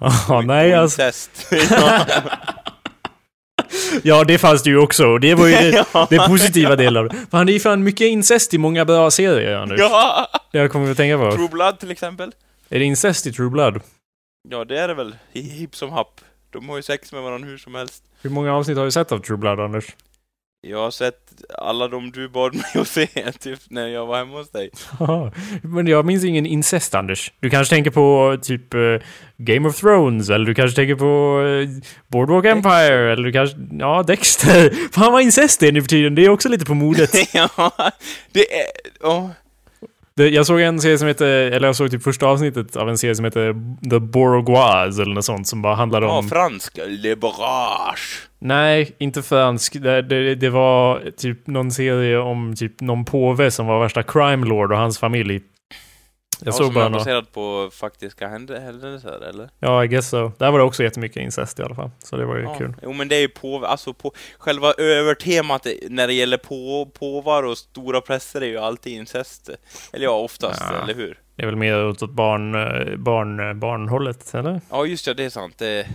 Ja, 0.28 0.40
nej 0.40 0.74
alltså. 0.74 1.02
ja. 4.02 4.24
Det 4.24 4.38
fanns 4.38 4.62
det 4.62 4.70
ju 4.70 4.78
också. 4.78 5.18
Det 5.18 5.34
var 5.34 5.46
ju 5.46 5.52
det, 5.70 5.84
ja. 5.94 6.06
det 6.10 6.18
positiva 6.18 6.76
delen 6.76 7.02
av 7.04 7.08
det. 7.08 7.16
Fan, 7.30 7.46
det 7.46 7.52
är 7.54 7.58
fan 7.60 7.82
mycket 7.84 8.06
incest 8.06 8.54
i 8.54 8.58
många 8.58 8.84
bra 8.84 9.10
serier, 9.10 9.56
Anders. 9.56 9.80
ja. 9.80 10.28
Det 10.52 10.58
jag 10.58 10.72
kommer 10.72 10.90
att 10.90 10.96
tänka 10.96 11.18
på. 11.18 11.32
True 11.32 11.48
Blood 11.48 11.78
till 11.78 11.90
exempel. 11.90 12.32
Är 12.68 12.78
det 12.78 12.84
incest 12.84 13.26
i 13.26 13.32
True 13.32 13.50
Blood? 13.50 13.80
Ja, 14.48 14.64
det 14.64 14.78
är 14.80 14.88
det 14.88 14.94
väl. 14.94 15.14
Hi- 15.32 15.50
Hipp 15.50 15.76
som 15.76 15.90
happ. 15.92 16.20
De 16.50 16.68
har 16.68 16.76
ju 16.76 16.82
sex 16.82 17.12
med 17.12 17.22
varandra 17.22 17.48
hur 17.48 17.58
som 17.58 17.74
helst. 17.74 18.02
Hur 18.22 18.30
många 18.30 18.54
avsnitt 18.54 18.78
har 18.78 18.84
du 18.84 18.90
sett 18.90 19.12
av 19.12 19.18
True 19.18 19.36
Blood, 19.38 19.60
Anders? 19.60 19.84
Jag 20.60 20.78
har 20.78 20.90
sett 20.90 21.25
alla 21.54 21.88
de 21.88 22.10
du 22.10 22.28
bad 22.28 22.54
mig 22.54 22.64
att 22.74 22.88
se, 22.88 23.06
typ 23.40 23.58
när 23.70 23.88
jag 23.88 24.06
var 24.06 24.18
hemma 24.18 24.38
hos 24.38 24.50
dig. 24.50 24.70
Men 25.62 25.86
jag 25.86 26.06
minns 26.06 26.24
ingen 26.24 26.46
incest, 26.46 26.94
Anders. 26.94 27.32
Du 27.40 27.50
kanske 27.50 27.74
tänker 27.74 27.90
på 27.90 28.36
typ 28.42 28.74
eh, 28.74 28.80
Game 29.36 29.68
of 29.68 29.76
Thrones, 29.76 30.30
eller 30.30 30.46
du 30.46 30.54
kanske 30.54 30.76
tänker 30.76 30.94
på 30.94 31.42
eh, 31.46 31.68
Boardwalk 32.08 32.44
Empire, 32.44 33.12
eller 33.12 33.22
du 33.22 33.32
kanske... 33.32 33.56
Ja, 33.72 34.02
Dexter. 34.02 34.70
Fan 34.92 35.12
vad 35.12 35.22
incest 35.22 35.60
det 35.60 35.68
är 35.68 35.72
nu 35.72 35.82
för 35.82 35.88
tiden. 35.88 36.14
Det 36.14 36.24
är 36.24 36.28
också 36.28 36.48
lite 36.48 36.64
på 36.64 36.74
modet. 36.74 37.10
ja, 37.34 37.70
det 38.32 38.54
är... 38.60 38.66
Ja. 39.00 39.30
Det, 40.16 40.28
jag 40.28 40.46
såg 40.46 40.60
en 40.60 40.80
serie 40.80 40.98
som 40.98 41.08
heter, 41.08 41.26
eller 41.26 41.68
jag 41.68 41.76
såg 41.76 41.90
typ 41.90 42.02
första 42.02 42.26
avsnittet 42.26 42.76
av 42.76 42.88
en 42.88 42.98
serie 42.98 43.14
som 43.14 43.24
heter 43.24 43.52
The 43.90 43.98
Bourgeois 44.00 44.98
eller 45.00 45.14
något 45.14 45.24
sånt 45.24 45.46
som 45.48 45.62
bara 45.62 45.74
handlade 45.74 46.06
Ja, 46.06 46.18
om... 46.18 46.28
franska. 46.28 46.82
Le 46.86 47.16
Barrage. 47.16 48.28
Nej, 48.38 48.96
inte 48.98 49.22
fransk. 49.22 49.72
Det, 49.82 50.02
det, 50.02 50.34
det 50.34 50.50
var 50.50 51.10
typ 51.16 51.46
någon 51.46 51.70
serie 51.70 52.18
om 52.18 52.54
typ 52.56 52.80
någon 52.80 53.04
påve 53.04 53.50
som 53.50 53.66
var 53.66 53.80
värsta 53.80 54.02
crime 54.02 54.46
lord 54.46 54.72
och 54.72 54.78
hans 54.78 54.98
familj. 54.98 55.40
Jag 56.40 56.48
ja, 56.48 56.52
såg 56.52 56.72
bara 56.74 56.84
är 56.84 56.88
något. 56.90 57.00
baserat 57.00 57.32
på 57.32 57.70
faktiska 57.72 58.28
händ- 58.28 58.60
händelser, 58.60 59.28
eller? 59.28 59.50
Ja, 59.58 59.84
I 59.84 59.88
guess 59.88 60.08
so. 60.08 60.32
Där 60.38 60.50
var 60.50 60.58
det 60.58 60.64
också 60.64 60.82
jättemycket 60.82 61.22
incest 61.22 61.58
i 61.58 61.62
alla 61.62 61.74
fall. 61.74 61.90
Så 61.98 62.16
det 62.16 62.24
var 62.24 62.36
ju 62.36 62.42
Ja. 62.42 62.54
kul. 62.58 62.74
Jo, 62.82 62.92
men 62.92 63.08
det 63.08 63.16
är 63.16 63.20
ju 63.20 63.28
på, 63.28 63.66
alltså 63.66 63.92
på 63.94 64.12
själva 64.38 64.72
övertemat 64.72 65.66
när 65.88 66.06
det 66.06 66.12
gäller 66.12 66.36
på, 66.36 66.90
påvar 66.98 67.42
och 67.42 67.58
stora 67.58 68.00
präster 68.00 68.40
är 68.40 68.46
ju 68.46 68.58
alltid 68.58 68.92
incest. 68.92 69.50
Eller 69.92 70.04
ja, 70.04 70.10
oftast, 70.10 70.62
Ja. 70.70 70.82
eller 70.82 70.94
hur? 70.94 71.18
Det 71.36 71.42
är 71.42 71.46
väl 71.46 71.56
mer 71.56 71.84
åt 71.86 72.10
barn, 72.10 72.52
barn, 73.04 73.60
barnhållet, 73.60 74.34
eller? 74.34 74.60
Ja, 74.70 74.86
just 74.86 75.04
det, 75.04 75.14
det 75.14 75.24
är 75.24 75.30
sant. 75.30 75.54
Det 75.58 75.66
är 75.68 75.86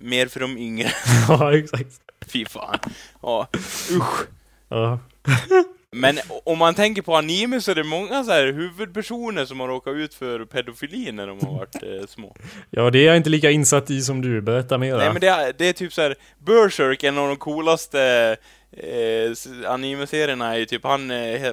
mer 0.00 0.26
för 0.26 0.40
de 0.40 0.58
yngre. 0.58 0.88
ja, 1.28 1.56
exakt. 1.56 1.90
Fy 2.32 2.44
fan. 2.44 2.78
Ja, 3.22 3.48
usch. 3.90 4.26
Ja. 4.68 4.98
Men 5.96 6.18
om 6.44 6.58
man 6.58 6.74
tänker 6.74 7.02
på 7.02 7.16
anime 7.16 7.60
så 7.60 7.70
är 7.70 7.74
det 7.74 7.84
många 7.84 8.24
så 8.24 8.32
här 8.32 8.46
huvudpersoner 8.46 9.44
som 9.44 9.60
har 9.60 9.68
råkat 9.68 9.94
ut 9.94 10.14
för 10.14 10.44
pedofili 10.44 11.12
när 11.12 11.26
de 11.26 11.40
har 11.40 11.58
varit 11.58 11.74
eh, 11.74 12.06
små. 12.08 12.36
ja, 12.70 12.90
det 12.90 12.98
är 12.98 13.06
jag 13.06 13.16
inte 13.16 13.30
lika 13.30 13.50
insatt 13.50 13.90
i 13.90 14.00
som 14.00 14.22
du. 14.22 14.40
Berätta 14.40 14.78
mer. 14.78 14.96
Nej 14.96 15.12
men 15.12 15.20
det 15.20 15.28
är, 15.28 15.54
det 15.58 15.68
är 15.68 15.72
typ 15.72 15.92
så 15.92 16.02
här 16.02 16.14
Berserk, 16.38 17.04
en 17.04 17.18
av 17.18 17.28
de 17.28 17.36
coolaste 17.36 18.36
eh, 18.76 19.32
anime-serierna 19.66 20.54
är 20.54 20.58
ju 20.58 20.66
typ 20.66 20.84
han, 20.84 21.10
eh, 21.10 21.52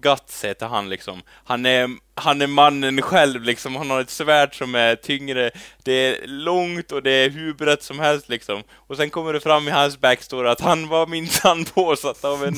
Guts 0.00 0.44
heter 0.44 0.66
han 0.66 0.88
liksom. 0.88 1.22
Han 1.44 1.66
är, 1.66 1.90
han 2.14 2.42
är 2.42 2.46
mannen 2.46 3.02
själv 3.02 3.42
liksom, 3.42 3.76
han 3.76 3.90
har 3.90 4.00
ett 4.00 4.10
svärd 4.10 4.58
som 4.58 4.74
är 4.74 4.96
tyngre, 4.96 5.50
det 5.82 5.92
är 5.92 6.26
långt 6.26 6.92
och 6.92 7.02
det 7.02 7.10
är 7.10 7.30
hur 7.30 7.54
brett 7.54 7.82
som 7.82 7.98
helst 7.98 8.28
liksom. 8.28 8.62
Och 8.72 8.96
sen 8.96 9.10
kommer 9.10 9.32
det 9.32 9.40
fram 9.40 9.68
i 9.68 9.70
hans 9.70 10.00
backstory 10.00 10.48
att 10.48 10.60
han 10.60 10.88
var 10.88 11.06
minsann 11.06 11.64
påsatt 11.74 12.24
av 12.24 12.44
en, 12.44 12.56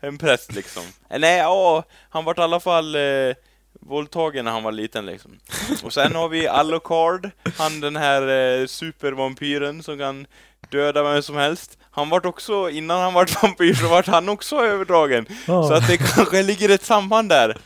en 0.00 0.18
präst 0.18 0.54
liksom. 0.54 0.82
Eh, 1.10 1.18
Nej, 1.18 1.38
ja, 1.38 1.84
han 2.10 2.24
vart 2.24 2.38
i 2.38 2.40
alla 2.42 2.60
fall 2.60 2.94
eh, 2.94 3.34
våldtagen 3.80 4.44
när 4.44 4.52
han 4.52 4.62
var 4.62 4.72
liten 4.72 5.06
liksom. 5.06 5.38
Och 5.82 5.92
sen 5.92 6.14
har 6.14 6.28
vi 6.28 6.48
Alucard, 6.48 7.30
han 7.58 7.80
den 7.80 7.96
här 7.96 8.22
eh, 8.60 8.66
supervampyren 8.66 9.82
som 9.82 9.98
kan 9.98 10.26
döda 10.74 11.02
vem 11.02 11.22
som 11.22 11.36
helst. 11.36 11.78
Han 11.90 12.08
vart 12.08 12.26
också, 12.26 12.70
innan 12.70 13.00
han 13.00 13.14
vart 13.14 13.42
vampyr 13.42 13.74
så 13.74 13.88
vart 13.88 14.06
han 14.06 14.28
också 14.28 14.56
överdragen. 14.56 15.26
Ja. 15.46 15.68
Så 15.68 15.74
att 15.74 15.88
det 15.88 15.96
kanske 16.14 16.42
ligger 16.42 16.68
ett 16.68 16.82
samband 16.82 17.28
där. 17.28 17.56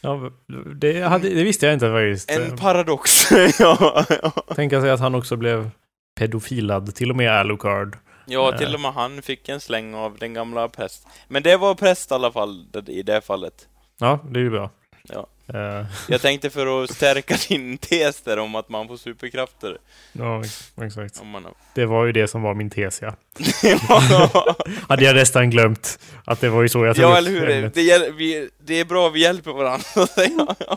Ja, 0.00 0.30
det, 0.74 1.02
hade, 1.02 1.28
det 1.28 1.44
visste 1.44 1.66
jag 1.66 1.72
inte 1.72 1.90
faktiskt. 1.90 2.30
En 2.30 2.56
paradox. 2.56 3.30
ja, 3.58 4.04
ja. 4.22 4.30
Tänka 4.54 4.80
sig 4.80 4.90
att 4.90 5.00
han 5.00 5.14
också 5.14 5.36
blev 5.36 5.70
pedofilad, 6.18 6.94
till 6.94 7.10
och 7.10 7.16
med 7.16 7.30
Alucard. 7.30 7.96
ja, 8.26 8.58
till 8.58 8.74
och 8.74 8.80
med 8.80 8.92
han 8.92 9.22
fick 9.22 9.48
en 9.48 9.60
släng 9.60 9.94
av 9.94 10.16
den 10.18 10.34
gamla 10.34 10.68
präst. 10.68 11.06
Men 11.28 11.42
det 11.42 11.56
var 11.56 11.74
präst 11.74 12.10
i 12.10 12.14
alla 12.14 12.32
fall, 12.32 12.66
i 12.86 13.02
det 13.02 13.20
fallet. 13.20 13.68
Ja, 13.98 14.18
det 14.30 14.40
är 14.40 14.44
ju 14.44 14.50
bra. 14.50 14.70
Ja. 15.02 15.26
Eh, 15.48 15.86
Jag 16.08 16.20
tänkte 16.20 16.50
för 16.50 16.84
att 16.84 16.90
stärka 16.90 17.36
din 17.48 17.78
tes 17.78 18.20
där 18.22 18.38
om 18.38 18.54
att 18.54 18.68
man 18.68 18.88
får 18.88 18.96
superkrafter. 18.96 19.78
ja, 20.12 20.40
ex- 20.44 20.72
exakt. 20.82 21.24
Man. 21.24 21.46
Det 21.74 21.86
var 21.86 22.04
ju 22.04 22.12
det 22.12 22.28
som 22.28 22.42
var 22.42 22.54
min 22.54 22.70
tes, 22.70 23.02
ja. 23.02 23.14
Hade 24.88 25.04
jag 25.04 25.14
nästan 25.16 25.50
glömt 25.50 25.98
att 26.24 26.40
det 26.40 26.48
var 26.48 26.62
ju 26.62 26.68
så 26.68 26.84
jag 26.86 26.96
tog 26.96 27.04
ja, 27.04 27.16
eller 27.16 27.30
hur? 27.30 27.70
Det, 27.74 27.82
hjäl- 27.82 28.12
vi, 28.16 28.48
det 28.60 28.80
är 28.80 28.84
bra, 28.84 29.08
vi 29.08 29.20
hjälper 29.20 29.52
varandra. 29.52 29.84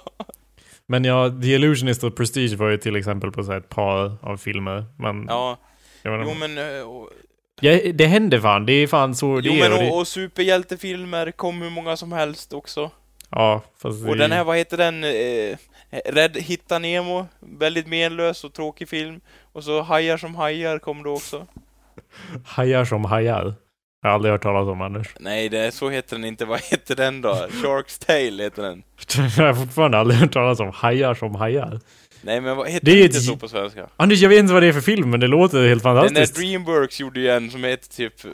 Men 0.87 1.03
ja, 1.05 1.29
The 1.41 1.47
Illusionist 1.47 2.03
och 2.03 2.15
Prestige 2.17 2.53
var 2.53 2.69
ju 2.69 2.77
till 2.77 2.95
exempel 2.95 3.31
på 3.31 3.43
så 3.43 3.51
ett 3.53 3.69
par 3.69 4.17
av 4.21 4.37
filmer. 4.37 4.85
Men, 4.99 5.25
ja. 5.27 5.57
Jo 6.03 6.33
men, 6.39 6.57
eh, 6.57 6.81
och, 6.81 7.09
ja, 7.61 7.79
det 7.93 8.05
hände 8.05 8.41
fan. 8.41 8.65
Det 8.65 8.73
är 8.73 8.87
fan 8.87 9.15
så 9.15 9.39
det 9.41 9.47
jo, 9.47 9.53
men 9.53 9.73
och, 9.73 9.97
och 9.99 10.07
superhjältefilmer 10.07 11.31
kom 11.31 11.61
hur 11.61 11.69
många 11.69 11.97
som 11.97 12.11
helst 12.11 12.53
också. 12.53 12.91
Ja, 13.29 13.61
fast 13.81 14.05
Och 14.05 14.15
det, 14.15 14.23
den 14.23 14.31
här, 14.31 14.43
vad 14.43 14.57
heter 14.57 14.77
den? 14.77 15.03
Eh, 15.03 15.57
Rädd 16.05 16.37
Hitta 16.37 16.79
Nemo, 16.79 17.27
väldigt 17.39 17.87
menlös 17.87 18.43
och 18.43 18.53
tråkig 18.53 18.89
film. 18.89 19.21
Och 19.51 19.63
så 19.63 19.81
Hajar 19.81 20.17
som 20.17 20.35
hajar 20.35 20.79
kom 20.79 21.03
då 21.03 21.13
också. 21.13 21.47
Hajar 22.45 22.85
som 22.85 23.05
hajar. 23.05 23.53
Jag 24.01 24.09
har 24.09 24.15
aldrig 24.15 24.31
hört 24.31 24.43
talas 24.43 24.67
om, 24.67 24.81
Anders. 24.81 25.07
Nej, 25.19 25.49
det, 25.49 25.71
så 25.71 25.89
heter 25.89 26.15
den 26.15 26.25
inte. 26.25 26.45
Vad 26.45 26.61
heter 26.61 26.95
den 26.95 27.21
då? 27.21 27.33
Shark's 27.49 28.05
Tale 28.05 28.43
heter 28.43 28.63
den. 28.63 28.83
jag 29.37 29.45
har 29.45 29.53
fortfarande 29.53 29.97
aldrig 29.97 30.19
hört 30.19 30.33
talas 30.33 30.59
om 30.59 30.71
hajar 30.73 31.13
som 31.13 31.35
hajar. 31.35 31.79
Nej, 32.25 32.41
men 32.41 32.57
vad 32.57 32.69
heter 32.69 32.85
Det 32.85 33.01
inte 33.01 33.19
så 33.19 33.37
på 33.37 33.47
svenska? 33.47 33.87
Anders, 33.97 34.19
jag 34.21 34.29
vet 34.29 34.39
inte 34.39 34.53
vad 34.53 34.63
det 34.63 34.67
är 34.67 34.73
för 34.73 34.81
film, 34.81 35.09
men 35.09 35.19
det 35.19 35.27
låter 35.27 35.67
helt 35.67 35.83
Den 35.83 35.95
där 35.95 36.01
fantastiskt. 36.03 36.35
Dreamworks 36.35 36.99
gjorde 36.99 37.19
ju 37.19 37.29
en 37.29 37.51
som 37.51 37.63
heter 37.63 37.89
typ... 37.89 38.25
eh, 38.25 38.31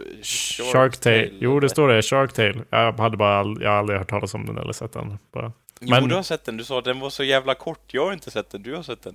Shark 0.74 0.98
Tale. 0.98 1.30
Jo, 1.40 1.60
det 1.60 1.70
står 1.70 1.88
det. 1.88 2.02
Shark 2.02 2.34
Tale. 2.34 2.54
Jag 2.70 2.94
hade 3.00 3.18
bara 3.18 3.40
all, 3.40 3.58
jag 3.62 3.70
har 3.70 3.78
aldrig 3.78 4.00
hört 4.00 4.10
talas 4.10 4.34
om 4.34 4.46
den 4.46 4.58
eller 4.58 4.74
sett 4.74 4.94
den. 4.94 5.18
Bara. 5.34 5.52
Jo, 5.82 5.90
Men- 5.90 6.08
du 6.10 6.16
har 6.16 6.24
sett 6.24 6.46
den. 6.46 6.58
Du 6.58 6.64
sa 6.64 6.80
att 6.80 6.86
den 6.86 7.00
var 7.00 7.10
så 7.10 7.24
jävla 7.24 7.54
kort. 7.56 7.94
Jag 7.94 8.06
har 8.06 8.14
inte 8.14 8.32
sett 8.32 8.50
den. 8.52 8.64
Du 8.64 8.76
har 8.76 8.84
sett 8.84 9.04
den. 9.04 9.14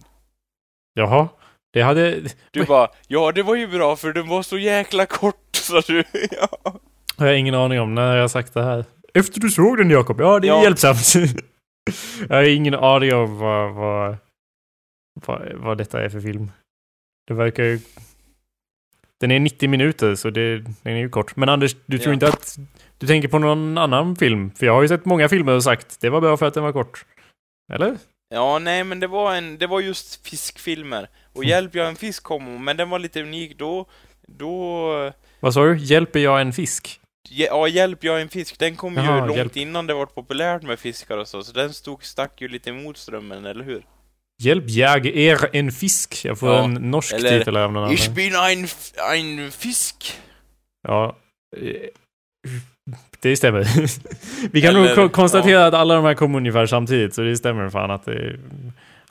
Jaha. 0.94 1.28
Det 1.72 1.82
hade... 1.82 2.20
Du 2.50 2.64
bara, 2.64 2.88
ja 3.08 3.32
det 3.32 3.42
var 3.42 3.54
ju 3.54 3.66
bra 3.66 3.96
för 3.96 4.12
den 4.12 4.28
var 4.28 4.42
så 4.42 4.58
jäkla 4.58 5.06
kort, 5.06 5.40
sa 5.52 5.80
du. 5.86 6.04
ja. 6.30 6.78
Har 7.16 7.26
jag 7.26 7.38
ingen 7.38 7.54
aning 7.54 7.80
om 7.80 7.94
när 7.94 8.14
jag 8.14 8.22
har 8.22 8.28
sagt 8.28 8.54
det 8.54 8.62
här. 8.62 8.84
Efter 9.14 9.40
du 9.40 9.50
såg 9.50 9.78
den 9.78 9.90
Jakob? 9.90 10.20
Ja, 10.20 10.38
det 10.40 10.46
är 10.46 10.48
Ja. 10.48 10.62
hjälpsamt. 10.62 11.14
jag 12.28 12.36
har 12.36 12.42
ingen 12.42 12.74
aning 12.74 13.14
om 13.14 13.38
vad, 13.38 13.74
vad, 13.74 14.16
vad, 15.26 15.52
vad 15.54 15.78
detta 15.78 16.02
är 16.04 16.08
för 16.08 16.20
film. 16.20 16.50
Det 17.26 17.34
verkar 17.34 17.64
ju... 17.64 17.80
Den 19.20 19.30
är 19.30 19.40
90 19.40 19.68
minuter, 19.68 20.14
så 20.14 20.30
det, 20.30 20.58
den 20.58 20.92
är 20.92 20.96
ju 20.96 21.08
kort. 21.08 21.36
Men 21.36 21.48
Anders, 21.48 21.76
du 21.86 21.98
tror 21.98 22.10
Ja. 22.10 22.14
inte 22.14 22.28
att 22.28 22.56
du 22.98 23.06
tänker 23.06 23.28
på 23.28 23.38
någon 23.38 23.78
annan 23.78 24.16
film? 24.16 24.50
För 24.50 24.66
jag 24.66 24.74
har 24.74 24.82
ju 24.82 24.88
sett 24.88 25.04
många 25.04 25.28
filmer 25.28 25.52
och 25.52 25.64
sagt 25.64 26.00
det 26.00 26.10
var 26.10 26.20
bra 26.20 26.36
för 26.36 26.46
att 26.46 26.54
den 26.54 26.62
var 26.62 26.72
kort. 26.72 27.04
Eller? 27.72 27.96
Ja, 28.28 28.58
nej 28.58 28.84
men 28.84 29.00
det 29.00 29.06
var 29.06 29.34
en, 29.34 29.58
det 29.58 29.66
var 29.66 29.80
just 29.80 30.26
fiskfilmer. 30.28 31.08
Och 31.32 31.36
Mm. 31.44 31.48
Hjälp 31.48 31.74
jag 31.74 31.88
en 31.88 31.96
fisk 31.96 32.22
kom, 32.22 32.64
men 32.64 32.76
den 32.76 32.90
var 32.90 32.98
lite 32.98 33.22
unik 33.22 33.58
då. 33.58 33.86
Då... 34.28 35.12
Vad 35.40 35.54
sa 35.54 35.64
du? 35.64 35.76
Hjälper 35.78 36.20
jag 36.20 36.40
en 36.40 36.52
fisk? 36.52 37.00
Ja, 37.30 37.68
Hjälp 37.68 38.04
jag 38.04 38.20
en 38.20 38.28
fisk, 38.28 38.58
den 38.58 38.76
kom 38.76 38.94
ju 38.94 39.00
Jaha, 39.02 39.26
långt 39.26 39.36
hjälp. 39.38 39.56
innan 39.56 39.86
det 39.86 39.94
var 39.94 40.06
populärt 40.06 40.62
med 40.62 40.78
fiskar 40.78 41.18
och 41.18 41.28
så, 41.28 41.42
så 41.42 41.52
den 41.52 41.72
stod, 41.72 42.04
stack 42.04 42.40
ju 42.40 42.48
lite 42.48 42.70
emot 42.70 42.96
strömmen, 42.96 43.46
eller 43.46 43.64
hur? 43.64 43.86
Hjälp 44.42 44.64
jag 44.68 45.06
er 45.06 45.38
en 45.52 45.72
fisk. 45.72 46.24
Jag 46.24 46.38
får 46.38 46.48
Ja, 46.52 46.64
en 46.64 46.74
norsk 46.74 47.12
eller, 47.14 47.38
titel 47.38 47.56
av 47.56 47.72
någon 47.72 47.82
annan. 47.82 47.94
Ich 47.94 48.10
bin 48.10 48.34
ein, 48.36 48.68
ein 49.12 49.50
fisk. 49.50 50.12
Ja. 50.88 51.16
eh, 51.56 51.72
Det 53.20 53.36
stämmer. 53.36 53.64
Vi 54.52 54.60
kan 54.62 54.70
Eller, 54.76 54.80
nog 54.86 54.94
ko- 54.94 55.08
konstatera 55.08 55.66
att 55.66 55.74
alla 55.74 55.94
de 55.94 56.04
här 56.04 56.14
kom 56.14 56.34
ungefär 56.34 56.66
samtidigt, 56.66 57.14
så 57.14 57.22
det 57.22 57.36
stämmer 57.36 57.70
fan 57.70 57.90
att 57.90 58.04
det 58.04 58.12
är 58.12 58.38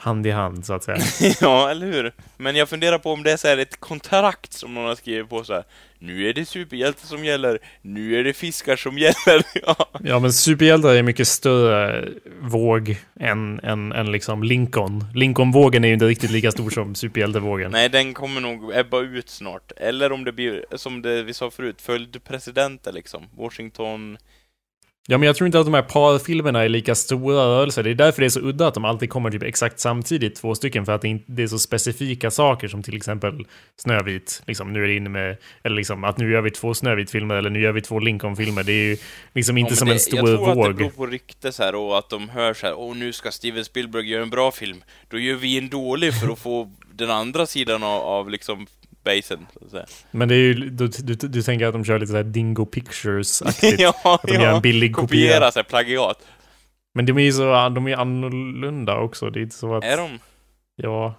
hand 0.06 0.28
i 0.28 0.32
hand, 0.32 0.66
så 0.66 0.74
att 0.74 0.84
säga. 0.84 0.98
ja, 1.42 1.70
eller 1.70 1.86
hur? 1.92 2.14
Men 2.38 2.56
jag 2.56 2.70
funderar 2.70 2.98
på 2.98 3.12
om 3.12 3.24
det 3.24 3.32
är 3.32 3.38
så 3.38 3.48
här 3.48 3.58
ett 3.58 3.80
kontrakt 3.80 4.54
som 4.54 4.74
någon 4.74 4.86
har 4.86 4.96
skrivit 4.96 5.30
på 5.30 5.44
så 5.44 5.54
här. 5.54 5.64
Nu 6.00 6.30
är 6.30 6.34
det 6.34 6.46
superhjälte 6.46 7.08
som 7.08 7.26
gäller, 7.26 7.60
nu 7.82 8.20
är 8.20 8.24
det 8.24 8.34
fiskar 8.34 8.76
som 8.76 8.98
gäller. 9.06 9.44
ja. 9.66 9.76
Ja, 10.04 10.20
men 10.20 10.34
superhjältar 10.34 10.96
är 10.96 11.04
mycket 11.04 11.28
större 11.28 12.10
våg 12.42 12.98
än, 13.20 13.60
än, 13.64 13.92
än 13.92 14.12
liksom 14.12 14.44
Lincoln. 14.44 15.06
Lincoln-vågen 15.16 15.84
är 15.84 15.88
ju 15.88 15.94
inte 15.94 16.08
riktigt 16.08 16.32
lika 16.32 16.52
stor 16.52 16.70
som 16.70 16.96
superhjältevågen. 16.96 17.72
Nej, 17.72 17.90
den 17.90 18.14
kommer 18.14 18.42
nog 18.42 18.76
ebba 18.76 19.02
ut 19.02 19.30
snart. 19.30 19.72
Eller 19.78 20.12
om 20.12 20.24
det 20.24 20.32
blir, 20.32 20.66
som 20.76 21.02
det 21.02 21.24
vi 21.24 21.34
sa 21.34 21.52
förut, 21.52 21.82
följdpresidenter 21.82 22.92
liksom. 22.92 23.24
Washington... 23.38 24.18
Ja, 25.08 25.18
men 25.18 25.28
jag 25.28 25.36
tror 25.36 25.46
inte 25.46 25.60
att 25.60 25.66
de 25.66 25.74
här 25.74 25.82
parfilmerna 25.82 26.64
är 26.64 26.70
lika 26.70 26.96
stora 26.96 27.44
rörelser. 27.46 27.84
Det 27.84 27.90
är 27.90 27.96
därför 27.96 28.22
det 28.22 28.28
är 28.28 28.30
så 28.30 28.40
udda 28.40 28.68
att 28.68 28.74
de 28.74 28.86
alltid 28.86 29.10
kommer 29.10 29.32
typ 29.32 29.44
exakt 29.44 29.80
samtidigt, 29.80 30.36
två 30.36 30.56
stycken, 30.56 30.86
för 30.86 30.92
att 30.92 31.02
det, 31.26 31.44
är 31.44 31.48
så 31.48 31.60
specifika 31.60 32.32
saker 32.32 32.68
som 32.68 32.84
till 32.84 32.96
exempel 32.96 33.48
Snövit. 33.78 34.44
Liksom, 34.48 34.74
nu 34.74 34.84
är 34.84 34.88
det 34.88 34.96
inne 34.96 35.10
med, 35.10 35.38
eller 35.64 35.76
liksom 35.76 36.04
att 36.04 36.18
nu 36.18 36.32
gör 36.32 36.42
vi 36.42 36.52
två 36.52 36.74
Snövit-filmer, 36.74 37.36
eller 37.36 37.50
nu 37.50 37.62
gör 37.62 37.72
vi 37.72 37.82
två 37.82 38.00
Lincoln-filmer. 38.00 38.64
Det 38.64 38.72
är 38.72 38.86
ju 38.86 38.98
liksom 39.34 39.58
inte 39.58 39.74
Ja, 39.74 39.78
som 39.78 39.88
det, 39.88 39.94
en 39.94 40.00
stor 40.00 40.18
Jag 40.18 40.28
tror 40.28 40.50
att 40.50 40.56
det 40.56 40.62
våg. 40.62 40.76
beror 40.76 40.90
på 40.90 41.06
rykte 41.06 41.52
så 41.52 41.64
här, 41.64 41.76
och 41.76 41.98
att 41.98 42.10
de 42.10 42.30
hör 42.30 42.54
så 42.54 42.68
här, 42.68 42.74
åh 42.78 42.96
nu 42.96 43.14
ska 43.14 43.32
Steven 43.32 43.66
Spielberg 43.66 44.10
göra 44.10 44.24
en 44.24 44.30
bra 44.30 44.52
film. 44.52 44.84
Då 45.10 45.20
gör 45.20 45.36
vi 45.36 45.58
en 45.58 45.70
dålig 45.70 46.14
för 46.14 46.28
att 46.28 46.40
få 46.40 46.72
den 46.94 47.12
andra 47.12 47.46
sidan 47.46 47.84
av, 47.84 48.02
av 48.02 48.30
liksom 48.30 48.68
basen. 49.06 49.48
Men 50.12 50.28
det 50.28 50.36
är 50.36 50.40
ju, 50.40 50.54
du, 50.54 50.88
du, 50.88 51.14
du 51.14 51.42
tänker 51.42 51.68
att 51.68 51.74
de 51.74 51.86
kör 51.86 52.00
lite 52.00 52.12
såhär 52.12 52.24
Dingo 52.24 52.66
Pictures-aktigt. 52.66 53.76
ja, 53.82 53.94
Att 54.04 54.22
de 54.24 54.34
gör 54.34 54.56
en 54.56 54.62
billig 54.62 54.96
kopia. 54.96 55.08
Kopiera 55.08 55.52
sig, 55.52 55.64
plagiat. 55.64 56.20
Men 56.94 57.06
de 57.06 57.18
är 57.18 57.24
ju 57.24 57.32
så, 57.32 57.70
de 57.70 57.88
är 57.88 57.98
annorlunda 57.98 58.98
också. 58.98 59.30
Det 59.30 59.40
är 59.40 59.42
inte 59.42 59.56
så 59.56 59.76
att... 59.76 59.84
Är 59.84 59.98
de? 59.98 60.20
Ja. 60.76 61.16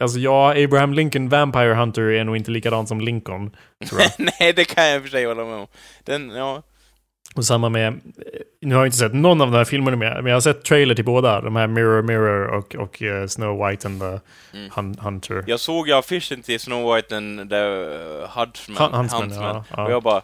Alltså 0.00 0.18
ja, 0.18 0.64
Abraham 0.64 0.92
Lincoln 0.92 1.28
Vampire 1.28 1.74
Hunter 1.74 2.02
är 2.02 2.24
nog 2.24 2.36
inte 2.36 2.50
likadant 2.50 2.88
som 2.88 3.00
Lincoln. 3.00 3.56
Tror 3.88 4.00
jag. 4.00 4.10
Nej, 4.40 4.52
det 4.52 4.64
kan 4.64 4.84
jag 4.84 4.96
i 4.96 4.98
och 4.98 5.02
för 5.02 5.10
sig 5.10 5.24
hålla 5.24 5.44
med 5.44 5.54
om. 5.54 5.66
Den, 6.04 6.30
ja. 6.30 6.62
Och 7.34 7.44
samma 7.44 7.68
med, 7.68 8.00
nu 8.60 8.74
har 8.74 8.82
jag 8.82 8.86
inte 8.86 8.96
sett 8.98 9.14
någon 9.14 9.40
av 9.40 9.50
de 9.50 9.56
här 9.56 9.64
filmerna 9.64 9.96
med, 9.96 10.14
men 10.14 10.26
jag 10.26 10.34
har 10.36 10.40
sett 10.40 10.64
trailer 10.64 10.94
till 10.94 11.04
båda. 11.04 11.40
De 11.40 11.56
här 11.56 11.66
Mirror 11.66 12.02
Mirror 12.02 12.46
och, 12.46 12.74
och 12.74 13.02
uh, 13.02 13.26
Snow 13.26 13.66
White 13.66 13.88
and 13.88 14.00
the 14.00 14.18
Mm. 14.52 14.70
Hun 14.74 14.96
Hunter. 15.00 15.44
Jag 15.46 15.60
såg 15.60 15.88
ju 15.88 15.94
affischen 15.94 16.42
till 16.42 16.60
Snow 16.60 16.94
White 16.94 17.16
and 17.16 17.50
the 17.50 17.56
uh, 17.56 18.28
Huntsman. 18.38 18.76
Hun- 18.76 18.96
Huntsman, 18.96 19.30
ja, 19.32 19.64
ja. 19.70 19.84
Och 19.84 19.92
jag 19.92 20.02
bara... 20.02 20.22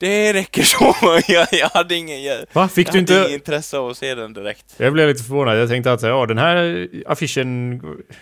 Det 0.00 0.32
räcker 0.32 0.62
så! 0.62 0.94
jag, 1.32 1.46
jag 1.52 1.68
hade 1.68 1.94
ingen... 1.94 2.22
Jag, 2.22 2.44
Va? 2.52 2.68
Fick 2.68 2.88
jag 2.88 3.06
du 3.06 3.12
hade 3.14 3.24
inte... 3.24 3.34
intresse 3.34 3.78
av 3.78 3.90
att 3.90 3.96
se 3.96 4.14
den 4.14 4.32
direkt. 4.32 4.74
Jag 4.76 4.92
blev 4.92 5.08
lite 5.08 5.22
förvånad. 5.22 5.58
Jag 5.58 5.68
tänkte 5.68 5.92
att 5.92 6.02
ja, 6.02 6.26
den 6.26 6.38
här 6.38 6.88
affischen, 7.06 7.80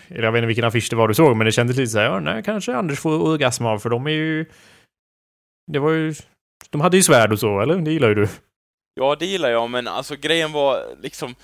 eller 0.09 0.23
jag 0.23 0.31
vet 0.31 0.39
inte 0.39 0.47
vilken 0.47 0.65
affisch 0.65 0.87
det 0.89 0.95
var 0.95 1.07
du 1.07 1.13
såg, 1.13 1.37
men 1.37 1.45
det 1.45 1.51
kändes 1.51 1.77
lite 1.77 1.91
så 1.91 1.99
här, 1.99 2.05
ja, 2.05 2.19
nej, 2.19 2.43
kanske 2.43 2.75
Anders 2.75 2.99
får 2.99 3.21
orgasm 3.21 3.65
av, 3.65 3.79
för 3.79 3.89
de 3.89 4.07
är 4.07 4.11
ju... 4.11 4.45
Det 5.71 5.79
var 5.79 5.91
ju... 5.91 6.13
De 6.69 6.81
hade 6.81 6.97
ju 6.97 7.03
svärd 7.03 7.31
och 7.31 7.39
så, 7.39 7.59
eller? 7.61 7.75
Det 7.75 7.91
gillar 7.91 8.09
ju 8.09 8.15
du. 8.15 8.27
Ja, 8.93 9.15
det 9.19 9.25
gillar 9.25 9.49
jag, 9.49 9.69
men 9.69 9.87
alltså 9.87 10.15
grejen 10.15 10.51
var 10.51 10.83
liksom... 11.01 11.35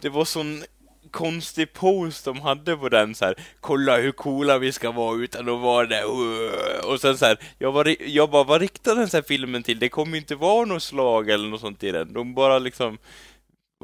Det 0.00 0.08
var 0.08 0.24
sån 0.24 0.64
konstig 1.10 1.72
pose 1.72 2.30
de 2.30 2.40
hade 2.40 2.76
på 2.76 2.88
den 2.88 3.14
så 3.14 3.24
här. 3.24 3.34
Kolla 3.60 3.96
hur 3.96 4.12
coola 4.12 4.58
vi 4.58 4.72
ska 4.72 4.90
vara 4.90 5.16
utan 5.16 5.48
att 5.48 5.60
vara 5.60 5.86
det. 5.86 6.04
Och 6.84 7.00
sen 7.00 7.18
så 7.18 7.26
här, 7.26 7.38
jag, 7.58 7.72
var, 7.72 7.96
jag 8.08 8.30
bara, 8.30 8.44
vad 8.44 8.60
riktar 8.60 8.94
den 8.94 9.08
här 9.12 9.22
filmen 9.22 9.62
till? 9.62 9.78
Det 9.78 9.88
kommer 9.88 10.12
ju 10.12 10.18
inte 10.18 10.34
vara 10.34 10.64
något 10.64 10.82
slag 10.82 11.30
eller 11.30 11.48
något 11.48 11.60
sånt 11.60 11.84
i 11.84 11.90
den. 11.90 12.12
De 12.12 12.34
bara 12.34 12.58
liksom 12.58 12.98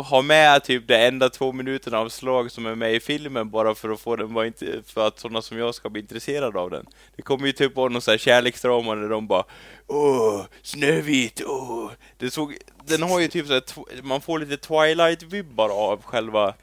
ha 0.02 0.22
med 0.22 0.64
typ 0.64 0.88
de 0.88 0.94
enda 1.06 1.28
två 1.28 1.52
minuterna 1.52 1.98
av 1.98 2.08
slag 2.08 2.50
som 2.50 2.66
är 2.66 2.74
med 2.74 2.94
i 2.94 3.00
filmen 3.00 3.50
bara 3.50 3.74
för 3.74 3.88
att 3.90 4.00
få 4.00 4.16
den 4.16 4.34
vara 4.34 4.46
inte, 4.46 4.66
för 4.86 5.06
att 5.06 5.18
sådana 5.18 5.42
som 5.42 5.58
jag 5.58 5.74
ska 5.74 5.88
bli 5.88 6.00
intresserade 6.00 6.58
av 6.60 6.70
den. 6.70 6.86
Det 7.16 7.22
kommer 7.22 7.46
ju 7.46 7.52
typ 7.52 7.76
vara 7.76 7.88
någon 7.88 8.02
sån 8.02 8.12
här 8.12 8.18
kärleksdrama 8.18 8.94
där 8.94 9.08
de 9.08 9.26
bara 9.26 9.44
Åh, 9.86 10.42
Snövit, 10.62 11.42
åh. 11.46 11.90
Det 12.18 12.30
såg, 12.30 12.56
den 12.86 13.02
har 13.02 13.20
ju 13.20 13.28
typ 13.28 13.46
så 13.46 13.52
här, 13.52 13.62
man 14.02 14.20
får 14.20 14.38
lite 14.38 14.56
Twilight-vibbar 14.68 15.68
av 15.68 16.02
själva 16.02 16.54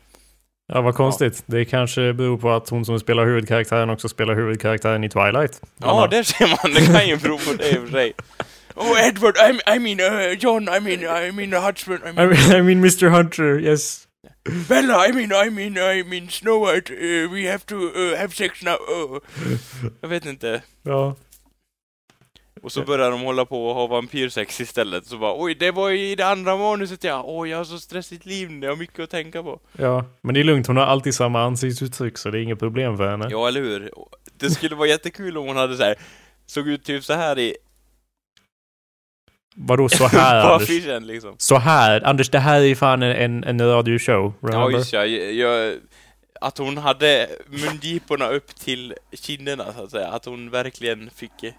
Ja, 0.73 0.81
vad 0.81 0.95
konstigt. 0.95 1.43
Det 1.45 1.65
kanske 1.65 2.13
beror 2.13 2.37
på 2.37 2.51
att 2.51 2.69
hon 2.69 2.85
som 2.85 2.99
spelar 2.99 3.25
huvudkaraktären 3.25 3.89
också 3.89 4.09
spelar 4.09 4.35
huvudkaraktären 4.35 5.03
i 5.03 5.09
Twilight. 5.09 5.61
Ja, 5.77 5.91
Anna. 5.91 6.07
där 6.07 6.23
ser 6.23 6.47
man. 6.47 6.73
Det 6.73 6.85
kan 6.85 7.07
ju 7.07 7.17
bero 7.17 7.37
på 7.37 7.53
det 7.53 7.69
i 7.69 7.77
och 7.77 7.81
för 7.81 7.91
sig. 7.91 8.13
Oh, 8.79 8.95
Edward, 8.95 9.37
I, 9.39 9.59
I 9.65 9.79
mean, 9.79 9.99
uh, 9.99 10.35
John, 10.35 10.69
I 10.69 10.79
mean, 10.79 11.05
I 11.05 11.31
mean, 11.31 11.51
Hudson, 11.51 11.99
I 12.03 12.09
I 12.09 12.11
mean, 12.11 12.29
mean, 12.29 12.55
I 12.55 12.61
mean 12.61 12.81
Mr 12.81 13.09
Hunter, 13.09 13.59
yes. 13.59 14.07
Bella, 14.69 14.97
I 15.09 15.11
mean, 15.11 15.31
I 15.33 15.49
mean, 15.49 15.77
I 15.77 16.03
mean, 16.03 16.29
Snow 16.29 16.59
White, 16.59 16.91
uh, 16.91 17.27
we 17.29 17.45
have 17.45 17.65
to 17.65 17.75
uh, 17.75 18.17
have 18.17 18.35
sex 18.35 18.63
now. 18.63 18.75
Uh. 18.75 19.19
Jag 20.01 20.09
vet 20.09 20.25
inte. 20.25 20.61
Ja. 20.83 21.15
Och 22.61 22.71
så 22.71 22.81
börjar 22.81 23.11
de 23.11 23.21
hålla 23.21 23.45
på 23.45 23.67
och 23.67 23.75
ha 23.75 23.87
vampyrsex 23.87 24.61
istället. 24.61 25.05
Så 25.05 25.17
bara, 25.17 25.33
oj, 25.43 25.55
det 25.55 25.71
var 25.71 25.91
i 25.91 26.15
det 26.15 26.27
andra 26.27 26.57
manuset 26.57 27.03
ja. 27.03 27.23
Oj, 27.25 27.49
jag 27.49 27.57
har 27.57 27.65
så 27.65 27.79
stressigt 27.79 28.25
liv 28.25 28.51
nu, 28.51 28.65
jag 28.65 28.71
har 28.73 28.77
mycket 28.77 28.99
att 28.99 29.09
tänka 29.09 29.43
på. 29.43 29.59
Ja, 29.77 30.05
men 30.21 30.33
det 30.33 30.39
är 30.39 30.43
lugnt. 30.43 30.67
Hon 30.67 30.77
har 30.77 30.83
alltid 30.85 31.15
samma 31.15 31.43
ansiktsuttryck, 31.43 32.17
så 32.17 32.29
det 32.29 32.39
är 32.39 32.41
inget 32.41 32.59
problem 32.59 32.97
för 32.97 33.09
henne. 33.09 33.27
Ja, 33.29 33.47
eller 33.47 33.61
hur? 33.61 33.91
Det 34.37 34.49
skulle 34.49 34.75
vara 34.75 34.87
jättekul 34.87 35.37
om 35.37 35.47
hon 35.47 35.57
hade 35.57 35.77
så 35.77 35.83
här, 35.83 35.95
såg 36.45 36.67
ut 36.67 36.83
typ 36.83 37.03
så 37.03 37.13
här 37.13 37.39
i 37.39 37.57
Vadå 39.59 39.89
så 39.89 40.07
här, 40.11 40.51
Anders? 40.51 41.07
liksom. 41.07 41.35
Så 41.37 41.57
här? 41.57 42.01
Anders, 42.07 42.29
det 42.29 42.39
här 42.39 42.61
är 42.61 42.75
fan 42.75 43.03
en, 43.03 43.43
en, 43.43 43.61
radioshow. 43.61 44.33
Ja, 44.41 44.71
just 44.71 44.93
ja. 44.93 45.05
Jag, 45.05 45.33
jag, 45.33 45.75
att 46.41 46.57
hon 46.57 46.77
hade 46.77 47.29
mungiporna 47.47 48.27
upp 48.27 48.55
till 48.55 48.93
kinderna, 49.13 49.73
så 49.73 49.83
att 49.83 49.91
säga. 49.91 50.07
Att 50.07 50.25
hon 50.25 50.49
verkligen 50.49 51.09
fick, 51.09 51.53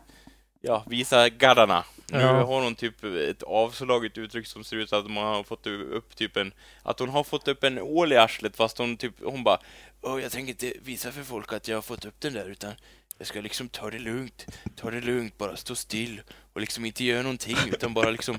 ja, 0.61 0.84
visa 0.86 1.28
gaddarna. 1.28 1.84
Nu 2.12 2.18
Ja. 2.20 2.32
har 2.32 2.62
hon 2.62 2.74
typ 2.74 3.05
ett 3.05 3.42
avslaget 3.42 4.18
uttryck 4.18 4.46
som 4.46 4.64
ser 4.64 4.76
ut 4.76 4.88
som 4.88 4.99
att 4.99 5.11
man 5.11 5.24
har 5.24 5.42
fått 5.42 5.66
upp 5.66 6.16
typ 6.16 6.36
en... 6.36 6.53
Att 6.82 6.99
hon 6.99 7.09
har 7.09 7.24
fått 7.24 7.49
upp 7.49 7.64
en 7.64 7.78
ål 7.78 8.12
i 8.12 8.16
arslet 8.16 8.57
fast 8.57 8.78
hon 8.78 8.96
typ, 8.96 9.14
hon 9.24 9.44
bara 9.44 9.59
Åh, 10.03 10.22
jag 10.22 10.32
tänker 10.32 10.51
inte 10.51 10.72
visa 10.82 11.12
för 11.12 11.22
folk 11.22 11.53
att 11.53 11.68
jag 11.68 11.76
har 11.76 11.82
fått 11.82 12.05
upp 12.05 12.20
den 12.20 12.32
där 12.32 12.46
utan 12.51 12.72
jag 13.18 13.26
ska 13.26 13.40
liksom 13.40 13.68
ta 13.68 13.90
det 13.90 13.98
lugnt, 13.98 14.46
ta 14.76 14.90
det 14.90 15.00
lugnt, 15.00 15.38
bara 15.38 15.56
stå 15.56 15.74
still 15.74 16.22
och 16.52 16.60
liksom 16.60 16.84
inte 16.84 17.04
göra 17.04 17.22
någonting 17.22 17.56
utan 17.72 17.94
bara 17.94 18.10
liksom 18.10 18.38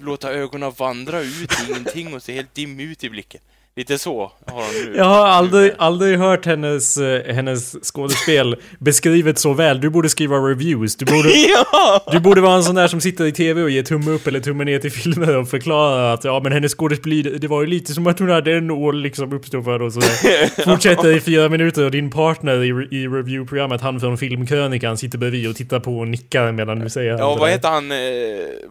låta 0.00 0.32
ögonen 0.32 0.72
vandra 0.72 1.20
ut 1.20 1.52
i 1.52 1.70
ingenting 1.70 2.14
och 2.14 2.22
se 2.22 2.32
helt 2.32 2.54
dim 2.54 2.80
ut 2.80 3.04
i 3.04 3.10
blicken. 3.10 3.40
Lite 3.76 3.98
så 3.98 4.32
har 4.46 4.62
hon 4.62 4.92
nu. 4.92 4.96
Jag 4.96 5.04
har 5.04 5.26
aldrig, 5.26 5.72
aldrig 5.78 6.18
hört 6.18 6.46
hennes, 6.46 6.96
eh, 6.96 7.34
hennes 7.34 7.84
skådespel 7.84 8.56
beskrivet 8.78 9.38
så 9.38 9.52
väl. 9.52 9.80
Du 9.80 9.90
borde 9.90 10.08
skriva 10.08 10.36
reviews. 10.36 10.96
Du 10.96 11.04
borde, 11.04 11.28
ja! 11.72 12.04
du 12.12 12.20
borde 12.20 12.40
vara 12.40 12.54
en 12.54 12.64
sån 12.64 12.74
där 12.74 12.88
som 12.88 13.00
sitter 13.00 13.24
i 13.24 13.32
TV 13.32 13.62
och 13.62 13.70
ger 13.70 13.82
tumme 13.82 14.10
upp 14.10 14.26
eller 14.26 14.40
tumme 14.40 14.64
ner 14.64 14.78
till 14.78 14.92
filmer 14.92 15.36
och 15.36 15.48
förklarar 15.48 16.14
att 16.14 16.24
ja 16.24 16.40
men 16.40 16.52
hennes 16.52 16.74
skådespel, 16.74 17.40
det 17.40 17.48
var 17.48 17.60
ju 17.60 17.66
lite 17.66 17.94
som 17.94 18.06
att 18.06 18.18
hon 18.18 18.30
hade 18.30 18.52
en 18.52 18.70
ål 18.70 19.02
liksom 19.02 19.32
uppstå 19.32 19.62
för 19.62 19.82
och 19.82 19.92
så 19.92 20.00
Fortsätter 20.64 21.16
i 21.16 21.20
fyra 21.20 21.48
minuter 21.48 21.84
och 21.84 21.90
din 21.90 22.10
partner 22.10 22.64
i, 22.64 22.96
i 22.96 23.08
reviewprogrammet, 23.08 23.80
han 23.80 24.00
från 24.00 24.18
filmkrönikan, 24.18 24.98
sitter 24.98 25.18
bredvid 25.18 25.48
och 25.48 25.56
tittar 25.56 25.80
på 25.80 25.98
och 25.98 26.08
nickar 26.08 26.52
medan 26.52 26.78
du 26.78 26.90
säger 26.90 27.18
Ja, 27.18 27.36
vad 27.36 27.50
heter 27.50 27.68
han? 27.68 27.92
Eh, 27.92 27.98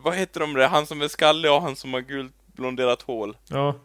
vad 0.04 0.16
heter 0.16 0.39
de 0.39 0.54
där? 0.54 0.68
Han 0.68 0.86
som 0.86 1.02
är 1.02 1.08
skallig 1.08 1.52
och 1.52 1.62
han 1.62 1.76
som 1.76 1.93
har 1.93 2.02
gult 2.02 2.32
blonderat 2.58 3.02
hål. 3.02 3.38
Ja. 3.50 3.76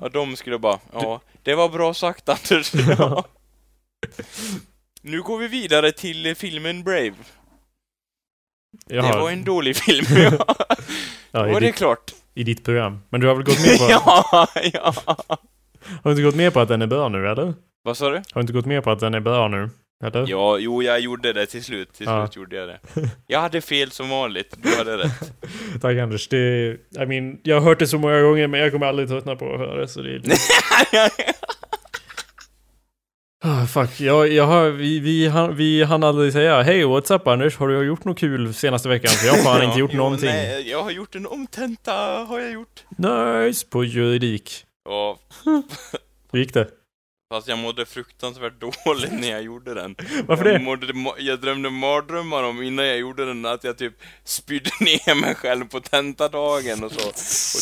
Ja, 0.00 0.08
de 0.08 0.36
skulle 0.36 0.58
bara, 0.58 0.78
ja, 0.92 1.20
det 1.42 1.54
var 1.54 1.68
bra 1.68 1.94
sagt 1.94 2.28
Anders. 2.28 2.74
Ja. 2.98 3.24
Nu 5.02 5.22
går 5.22 5.38
vi 5.38 5.48
vidare 5.48 5.92
till 5.92 6.26
eh, 6.26 6.34
filmen 6.34 6.84
Brave. 6.84 7.14
Jaha. 8.86 9.12
Det 9.12 9.18
var 9.20 9.30
en 9.30 9.44
dålig 9.44 9.76
film, 9.76 10.06
ja. 10.10 10.30
ja, 11.30 11.42
Då 11.42 11.52
var 11.52 11.60
det 11.60 11.66
ditt, 11.66 11.76
klart. 11.76 12.12
I 12.34 12.44
ditt 12.44 12.64
program. 12.64 12.98
Men 13.08 13.20
du 13.20 13.26
har 13.26 13.34
väl 13.34 13.44
gått 13.44 13.66
med 13.66 13.78
på... 13.78 13.84
ja, 13.90 14.48
ja. 14.72 14.94
Har 16.02 16.04
du 16.04 16.10
inte 16.10 16.22
gått 16.22 16.34
med 16.34 16.52
på 16.52 16.60
att 16.60 16.68
den 16.68 16.82
är 16.82 16.86
bra 16.86 17.08
nu, 17.08 17.28
eller? 17.28 17.54
Vad 17.82 17.96
sa 17.96 18.10
du? 18.10 18.16
Har 18.16 18.22
du 18.34 18.40
inte 18.40 18.52
gått 18.52 18.66
med 18.66 18.84
på 18.84 18.90
att 18.90 19.00
den 19.00 19.14
är 19.14 19.20
bra 19.20 19.48
nu? 19.48 19.70
Eller? 20.04 20.26
Ja, 20.28 20.58
jo, 20.58 20.82
jag 20.82 21.00
gjorde 21.00 21.32
det 21.32 21.46
till 21.46 21.64
slut. 21.64 21.92
Till 21.92 22.06
Ja. 22.06 22.26
slut 22.26 22.36
gjorde 22.36 22.56
jag 22.56 22.68
det. 22.68 22.80
Jag 23.26 23.40
hade 23.40 23.60
fel 23.60 23.90
som 23.90 24.08
vanligt. 24.08 24.54
Du 24.62 24.76
hade 24.76 24.96
rätt. 24.98 25.32
Tack 25.80 25.98
Anders. 25.98 26.28
Det, 26.28 26.70
I 27.02 27.06
mean, 27.06 27.38
jag 27.42 27.56
har 27.56 27.62
hört 27.62 27.78
det 27.78 27.86
så 27.86 27.98
många 27.98 28.20
gånger 28.22 28.46
men 28.46 28.60
jag 28.60 28.72
kommer 28.72 28.86
aldrig 28.86 29.08
tröttna 29.08 29.36
på 29.36 29.52
att 29.52 29.58
höra 29.58 29.80
det. 29.80 29.88
Så 29.88 30.00
det 30.02 30.10
är... 30.14 30.22
Ah, 33.44 33.66
fuck, 33.66 34.00
jag, 34.00 34.28
jag 34.32 34.46
har, 34.46 34.70
vi, 34.70 35.00
vi, 35.00 35.26
han, 35.28 35.56
vi 35.56 35.82
hann 35.84 36.04
aldrig 36.04 36.32
säga 36.32 36.62
Hej, 36.62 36.84
what's 36.84 37.14
up 37.14 37.26
Anders? 37.26 37.56
Har 37.56 37.68
du 37.68 37.86
gjort 37.86 38.04
något 38.04 38.18
kul 38.18 38.54
senaste 38.54 38.88
veckan? 38.88 39.10
För 39.10 39.26
jag 39.26 39.34
har 39.34 39.42
fan 39.42 39.62
inte 39.68 39.78
gjort 39.78 39.90
Jo, 39.92 39.98
någonting. 39.98 40.28
Nej, 40.28 40.70
jag 40.70 40.82
har 40.82 40.90
gjort 40.90 41.14
en 41.14 41.26
omtenta, 41.26 41.92
har 42.28 42.40
jag 42.40 42.52
gjort. 42.52 42.84
Nice! 42.96 43.66
På 43.66 43.84
juridik. 43.84 44.64
Ja, 44.84 45.18
Hur 46.32 46.38
gick 46.38 46.54
det? 46.54 46.68
Fast 47.28 47.48
jag 47.48 47.58
mådde 47.58 47.86
fruktansvärt 47.86 48.60
dåligt 48.84 49.12
när 49.12 49.30
jag 49.30 49.42
gjorde 49.42 49.74
den. 49.74 49.96
Varför 50.26 50.44
jag 50.44 50.80
det? 50.80 50.92
Mådde, 50.94 51.22
jag 51.22 51.40
drömde 51.40 51.70
mardrömmar 51.70 52.42
om 52.42 52.62
innan 52.62 52.86
jag 52.86 52.98
gjorde 52.98 53.24
den 53.24 53.46
att 53.46 53.64
jag 53.64 53.78
typ 53.78 53.94
spydde 54.24 54.70
ner 54.80 55.14
mig 55.14 55.34
själv 55.34 55.68
på 55.68 55.80
tentadagen 55.80 56.84
och 56.84 56.92
så. 56.92 57.08
Och 57.08 57.14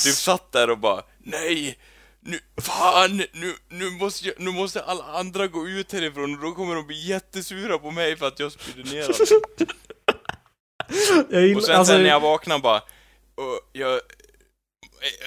typ 0.05 0.15
satt 0.15 0.53
där 0.53 0.71
och 0.71 0.79
bara, 0.79 1.03
nej! 1.19 1.79
Nu, 2.21 2.39
fan! 2.61 3.17
Nu, 3.33 3.55
nu, 3.69 3.91
måste 3.91 4.27
jag, 4.27 4.35
nu 4.39 4.51
måste 4.51 4.83
alla 4.83 5.05
andra 5.05 5.47
gå 5.47 5.69
ut 5.69 5.93
härifrån 5.93 6.35
och 6.35 6.41
då 6.41 6.53
kommer 6.53 6.75
de 6.75 6.87
bli 6.87 7.07
jättesura 7.09 7.79
på 7.79 7.91
mig 7.91 8.17
för 8.17 8.27
att 8.27 8.41
jag 8.41 8.53
spydde 8.53 8.91
ner 8.91 9.03
dem. 9.03 9.41
Och 11.57 11.63
sen, 11.65 11.77
alltså, 11.77 11.93
sen 11.93 12.03
när 12.03 12.11
jag 12.11 12.21
vaknade 12.21 12.61
bara, 12.61 12.79
och 13.35 13.71
jag, 13.73 14.01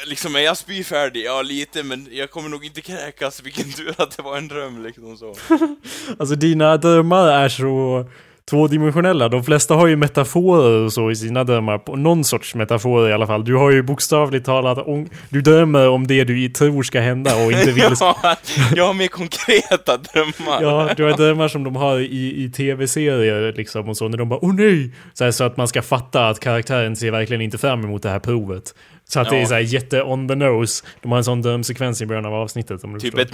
liksom 0.05 0.35
är 0.35 0.39
jag 0.39 0.57
spyfärdig? 0.57 1.25
Ja, 1.25 1.41
lite, 1.41 1.83
men 1.83 2.07
jag 2.11 2.31
kommer 2.31 2.49
nog 2.49 2.65
inte 2.65 2.81
kräkas. 2.81 3.43
Vilken 3.43 3.71
tur 3.71 3.93
att 3.97 4.17
det 4.17 4.23
var 4.23 4.37
en 4.37 4.47
dröm 4.47 4.83
liksom 4.83 5.17
så. 5.17 5.35
alltså 6.19 6.35
dina 6.35 6.77
drömmar 6.77 7.27
är 7.27 7.49
så 7.49 8.05
tvådimensionella. 8.49 9.29
De 9.29 9.43
flesta 9.43 9.75
har 9.75 9.87
ju 9.87 9.95
metaforer 9.95 10.85
och 10.85 10.93
så 10.93 11.11
i 11.11 11.15
sina 11.15 11.43
drömmar. 11.43 11.97
Någon 11.97 12.23
sorts 12.23 12.55
metaforer 12.55 13.09
i 13.09 13.13
alla 13.13 13.27
fall. 13.27 13.45
Du 13.45 13.55
har 13.55 13.71
ju 13.71 13.83
bokstavligt 13.83 14.45
talat, 14.45 14.87
om, 14.87 15.09
du 15.29 15.41
drömmer 15.41 15.89
om 15.89 16.07
det 16.07 16.23
du 16.23 16.49
tror 16.49 16.83
ska 16.83 16.99
hända 16.99 17.45
och 17.45 17.51
inte 17.51 17.71
vill 17.71 17.83
ja, 17.99 18.35
jag 18.75 18.87
har 18.87 18.93
mer 18.93 19.07
konkreta 19.07 19.97
drömmar. 19.97 20.61
Ja, 20.61 20.89
du 20.97 21.03
har 21.03 21.17
drömmar 21.17 21.47
som 21.47 21.63
de 21.63 21.75
har 21.75 21.99
i, 21.99 22.43
i 22.43 22.49
tv-serier 22.49 23.53
liksom 23.53 23.89
och 23.89 23.97
så, 23.97 24.07
när 24.07 24.17
de 24.17 24.29
bara 24.29 24.45
åh 24.45 24.53
nej! 24.53 24.93
Så, 25.13 25.23
här, 25.23 25.31
så 25.31 25.43
att 25.43 25.57
man 25.57 25.67
ska 25.67 25.81
fatta 25.81 26.27
att 26.27 26.39
karaktären 26.39 26.95
ser 26.95 27.11
verkligen 27.11 27.41
inte 27.41 27.57
fram 27.57 27.83
emot 27.83 28.03
det 28.03 28.09
här 28.09 28.19
provet. 28.19 28.73
Så 29.11 29.19
att 29.19 29.29
det 29.29 29.35
Ja. 29.35 29.41
är 29.41 29.45
så 29.45 29.53
här 29.53 29.61
jätte 29.61 30.03
on 30.03 30.27
the 30.27 30.35
nose. 30.35 30.85
De 31.01 31.11
har 31.11 31.17
en 31.17 31.23
sån 31.23 31.41
drömsekvens 31.41 32.01
i 32.01 32.05
början 32.05 32.25
av 32.25 32.33
avsnittet 32.33 32.83
om 32.83 32.93
du 32.93 32.99
Typ 32.99 33.17
ett, 33.17 33.31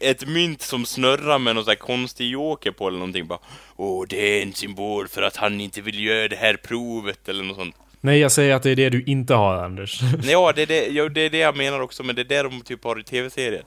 ett 0.00 0.28
mynt 0.28 0.62
som 0.62 0.84
snurrar 0.86 1.38
med 1.38 1.54
någon 1.54 1.64
sån 1.64 1.70
här 1.70 1.76
konstig 1.76 2.30
joker 2.30 2.70
på 2.70 2.88
eller 2.88 2.98
någonting 2.98 3.26
bara 3.26 3.38
Åh, 3.76 4.04
det 4.08 4.16
är 4.38 4.42
en 4.42 4.52
symbol 4.52 5.08
för 5.08 5.22
att 5.22 5.36
han 5.36 5.60
inte 5.60 5.80
vill 5.80 6.04
göra 6.04 6.28
det 6.28 6.36
här 6.36 6.54
provet 6.68 7.28
eller 7.28 7.44
något 7.44 7.56
sånt. 7.56 7.74
Nej, 8.00 8.18
jag 8.20 8.32
säger 8.32 8.54
att 8.54 8.62
det 8.62 8.70
är 8.70 8.76
det 8.76 8.90
du 8.90 9.02
inte 9.02 9.34
har, 9.34 9.54
Anders. 9.64 10.00
Ja, 10.22 10.52
det 10.56 10.62
är 10.62 10.66
det, 10.66 10.86
ja, 10.86 11.08
det 11.08 11.20
är 11.20 11.30
det 11.30 11.38
jag 11.38 11.56
menar 11.56 11.80
också, 11.80 12.02
men 12.02 12.16
det 12.16 12.22
är 12.22 12.24
det 12.24 12.42
de 12.42 12.60
typ 12.60 12.84
har 12.84 13.00
i 13.00 13.02
tv-serier. 13.04 13.62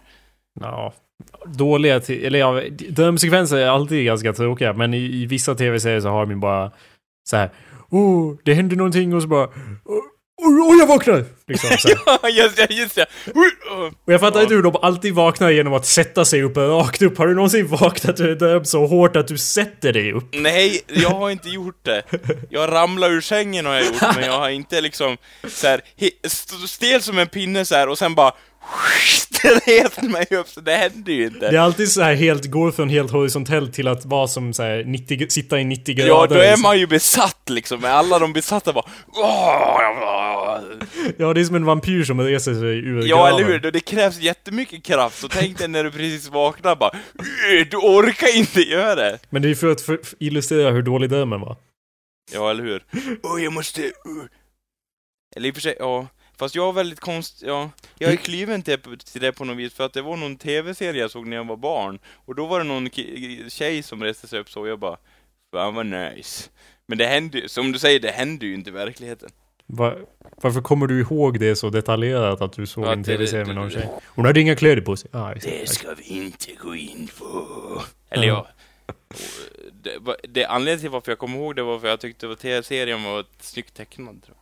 Ja, 0.59 0.93
dåliga, 1.45 1.95
eller 2.07 2.39
ja, 2.39 2.61
drömsekvenser 2.89 3.57
är 3.57 3.67
alltid 3.67 4.05
ganska 4.05 4.33
tråkiga, 4.33 4.73
men 4.73 4.93
i, 4.93 4.97
i 4.97 5.25
vissa 5.25 5.55
tv-serier 5.55 5.99
så 6.01 6.09
har 6.09 6.25
de 6.25 6.39
bara 6.39 6.71
så 7.29 7.37
här. 7.37 7.49
Oh, 7.89 8.35
det 8.43 8.53
hände 8.53 8.75
någonting 8.75 9.13
och 9.13 9.21
så 9.21 9.27
bara... 9.27 9.47
"Åh, 9.85 9.99
Oj, 10.43 10.59
oj 10.61 10.77
jag 10.79 10.87
vaknar! 10.87 11.25
Liksom. 11.47 11.69
Ja, 12.05 12.29
just 12.29 12.55
det, 12.55 12.67
just 12.73 12.95
det. 12.95 13.05
Och 14.05 14.13
jag 14.13 14.19
fattar 14.19 14.39
Ja. 14.39 14.43
inte 14.43 14.55
hur 14.55 14.63
de 14.63 14.75
alltid 14.81 15.13
vaknar 15.13 15.49
genom 15.49 15.73
att 15.73 15.85
sätta 15.85 16.25
sig 16.25 16.43
upp 16.43 16.57
rakt 16.57 17.01
upp. 17.01 17.17
Har 17.17 17.27
du 17.27 17.35
någonsin 17.35 17.67
vaknat 17.67 18.17
dröm 18.17 18.65
så 18.65 18.85
hårt 18.85 19.15
att 19.15 19.27
du 19.27 19.37
sätter 19.37 19.93
dig 19.93 20.11
upp? 20.13 20.25
Nej, 20.33 20.81
jag 20.87 21.09
har 21.09 21.29
inte 21.29 21.49
gjort 21.49 21.85
det. 21.85 22.03
Jag 22.49 22.71
ramlar 22.71 23.11
ur 23.11 23.21
sängen 23.21 23.65
har 23.65 23.73
jag 23.73 23.85
gjort, 23.85 24.15
men 24.15 24.25
jag 24.25 24.39
har 24.39 24.49
inte 24.49 24.81
liksom 24.81 25.17
så 25.47 25.67
här, 25.67 25.81
he- 25.99 26.11
st- 26.25 26.67
stel 26.67 27.01
som 27.01 27.17
en 27.19 27.27
pinne 27.27 27.65
så 27.65 27.75
här 27.75 27.89
och 27.89 27.97
sen 27.97 28.15
bara 28.15 28.31
rest 29.65 30.01
mig 30.01 30.27
upp, 30.31 30.47
så 30.47 30.61
det 30.61 30.71
händer 30.75 31.11
ju 31.13 31.25
inte. 31.25 31.51
Det 31.51 31.55
är 31.57 31.59
alltid 31.61 31.91
så 31.91 32.01
här 32.01 32.13
helt, 32.15 32.45
går 32.45 32.71
från 32.71 32.89
helt 32.89 33.11
horisontellt 33.11 33.73
till 33.73 33.87
att 33.87 34.05
vara 34.05 34.27
som 34.27 34.53
så 34.53 34.63
här 34.63 34.83
90, 34.83 35.29
sitta 35.29 35.59
i 35.59 35.63
90 35.63 35.95
grader. 35.95 36.09
Ja, 36.09 36.27
då 36.27 36.35
är 36.35 36.47
liksom. 36.47 36.61
man 36.61 36.79
ju 36.79 36.87
besatt 36.87 37.49
liksom, 37.49 37.81
med 37.81 37.91
alla 37.93 38.19
de 38.19 38.33
besatta 38.33 38.73
bara! 38.73 38.85
Ja, 41.17 41.33
det 41.33 41.41
är 41.41 41.45
som 41.45 41.55
en 41.55 41.65
vampyr 41.65 42.03
som 42.03 42.21
reser 42.21 42.53
sig 42.53 42.77
ur 42.77 43.07
Ja, 43.07 43.15
graven. 43.17 43.33
eller 43.45 43.59
hur? 43.59 43.71
Det 43.71 43.79
krävs 43.79 44.19
jättemycket 44.19 44.83
kraft, 44.83 45.19
så 45.19 45.27
tänk 45.27 45.57
dig 45.57 45.67
när 45.67 45.83
du 45.83 45.91
precis 45.91 46.29
vaknar 46.29 46.75
bara 46.75 46.91
"Åh, 46.93 47.67
Du 47.71 47.77
orkar 47.77 48.37
inte 48.37 48.61
göra 48.61 48.95
det! 48.95 49.19
Men 49.29 49.41
det 49.41 49.49
är 49.49 49.55
för 49.55 49.71
att 49.71 49.81
för, 49.81 49.99
illustrera 50.19 50.71
hur 50.71 50.81
dålig 50.81 51.09
drömmen 51.09 51.41
var. 51.41 51.55
Ja, 52.33 52.49
eller 52.49 52.63
hur? 52.63 52.83
Åh, 53.23 53.43
jag 53.43 53.53
måste... 53.53 53.81
Uh. 53.81 53.89
Eller 55.35 55.47
i 55.47 55.51
och 55.51 55.55
för 55.55 55.61
sig, 55.61 55.75
ja. 55.79 56.07
Fast 56.41 56.55
jag 56.55 56.65
var 56.65 56.73
väldigt 56.73 56.99
konst... 56.99 57.43
Ja. 57.45 57.69
Jag 57.97 58.11
är 58.11 58.15
kluven 58.15 58.61
till, 58.61 58.77
till 58.79 59.21
det 59.21 59.31
på 59.31 59.45
något 59.45 59.57
vis, 59.57 59.73
för 59.73 59.85
att 59.85 59.93
det 59.93 60.01
var 60.01 60.17
någon 60.17 60.37
tv-serie 60.37 61.01
jag 61.01 61.11
såg 61.11 61.27
när 61.27 61.37
jag 61.37 61.47
var 61.47 61.57
barn. 61.57 61.99
Och 62.25 62.35
då 62.35 62.45
var 62.45 62.59
det 62.59 62.65
någon 62.65 62.89
tjej 63.49 63.83
som 63.83 64.03
reste 64.03 64.27
sig 64.27 64.39
upp 64.39 64.49
så, 64.49 64.61
och 64.61 64.67
jag 64.67 64.79
bara... 64.79 64.97
Fan 65.51 65.75
vad 65.75 65.85
nice. 65.85 66.49
Men 66.87 66.97
det 66.97 67.05
händer 67.05 67.39
ju, 67.39 67.47
som 67.47 67.71
du 67.71 67.79
säger, 67.79 67.99
det 67.99 68.11
händer 68.11 68.47
ju 68.47 68.53
inte 68.53 68.69
i 68.69 68.73
verkligheten. 68.73 69.29
Va, 69.65 69.95
varför 70.35 70.61
kommer 70.61 70.87
du 70.87 70.99
ihåg 70.99 71.39
det 71.39 71.55
så 71.55 71.69
detaljerat 71.69 72.41
att 72.41 72.53
du 72.53 72.65
såg 72.67 72.85
Ja, 72.85 72.93
en 72.93 73.03
tv-serie 73.03 73.45
med 73.45 73.55
någon 73.55 73.69
tjej? 73.69 73.89
Hon 74.05 74.25
hade 74.25 74.41
inga 74.41 74.55
kläder 74.55 74.81
på 74.81 74.97
sig. 74.97 75.09
Ah, 75.13 75.33
Det 75.33 75.69
ska 75.69 75.93
vi 75.93 76.03
inte 76.03 76.53
gå 76.63 76.75
in 76.75 77.09
på. 77.19 77.47
Eller 78.09 78.27
Ja. 78.27 78.47
Och 78.87 78.95
Det, 79.71 80.15
det 80.29 80.45
anledningen 80.45 80.79
till 80.79 80.89
varför 80.89 81.11
jag 81.11 81.19
kommer 81.19 81.37
ihåg 81.37 81.55
det 81.55 81.63
var 81.63 81.79
för 81.79 81.87
jag 81.87 81.99
tyckte 81.99 82.31
att 82.31 82.39
tv-serien 82.39 83.03
var 83.03 83.25
snyggt 83.39 83.73
tecknad. 83.73 84.23
Tror 84.23 84.35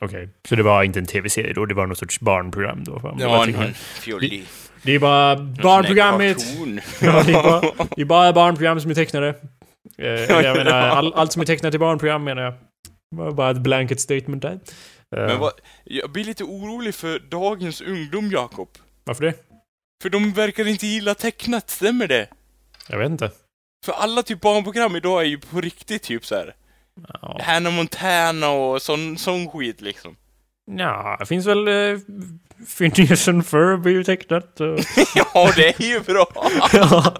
Okej, 0.00 0.28
så 0.48 0.54
det 0.54 0.62
var 0.62 0.82
inte 0.82 0.98
en 0.98 1.06
tv-serie 1.06 1.52
då? 1.52 1.66
Det 1.66 1.74
var 1.74 1.86
någon 1.86 1.96
sorts 1.96 2.20
barnprogram 2.20 2.84
då? 2.84 3.00
Fan, 3.00 3.16
Ja, 3.20 3.46
någon 3.46 3.74
fjollig. 3.74 4.44
Det 4.82 4.92
är 4.92 4.98
bara 4.98 5.36
barnprogrammet. 5.36 6.36
Ja, 7.00 7.22
det, 7.22 7.32
är 7.32 7.42
bara, 7.42 7.60
det 7.96 8.00
är 8.02 8.04
bara 8.04 8.32
barnprogram 8.32 8.80
som 8.80 8.90
är 8.90 8.94
tecknade. 8.94 9.28
Eh, 9.98 10.06
jag 10.08 10.56
menar, 10.56 10.72
all, 10.72 11.14
allt 11.14 11.32
som 11.32 11.42
är 11.42 11.46
tecknat 11.46 11.74
i 11.74 11.78
barnprogram 11.78 12.24
menar 12.24 12.42
jag. 12.42 12.52
Det 13.10 13.16
var 13.16 13.32
bara 13.32 13.50
ett 13.50 13.58
blanket 13.60 14.00
statement 14.00 14.42
där. 14.42 14.52
Eh, 15.16 15.26
Men 15.26 15.38
vad, 15.38 15.52
jag 15.84 16.10
blir 16.10 16.24
lite 16.24 16.44
orolig 16.44 16.94
för 16.94 17.18
dagens 17.18 17.80
ungdom, 17.80 18.30
Jakob. 18.30 18.68
Varför 19.04 19.24
det? 19.24 19.34
För 20.02 20.10
de 20.10 20.32
verkar 20.32 20.68
inte 20.68 20.86
gilla 20.86 21.14
tecknat, 21.14 21.70
stämmer 21.70 22.08
det? 22.08 22.28
Jag 22.88 22.98
vet 22.98 23.10
inte. 23.10 23.30
För 23.86 23.92
alla 23.92 24.22
typ 24.22 24.40
barnprogram 24.40 24.96
idag 24.96 25.20
är 25.22 25.26
ju 25.26 25.38
på 25.38 25.60
riktigt 25.60 26.02
typ 26.02 26.26
så 26.26 26.34
här. 26.34 26.54
Ja, 27.22 27.40
Hannah 27.42 27.72
Montana 27.72 28.50
och 28.50 28.82
sån, 28.82 29.18
sån 29.18 29.48
skit 29.50 29.80
liksom. 29.80 30.16
ja 30.76 31.16
det 31.20 31.26
finns 31.26 31.46
väl 31.46 31.68
uh, 31.68 31.98
Phineas 32.78 33.28
and 33.28 33.46
Ferb 33.46 33.86
är 33.86 33.90
ju 33.90 34.04
tecknat. 34.04 34.60
och- 34.60 34.78
ja, 35.14 35.52
det 35.56 35.68
är 35.80 35.82
ju 35.82 36.00
bra! 36.00 36.26
ja. 36.72 37.14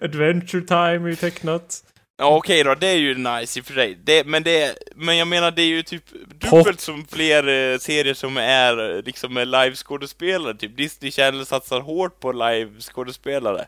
Adventure 0.00 0.62
Time 0.62 1.06
är 1.06 1.08
ju 1.08 1.16
tecknat. 1.16 1.82
Ja, 2.18 2.36
okej 2.36 2.64
då, 2.64 2.74
det 2.74 2.86
är 2.86 2.96
ju 2.96 3.14
nice 3.18 3.58
i 3.58 3.62
och 3.62 3.66
för 3.66 3.74
sig. 3.74 3.98
Det, 4.04 4.26
men, 4.26 4.42
det, 4.42 4.78
men 4.94 5.16
jag 5.16 5.28
menar, 5.28 5.50
det 5.50 5.62
är 5.62 5.66
ju 5.66 5.82
typ 5.82 6.04
dubbelt 6.50 6.80
som 6.80 7.06
fler 7.06 7.72
eh, 7.72 7.78
serier 7.78 8.14
som 8.14 8.36
är 8.36 8.96
eh, 8.96 9.02
liksom 9.02 9.34
med 9.34 9.48
live-skådespelare. 9.48 10.54
Typ 10.54 10.76
Disney 10.76 11.10
Channel 11.12 11.46
satsar 11.46 11.80
hårt 11.80 12.20
på 12.20 12.32
live-skådespelare. 12.32 13.66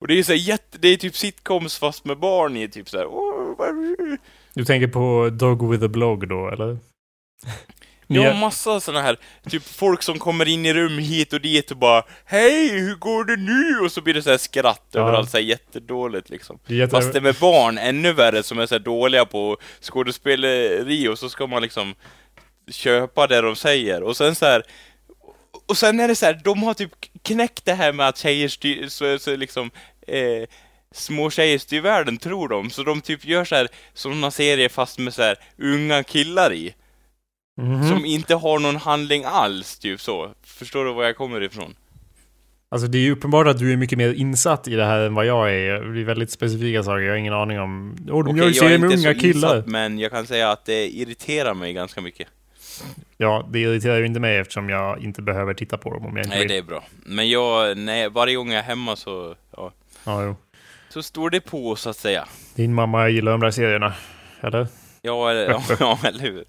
Och 0.00 0.06
det 0.08 0.14
är 0.14 0.16
ju 0.16 0.24
så 0.24 0.34
jätte, 0.34 0.78
det 0.78 0.88
är 0.88 0.96
typ 0.96 1.16
sitcoms 1.16 1.78
fast 1.78 2.04
med 2.04 2.18
barn 2.18 2.56
i, 2.56 2.68
typ 2.68 2.88
så 2.88 2.98
här. 2.98 3.06
"Åh, 3.06 3.54
vad- 3.58 4.18
Du 4.54 4.64
tänker 4.64 4.88
på 4.88 5.30
Dog 5.32 5.70
with 5.70 5.84
a 5.84 5.88
blog 5.88 6.28
då, 6.28 6.48
eller? 6.50 6.78
Ja, 8.06 8.22
Nya- 8.22 8.34
massa 8.40 8.80
såna 8.80 9.02
här, 9.02 9.16
typ 9.50 9.62
folk 9.64 10.02
som 10.02 10.18
kommer 10.18 10.48
in 10.48 10.66
i 10.66 10.74
rum 10.74 10.98
hit 10.98 11.32
och 11.32 11.40
dit 11.40 11.70
och 11.70 11.76
bara 11.76 12.02
Hej, 12.24 12.68
hur 12.68 12.94
går 12.94 13.24
det 13.24 13.36
nu? 13.36 13.84
Och 13.84 13.92
så 13.92 14.00
blir 14.00 14.14
det 14.14 14.22
så 14.22 14.30
här 14.30 14.36
skratt 14.38 14.86
Ja. 14.92 15.00
överallt, 15.00 15.30
så 15.30 15.36
här 15.36 15.44
jättedåligt 15.44 16.30
liksom. 16.30 16.58
det 16.66 16.74
är 16.74 16.78
jätte... 16.78 16.90
Fast 16.90 17.12
det 17.12 17.20
med 17.20 17.34
barn, 17.40 17.78
ännu 17.78 18.12
värre, 18.12 18.42
som 18.42 18.58
är 18.58 18.66
så 18.66 18.74
här 18.74 18.80
dåliga 18.80 19.24
på 19.24 19.56
skådespeleri 19.80 21.08
och 21.08 21.18
så 21.18 21.28
ska 21.28 21.46
man 21.46 21.62
liksom 21.62 21.94
köpa 22.70 23.26
det 23.26 23.40
de 23.40 23.56
säger. 23.56 24.02
Och 24.02 24.16
sen 24.16 24.34
så 24.34 24.46
här. 24.46 24.62
Och 25.66 25.76
sen 25.76 26.00
är 26.00 26.08
det 26.08 26.14
så 26.16 26.26
här, 26.26 26.40
de 26.44 26.62
har 26.62 26.74
typ 26.74 26.90
knäckt 27.22 27.64
det 27.64 27.74
här 27.74 27.92
med 27.92 28.08
att 28.08 28.18
tjejer 28.18 28.48
styr, 28.48 28.88
så, 28.88 29.18
så 29.18 29.36
liksom, 29.36 29.70
eh, 30.06 30.48
små 30.94 31.30
världen, 31.82 32.16
tror 32.16 32.48
de. 32.48 32.70
Så 32.70 32.82
de 32.82 33.00
typ 33.00 33.24
gör 33.24 33.44
så 33.44 33.54
här, 33.54 33.68
sådana 33.94 34.30
serier 34.30 34.68
fast 34.68 34.98
med 34.98 35.14
så 35.14 35.22
här 35.22 35.36
unga 35.58 36.02
killar 36.02 36.52
i. 36.52 36.74
Mhm. 37.56 37.88
Som 37.88 38.04
inte 38.04 38.34
har 38.34 38.58
någon 38.58 38.76
handling 38.76 39.22
alls, 39.26 39.78
typ 39.78 40.00
så. 40.00 40.30
Förstår 40.42 40.84
du 40.84 40.92
var 40.92 41.04
jag 41.04 41.16
kommer 41.16 41.40
ifrån? 41.42 41.74
Alltså 42.68 42.88
det 42.88 42.98
är 42.98 43.02
ju 43.02 43.12
uppenbart 43.12 43.46
att 43.46 43.58
du 43.58 43.72
är 43.72 43.76
mycket 43.76 43.98
mer 43.98 44.12
insatt 44.14 44.68
i 44.68 44.74
det 44.74 44.84
här 44.84 45.00
än 45.00 45.14
vad 45.14 45.26
jag 45.26 45.50
är. 45.54 45.80
Det 45.80 46.00
är 46.00 46.04
väldigt 46.04 46.30
specifika 46.30 46.82
saker, 46.82 47.00
jag 47.00 47.12
har 47.12 47.16
ingen 47.18 47.34
aning 47.34 47.60
om... 47.60 47.96
Åh, 48.10 48.24
de 48.24 48.30
Okej, 48.30 48.38
gör 48.38 48.46
ju 48.48 48.54
serier 48.54 48.78
med 48.78 48.92
unga 48.98 49.14
killar. 49.14 49.56
insatt, 49.56 49.66
men 49.66 49.98
jag 49.98 50.10
kan 50.10 50.26
säga 50.26 50.50
att 50.50 50.64
det 50.64 50.88
irriterar 50.88 51.54
mig 51.54 51.72
ganska 51.72 52.00
mycket. 52.00 52.28
Ja, 53.16 53.48
det 53.52 53.58
irriterar 53.60 53.98
ju 53.98 54.06
inte 54.06 54.20
mig 54.20 54.36
eftersom 54.38 54.68
jag 54.68 55.02
inte 55.02 55.22
behöver 55.22 55.54
titta 55.54 55.78
på 55.78 55.90
dem 55.94 56.06
om 56.06 56.16
jag 56.16 56.26
inte 56.26 56.36
Nej, 56.36 56.38
vill. 56.38 56.48
det 56.48 56.56
är 56.58 56.62
bra. 56.62 56.84
Men 57.06 57.28
jag, 57.28 57.78
nej, 57.78 58.08
varje 58.08 58.36
gång 58.36 58.50
jag 58.50 58.58
är 58.58 58.62
hemma 58.62 58.96
så, 58.96 59.34
ja, 59.56 59.72
Ja, 60.04 60.22
jo. 60.24 60.36
Så 60.94 61.02
står 61.02 61.30
det 61.30 61.40
på 61.40 61.76
så 61.76 61.90
att 61.90 61.96
säga. 61.96 62.28
Din 62.54 62.74
mamma 62.74 63.08
gillar 63.08 63.32
de 63.32 63.40
där 63.40 63.50
serierna. 63.50 63.94
Eller? 64.40 64.66
Ja, 65.02 65.30
eller, 65.30 65.50
ja, 65.50 65.62
ja 65.80 65.98
eller 66.04 66.18
hur? 66.18 66.44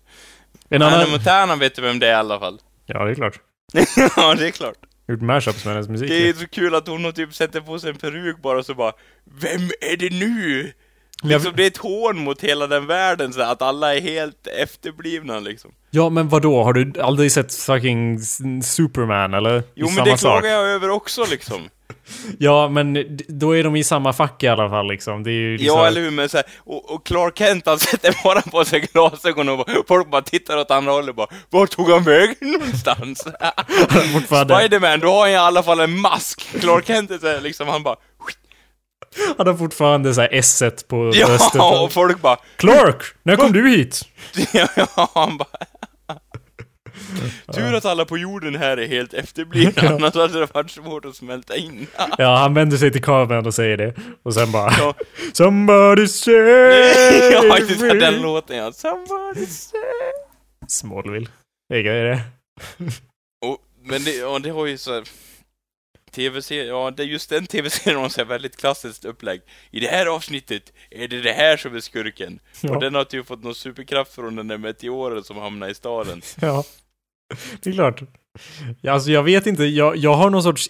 En 0.70 0.82
annan... 0.82 1.10
Montana 1.10 1.56
vet 1.56 1.76
du 1.76 1.82
vem 1.82 2.00
det 2.00 2.08
är 2.08 2.12
i 2.12 2.16
alla 2.16 2.40
fall. 2.40 2.60
Ja, 2.86 3.06
det 3.06 3.12
är 3.12 3.16
klart. 3.16 3.40
ja, 4.18 4.36
det 4.36 4.48
är 4.48 4.52
klart. 4.52 4.78
Gjort 5.08 5.22
mashups 5.22 5.66
med 5.66 5.74
hennes 5.74 5.90
musik. 5.90 6.10
Det 6.10 6.30
är 6.30 6.34
så 6.34 6.48
kul 6.48 6.76
att 6.76 6.88
hon 6.88 7.06
har 7.06 7.12
typ 7.12 7.34
sätter 7.34 7.62
på 7.62 7.80
sig 7.80 7.90
en 7.90 7.96
peruk 7.96 8.42
bara 8.42 8.60
och 8.60 8.66
så 8.66 8.74
bara 8.74 8.94
Vem 9.24 9.70
är 9.82 9.98
det 9.98 10.10
nu? 10.10 10.72
Liksom, 11.24 11.54
det 11.56 11.64
är 11.64 11.68
ett 11.68 11.78
hån 11.78 12.18
mot 12.18 12.42
hela 12.42 12.68
den 12.68 12.88
världen 12.88 13.34
så 13.34 13.42
att 13.42 13.62
alla 13.62 13.96
är 13.96 14.02
helt 14.02 14.48
efterblivna 14.48 15.40
liksom. 15.40 15.72
Ja, 15.92 16.10
men 16.10 16.30
vad 16.30 16.42
då? 16.42 16.64
Har 16.64 16.74
du 16.74 17.02
aldrig 17.02 17.32
sett 17.32 17.54
fucking 17.54 18.20
Superman, 18.64 19.34
eller? 19.34 19.64
Jo 19.76 19.86
men 19.86 19.96
samma 19.96 20.06
det 20.06 20.18
klagar 20.18 20.50
jag 20.50 20.68
över 20.68 20.90
också 20.90 21.26
liksom. 21.30 21.62
Ja, 22.40 22.70
men 22.70 23.18
då 23.28 23.58
är 23.58 23.64
de 23.64 23.76
i 23.76 23.84
samma 23.84 24.14
fack 24.14 24.44
i 24.44 24.48
alla 24.48 24.70
fall 24.70 24.88
liksom. 24.88 25.24
Det 25.24 25.30
är 25.30 25.34
ju 25.34 25.58
liksom... 25.58 25.80
Ja 25.80 25.88
eller 25.88 26.02
hur, 26.02 26.12
men 26.12 26.30
så 26.30 26.38
här, 26.38 26.46
och, 26.58 26.92
och 26.92 27.06
Clark 27.06 27.38
Kent 27.38 27.66
han 27.66 27.80
sätter 27.80 28.24
bara 28.24 28.42
på 28.42 28.66
sig 28.66 28.80
glasögon 28.80 29.50
och 29.50 29.68
folk 29.88 30.12
bara 30.12 30.22
tittar 30.22 30.58
åt 30.58 30.72
andra 30.72 30.92
hållet 30.92 31.16
bara 31.16 31.28
Vart 31.50 31.70
tog 31.70 31.90
han 31.90 32.04
vägen 32.04 32.36
någonstans? 32.40 33.20
Spiderman, 34.26 35.00
då 35.00 35.08
har 35.08 35.20
han 35.20 35.32
i 35.32 35.36
alla 35.36 35.64
fall 35.64 35.80
en 35.80 36.00
mask. 36.00 36.60
Clark 36.60 36.88
Kent 36.88 37.12
är 37.12 37.18
så 37.18 37.28
här, 37.28 37.42
liksom, 37.42 37.68
han 37.68 37.84
bara 37.84 37.96
han 39.38 39.48
har 39.48 39.54
fortfarande 39.54 40.14
så 40.14 40.22
här 40.22 40.30
S1 40.30 40.88
på 40.88 41.12
bröstet. 41.26 41.56
Ja, 41.56 41.82
och 41.84 41.92
folk 41.92 42.22
bara 42.22 42.38
Clark! 42.56 43.04
När 43.24 43.36
kom 43.36 43.52
du 43.52 43.70
hit? 43.70 44.02
Ja, 44.54 45.10
han 45.14 45.38
bara... 45.38 45.48
Tur 47.54 47.74
att 47.74 47.86
alla 47.86 48.06
på 48.06 48.18
jorden 48.18 48.56
här 48.56 48.78
är 48.78 48.88
helt 48.88 49.14
efterblivna, 49.14 49.90
annars 49.90 50.16
hade 50.16 50.40
det 50.40 50.54
varit 50.54 50.72
svårt 50.72 51.06
att 51.06 51.16
smälta 51.16 51.56
in. 51.56 51.88
Ja, 52.18 52.36
han 52.36 52.54
vänder 52.54 52.78
sig 52.78 52.92
till 52.92 53.04
kameran 53.04 53.46
och 53.46 53.54
säger 53.54 53.78
det. 53.78 53.94
Och 54.24 54.34
sen 54.34 54.52
bara... 54.52 54.72
Ja. 54.80 54.94
Somebody 55.34 56.08
save 56.08 57.32
Ja, 57.32 57.42
det 57.68 57.88
är 57.88 58.00
den 58.00 58.22
låten 58.22 58.58
ja. 58.58 58.72
Somebody 58.72 59.46
say. 59.46 59.80
Smallville. 60.68 61.28
Det 61.70 61.76
är 61.78 62.04
det. 62.04 62.22
Och, 63.46 63.58
men 63.84 64.04
det, 64.04 64.16
ja, 64.16 64.40
det 64.40 64.50
har 64.50 64.66
ju 64.66 64.78
så 64.78 64.94
här... 64.94 65.04
TV-serie, 66.16 66.66
ja 66.66 66.92
det 66.92 67.04
är 67.04 67.08
just 67.08 67.30
den 67.30 67.48
TV-serien 67.48 68.00
har 68.00 68.18
här 68.18 68.26
väldigt 68.26 68.58
klassiskt 68.58 69.06
upplägg. 69.06 69.42
I 69.72 69.80
det 69.80 69.88
här 69.88 70.06
avsnittet 70.06 70.74
är 70.90 71.08
det 71.08 71.22
det 71.22 71.34
här 71.34 71.58
som 71.58 71.76
är 71.76 71.80
skurken. 71.80 72.40
Ja. 72.62 72.76
Och 72.76 72.82
den 72.82 72.96
har 72.96 73.04
typ 73.04 73.28
fått 73.28 73.44
någon 73.44 73.56
superkraft 73.56 74.14
från 74.14 74.36
den 74.36 74.48
där 74.48 74.58
meteoren 74.58 75.24
som 75.24 75.38
hamnar 75.38 75.70
i 75.70 75.76
staden. 75.76 76.22
Ja. 76.42 76.64
Det 77.62 77.70
är 77.70 77.74
klart. 77.74 78.02
Ja, 78.82 78.94
alltså 78.94 79.12
jag 79.12 79.24
vet 79.24 79.48
inte, 79.48 79.64
jag, 79.64 79.98
jag 79.98 80.14
har 80.14 80.30
någon 80.30 80.44
sorts... 80.44 80.68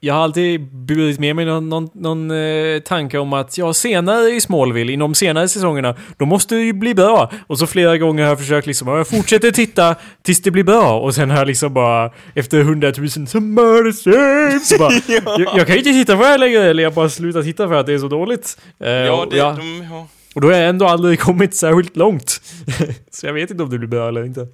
Jag 0.00 0.14
har 0.14 0.22
alltid 0.22 0.60
burit 0.74 1.18
med 1.18 1.36
mig 1.36 1.44
någon, 1.44 1.68
någon, 1.68 1.88
någon 1.94 2.30
eh, 2.30 2.78
tanke 2.80 3.18
om 3.18 3.32
att 3.32 3.58
ja, 3.58 3.74
senare 3.74 4.30
i 4.30 4.40
Smallville, 4.40 4.92
inom 4.92 5.14
senare 5.14 5.48
säsongerna, 5.48 5.94
då 6.18 6.24
måste 6.24 6.54
det 6.54 6.60
ju 6.62 6.72
bli 6.72 6.94
bra. 6.94 7.30
Och 7.46 7.58
så 7.58 7.66
flera 7.66 7.98
gånger 7.98 8.22
har 8.22 8.28
jag 8.30 8.38
försökt 8.38 8.66
liksom, 8.66 8.88
ja, 8.88 8.96
jag 8.96 9.08
fortsätter 9.08 9.50
titta 9.50 9.94
tills 10.22 10.42
det 10.42 10.50
blir 10.50 10.64
bra. 10.64 11.00
Och 11.00 11.14
sen 11.14 11.30
har 11.30 11.38
jag 11.38 11.46
liksom 11.46 11.74
bara, 11.74 12.10
efter 12.34 12.62
hundratusen, 12.62 13.26
somebody 13.26 13.92
save! 13.92 14.60
Så 14.62 14.78
bara, 14.78 14.92
jag, 15.08 15.56
jag 15.56 15.66
kan 15.66 15.76
ju 15.76 15.78
inte 15.78 15.92
titta 15.92 16.16
på 16.16 16.22
det 16.22 16.28
här 16.28 16.38
längre, 16.38 16.64
eller 16.70 16.82
jag 16.82 16.94
bara 16.94 17.08
slutar 17.08 17.42
titta 17.42 17.68
för 17.68 17.74
att 17.74 17.86
det 17.86 17.92
är 17.94 17.98
så 17.98 18.08
dåligt. 18.08 18.58
Eh, 18.84 18.90
Ja, 18.90 19.26
det, 19.30 19.36
ja, 19.36 19.56
de, 19.58 19.86
ja. 19.90 20.06
Och 20.34 20.40
då 20.40 20.48
har 20.48 20.54
jag 20.54 20.68
ändå 20.68 20.86
aldrig 20.86 21.20
kommit 21.20 21.56
särskilt 21.56 21.96
långt. 21.96 22.40
så 23.10 23.26
jag 23.26 23.32
vet 23.32 23.50
inte 23.50 23.62
om 23.62 23.70
det 23.70 23.78
blir 23.78 23.88
bra 23.88 24.08
eller 24.08 24.24
inte. 24.24 24.48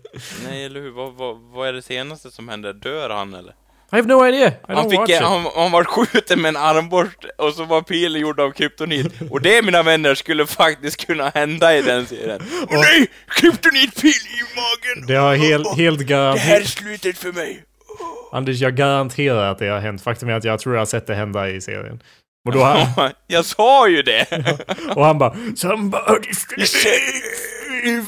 Nej, 0.48 0.64
eller 0.64 0.80
hur? 0.80 0.90
Vad, 0.90 1.14
vad, 1.14 1.36
vad 1.54 1.68
är 1.68 1.72
det 1.72 1.82
senaste 1.82 2.30
som 2.30 2.48
händer? 2.48 2.72
Dör 2.72 3.10
han 3.10 3.34
eller? 3.34 3.54
I 3.92 3.96
have 3.96 4.08
no 4.08 4.26
idea. 4.26 4.48
I 4.48 4.52
Han, 4.68 4.90
fick, 4.90 5.08
it. 5.08 5.20
han, 5.20 5.46
han 5.54 5.70
var 5.70 5.84
skjuten 5.84 6.42
med 6.42 6.48
en 6.48 6.56
armborst 6.56 7.18
och 7.38 7.52
så 7.54 7.64
var 7.64 7.82
pilen 7.82 8.20
gjord 8.20 8.40
av 8.40 8.50
kryptonit. 8.50 9.12
Och 9.30 9.40
det, 9.40 9.62
mina 9.64 9.82
vänner, 9.82 10.14
skulle 10.14 10.46
faktiskt 10.46 11.06
kunna 11.06 11.28
hända 11.28 11.76
i 11.76 11.82
den 11.82 12.06
serien. 12.06 12.40
Åh 12.70 12.80
nej! 12.80 13.06
Kryptonitpil 13.28 14.10
i 14.10 14.42
magen! 14.56 15.06
Det 15.06 15.14
har 15.14 15.34
helt, 15.48 15.76
helt 15.76 16.08
Det 16.08 16.14
här 16.14 16.30
är 16.30 16.34
garanterat... 16.34 16.68
slutet 16.68 17.18
för 17.18 17.32
mig! 17.32 17.64
Anders, 18.32 18.60
jag 18.60 18.76
garanterar 18.76 19.50
att 19.50 19.58
det 19.58 19.68
har 19.68 19.80
hänt. 19.80 20.02
Faktum 20.02 20.28
är 20.28 20.32
att 20.32 20.44
jag 20.44 20.60
tror 20.60 20.74
jag 20.74 20.80
har 20.80 20.86
sett 20.86 21.06
det 21.06 21.14
hända 21.14 21.50
i 21.50 21.60
serien. 21.60 22.02
Och 22.46 22.52
då 22.52 22.62
han, 22.62 23.12
Jag 23.26 23.44
sa 23.44 23.88
ju 23.88 24.02
det! 24.02 24.26
och 24.96 25.04
han 25.04 25.18
bara 25.18 25.36
Somebody 25.56 26.34
save 26.66 28.06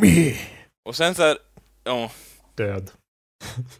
me. 0.00 0.34
Och 0.84 0.96
sen 0.96 1.14
så 1.14 1.22
här, 1.22 1.36
ja, 1.84 2.10
Död. 2.56 2.90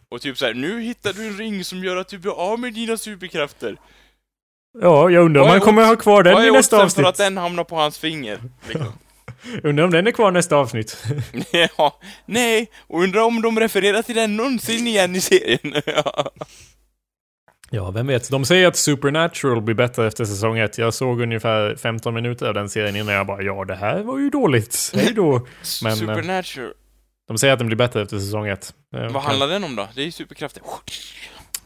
och 0.09 0.21
typ 0.21 0.37
så 0.37 0.45
här, 0.45 0.53
nu 0.53 0.81
hittar 0.81 1.13
du 1.13 1.27
en 1.27 1.37
ring 1.37 1.63
som 1.63 1.83
gör 1.83 1.97
att 1.97 2.07
du 2.07 2.17
blir 2.17 2.31
av 2.31 2.59
med 2.59 2.73
dina 2.73 2.97
superkrafter. 2.97 3.77
Ja, 4.81 5.09
jag 5.09 5.25
undrar 5.25 5.41
om 5.41 5.49
han 5.49 5.59
kommer 5.59 5.85
ha 5.85 5.95
kvar 5.95 6.23
den 6.23 6.43
i 6.43 6.51
nästa 6.51 6.55
oddsen 6.55 6.79
för 6.79 6.85
avsnitt. 6.85 7.05
att 7.05 7.17
den 7.17 7.37
hamnar 7.37 7.63
på 7.63 7.75
hans 7.75 7.97
finger? 7.97 8.39
Liksom. 8.67 8.93
Undrar 9.63 9.85
om 9.85 9.91
den 9.91 10.07
är 10.07 10.11
kvar 10.11 10.31
nästa 10.31 10.55
avsnitt. 10.55 11.03
ja, 11.77 11.99
nej, 12.25 12.69
och 12.87 13.01
undrar 13.01 13.21
om 13.21 13.41
de 13.41 13.59
refererar 13.59 14.01
till 14.01 14.15
den 14.15 14.35
någonsin 14.37 14.87
igen 14.87 15.15
i 15.15 15.21
serien. 15.21 15.81
Ja. 17.69 17.91
Vem 17.91 18.07
vet. 18.07 18.29
De 18.29 18.45
säger 18.45 18.67
att 18.67 18.75
Supernatural 18.75 19.61
blir 19.61 19.75
bättre 19.75 20.07
efter 20.07 20.25
säsong 20.25 20.57
1. 20.57 20.77
Jag 20.77 20.93
såg 20.93 21.21
ungefär 21.21 21.75
15 21.75 22.13
minuter 22.13 22.47
av 22.47 22.53
den 22.53 22.69
serien 22.69 22.95
innan 22.95 23.15
jag 23.15 23.27
bara 23.27 23.41
ja, 23.41 23.65
det 23.65 23.75
här 23.75 24.03
var 24.03 24.19
ju 24.19 24.29
dåligt. 24.29 24.91
Hej 24.95 25.13
då. 25.13 25.31
Men, 25.83 25.91
eh, 25.91 25.97
Supernatural. 25.97 26.73
De 27.27 27.37
säger 27.37 27.53
att 27.53 27.59
den 27.59 27.67
blir 27.67 27.77
bättre 27.77 28.01
efter 28.01 28.19
säsong 28.19 28.47
1. 28.47 28.73
Vad 28.91 29.23
handlar 29.23 29.47
den 29.47 29.63
om 29.63 29.75
då? 29.75 29.87
Det 29.95 30.01
är 30.01 30.05
ju 30.05 30.11
superkrafter. 30.11 30.63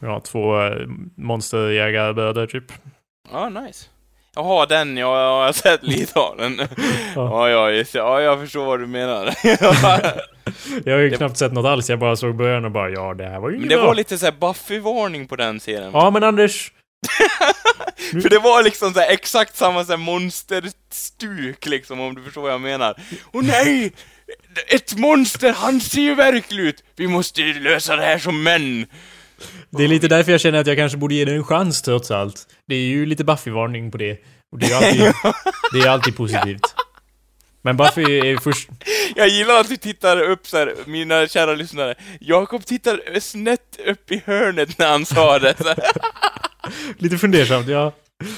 Ja, 0.00 0.20
två 0.20 0.62
äh, 0.62 0.86
monsterjägarbröder 1.16 2.46
typ. 2.46 2.64
Ja, 3.32 3.48
nice. 3.48 3.86
Jaha, 4.34 4.66
den, 4.66 4.96
ja, 4.96 5.20
jag 5.22 5.44
har 5.46 5.52
sett 5.52 5.82
lite 5.86 6.18
av 6.18 6.36
den. 6.36 6.60
Ja, 7.14 7.48
ja, 7.48 7.70
just. 7.70 7.94
Ja, 7.94 8.20
jag 8.20 8.40
förstår 8.40 8.64
vad 8.64 8.80
du 8.80 8.86
menar. 8.86 9.34
Jag 10.84 10.92
har 10.94 11.00
ju 11.00 11.10
Det- 11.10 11.16
knappt 11.16 11.36
sett 11.38 11.52
något 11.52 11.66
alls. 11.66 11.90
Jag 11.90 11.98
bara 11.98 12.16
såg 12.16 12.36
början 12.36 12.64
och 12.64 12.70
bara 12.70 12.90
ja, 12.90 13.14
det 13.14 13.24
här 13.24 13.40
var 13.40 13.50
ju 13.50 13.58
Men 13.58 13.68
det 13.68 13.76
bra. 13.76 13.86
var 13.86 13.94
lite 13.94 14.18
såhär 14.18 14.32
Buffy-varning 14.32 15.28
på 15.28 15.36
den 15.36 15.60
serien. 15.60 15.90
Ja, 15.92 16.10
men 16.10 16.24
Anders. 16.24 16.72
För 18.22 18.28
det 18.28 18.38
var 18.38 18.62
liksom 18.62 18.92
så 18.94 19.00
här 19.00 19.10
exakt 19.10 19.56
samma 19.56 19.84
så 19.84 19.92
här 19.92 19.96
monsterstuk 19.98 21.66
liksom, 21.66 22.00
om 22.00 22.14
du 22.14 22.22
förstår 22.22 22.42
vad 22.42 22.52
jag 22.52 22.60
menar. 22.60 22.94
Åh 23.32 23.42
nej! 23.44 23.92
Ett 24.68 24.96
monster, 24.98 25.52
han 25.52 25.80
ser 25.80 26.00
ju 26.00 26.14
verklig 26.14 26.62
ut! 26.62 26.84
Vi 26.96 27.06
måste 27.08 27.42
lösa 27.42 27.96
det 27.96 28.02
här 28.02 28.18
som 28.18 28.42
män! 28.42 28.86
Det 29.70 29.84
är 29.84 29.88
lite 29.88 30.08
därför 30.08 30.32
jag 30.32 30.40
känner 30.40 30.60
att 30.60 30.66
jag 30.66 30.76
kanske 30.76 30.98
borde 30.98 31.14
ge 31.14 31.24
det 31.24 31.32
en 31.32 31.44
chans 31.44 31.82
trots 31.82 32.10
allt. 32.10 32.46
Det 32.66 32.74
är 32.74 32.86
ju 32.86 33.06
lite 33.06 33.24
Buffy-varning 33.24 33.90
på 33.90 33.98
det. 33.98 34.18
Och 34.52 34.58
det 34.58 34.66
är 34.66 34.76
alltid, 34.76 35.00
det 35.72 35.80
är 35.80 35.88
alltid 35.88 36.16
positivt. 36.16 36.74
Men 37.62 37.76
Buffy 37.76 38.02
är 38.02 38.36
först... 38.36 38.68
Jag 39.16 39.28
gillar 39.28 39.60
att 39.60 39.68
du 39.68 39.76
tittar 39.76 40.22
upp 40.22 40.46
så 40.46 40.56
här, 40.56 40.74
mina 40.86 41.26
kära 41.26 41.54
lyssnare. 41.54 41.94
Jakob 42.20 42.66
tittar 42.66 43.20
snett 43.20 43.78
upp 43.86 44.12
i 44.12 44.22
hörnet 44.26 44.78
när 44.78 44.88
han 44.88 45.06
sa 45.06 45.38
det. 45.38 45.54
Lite 46.98 47.18
fundersamt, 47.18 47.68
ja. 47.68 47.92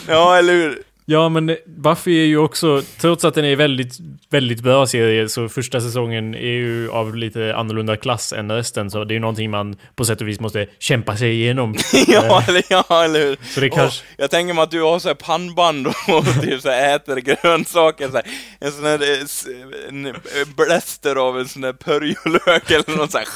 Ja, 0.08 0.36
eller 0.36 0.52
hur? 0.52 0.82
Ja, 1.08 1.28
men 1.28 1.56
Buffy 1.66 2.20
är 2.20 2.24
ju 2.24 2.38
också, 2.38 2.82
trots 3.00 3.24
att 3.24 3.34
den 3.34 3.44
är 3.44 3.56
väldigt, 3.56 3.98
väldigt 4.30 4.60
bra 4.60 4.86
serie, 4.86 5.28
så 5.28 5.48
första 5.48 5.80
säsongen 5.80 6.34
är 6.34 6.38
ju 6.38 6.90
av 6.90 7.16
lite 7.16 7.56
annorlunda 7.56 7.96
klass 7.96 8.32
än 8.32 8.52
resten, 8.52 8.90
så 8.90 9.04
det 9.04 9.12
är 9.12 9.16
ju 9.16 9.20
någonting 9.20 9.50
man 9.50 9.76
på 9.94 10.04
sätt 10.04 10.20
och 10.20 10.28
vis 10.28 10.40
måste 10.40 10.66
kämpa 10.78 11.16
sig 11.16 11.30
igenom. 11.32 11.74
Ja, 12.08 12.42
eller, 12.48 12.62
ja, 12.70 13.04
eller 13.04 13.20
hur? 13.20 13.36
Så 13.54 13.60
det 13.60 13.70
kanske... 13.70 14.04
Och 14.04 14.14
jag 14.16 14.30
tänker 14.30 14.54
mig 14.54 14.62
att 14.62 14.70
du 14.70 14.82
har 14.82 14.98
så 14.98 15.08
här 15.08 15.14
pannband 15.14 15.86
och 15.86 16.42
typ 16.42 16.62
så 16.62 16.70
här 16.70 16.96
äter 16.96 17.16
grönsaker, 17.16 18.08
så 18.08 18.16
här, 18.16 18.26
en 18.60 18.72
sån 18.72 18.84
här 18.84 19.02
eh, 19.02 19.88
en 19.88 20.06
eh, 20.06 20.12
bläster 20.56 21.16
av 21.16 21.38
en 21.38 21.48
sån 21.48 21.64
här 21.64 21.72
purjolök 21.72 22.70
eller 22.70 22.96
något 22.96 23.12
så 23.12 23.18
här, 23.18 23.28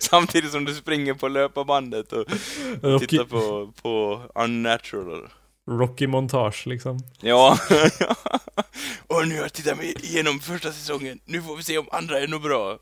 samtidigt 0.00 0.50
som 0.50 0.64
du 0.64 0.74
springer 0.74 1.14
på 1.14 1.28
löparbandet 1.28 2.12
och 2.12 2.26
tittar 3.00 3.24
på, 3.24 3.72
på 3.82 4.20
unnatural. 4.34 5.28
Rocky-montage, 5.70 6.66
liksom. 6.66 6.98
Ja. 7.20 7.58
och 9.06 9.28
nu 9.28 9.34
har 9.34 9.42
jag 9.42 9.52
tittat 9.52 9.76
mig 9.78 9.94
igenom 10.02 10.40
första 10.40 10.72
säsongen, 10.72 11.18
nu 11.24 11.42
får 11.42 11.56
vi 11.56 11.62
se 11.62 11.78
om 11.78 11.86
andra 11.92 12.18
är 12.20 12.28
nog 12.28 12.42
bra. 12.42 12.78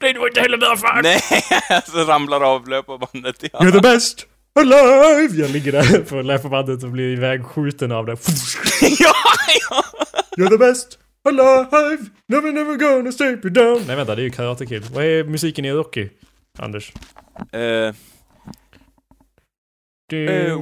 Nej, 0.00 0.12
det 0.12 0.18
var 0.20 0.28
inte 0.28 0.40
heller 0.40 0.56
bra 0.58 0.76
fan! 0.76 1.00
Nej, 1.02 1.20
så 1.86 2.04
ramlar 2.04 2.40
av 2.40 2.68
löparbandet. 2.68 3.44
Ja. 3.52 3.58
You're 3.58 3.72
the 3.72 3.80
best 3.80 4.26
alive! 4.60 5.40
Jag 5.42 5.50
ligger 5.50 5.72
där 5.72 6.00
på 6.04 6.22
löparbandet 6.22 6.82
och 6.84 6.90
blir 6.90 7.12
ivägskjuten 7.12 7.92
av 7.92 8.06
det. 8.06 8.12
ja, 8.98 9.14
ja. 9.70 9.84
You're 10.36 10.48
the 10.48 10.58
best 10.58 10.98
alive! 11.24 12.04
Never, 12.26 12.52
never 12.52 12.76
gonna 12.76 13.12
stay 13.12 13.28
you 13.28 13.50
down! 13.50 13.82
Nej 13.86 13.96
vänta, 13.96 14.14
det 14.14 14.22
är 14.22 14.24
ju 14.24 14.30
Karate 14.30 14.66
Kid. 14.66 14.84
Vad 14.92 15.04
är 15.04 15.24
musiken 15.24 15.64
i 15.64 15.72
Rocky? 15.72 16.08
Anders? 16.58 16.92
Eh, 17.52 17.94
Uh, 20.12 20.58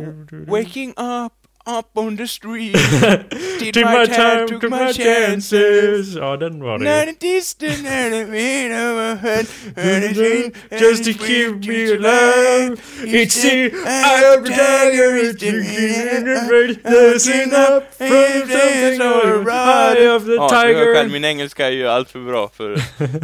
waking 0.47 0.91
up, 0.97 1.33
up 1.67 1.91
on 1.99 2.17
the 2.17 2.27
street. 2.27 2.73
Did, 3.59 3.75
Did 3.75 3.85
my 3.85 4.07
time, 4.07 4.47
took 4.49 4.71
my 4.71 4.93
chances. 4.93 6.15
Ja, 6.17 6.37
den 6.37 6.63
var 6.63 6.79
det 6.79 6.85
ju. 6.85 6.91
Not 6.91 7.09
a 7.09 7.15
distant 7.21 7.87
enemy 8.05 8.73
overhead. 8.75 9.47
Just 10.81 11.05
to 11.05 11.13
keep 11.27 11.67
me 11.67 11.85
alive. 11.93 12.77
It's 13.05 13.43
the 13.43 13.71
eye 13.87 14.37
of 14.39 14.45
the 14.45 14.53
tiger. 14.53 15.17
It's 15.17 15.41
the 15.41 16.91
losing 16.91 17.53
up 17.53 17.95
from 17.95 18.09
something 18.09 19.03
or 19.03 19.45
the 19.45 19.51
eye 19.53 20.17
of 20.17 20.25
the 20.25 20.35
Ja, 20.35 20.49
du 20.67 20.75
hör 20.75 20.95
själv, 20.95 21.09
tiger. 21.09 21.13
min 21.13 21.25
engelska 21.25 21.67
är 21.67 21.71
ju 21.71 21.89
allt 21.89 22.11
för 22.11 22.19
bra 22.19 22.51
för, 22.57 22.77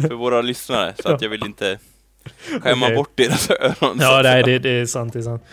för 0.07 0.13
våra 0.15 0.41
lyssnare, 0.41 0.93
så 0.99 1.09
att 1.09 1.21
jag 1.21 1.29
vill 1.29 1.45
inte 1.45 1.77
skämma 2.61 2.85
Okej. 2.85 2.95
bort 2.95 3.11
deras 3.15 3.49
öron. 3.49 3.75
så 3.79 4.03
Ja, 4.03 4.17
att 4.17 4.23
nej, 4.23 4.43
säga. 4.43 4.45
det, 4.45 4.59
det 4.59 4.69
är 4.81 4.85
sant, 4.85 5.13
det 5.13 5.19
är 5.19 5.23
sant. 5.23 5.43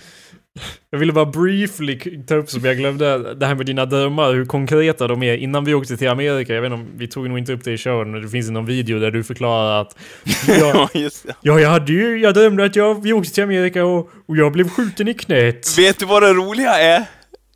Jag 0.91 0.99
ville 0.99 1.13
bara 1.13 1.27
briefly 1.27 1.99
ta 2.27 2.35
upp 2.35 2.51
som 2.51 2.65
jag 2.65 2.77
glömde, 2.77 3.35
det 3.35 3.47
här 3.47 3.55
med 3.55 3.67
dina 3.67 3.87
drömmar, 3.87 4.33
hur 4.33 4.45
konkreta 4.45 5.09
de 5.09 5.23
är 5.23 5.37
innan 5.37 5.65
vi 5.65 5.75
åkte 5.75 5.97
till 5.97 6.09
Amerika. 6.09 6.55
Jag 6.55 6.63
vet 6.63 6.73
inte 6.73 6.83
om, 6.83 6.89
vi 6.97 7.09
tog 7.09 7.29
nog 7.29 7.39
inte 7.39 7.53
upp 7.53 7.65
det 7.65 7.73
i 7.73 7.79
showen, 7.79 8.11
men 8.11 8.23
det 8.23 8.29
finns 8.29 8.51
någon 8.51 8.67
video 8.67 8.99
där 8.99 9.11
du 9.11 9.25
förklarar 9.25 9.81
att 9.81 9.97
ja, 10.49 10.55
Ja, 10.59 11.01
just 11.01 11.27
det. 11.27 11.35
ja, 11.41 11.61
jag 11.61 11.71
hade 11.71 11.93
ju, 11.93 12.19
jag 12.21 12.35
drömde 12.35 12.65
att 12.65 12.77
jag, 12.77 13.03
vi 13.03 13.13
åkte 13.13 13.33
till 13.35 13.45
Amerika 13.45 13.85
och, 13.85 14.11
och 14.29 14.37
jag 14.37 14.53
blev 14.53 14.69
skjuten 14.69 15.09
i 15.09 15.15
knät. 15.15 15.79
Vet 15.79 15.99
du 15.99 16.07
vad 16.07 16.23
det 16.23 16.33
roliga 16.33 16.75
är? 16.75 17.05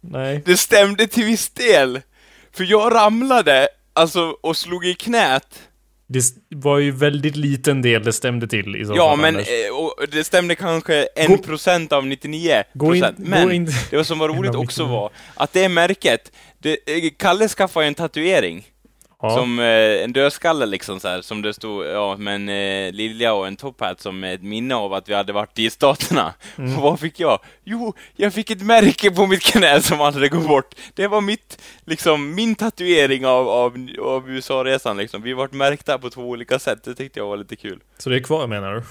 Nej. 0.00 0.42
Det 0.44 0.56
stämde 0.56 1.06
till 1.06 1.24
viss 1.24 1.50
del. 1.50 2.00
För 2.56 2.64
jag 2.64 2.94
ramlade, 2.94 3.68
alltså, 3.92 4.36
och 4.40 4.56
slog 4.56 4.86
i 4.86 4.94
knät. 4.94 5.58
Det 6.06 6.22
var 6.48 6.78
ju 6.78 6.90
väldigt 6.90 7.36
liten 7.36 7.82
del 7.82 8.04
det 8.04 8.12
stämde 8.12 8.48
till 8.48 8.76
i 8.76 8.84
så 8.84 8.92
Ja, 8.96 9.10
fall, 9.10 9.18
men 9.18 9.36
eh, 9.36 9.44
det 10.12 10.24
stämde 10.24 10.54
kanske 10.54 11.08
en 11.16 11.38
procent 11.38 11.92
av 11.92 12.06
99 12.06 12.62
Gå 12.74 12.94
in, 12.94 13.00
procent. 13.02 13.18
Men 13.28 13.52
in. 13.52 13.64
det 13.90 13.96
var 13.96 14.04
som 14.04 14.18
var 14.18 14.28
roligt 14.36 14.54
också 14.54 14.82
99. 14.82 14.96
var 14.96 15.10
att 15.34 15.52
det 15.52 15.68
märket, 15.68 16.32
det, 16.58 16.70
eh, 16.86 17.10
Kalle 17.18 17.48
skaffade 17.48 17.86
ju 17.86 17.88
en 17.88 17.94
tatuering. 17.94 18.66
Ja. 19.22 19.36
Som 19.36 19.58
eh, 19.58 20.04
en 20.04 20.12
dödskalle 20.12 20.66
liksom 20.66 21.00
så 21.00 21.08
här, 21.08 21.20
som 21.22 21.42
det 21.42 21.54
stod, 21.54 21.86
ja, 21.86 22.16
med 22.16 22.34
en 22.34 22.48
eh, 22.48 22.92
lilja 22.92 23.34
och 23.34 23.46
en 23.46 23.56
top 23.56 23.80
hat 23.80 24.00
som 24.00 24.24
ett 24.24 24.42
minne 24.42 24.74
av 24.74 24.92
att 24.94 25.08
vi 25.08 25.14
hade 25.14 25.32
varit 25.32 25.58
i 25.58 25.70
Staterna. 25.70 26.34
Mm. 26.58 26.76
Och 26.76 26.82
vad 26.90 27.00
fick 27.00 27.20
jag? 27.20 27.38
Jo, 27.64 27.94
jag 28.16 28.34
fick 28.34 28.50
ett 28.50 28.62
märke 28.62 29.10
på 29.10 29.26
mitt 29.26 29.42
knä 29.42 29.80
som 29.82 30.00
aldrig 30.00 30.30
går 30.30 30.48
bort. 30.48 30.74
Det 30.94 31.06
var 31.06 31.20
mitt, 31.20 31.62
liksom, 31.84 32.34
min 32.34 32.54
tatuering 32.54 33.26
av, 33.26 33.48
av, 33.48 33.88
av 34.02 34.30
USA-resan 34.30 34.96
liksom. 34.96 35.22
Vi 35.22 35.32
vart 35.32 35.52
märkta 35.52 35.98
på 35.98 36.10
två 36.10 36.22
olika 36.22 36.58
sätt, 36.58 36.84
det 36.84 36.94
tyckte 36.94 37.18
jag 37.20 37.26
var 37.26 37.36
lite 37.36 37.56
kul. 37.56 37.80
Så 37.98 38.10
det 38.10 38.16
är 38.16 38.20
kvar 38.22 38.46
menar 38.46 38.74
du? 38.74 38.82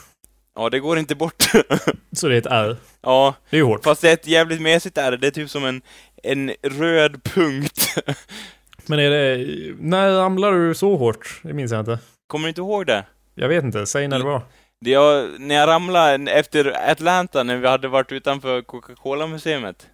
Ja, 0.56 0.70
det 0.70 0.80
går 0.80 1.00
inte 1.00 1.16
bort. 1.16 1.44
Så 2.16 2.28
det 2.28 2.36
är 2.36 2.40
ett 2.40 2.46
R? 2.46 2.78
ja, 3.02 3.34
Det 3.50 3.58
är 3.58 3.64
hårt. 3.64 3.84
fast 3.84 4.02
det 4.02 4.10
är 4.10 4.14
ett 4.14 4.28
jävligt 4.28 4.62
mesigt 4.62 4.98
är 4.98 5.18
det 5.18 5.28
är 5.28 5.32
typ 5.32 5.50
som 5.50 5.66
en, 5.66 5.82
en 6.24 6.52
röd 6.64 7.24
punkt. 7.24 7.96
Men 8.86 9.00
är 9.00 9.10
det, 9.10 9.46
när 9.80 10.12
ramlar 10.12 10.52
du 10.52 10.76
så 10.76 10.96
hårt? 10.96 11.40
Det 11.44 11.54
minns 11.54 11.72
jag 11.72 11.80
inte. 11.80 12.00
Kommer 12.28 12.44
du 12.44 12.50
inte 12.50 12.62
ihåg 12.62 12.86
det? 12.86 13.06
Jag 13.36 13.48
vet 13.50 13.64
inte, 13.64 13.86
säg 13.86 14.08
när 14.08 14.20
det 14.20 14.26
var. 14.26 14.42
Det 14.82 14.90
jag, 14.92 15.40
när 15.40 15.56
jag 15.56 15.68
ramlade 15.68 16.32
efter 16.32 16.90
Atlanta, 16.92 17.44
när 17.44 17.58
vi 17.58 17.68
hade 17.68 17.88
varit 17.88 18.12
utanför 18.12 18.62
Coca-Cola-museet. 18.62 19.88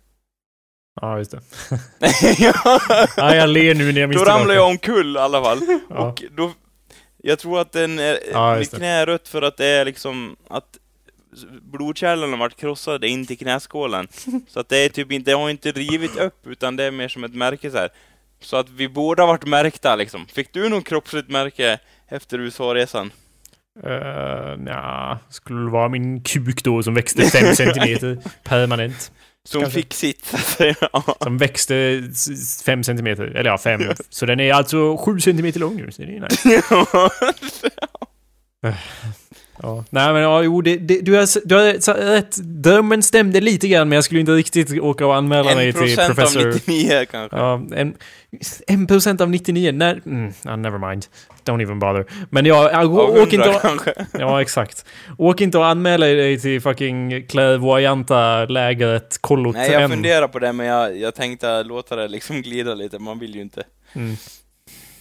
Ja, 1.02 1.18
just 1.18 1.32
det. 1.32 1.42
ja, 2.40 2.80
Ja, 3.18 3.36
jag 3.36 3.50
ler 3.50 3.76
nu 3.76 3.92
när 3.92 4.02
jag 4.02 4.10
minns 4.10 4.22
då 4.22 4.30
ramlade 4.30 4.54
jag 4.54 4.68
omkull 4.68 5.16
i 5.16 5.20
alla 5.20 5.44
fall. 5.44 5.60
Ja. 5.90 5.96
Och 6.00 6.24
då, 6.32 6.52
jag 7.18 7.40
tror 7.40 7.60
att 7.60 7.72
den 7.72 8.00
är, 8.00 8.20
Ja, 8.32 8.56
mitt 8.56 8.76
knä 8.76 8.88
är 8.88 9.06
rött 9.06 9.28
för 9.28 9.42
att 9.42 9.58
det 9.58 9.66
är 9.66 9.86
liksom 9.86 10.36
att 10.48 10.78
blodkärlen 11.62 12.30
har 12.32 12.38
varit 12.38 12.56
krossade 12.58 13.08
in 13.08 13.26
till 13.26 13.38
knäskålen. 13.38 14.08
Så 14.48 14.60
att 14.60 14.70
det 14.70 14.78
är 14.78 14.90
typ 14.90 15.12
inte, 15.12 15.32
det 15.32 15.38
har 15.38 15.50
inte 15.50 15.72
rivit 15.72 16.18
upp, 16.18 16.48
utan 16.48 16.76
det 16.76 16.84
är 16.84 16.92
mer 16.92 17.08
som 17.08 17.24
ett 17.24 17.36
märke 17.36 17.72
så 17.72 17.78
här. 17.78 17.90
Så 18.42 18.58
att 18.58 18.70
vi 18.70 18.90
båda 18.90 19.26
varit 19.26 19.46
märkta 19.46 19.96
liksom. 19.96 20.28
Fick 20.28 20.54
du 20.54 20.70
någon 20.70 20.84
kroppsligt 20.84 21.30
märke 21.30 21.80
efter 22.08 22.40
USA-resan? 22.40 23.12
Uh, 23.86 24.58
nja, 24.58 25.20
skulle 25.30 25.60
det 25.60 25.72
vara 25.72 25.90
min 25.90 26.24
kuk 26.24 26.64
då 26.64 26.84
som 26.84 26.94
växte 26.94 27.22
5 27.26 27.56
centimeter 27.56 28.18
permanent. 28.44 29.12
Som 29.48 29.62
Kanske. 29.62 29.82
fick 29.82 29.94
sitt. 29.94 30.34
Ja. 30.60 31.16
Som 31.22 31.38
växte 31.38 32.04
5 32.66 32.84
centimeter. 32.84 33.24
Eller 33.24 33.50
ja, 33.50 33.58
5. 33.58 33.82
Så 34.10 34.26
den 34.26 34.40
är 34.40 34.54
alltså 34.54 34.98
7 34.98 35.20
centimeter 35.20 35.60
lång 35.60 35.76
nu. 35.76 35.92
Så 35.92 36.02
det 36.02 36.18
är 36.18 36.22
nice. 36.22 36.62
Ja. 39.62 39.84
Nej 39.90 40.14
men 40.14 40.22
ja, 40.22 40.44
jo, 40.44 40.62
det, 40.62 40.78
det, 40.78 41.02
du 41.02 41.14
har, 41.14 41.48
du 41.48 41.56
har 41.56 41.94
rätt. 42.12 42.38
Drömmen 42.38 43.04
stämde 43.04 43.42
lite 43.42 43.68
grann, 43.68 43.90
men 43.90 43.96
jag 43.96 44.04
skulle 44.04 44.20
inte 44.20 44.32
riktigt 44.32 44.80
åka 44.80 45.06
och 45.06 45.16
anmäla 45.16 45.56
mig 45.56 45.68
En 45.68 45.74
till 45.74 45.82
procent 45.82 46.10
av 46.10 46.16
professor... 46.16 46.54
99 46.54 47.06
kanske. 47.12 47.38
Ja, 47.38 47.62
en, 47.76 47.94
en 48.68 48.88
procent 48.88 49.22
av 49.22 49.30
99. 49.30 49.72
Nej, 49.72 50.02
mm, 50.06 50.34
ah, 50.44 50.56
never 50.56 50.90
mind. 50.90 51.06
Don't 51.46 51.62
even 51.62 51.80
bother. 51.80 52.06
Men 52.30 52.46
ja, 52.46 52.72
jag, 52.72 52.86
Av 52.86 52.96
åk 53.00 53.34
inte 53.34 53.50
100 53.50 53.56
och, 53.56 53.62
kanske. 53.62 53.94
Ja, 54.20 54.42
exakt. 54.42 54.86
Åk 55.18 55.42
inte 55.42 55.58
och 55.58 55.68
anmäla 55.68 56.06
dig 56.06 56.40
till 56.40 56.62
fucking 56.62 57.28
clairvoyanta 57.28 58.46
lägret 58.46 59.18
kollot 59.22 59.56
Nej, 59.56 59.72
jag 59.72 59.90
funderar 59.90 60.28
på 60.28 60.40
det, 60.40 60.54
men 60.54 60.66
jag, 60.66 60.98
jag 60.98 61.16
tänkte 61.16 61.64
låta 61.64 61.96
det 61.96 62.08
liksom 62.08 62.42
glida 62.42 62.74
lite. 62.74 63.00
Man 63.00 63.20
vill 63.20 63.36
ju 63.36 63.42
inte. 63.42 63.64
Mm. 63.94 64.16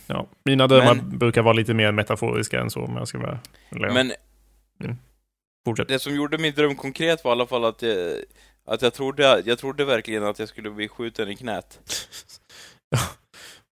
Ja, 0.07 0.27
mina 0.45 0.67
drömmar 0.67 0.95
Men- 0.95 1.19
brukar 1.19 1.43
vara 1.43 1.55
lite 1.55 1.75
mer 1.75 1.93
metaforiska 1.93 2.61
än 2.61 2.71
så, 2.71 2.81
om 2.81 2.97
jag 2.97 3.09
ska 3.09 3.19
vara... 3.19 3.39
Eller, 3.77 3.89
ja, 3.89 4.05
Men 4.79 4.99
fortsätt. 5.67 5.89
det 5.89 5.99
som 5.99 6.15
gjorde 6.15 6.39
min 6.39 6.55
dröm 6.55 6.75
konkret 6.77 7.25
var 7.25 7.31
i 7.31 7.33
alla 7.33 7.47
fall 7.47 7.65
att 7.65 7.83
jag, 7.83 7.97
att 8.65 8.83
jag 8.83 8.95
trodde, 8.95 9.43
jag 9.47 9.59
trodde 9.59 9.85
verkligen 9.85 10.25
att 10.25 10.39
jag 10.39 10.49
skulle 10.49 10.71
bli 10.71 10.89
skjuten 10.89 11.29
i 11.29 11.37
knät. 11.37 11.81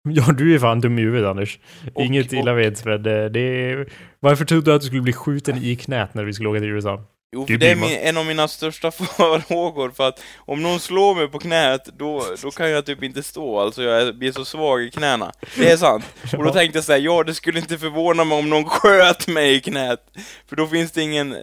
Ja, 0.09 0.33
du 0.33 0.55
är 0.55 0.59
fan 0.59 0.81
dum 0.81 0.99
i 0.99 1.03
huvudet, 1.03 1.29
Anders. 1.29 1.59
Och- 1.95 2.03
Inget 2.05 2.33
illa 2.33 2.53
vet, 2.55 2.85
men 2.85 3.03
det 3.03 3.41
är... 3.41 3.93
Varför 4.21 4.45
trodde 4.45 4.71
du 4.71 4.75
att 4.75 4.81
du 4.81 4.87
skulle 4.87 5.03
bli 5.03 5.13
skjuten 5.13 5.57
i 5.59 5.77
knät 5.77 6.15
när 6.15 6.25
vi 6.25 6.33
skulle 6.33 6.49
åka 6.49 6.61
till 6.61 6.69
USA? 6.71 7.05
Jo, 7.33 7.41
Det 7.41 7.53
för 7.53 7.59
det 7.59 7.70
är 7.70 7.77
min, 7.77 7.99
en 7.99 8.16
av 8.16 8.27
mina 8.27 8.49
största 8.49 8.91
farhågor, 9.16 9.91
för 9.91 10.09
att 10.09 10.22
om 10.39 10.62
någon 10.62 10.81
slår 10.81 11.14
mig 11.14 11.29
på 11.29 11.39
knät, 11.39 11.85
då, 11.99 12.24
då 12.43 12.51
kan 12.51 12.70
jag 12.70 12.87
typ 12.87 13.03
inte 13.03 13.22
stå, 13.22 13.61
alltså 13.61 13.83
jag 13.83 14.18
blir 14.18 14.33
så 14.33 14.45
svag 14.45 14.83
i 14.83 14.91
knäna. 14.91 15.33
Det 15.57 15.70
är 15.70 15.77
sant. 15.77 16.05
Och 16.37 16.45
då 16.45 16.53
tänkte 16.53 16.79
jag 16.79 16.85
säga, 16.85 16.99
ja 16.99 17.22
det 17.22 17.35
skulle 17.35 17.59
inte 17.59 17.79
förvåna 17.79 18.24
mig 18.24 18.39
om 18.39 18.51
någon 18.51 18.64
sköt 18.68 19.29
mig 19.29 19.55
i 19.55 19.61
knät, 19.61 20.01
för 20.49 20.57
då 20.57 20.66
finns 20.66 20.93
det 20.93 21.03
ingen... 21.03 21.37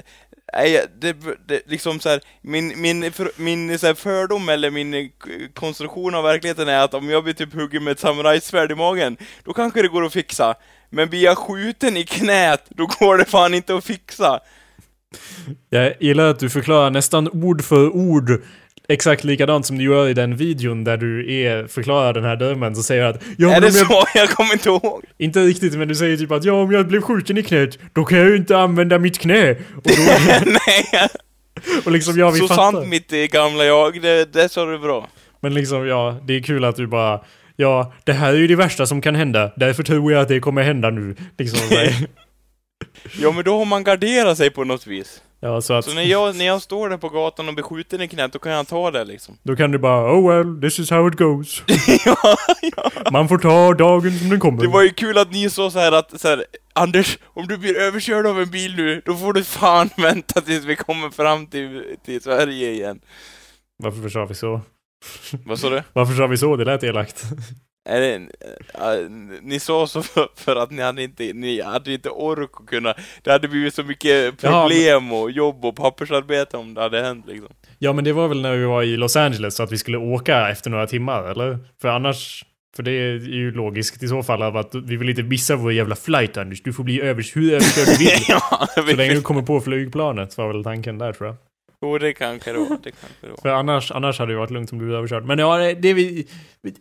Nej, 0.53 0.85
det, 0.99 1.15
det 1.47 1.61
liksom 1.65 1.99
så 1.99 2.09
här, 2.09 2.21
min, 2.41 2.81
min, 2.81 3.11
för, 3.11 3.31
min 3.35 3.79
så 3.79 3.87
här 3.87 3.93
fördom 3.93 4.49
eller 4.49 4.69
min 4.69 5.11
konstruktion 5.53 6.15
av 6.15 6.23
verkligheten 6.23 6.67
är 6.67 6.79
att 6.79 6.93
om 6.93 7.09
jag 7.09 7.23
blir 7.23 7.33
typ 7.33 7.53
huggen 7.53 7.83
med 7.83 7.91
ett 7.91 7.99
samurajsvärd 7.99 8.71
i 8.71 8.75
magen, 8.75 9.17
då 9.43 9.53
kanske 9.53 9.81
det 9.81 9.87
går 9.87 10.05
att 10.05 10.13
fixa. 10.13 10.55
Men 10.89 11.09
blir 11.09 11.23
jag 11.23 11.37
skjuten 11.37 11.97
i 11.97 12.03
knät, 12.03 12.65
då 12.69 12.85
går 12.85 13.17
det 13.17 13.25
fan 13.25 13.53
inte 13.53 13.75
att 13.75 13.85
fixa. 13.85 14.39
Jag 15.69 15.93
gillar 15.99 16.29
att 16.29 16.39
du 16.39 16.49
förklarar 16.49 16.89
nästan 16.89 17.29
ord 17.29 17.63
för 17.63 17.89
ord 17.89 18.41
exakt 18.87 19.23
likadant 19.23 19.65
som 19.65 19.77
du 19.77 19.83
gör 19.83 20.07
i 20.07 20.13
den 20.13 20.35
videon 20.35 20.83
där 20.83 20.97
du 20.97 21.33
är, 21.33 21.67
förklarar 21.67 22.13
den 22.13 22.23
här 22.23 22.35
drömmen, 22.35 22.75
så 22.75 22.83
säger 22.83 23.01
du 23.03 23.09
att 23.09 23.21
ja, 23.37 23.55
är 23.55 23.61
det 23.61 23.67
jag, 23.67 23.87
så? 23.87 24.03
Jag 24.15 24.29
kommer 24.29 24.53
inte 24.53 24.69
ihåg. 24.69 25.03
Inte 25.17 25.39
riktigt, 25.39 25.73
men 25.73 25.87
du 25.87 25.95
säger 25.95 26.17
typ 26.17 26.31
att 26.31 26.43
ja, 26.43 26.53
om 26.53 26.71
jag 26.71 26.87
blev 26.87 27.01
skjuten 27.01 27.37
i 27.37 27.43
knät, 27.43 27.79
då 27.93 28.05
kan 28.05 28.17
jag 28.17 28.29
ju 28.29 28.35
inte 28.35 28.57
använda 28.57 28.99
mitt 28.99 29.19
knä. 29.19 29.51
Och, 29.51 29.83
då, 29.83 29.91
Nej, 30.45 31.09
och 31.85 31.91
liksom, 31.91 32.17
ja, 32.17 32.29
vi 32.29 32.39
så 32.39 32.47
fattar. 32.47 32.71
sant 32.71 32.87
mitt 32.87 33.13
eh, 33.13 33.19
gamla 33.19 33.65
jag, 33.65 34.01
det, 34.01 34.33
det 34.33 34.49
sa 34.49 34.65
du 34.65 34.79
bra. 34.79 35.07
Men 35.39 35.53
liksom, 35.53 35.87
ja, 35.87 36.19
det 36.27 36.35
är 36.35 36.41
kul 36.41 36.65
att 36.65 36.75
du 36.75 36.87
bara 36.87 37.21
Ja, 37.55 37.93
det 38.03 38.13
här 38.13 38.33
är 38.33 38.37
ju 38.37 38.47
det 38.47 38.55
värsta 38.55 38.85
som 38.85 39.01
kan 39.01 39.15
hända. 39.15 39.51
Därför 39.55 39.83
tror 39.83 40.11
jag 40.11 40.21
att 40.21 40.27
det 40.27 40.39
kommer 40.39 40.63
hända 40.63 40.89
nu. 40.89 41.15
Liksom. 41.37 41.59
Ja 43.19 43.31
men 43.31 43.43
då 43.43 43.57
har 43.57 43.65
man 43.65 43.83
garderat 43.83 44.37
sig 44.37 44.49
på 44.49 44.63
något 44.63 44.87
vis. 44.87 45.21
ja, 45.39 45.61
så 45.61 45.73
att 45.73 45.85
Så 45.85 45.93
när 45.93 46.01
jag, 46.03 46.35
när 46.35 46.45
jag 46.45 46.61
står 46.61 46.89
där 46.89 46.97
på 46.97 47.09
gatan 47.09 47.47
och 47.47 47.53
blir 47.53 47.63
skjuten 47.63 48.01
i 48.01 48.07
knät, 48.07 48.33
då 48.33 48.39
kan 48.39 48.51
jag 48.51 48.67
ta 48.67 48.91
det 48.91 49.03
liksom. 49.05 49.37
då 49.43 49.55
kan 49.55 49.71
du 49.71 49.77
bara 49.77 50.13
Oh 50.19 50.29
well, 50.29 50.61
this 50.61 50.79
is 50.79 50.89
how 50.89 51.07
it 51.07 51.15
goes. 51.15 51.63
ja, 52.05 52.15
ja. 52.75 52.91
Man 53.11 53.27
får 53.27 53.37
ta 53.37 53.73
dagen 53.73 54.19
som 54.19 54.29
den 54.29 54.39
kommer. 54.39 54.61
Det 54.61 54.67
var 54.67 54.83
ju 54.83 54.89
kul 54.89 55.17
att 55.17 55.31
ni 55.31 55.49
sa 55.49 55.71
så 55.71 55.79
här 55.79 55.91
att, 55.91 56.21
så 56.21 56.27
här, 56.27 56.45
Anders, 56.73 57.17
om 57.25 57.47
du 57.47 57.57
blir 57.57 57.77
överkörd 57.77 58.25
av 58.25 58.41
en 58.41 58.51
bil 58.51 58.75
nu, 58.75 59.01
då 59.05 59.15
får 59.15 59.33
du 59.33 59.43
fan 59.43 59.89
vänta 59.97 60.41
tills 60.41 60.65
vi 60.65 60.75
kommer 60.75 61.09
fram 61.09 61.47
till, 61.47 61.83
till 62.05 62.21
Sverige 62.21 62.71
igen. 62.71 62.99
Varför 63.83 64.09
sa 64.09 64.25
vi 64.25 64.35
så? 64.35 64.61
Vad 65.45 65.59
sa 65.59 65.69
du? 65.69 65.83
Varför 65.93 66.13
sa 66.13 66.27
vi 66.27 66.37
så? 66.37 66.55
Det 66.55 66.65
lät 66.65 66.83
elakt. 66.83 67.23
Är 67.85 68.01
det, 68.01 68.15
äh, 68.15 69.09
ni 69.41 69.59
sa 69.59 69.87
så 69.87 70.01
för, 70.01 70.27
för 70.35 70.55
att 70.55 70.71
ni 70.71 70.81
hade 70.81 71.03
inte, 71.03 71.33
ni 71.33 71.61
hade 71.61 71.93
inte 71.93 72.09
ork 72.09 72.49
att 72.53 72.65
kunna, 72.65 72.93
det 73.23 73.31
hade 73.31 73.47
blivit 73.47 73.73
så 73.73 73.83
mycket 73.83 74.33
Ja, 74.41 74.61
problem 74.61 75.13
och 75.13 75.31
jobb 75.31 75.65
och 75.65 75.75
pappersarbete 75.75 76.57
om 76.57 76.73
det 76.73 76.81
hade 76.81 77.01
hänt 77.01 77.25
liksom. 77.27 77.49
Ja, 77.79 77.93
men 77.93 78.03
det 78.03 78.13
var 78.13 78.27
väl 78.27 78.41
när 78.41 78.55
vi 78.55 78.65
var 78.65 78.83
i 78.83 78.97
Los 78.97 79.15
Angeles 79.15 79.55
så 79.55 79.63
att 79.63 79.71
vi 79.71 79.77
skulle 79.77 79.97
åka 79.97 80.49
efter 80.49 80.69
några 80.69 80.87
timmar, 80.87 81.23
eller? 81.23 81.59
För 81.81 81.87
annars... 81.87 82.45
För 82.75 82.83
det 82.83 82.91
är 82.91 83.19
ju 83.19 83.51
logiskt 83.51 84.03
i 84.03 84.07
så 84.07 84.23
fall 84.23 84.41
av 84.41 84.57
att 84.57 84.75
vi 84.75 84.95
vill 84.95 85.09
inte 85.09 85.23
missa 85.23 85.55
vår 85.55 85.73
jävla 85.73 85.95
flight, 85.95 86.37
Anders. 86.37 86.63
Du 86.63 86.73
får 86.73 86.83
bli 86.83 87.01
övers 87.01 87.35
hur 87.35 87.53
överkörd 87.53 87.85
du 87.87 88.05
vill. 88.05 88.19
ja, 88.27 88.67
Så 88.75 88.95
länge 88.95 89.13
du 89.13 89.21
kommer 89.21 89.41
på 89.41 89.61
flygplanet 89.61 90.37
var 90.37 90.47
väl 90.47 90.63
tanken 90.63 90.97
där, 90.97 91.13
tror 91.13 91.27
jag. 91.29 91.35
Jo, 91.83 91.97
det 91.97 92.13
kanske 92.13 92.51
det 92.51 92.57
var, 92.57 92.67
det 92.83 92.91
kanske 92.91 93.17
det 93.21 93.27
var. 93.29 93.37
För 93.41 93.49
annars, 93.49 93.91
annars 93.91 94.19
hade 94.19 94.31
det 94.33 94.37
varit 94.37 94.49
lugnt 94.51 94.71
om 94.71 94.79
du 94.79 94.85
blev 94.85 94.97
överkörd. 94.97 95.25
Men 95.25 95.39
ja, 95.39 95.57
det- 95.57 95.93
vi... 95.93 96.27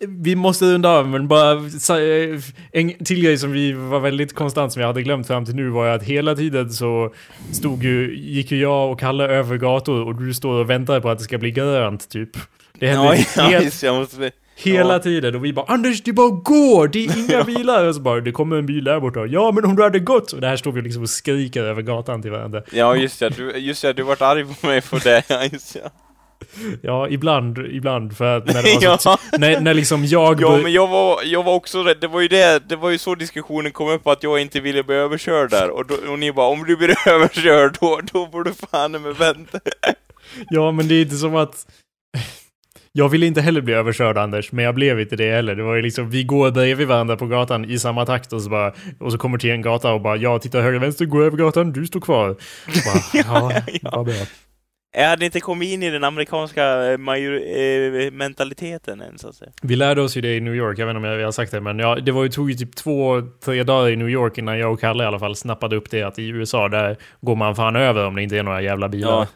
Vi 0.09 0.37
måste 0.37 0.65
runda 0.65 0.89
av, 0.91 1.09
men 1.09 1.29
bara... 1.29 1.53
En 2.73 3.05
till 3.05 3.23
grej 3.25 3.39
som 3.39 3.53
vi 3.53 3.73
var 3.73 4.01
väldigt 4.01 4.35
konstant, 4.35 4.73
som 4.73 4.81
jag 4.81 4.87
hade 4.87 5.03
glömt 5.03 5.27
fram 5.27 5.45
till 5.45 5.55
nu, 5.55 5.69
var 5.69 5.87
ju 5.87 5.93
att 5.93 6.03
hela 6.03 6.35
tiden 6.35 6.71
så 6.71 7.15
stod 7.53 7.85
ju... 7.85 8.17
Gick 8.19 8.53
ju 8.53 8.59
jag 8.61 8.93
och 8.93 9.01
Kalle 9.01 9.25
över 9.25 9.57
gator 9.57 10.07
och 10.07 10.15
du 10.15 10.35
står 10.35 10.61
och 10.61 10.71
väntar 10.71 11.01
på 11.01 11.11
att 11.11 11.19
det 11.19 11.25
ska 11.25 11.39
bli 11.39 11.51
grönt, 11.51 12.09
typ. 12.09 12.31
Det 12.79 12.87
hände 12.87 13.17
Ja, 13.17 13.25
ja, 13.37 13.43
helt, 13.43 13.65
just, 13.65 13.83
jag 13.83 13.95
måste... 13.95 14.31
hela 14.63 14.93
ja. 14.93 14.99
tiden 14.99 15.35
och 15.35 15.45
vi 15.45 15.53
bara 15.53 15.67
Anders, 15.67 16.03
det 16.03 16.13
bara 16.13 16.31
går! 16.31 16.89
Det 16.89 17.05
är 17.05 17.19
inga 17.19 17.45
bilar! 17.57 17.85
Och 17.85 17.95
så 17.95 18.01
bara, 18.01 18.21
det 18.21 18.33
kommer 18.33 18.57
en 18.57 18.67
bil 18.67 18.85
där 18.85 19.01
borta. 19.01 19.27
Ja, 19.27 19.53
men 19.53 19.65
om 19.65 19.77
du 19.77 19.83
hade 19.83 19.99
gått! 19.99 20.33
Och 20.33 20.41
det 20.41 20.47
här 20.47 20.57
står 20.57 20.73
vi 20.73 20.83
liksom 20.83 21.03
och 21.03 21.11
skriker 21.11 21.63
över 21.63 21.83
gatan 21.83 22.23
till 22.23 22.31
varandra. 22.31 22.63
Ja, 22.73 22.97
just 22.97 23.21
ja, 23.21 23.31
du, 23.31 23.59
just 23.59 23.85
ja, 23.85 23.93
du 23.93 24.03
vart 24.03 24.23
arg 24.23 24.45
på 24.61 24.67
mig 24.67 24.81
för 24.81 25.01
det, 25.01 25.23
ja, 25.29 25.45
just 25.45 25.77
ja. 25.83 25.91
Ja, 26.83 27.09
ibland, 27.09 27.59
ibland. 27.59 28.17
För 28.17 28.37
att 28.37 28.47
när 28.47 28.63
det 28.63 28.87
var 28.87 28.99
så 28.99 29.09
ja. 29.09 29.39
när, 29.39 29.61
när 29.61 29.75
liksom 29.75 30.05
jag... 30.05 30.41
Ja, 30.41 30.57
men 30.57 30.73
jag 30.73 30.89
var, 30.89 31.23
jag 31.25 31.43
var 31.43 31.55
också 31.55 31.83
rädd, 31.83 31.97
det 32.01 32.09
var 32.09 32.21
ju 32.21 32.29
det, 32.29 32.69
det 32.69 32.77
var 32.77 32.91
ju 32.91 32.99
så 32.99 33.15
diskussionen 33.15 33.73
kom 33.73 33.89
upp 33.89 34.07
att 34.07 34.23
jag 34.23 34.41
inte 34.41 34.61
ville 34.61 34.83
bli 34.83 34.95
överkörd 34.95 35.51
där, 35.51 35.71
och, 35.71 35.87
då, 35.87 35.95
och 36.13 36.19
ni 36.19 36.33
bara 36.33 36.47
om 36.47 36.65
du 36.65 36.77
blir 36.77 37.09
överkörd 37.09 37.79
då, 37.81 38.01
då 38.13 38.27
får 38.27 38.45
du 38.45 38.55
fan 38.55 38.93
med 38.93 39.17
vänta. 39.17 39.61
Ja, 40.51 40.71
men 40.71 40.89
det 40.89 40.95
är 40.95 41.03
inte 41.03 41.17
som 41.17 41.37
att... 41.37 41.67
Jag 42.95 43.09
ville 43.09 43.27
inte 43.27 43.41
heller 43.41 43.61
bli 43.61 43.75
överkörd, 43.75 44.19
Anders, 44.19 44.53
men 44.53 44.65
jag 44.65 44.75
blev 44.75 45.01
inte 45.01 45.17
det 45.17 45.33
heller. 45.33 45.55
Det 45.55 45.63
var 45.63 45.75
ju 45.75 45.83
liksom, 45.83 46.11
vi 46.11 46.25
går 46.25 46.51
bredvid 46.51 46.89
varandra 46.89 47.17
på 47.17 47.27
gatan 47.27 47.65
i 47.65 47.79
samma 47.79 48.07
takt 48.07 48.33
och 48.33 48.43
så 48.43 48.51
bara... 48.51 48.73
Och 49.01 49.13
så 49.13 49.19
kommer 49.19 49.39
till 49.39 49.51
en 49.51 49.63
gata 49.63 49.93
och 49.93 50.01
bara, 50.01 50.17
ja, 50.17 50.39
titta 50.39 50.61
höger, 50.61 50.79
vänster, 50.79 51.05
gå 51.05 51.23
över 51.23 51.37
gatan, 51.37 51.73
du 51.73 51.87
står 51.87 52.01
kvar. 52.01 52.29
Bara, 52.67 53.03
ja, 53.53 53.53
Ja. 53.67 53.79
ja, 53.83 54.05
bra. 54.05 54.15
Jag 54.95 55.09
hade 55.09 55.25
inte 55.25 55.41
kommit 55.41 55.69
in 55.69 55.83
i 55.83 55.91
den 55.91 56.05
amerikanska 56.05 56.93
eh, 56.93 56.99
major, 56.99 57.35
eh, 57.35 58.11
mentaliteten 58.11 59.01
än, 59.01 59.19
så 59.19 59.29
att 59.29 59.35
säga. 59.35 59.51
Vi 59.63 59.77
lärde 59.77 60.03
oss 60.03 60.17
ju 60.17 60.21
det 60.21 60.37
i 60.37 60.41
New 60.41 60.55
York, 60.55 60.79
jag 60.79 60.87
vet 60.87 60.97
inte 60.97 61.09
om 61.09 61.19
jag 61.19 61.27
har 61.27 61.33
sagt 61.33 61.53
det, 61.53 61.61
men 61.61 61.79
ja, 61.79 61.95
det 61.95 62.13
var 62.13 62.23
ju, 62.23 62.29
tog 62.29 62.51
ju 62.51 62.57
typ 62.57 62.77
två, 62.77 63.23
tre 63.45 63.63
dagar 63.63 63.91
i 63.91 63.97
New 63.97 64.09
York 64.09 64.39
innan 64.39 64.59
jag 64.59 64.73
och 64.73 64.81
Kalle 64.81 65.05
i 65.05 65.07
alla 65.07 65.19
fall 65.19 65.37
snappade 65.37 65.77
upp 65.77 65.91
det 65.91 66.03
att 66.03 66.19
i 66.19 66.29
USA, 66.29 66.69
där 66.69 66.97
går 67.21 67.37
man 67.37 67.57
fan 67.57 67.77
över 67.77 68.07
om 68.07 68.15
det 68.15 68.23
inte 68.23 68.39
är 68.39 68.43
några 68.43 68.63
jävla 68.63 68.89
bilar. 68.89 69.11
Ja. 69.11 69.27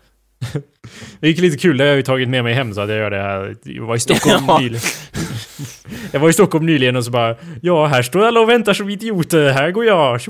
Det 1.21 1.29
gick 1.29 1.39
lite 1.39 1.57
kul, 1.59 1.77
det 1.77 1.85
har 1.85 1.89
jag 1.89 1.97
ju 1.97 2.03
tagit 2.03 2.29
med 2.29 2.45
mig 2.45 2.55
hem 2.55 2.75
så 2.75 2.81
att 2.81 2.89
jag 2.89 2.99
gör 2.99 3.11
det 3.11 3.23
här. 3.23 3.57
Jag 3.63 3.85
var 3.87 3.97
i 3.97 4.01
Stockholm 4.01 4.45
Ja. 4.49 4.59
nyligen. 4.59 4.81
Jag 6.13 6.21
var 6.21 6.29
i 6.29 6.33
Stockholm 6.33 6.67
nyligen 6.67 6.97
och 6.97 7.05
så 7.05 7.11
bara 7.11 7.37
Ja, 7.63 7.87
här 7.87 8.03
står 8.03 8.25
alla 8.27 8.41
och 8.41 8.49
väntar 8.49 8.75
som 8.75 8.91
idioter. 8.91 9.51
Här 9.53 9.71
går 9.71 9.85
jag. 9.85 10.21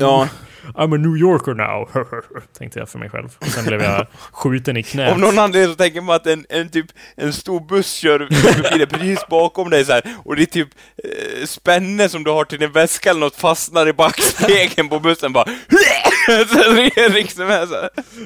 Ja, 0.00 0.28
I'm 0.74 0.94
a 0.94 0.98
New 0.98 1.16
Yorker 1.16 1.54
now. 1.54 1.88
Tänkte 2.58 2.78
jag 2.78 2.88
för 2.88 2.98
mig 2.98 3.10
själv. 3.10 3.28
Och 3.38 3.46
sen 3.46 3.64
blev 3.64 3.82
jag 3.82 4.06
skjuten 4.32 4.76
i 4.76 4.82
knät. 4.82 5.12
Om 5.14 5.20
någon 5.20 5.38
anledning 5.38 5.70
så 5.72 5.76
tänker 5.76 6.00
man 6.00 6.16
att 6.16 6.26
en, 6.26 6.46
en 6.48 6.68
typ, 6.68 6.86
en 7.16 7.32
stor 7.32 7.60
buss 7.60 7.92
kör 7.92 8.18
förbi 8.18 8.78
dig 8.78 8.86
precis 8.86 9.26
bakom 9.30 9.70
dig 9.70 9.84
så 9.84 9.92
här, 9.92 10.02
och 10.24 10.36
det 10.36 10.42
är 10.42 10.46
typ 10.46 10.68
eh, 11.04 11.46
spänne 11.46 12.08
som 12.08 12.24
du 12.24 12.30
har 12.30 12.44
till 12.44 12.58
din 12.58 12.72
väska 12.72 13.10
eller 13.10 13.20
något 13.20 13.36
fastnar 13.36 13.88
i 13.88 13.92
backspegeln 13.92 14.88
på 14.88 15.00
bussen 15.00 15.32
bara 15.32 15.44
liksom. 17.10 17.66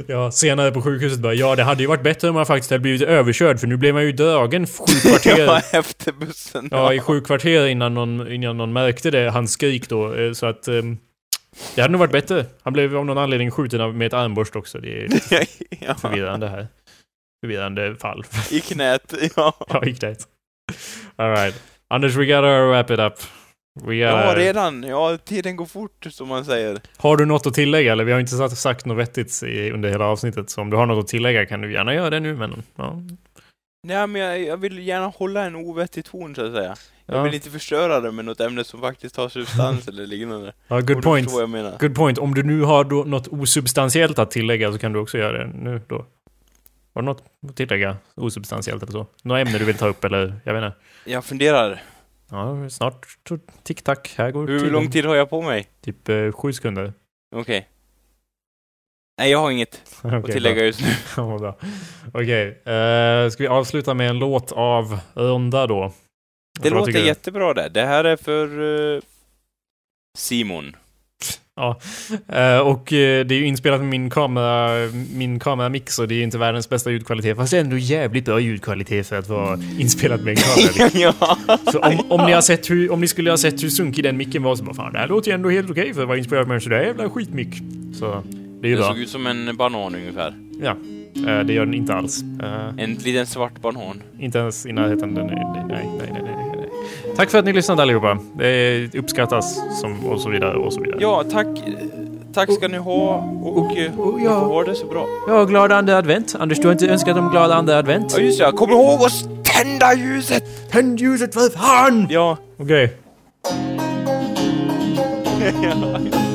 Ja, 0.06 0.30
senare 0.30 0.70
på 0.70 0.82
sjukhuset 0.82 1.18
bara 1.18 1.34
Ja, 1.34 1.56
det 1.56 1.62
hade 1.62 1.82
ju 1.82 1.86
varit 1.86 2.02
bättre 2.02 2.28
om 2.28 2.34
man 2.34 2.46
faktiskt 2.46 2.70
hade 2.70 2.80
blivit 2.80 3.02
överkörd 3.02 3.60
för 3.60 3.66
nu 3.66 3.76
blev 3.76 3.94
man 3.94 4.02
ju 4.02 4.12
dragen 4.12 4.66
sju 4.66 4.84
kvarter. 5.10 5.38
Ja, 5.46 5.60
efter 5.72 6.12
bussen. 6.12 6.68
Ja, 6.70 6.92
i 6.92 7.00
sju 7.00 7.20
kvarter 7.20 7.66
innan 7.66 7.94
någon, 7.94 8.32
innan 8.32 8.56
någon 8.56 8.72
märkte 8.72 9.10
det, 9.10 9.30
hans 9.30 9.52
skrik 9.52 9.88
då. 9.88 10.14
eh, 10.14 10.32
Så 10.32 10.46
att... 10.46 10.68
ehm, 10.68 10.98
det 11.74 11.83
hade 11.83 11.93
nog 11.93 11.99
varit 11.99 12.12
bättre. 12.12 12.47
Han 12.62 12.73
blev 12.73 12.97
av 12.97 13.07
någon 13.07 13.19
anledning 13.19 13.51
skjuten 13.51 13.99
med 13.99 14.07
ett 14.07 14.12
armborst 14.12 14.57
också. 14.57 14.78
Det 14.78 15.05
är 15.05 15.09
ja, 15.87 15.95
förvirrande 15.95 16.49
här. 16.49 16.69
Förvirrande 17.41 17.97
fall. 17.97 18.24
i 18.51 18.61
knät, 18.61 19.15
ja. 19.37 19.55
Ja, 19.69 19.85
gick 19.85 20.01
det. 20.01 20.16
Alright. 21.16 21.62
Anders, 21.89 22.15
we 22.15 22.27
gotta 22.27 22.66
wrap 22.66 22.91
it 22.91 22.99
up. 22.99 23.15
We 23.81 23.97
gotta... 23.97 24.27
Ja, 24.27 24.35
redan. 24.37 24.83
Ja, 24.83 25.19
tiden 25.24 25.57
går 25.57 25.66
fort, 25.66 26.07
som 26.11 26.28
man 26.28 26.45
säger. 26.45 26.81
Har 26.97 27.16
du 27.16 27.24
något 27.24 27.47
att 27.47 27.55
tillägga? 27.55 27.93
Eller 27.93 28.05
vi 28.05 28.12
har 28.12 28.20
inte 28.20 28.49
sagt, 28.49 28.85
något 28.85 28.99
vettigt 28.99 29.43
i, 29.43 29.70
under 29.70 29.89
hela 29.89 30.05
avsnittet. 30.05 30.51
Så 30.51 30.61
om 30.61 30.70
du 30.70 30.77
har 30.77 30.87
något 30.87 31.05
att 31.05 31.09
tillägga 31.09 31.47
kan 31.47 31.61
du 31.61 31.73
gärna 31.73 31.95
göra 31.95 32.11
det 32.11 32.20
nu, 32.20 32.37
men... 32.37 32.62
Ja. 32.77 33.03
Nej, 33.86 34.06
men 34.06 34.20
jag, 34.22 34.42
jag 34.42 34.56
vill 34.56 34.78
gärna 34.86 35.06
hålla 35.06 35.44
en 35.44 35.56
ovettig 35.56 36.04
ton, 36.04 36.34
så 36.34 36.46
att 36.46 36.52
säga. 36.52 36.76
Jag 37.06 37.18
Ja. 37.18 37.22
vill 37.22 37.34
inte 37.34 37.50
förstöra 37.50 38.00
det 38.00 38.12
med 38.12 38.24
något 38.24 38.40
ämne 38.40 38.64
som 38.64 38.80
faktiskt 38.80 39.16
har 39.16 39.28
substans 39.28 39.88
eller 39.88 40.06
liknande. 40.06 40.52
Ja, 40.68 40.80
good 40.80 41.02
point. 41.02 41.30
Good 41.80 41.94
point. 41.94 42.18
Om 42.18 42.34
du 42.34 42.42
nu 42.42 42.62
har 42.62 42.84
då 42.84 42.96
något 43.04 43.28
osubstantiellt 43.28 44.18
att 44.18 44.30
tillägga 44.30 44.72
så 44.72 44.78
kan 44.78 44.92
du 44.92 44.98
också 44.98 45.18
göra 45.18 45.38
det 45.38 45.52
nu 45.54 45.80
då. 45.88 46.06
Har 46.94 47.02
du 47.02 47.06
något 47.06 47.22
att 47.48 47.56
tillägga? 47.56 47.96
Osubstantiellt 48.14 48.82
eller 48.82 48.92
så? 48.92 49.06
Några 49.22 49.40
ämne 49.40 49.58
du 49.58 49.64
vill 49.64 49.76
ta 49.78 49.86
upp 49.86 50.04
eller? 50.04 50.40
Jag 50.44 50.54
vet 50.54 50.64
inte. 50.64 50.76
Jag 51.04 51.24
funderar. 51.24 51.82
Ja, 52.30 52.68
snart. 52.70 53.06
Tick-tack. 53.62 54.14
Här 54.18 54.30
går 54.30 54.46
Hur 54.48 54.70
lång 54.70 54.90
tid 54.90 55.04
har 55.04 55.14
jag 55.16 55.30
på 55.30 55.42
mig? 55.42 55.66
Typ 55.80 56.08
eh, 56.08 56.32
sju 56.32 56.52
sekunder. 56.52 56.92
Okej. 57.34 57.68
Nej, 59.18 59.30
jag 59.30 59.38
har 59.38 59.51
inget 59.51 59.82
Okej, 60.02 60.18
att 60.18 60.26
tillägga 60.26 60.64
just 60.64 60.80
nu. 60.80 60.86
bra. 60.86 60.97
Ja, 61.32 61.38
bra. 61.38 61.56
Okej, 62.12 62.48
eh, 62.48 63.30
ska 63.30 63.43
vi 63.43 63.48
avsluta 63.48 63.94
med 63.94 64.10
en 64.10 64.18
låt 64.18 64.52
av 64.52 64.98
Örnda 65.16 65.66
då? 65.66 65.93
Det 66.60 66.70
låter 66.70 67.06
jättebra 67.06 67.55
det. 67.55 67.68
Det 67.68 67.86
här 67.86 68.05
är 68.05 68.16
för 68.16 68.94
eh, 68.94 69.01
Simon. 70.18 70.76
Eh, 72.28 72.59
och 72.59 72.84
det 72.88 73.30
är 73.30 73.32
ju 73.32 73.47
inspelat 73.47 73.80
med 73.80 73.88
min 73.88 74.10
kamera, 74.10 74.88
min 75.14 75.38
kameramix 75.38 75.98
och 75.98 76.09
det 76.09 76.14
är 76.14 76.22
inte 76.22 76.38
världens 76.38 76.68
bästa 76.68 76.90
ljudkvalitet. 76.90 77.36
Fast 77.36 77.51
det 77.51 77.56
är 77.56 77.60
ändå 77.60 77.78
jävligt 77.78 78.24
bra 78.24 78.40
ljudkvalitet 78.40 79.06
för 79.06 79.18
att 79.18 79.28
vara 79.28 79.60
inspelat 79.78 80.20
med 80.20 80.30
en 80.30 80.36
kamera. 80.36 80.90
ja. 81.18 81.38
Så 81.72 81.78
om, 81.78 82.01
om, 82.09 82.26
ni 82.26 82.32
har 82.32 82.40
sett 82.40 82.70
hur, 82.70 82.93
om 82.93 83.01
ni 83.01 83.09
skulle 83.09 83.30
ha 83.30 83.36
sett 83.36 83.62
hur 83.62 83.68
sunkig 83.68 84.05
den 84.05 84.16
micken 84.16 84.43
var 84.43 84.56
så 84.56 84.64
bara 84.64 84.74
fan 84.74 84.93
det 84.93 84.98
här 84.98 85.09
låter 85.09 85.30
ju 85.30 85.34
ändå 85.34 85.51
helt 85.51 85.70
okej 85.70 85.94
för 85.94 86.02
att 86.02 86.09
vara 86.09 86.18
inspelat 86.18 86.48
med 86.48 86.55
en 86.55 86.60
sådär 86.60 86.82
jävla 86.82 87.10
skitmick. 87.10 87.55
Så 87.98 88.22
det 88.66 88.70
är 88.70 88.70
ju 88.70 88.76
Den 88.76 88.84
bra. 88.84 88.93
såg 88.93 88.98
ut 89.02 89.09
som 89.10 89.26
en 89.26 89.56
banan 89.56 89.94
ungefär. 89.94 90.34
Ja, 90.62 90.70
eh, 91.28 91.40
det 91.44 91.52
gör 91.52 91.64
den 91.64 91.74
inte 91.74 91.94
alls. 91.94 92.22
Eh, 92.43 92.84
En 92.84 92.94
liten 92.94 93.26
svart 93.26 93.60
banan. 93.60 94.02
inte 94.20 94.38
ens 94.38 94.66
i 94.66 94.72
närheten. 94.72 95.14
Den 95.14 95.30
är, 95.30 95.34
nej, 95.34 95.64
nej, 95.68 95.88
nej, 95.98 96.10
nej, 96.12 96.22
nej. 96.56 96.68
Tack 97.16 97.30
för 97.30 97.38
att 97.38 97.44
ni 97.44 97.52
lyssnade 97.52 97.82
allihopa. 97.82 98.18
Det 98.38 98.94
uppskattas 98.94 99.60
som, 99.80 100.06
och 100.06 100.20
så 100.20 100.30
vidare 100.30 100.56
och 100.56 100.72
så 100.72 100.80
vidare. 100.80 100.98
Ja, 101.01 101.24
tack. 101.32 101.47
Tack 102.34 102.52
ska 102.52 102.68
ni 102.68 102.78
ha 102.78 103.16
och 103.43 103.76
eh, 103.76 104.01
och 104.01 104.20
ja. 104.20 104.38
ha 104.38 104.64
det 104.64 104.74
så 104.74 104.86
bra. 104.86 105.06
Ja, 105.28 105.44
glad 105.44 105.72
andra 105.72 105.97
advent. 105.97 106.34
Anders, 106.38 106.59
du 106.59 106.66
har 106.66 106.72
inte 106.72 106.88
önskat 106.88 107.16
dem 107.16 107.30
glad 107.30 107.51
andra 107.51 107.78
advent? 107.78 108.14
Ja, 108.16 108.22
just 108.22 108.38
det. 108.38 108.52
Kom 108.52 108.70
ihåg 108.70 109.01
att 109.02 109.44
tända 109.44 109.94
ljuset! 109.94 110.70
Tänd 110.70 111.01
ljuset 111.01 111.34
för 111.34 111.59
fan! 111.59 112.06
Ja. 112.10 112.36
Okej. 112.59 112.93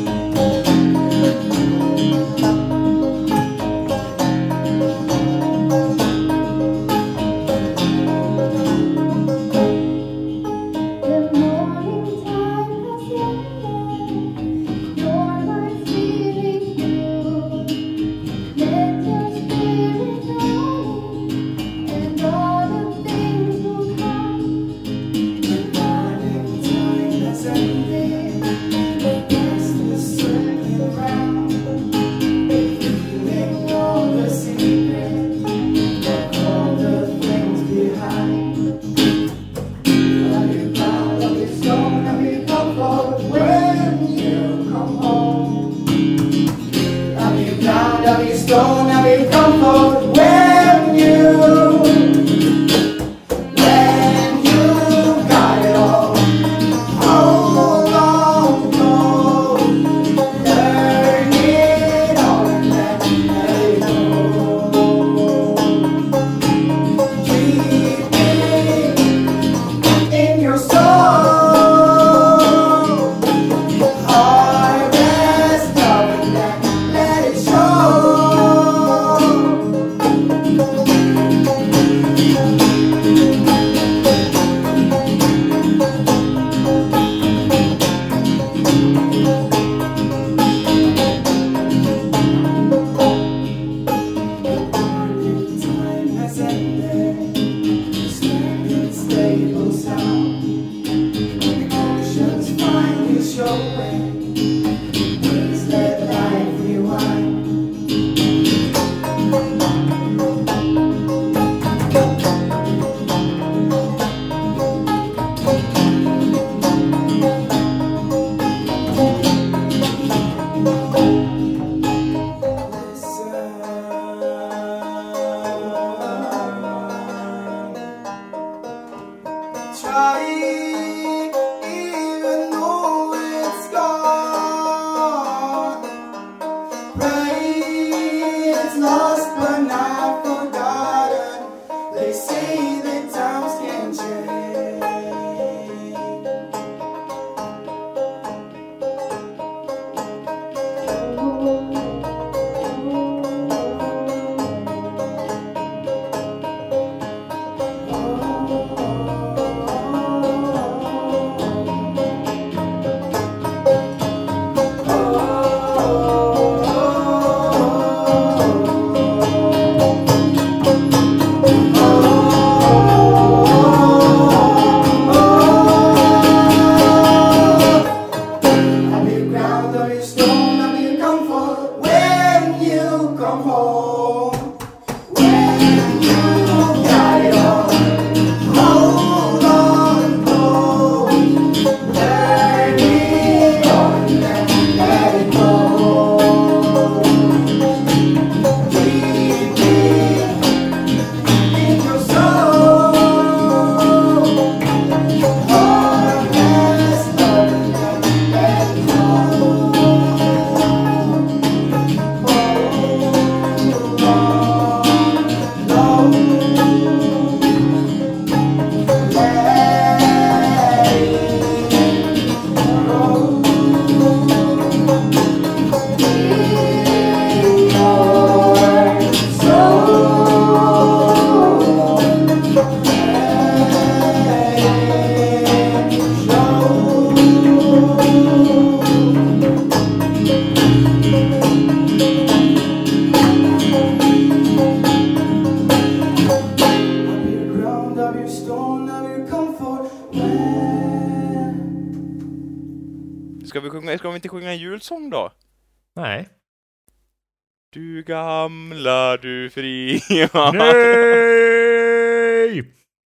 Nej! 260.53 260.63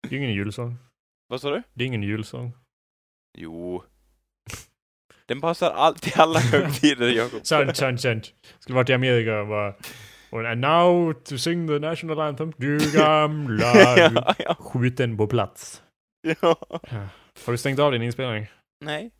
Det 0.10 0.16
är 0.16 0.20
ingen 0.20 0.34
julsång. 0.34 0.78
Vad 1.28 1.42
sa 1.42 1.50
du? 1.50 1.64
Det 1.74 1.84
är 1.84 1.88
ingen 1.88 2.04
julsång. 2.04 2.54
Jo. 3.38 3.84
Den 5.26 5.42
passar 5.42 5.72
alltid 5.72 6.14
alla 6.20 6.40
högtider, 6.40 7.08
Jakob. 7.08 7.40
Sant, 7.46 7.78
sant, 7.78 8.02
sant. 8.02 8.34
Skulle 8.60 8.76
varit 8.76 8.90
i 8.90 8.94
Amerika 8.94 9.40
och 9.40 9.48
bara... 9.48 9.74
And 10.52 10.62
now 10.62 11.14
to 11.14 11.38
sing 11.38 11.68
the 11.68 11.80
national 11.80 12.20
anthem. 12.20 12.54
Du 12.58 12.78
gamla... 12.94 13.74
ja, 13.98 14.36
ja, 14.38 14.56
Skjuten 14.60 15.18
på 15.18 15.28
plats. 15.28 15.82
ja. 16.42 16.56
Har 17.46 17.52
du 17.52 17.58
stängt 17.58 17.80
av 17.80 17.92
din 17.92 18.02
inspelning? 18.02 18.48
Nej. 18.86 19.12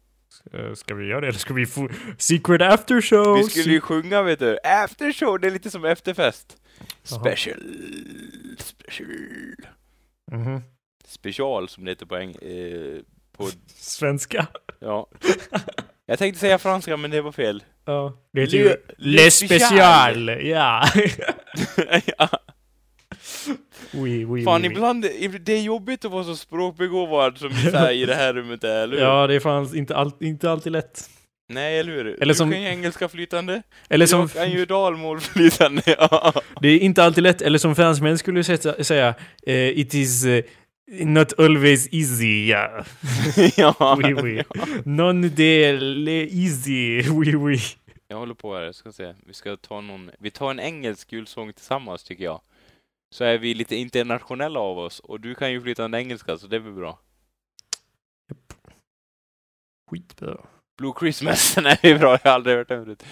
Ska 0.76 0.96
vi 0.96 1.08
göra 1.08 1.22
det 1.22 1.28
eller 1.28 1.40
ska 1.40 1.54
vi 1.54 1.66
få 1.66 1.90
secret 2.18 2.62
after 2.62 3.02
show? 3.02 3.38
Vi 3.38 3.44
skulle 3.44 3.74
ju 3.74 3.82
sjunga, 3.82 4.22
vet 4.22 4.40
du. 4.40 4.58
After 4.64 5.12
show, 5.12 5.40
det 5.40 5.48
är 5.48 5.52
lite 5.52 5.72
som 5.72 5.86
efterfest. 5.86 6.58
Special. 7.04 7.60
Special. 8.58 9.56
Mhm. 10.32 10.62
Special, 11.06 11.70
som 11.70 11.86
det 11.86 11.92
heter 11.92 12.06
på 12.06 12.16
eng... 12.16 12.36
Eh, 12.36 13.02
på... 13.38 13.50
Svenska. 13.76 14.48
Ja. 14.80 15.08
Jag 16.06 16.20
tänkte 16.20 16.40
säga 16.40 16.58
franska, 16.58 16.98
men 16.98 17.12
det 17.12 17.22
var 17.22 17.32
fel. 17.32 17.64
Ja. 17.86 18.14
Det 18.34 18.42
heter 18.42 18.58
ju 18.58 18.76
Le 18.98 19.32
Special. 19.32 20.28
Ja. 20.28 20.84
ja. 22.18 22.30
oui, 23.94 24.26
oui, 24.26 24.44
Fan, 24.44 24.62
oui, 24.62 24.68
oui. 24.68 24.72
ibland, 24.72 25.06
det 25.42 25.54
är 25.54 25.62
jobbigt 25.62 26.06
att 26.06 26.12
vara 26.12 26.24
så 26.24 26.36
språkbegåvad 26.36 27.38
som 27.38 27.50
vi 27.50 27.72
säger 27.72 28.04
i 28.04 28.06
det 28.06 28.16
här 28.16 28.34
rummet, 28.34 28.64
eller 28.64 28.98
hur? 28.98 29.04
Ja, 29.04 29.28
det 29.28 29.36
är 29.36 29.40
fan 29.40 29.78
inte, 29.78 29.96
all, 29.96 30.12
inte 30.20 30.52
alltid 30.52 30.72
lätt. 30.72 31.10
Nej, 31.48 31.80
eller 31.80 31.92
hur? 31.94 32.08
Eller 32.08 32.34
du 32.34 32.38
som- 32.38 32.52
kan 32.52 32.62
ju 32.62 32.68
engelska 32.68 33.10
flytande. 33.10 33.62
Eller 33.90 34.06
som... 34.06 34.20
Jag 34.20 34.32
kan 34.32 34.52
ju 34.52 34.66
dalmål 34.66 35.20
flytande, 35.20 35.82
ja. 36.00 36.34
Det 36.62 36.68
är 36.68 36.80
inte 36.80 37.04
alltid 37.04 37.24
lätt, 37.24 37.42
eller 37.42 37.58
som 37.60 37.76
fransmän 37.76 38.18
skulle 38.18 38.44
sätta, 38.44 38.84
säga 38.84 39.16
eh, 39.44 39.56
It 39.80 39.94
is 39.94 40.26
eh, 40.26 40.44
not 41.06 41.40
always 41.40 41.88
easy, 41.94 42.46
ja. 42.48 42.86
ja. 43.58 43.98
Oui, 44.04 44.14
oui. 44.14 44.44
Non 44.86 45.22
de 45.36 45.72
le 45.80 46.28
easy, 46.32 47.10
oui, 47.10 47.36
oui. 47.36 47.60
Jag 48.08 48.18
håller 48.18 48.34
på 48.34 48.56
här, 48.56 48.72
ska 48.72 48.92
se. 48.92 49.14
Vi 49.26 49.34
ska 49.34 49.56
ta 49.58 49.82
någon... 49.82 50.12
Vi 50.20 50.32
tar 50.32 50.52
en 50.52 50.60
engelsk 50.60 51.14
julsång 51.14 51.54
tillsammans, 51.54 52.04
tycker 52.04 52.24
jag. 52.24 52.42
Så 53.16 53.24
är 53.24 53.38
vi 53.38 53.54
lite 53.54 53.76
internationella 53.76 54.60
av 54.60 54.80
oss. 54.80 55.00
Och 55.00 55.20
du 55.20 55.36
kan 55.36 55.52
ju 55.52 55.62
flytande 55.62 55.98
engelska, 55.98 56.38
så 56.38 56.48
det 56.48 56.60
blir 56.60 56.72
bra. 56.72 57.00
Skitbra. 59.92 60.38
Blue 60.78 60.94
Christmas, 61.00 61.56
den 61.56 61.66
är 61.66 62.00
bra. 62.00 62.18
Jag 62.24 62.30
har 62.30 62.36
aldrig 62.36 62.58
hört 62.58 62.68
den 62.68 62.86
förut. 62.86 63.04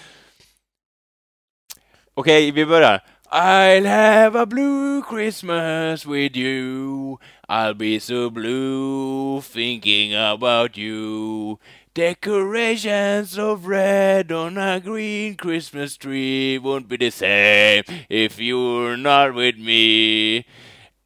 Okej, 2.14 2.50
vi 2.50 2.66
börjar. 2.66 3.00
I'll 3.32 3.86
have 3.86 4.36
a 4.36 4.46
blue 4.46 5.02
Christmas 5.02 6.06
with 6.06 6.36
you. 6.36 7.18
I'll 7.48 7.74
be 7.74 7.98
so 7.98 8.30
blue 8.30 9.40
thinking 9.40 10.14
about 10.14 10.76
you. 10.78 11.58
Decorations 11.94 13.36
of 13.38 13.66
red 13.66 14.30
on 14.30 14.56
a 14.58 14.78
green 14.78 15.36
Christmas 15.36 15.96
tree 15.96 16.58
won't 16.58 16.88
be 16.88 16.96
the 16.96 17.10
same 17.10 17.82
if 18.08 18.38
you're 18.38 18.96
not 18.96 19.34
with 19.34 19.56
me. 19.58 20.44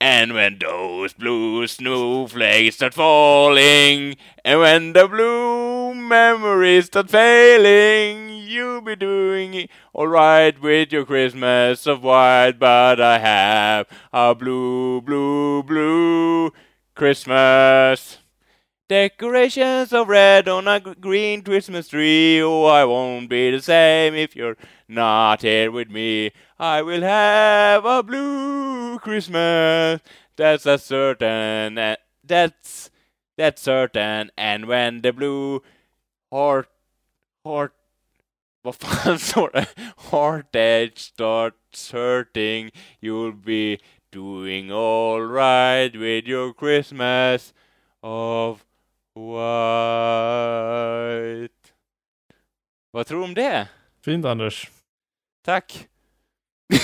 And 0.01 0.33
when 0.33 0.59
those 0.59 1.12
blue 1.12 1.66
snowflakes 1.66 2.77
start 2.77 2.95
falling, 2.95 4.16
and 4.45 4.61
when 4.61 4.93
the 4.93 5.09
blue 5.09 5.93
memories 5.93 6.87
start 6.87 7.11
failing, 7.11 8.29
you'll 8.29 8.81
be 8.81 8.95
doing 8.95 9.69
alright 9.93 10.61
with 10.61 10.93
your 10.93 11.05
Christmas 11.05 11.85
of 11.89 12.05
white, 12.05 12.61
but 12.61 13.01
I 13.01 13.19
have 13.19 13.87
a 14.12 14.37
blue, 14.37 15.01
blue, 15.01 15.65
blue 15.65 16.53
Christmas. 16.95 18.19
Decorations 18.89 19.93
of 19.93 20.09
red 20.09 20.48
on 20.48 20.66
a 20.66 20.81
green 20.81 21.43
Christmas 21.43 21.89
tree. 21.89 22.40
Oh, 22.43 22.65
I 22.65 22.85
won't 22.86 23.28
be 23.28 23.51
the 23.51 23.60
same 23.60 24.15
if 24.15 24.35
you're 24.35 24.56
not 24.89 25.43
here 25.43 25.70
with 25.70 25.90
me. 25.90 26.32
I 26.59 26.81
will 26.82 27.02
have 27.02 27.85
a 27.85 28.02
blue 28.02 28.98
Christmas. 29.01 30.01
That's 30.36 30.65
a 30.65 30.78
certain. 30.78 31.77
uh, 31.77 31.97
That's 32.24 32.90
that's 33.36 33.60
certain. 33.62 34.31
And 34.39 34.66
when 34.66 35.02
the 35.02 35.12
blue 35.12 35.62
heart 36.32 36.69
heart 37.44 37.74
vad 38.65 38.74
fan 38.74 39.19
står 39.19 39.48
det? 39.55 39.66
Heart 40.10 40.56
edge 40.56 40.98
starts 40.98 41.90
hurting. 41.90 42.70
You'll 43.01 43.32
be 43.32 43.78
doing 44.12 44.73
all 44.73 45.20
right 45.20 45.93
with 45.97 46.27
your 46.27 46.52
Christmas 46.55 47.52
of 48.02 48.65
white. 50.19 51.55
Vad 52.90 53.07
tror 53.07 53.19
du 53.19 53.24
om 53.24 53.35
det? 53.35 53.69
Fint 54.05 54.24
Anders. 54.24 54.70
Tack. 55.45 55.86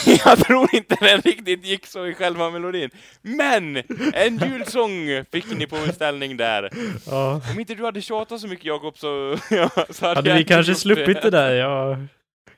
Jag 0.25 0.39
tror 0.39 0.75
inte 0.75 0.97
den 1.01 1.21
riktigt 1.21 1.65
gick 1.67 1.87
så 1.87 2.07
i 2.07 2.15
själva 2.15 2.51
melodin. 2.51 2.91
Men! 3.23 3.77
En 4.15 4.39
julsång 4.39 5.25
fick 5.33 5.51
ni 5.59 5.67
på 5.67 5.77
en 5.77 5.93
ställning 5.93 6.37
där. 6.37 6.71
Ja. 7.07 7.41
Om 7.53 7.61
inte 7.61 7.75
du 7.75 7.85
hade 7.85 8.01
tjatat 8.01 8.41
så 8.41 8.49
mycket 8.49 8.65
Jakob 8.65 8.99
så, 8.99 9.39
ja, 9.51 9.71
så 9.91 10.07
hade, 10.07 10.19
Hade 10.19 10.31
jag 10.31 10.37
vi 10.37 10.45
kanske 10.45 10.75
sluppit 10.75 11.23
det 11.23 11.31
där? 11.31 11.55
Jag 11.55 12.07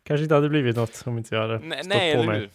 kanske 0.03 0.23
inte 0.23 0.35
hade 0.35 0.49
blivit 0.49 0.77
något 0.77 1.03
om 1.07 1.19
inte 1.19 1.35
jag 1.35 1.43
hade 1.43 1.59
Nej, 1.59 1.79
stått 1.79 1.89
nej 1.89 2.17
på 2.17 2.23
mig. 2.23 2.39
hur? 2.39 2.49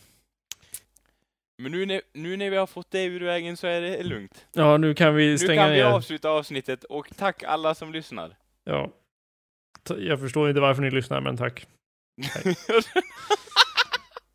Men 1.62 1.72
nu 1.72 1.86
när, 1.86 2.02
nu 2.14 2.38
när 2.38 2.50
vi 2.50 2.58
har 2.58 2.68
fått 2.68 2.92
det 2.92 3.04
ur 3.04 3.20
vägen 3.22 3.58
så 3.58 3.68
är 3.68 3.82
det 3.82 4.04
lugnt. 4.04 4.46
Ja, 4.54 4.78
nu 4.78 4.94
kan 4.94 5.16
vi 5.16 5.28
Nu 5.28 5.38
stänga 5.38 5.62
kan 5.62 5.72
vi 5.72 5.78
ner. 5.78 5.84
avsluta 5.86 6.30
avsnittet 6.30 6.84
och 6.84 7.08
tack 7.18 7.44
alla 7.44 7.76
som 7.76 7.92
lyssnar. 7.92 8.36
Ja. 8.64 8.92
Jag 9.98 10.20
förstår 10.20 10.50
inte 10.50 10.62
varför 10.62 10.82
ni 10.82 10.92
lyssnar, 10.92 11.22
men 11.22 11.38
tack. 11.38 11.68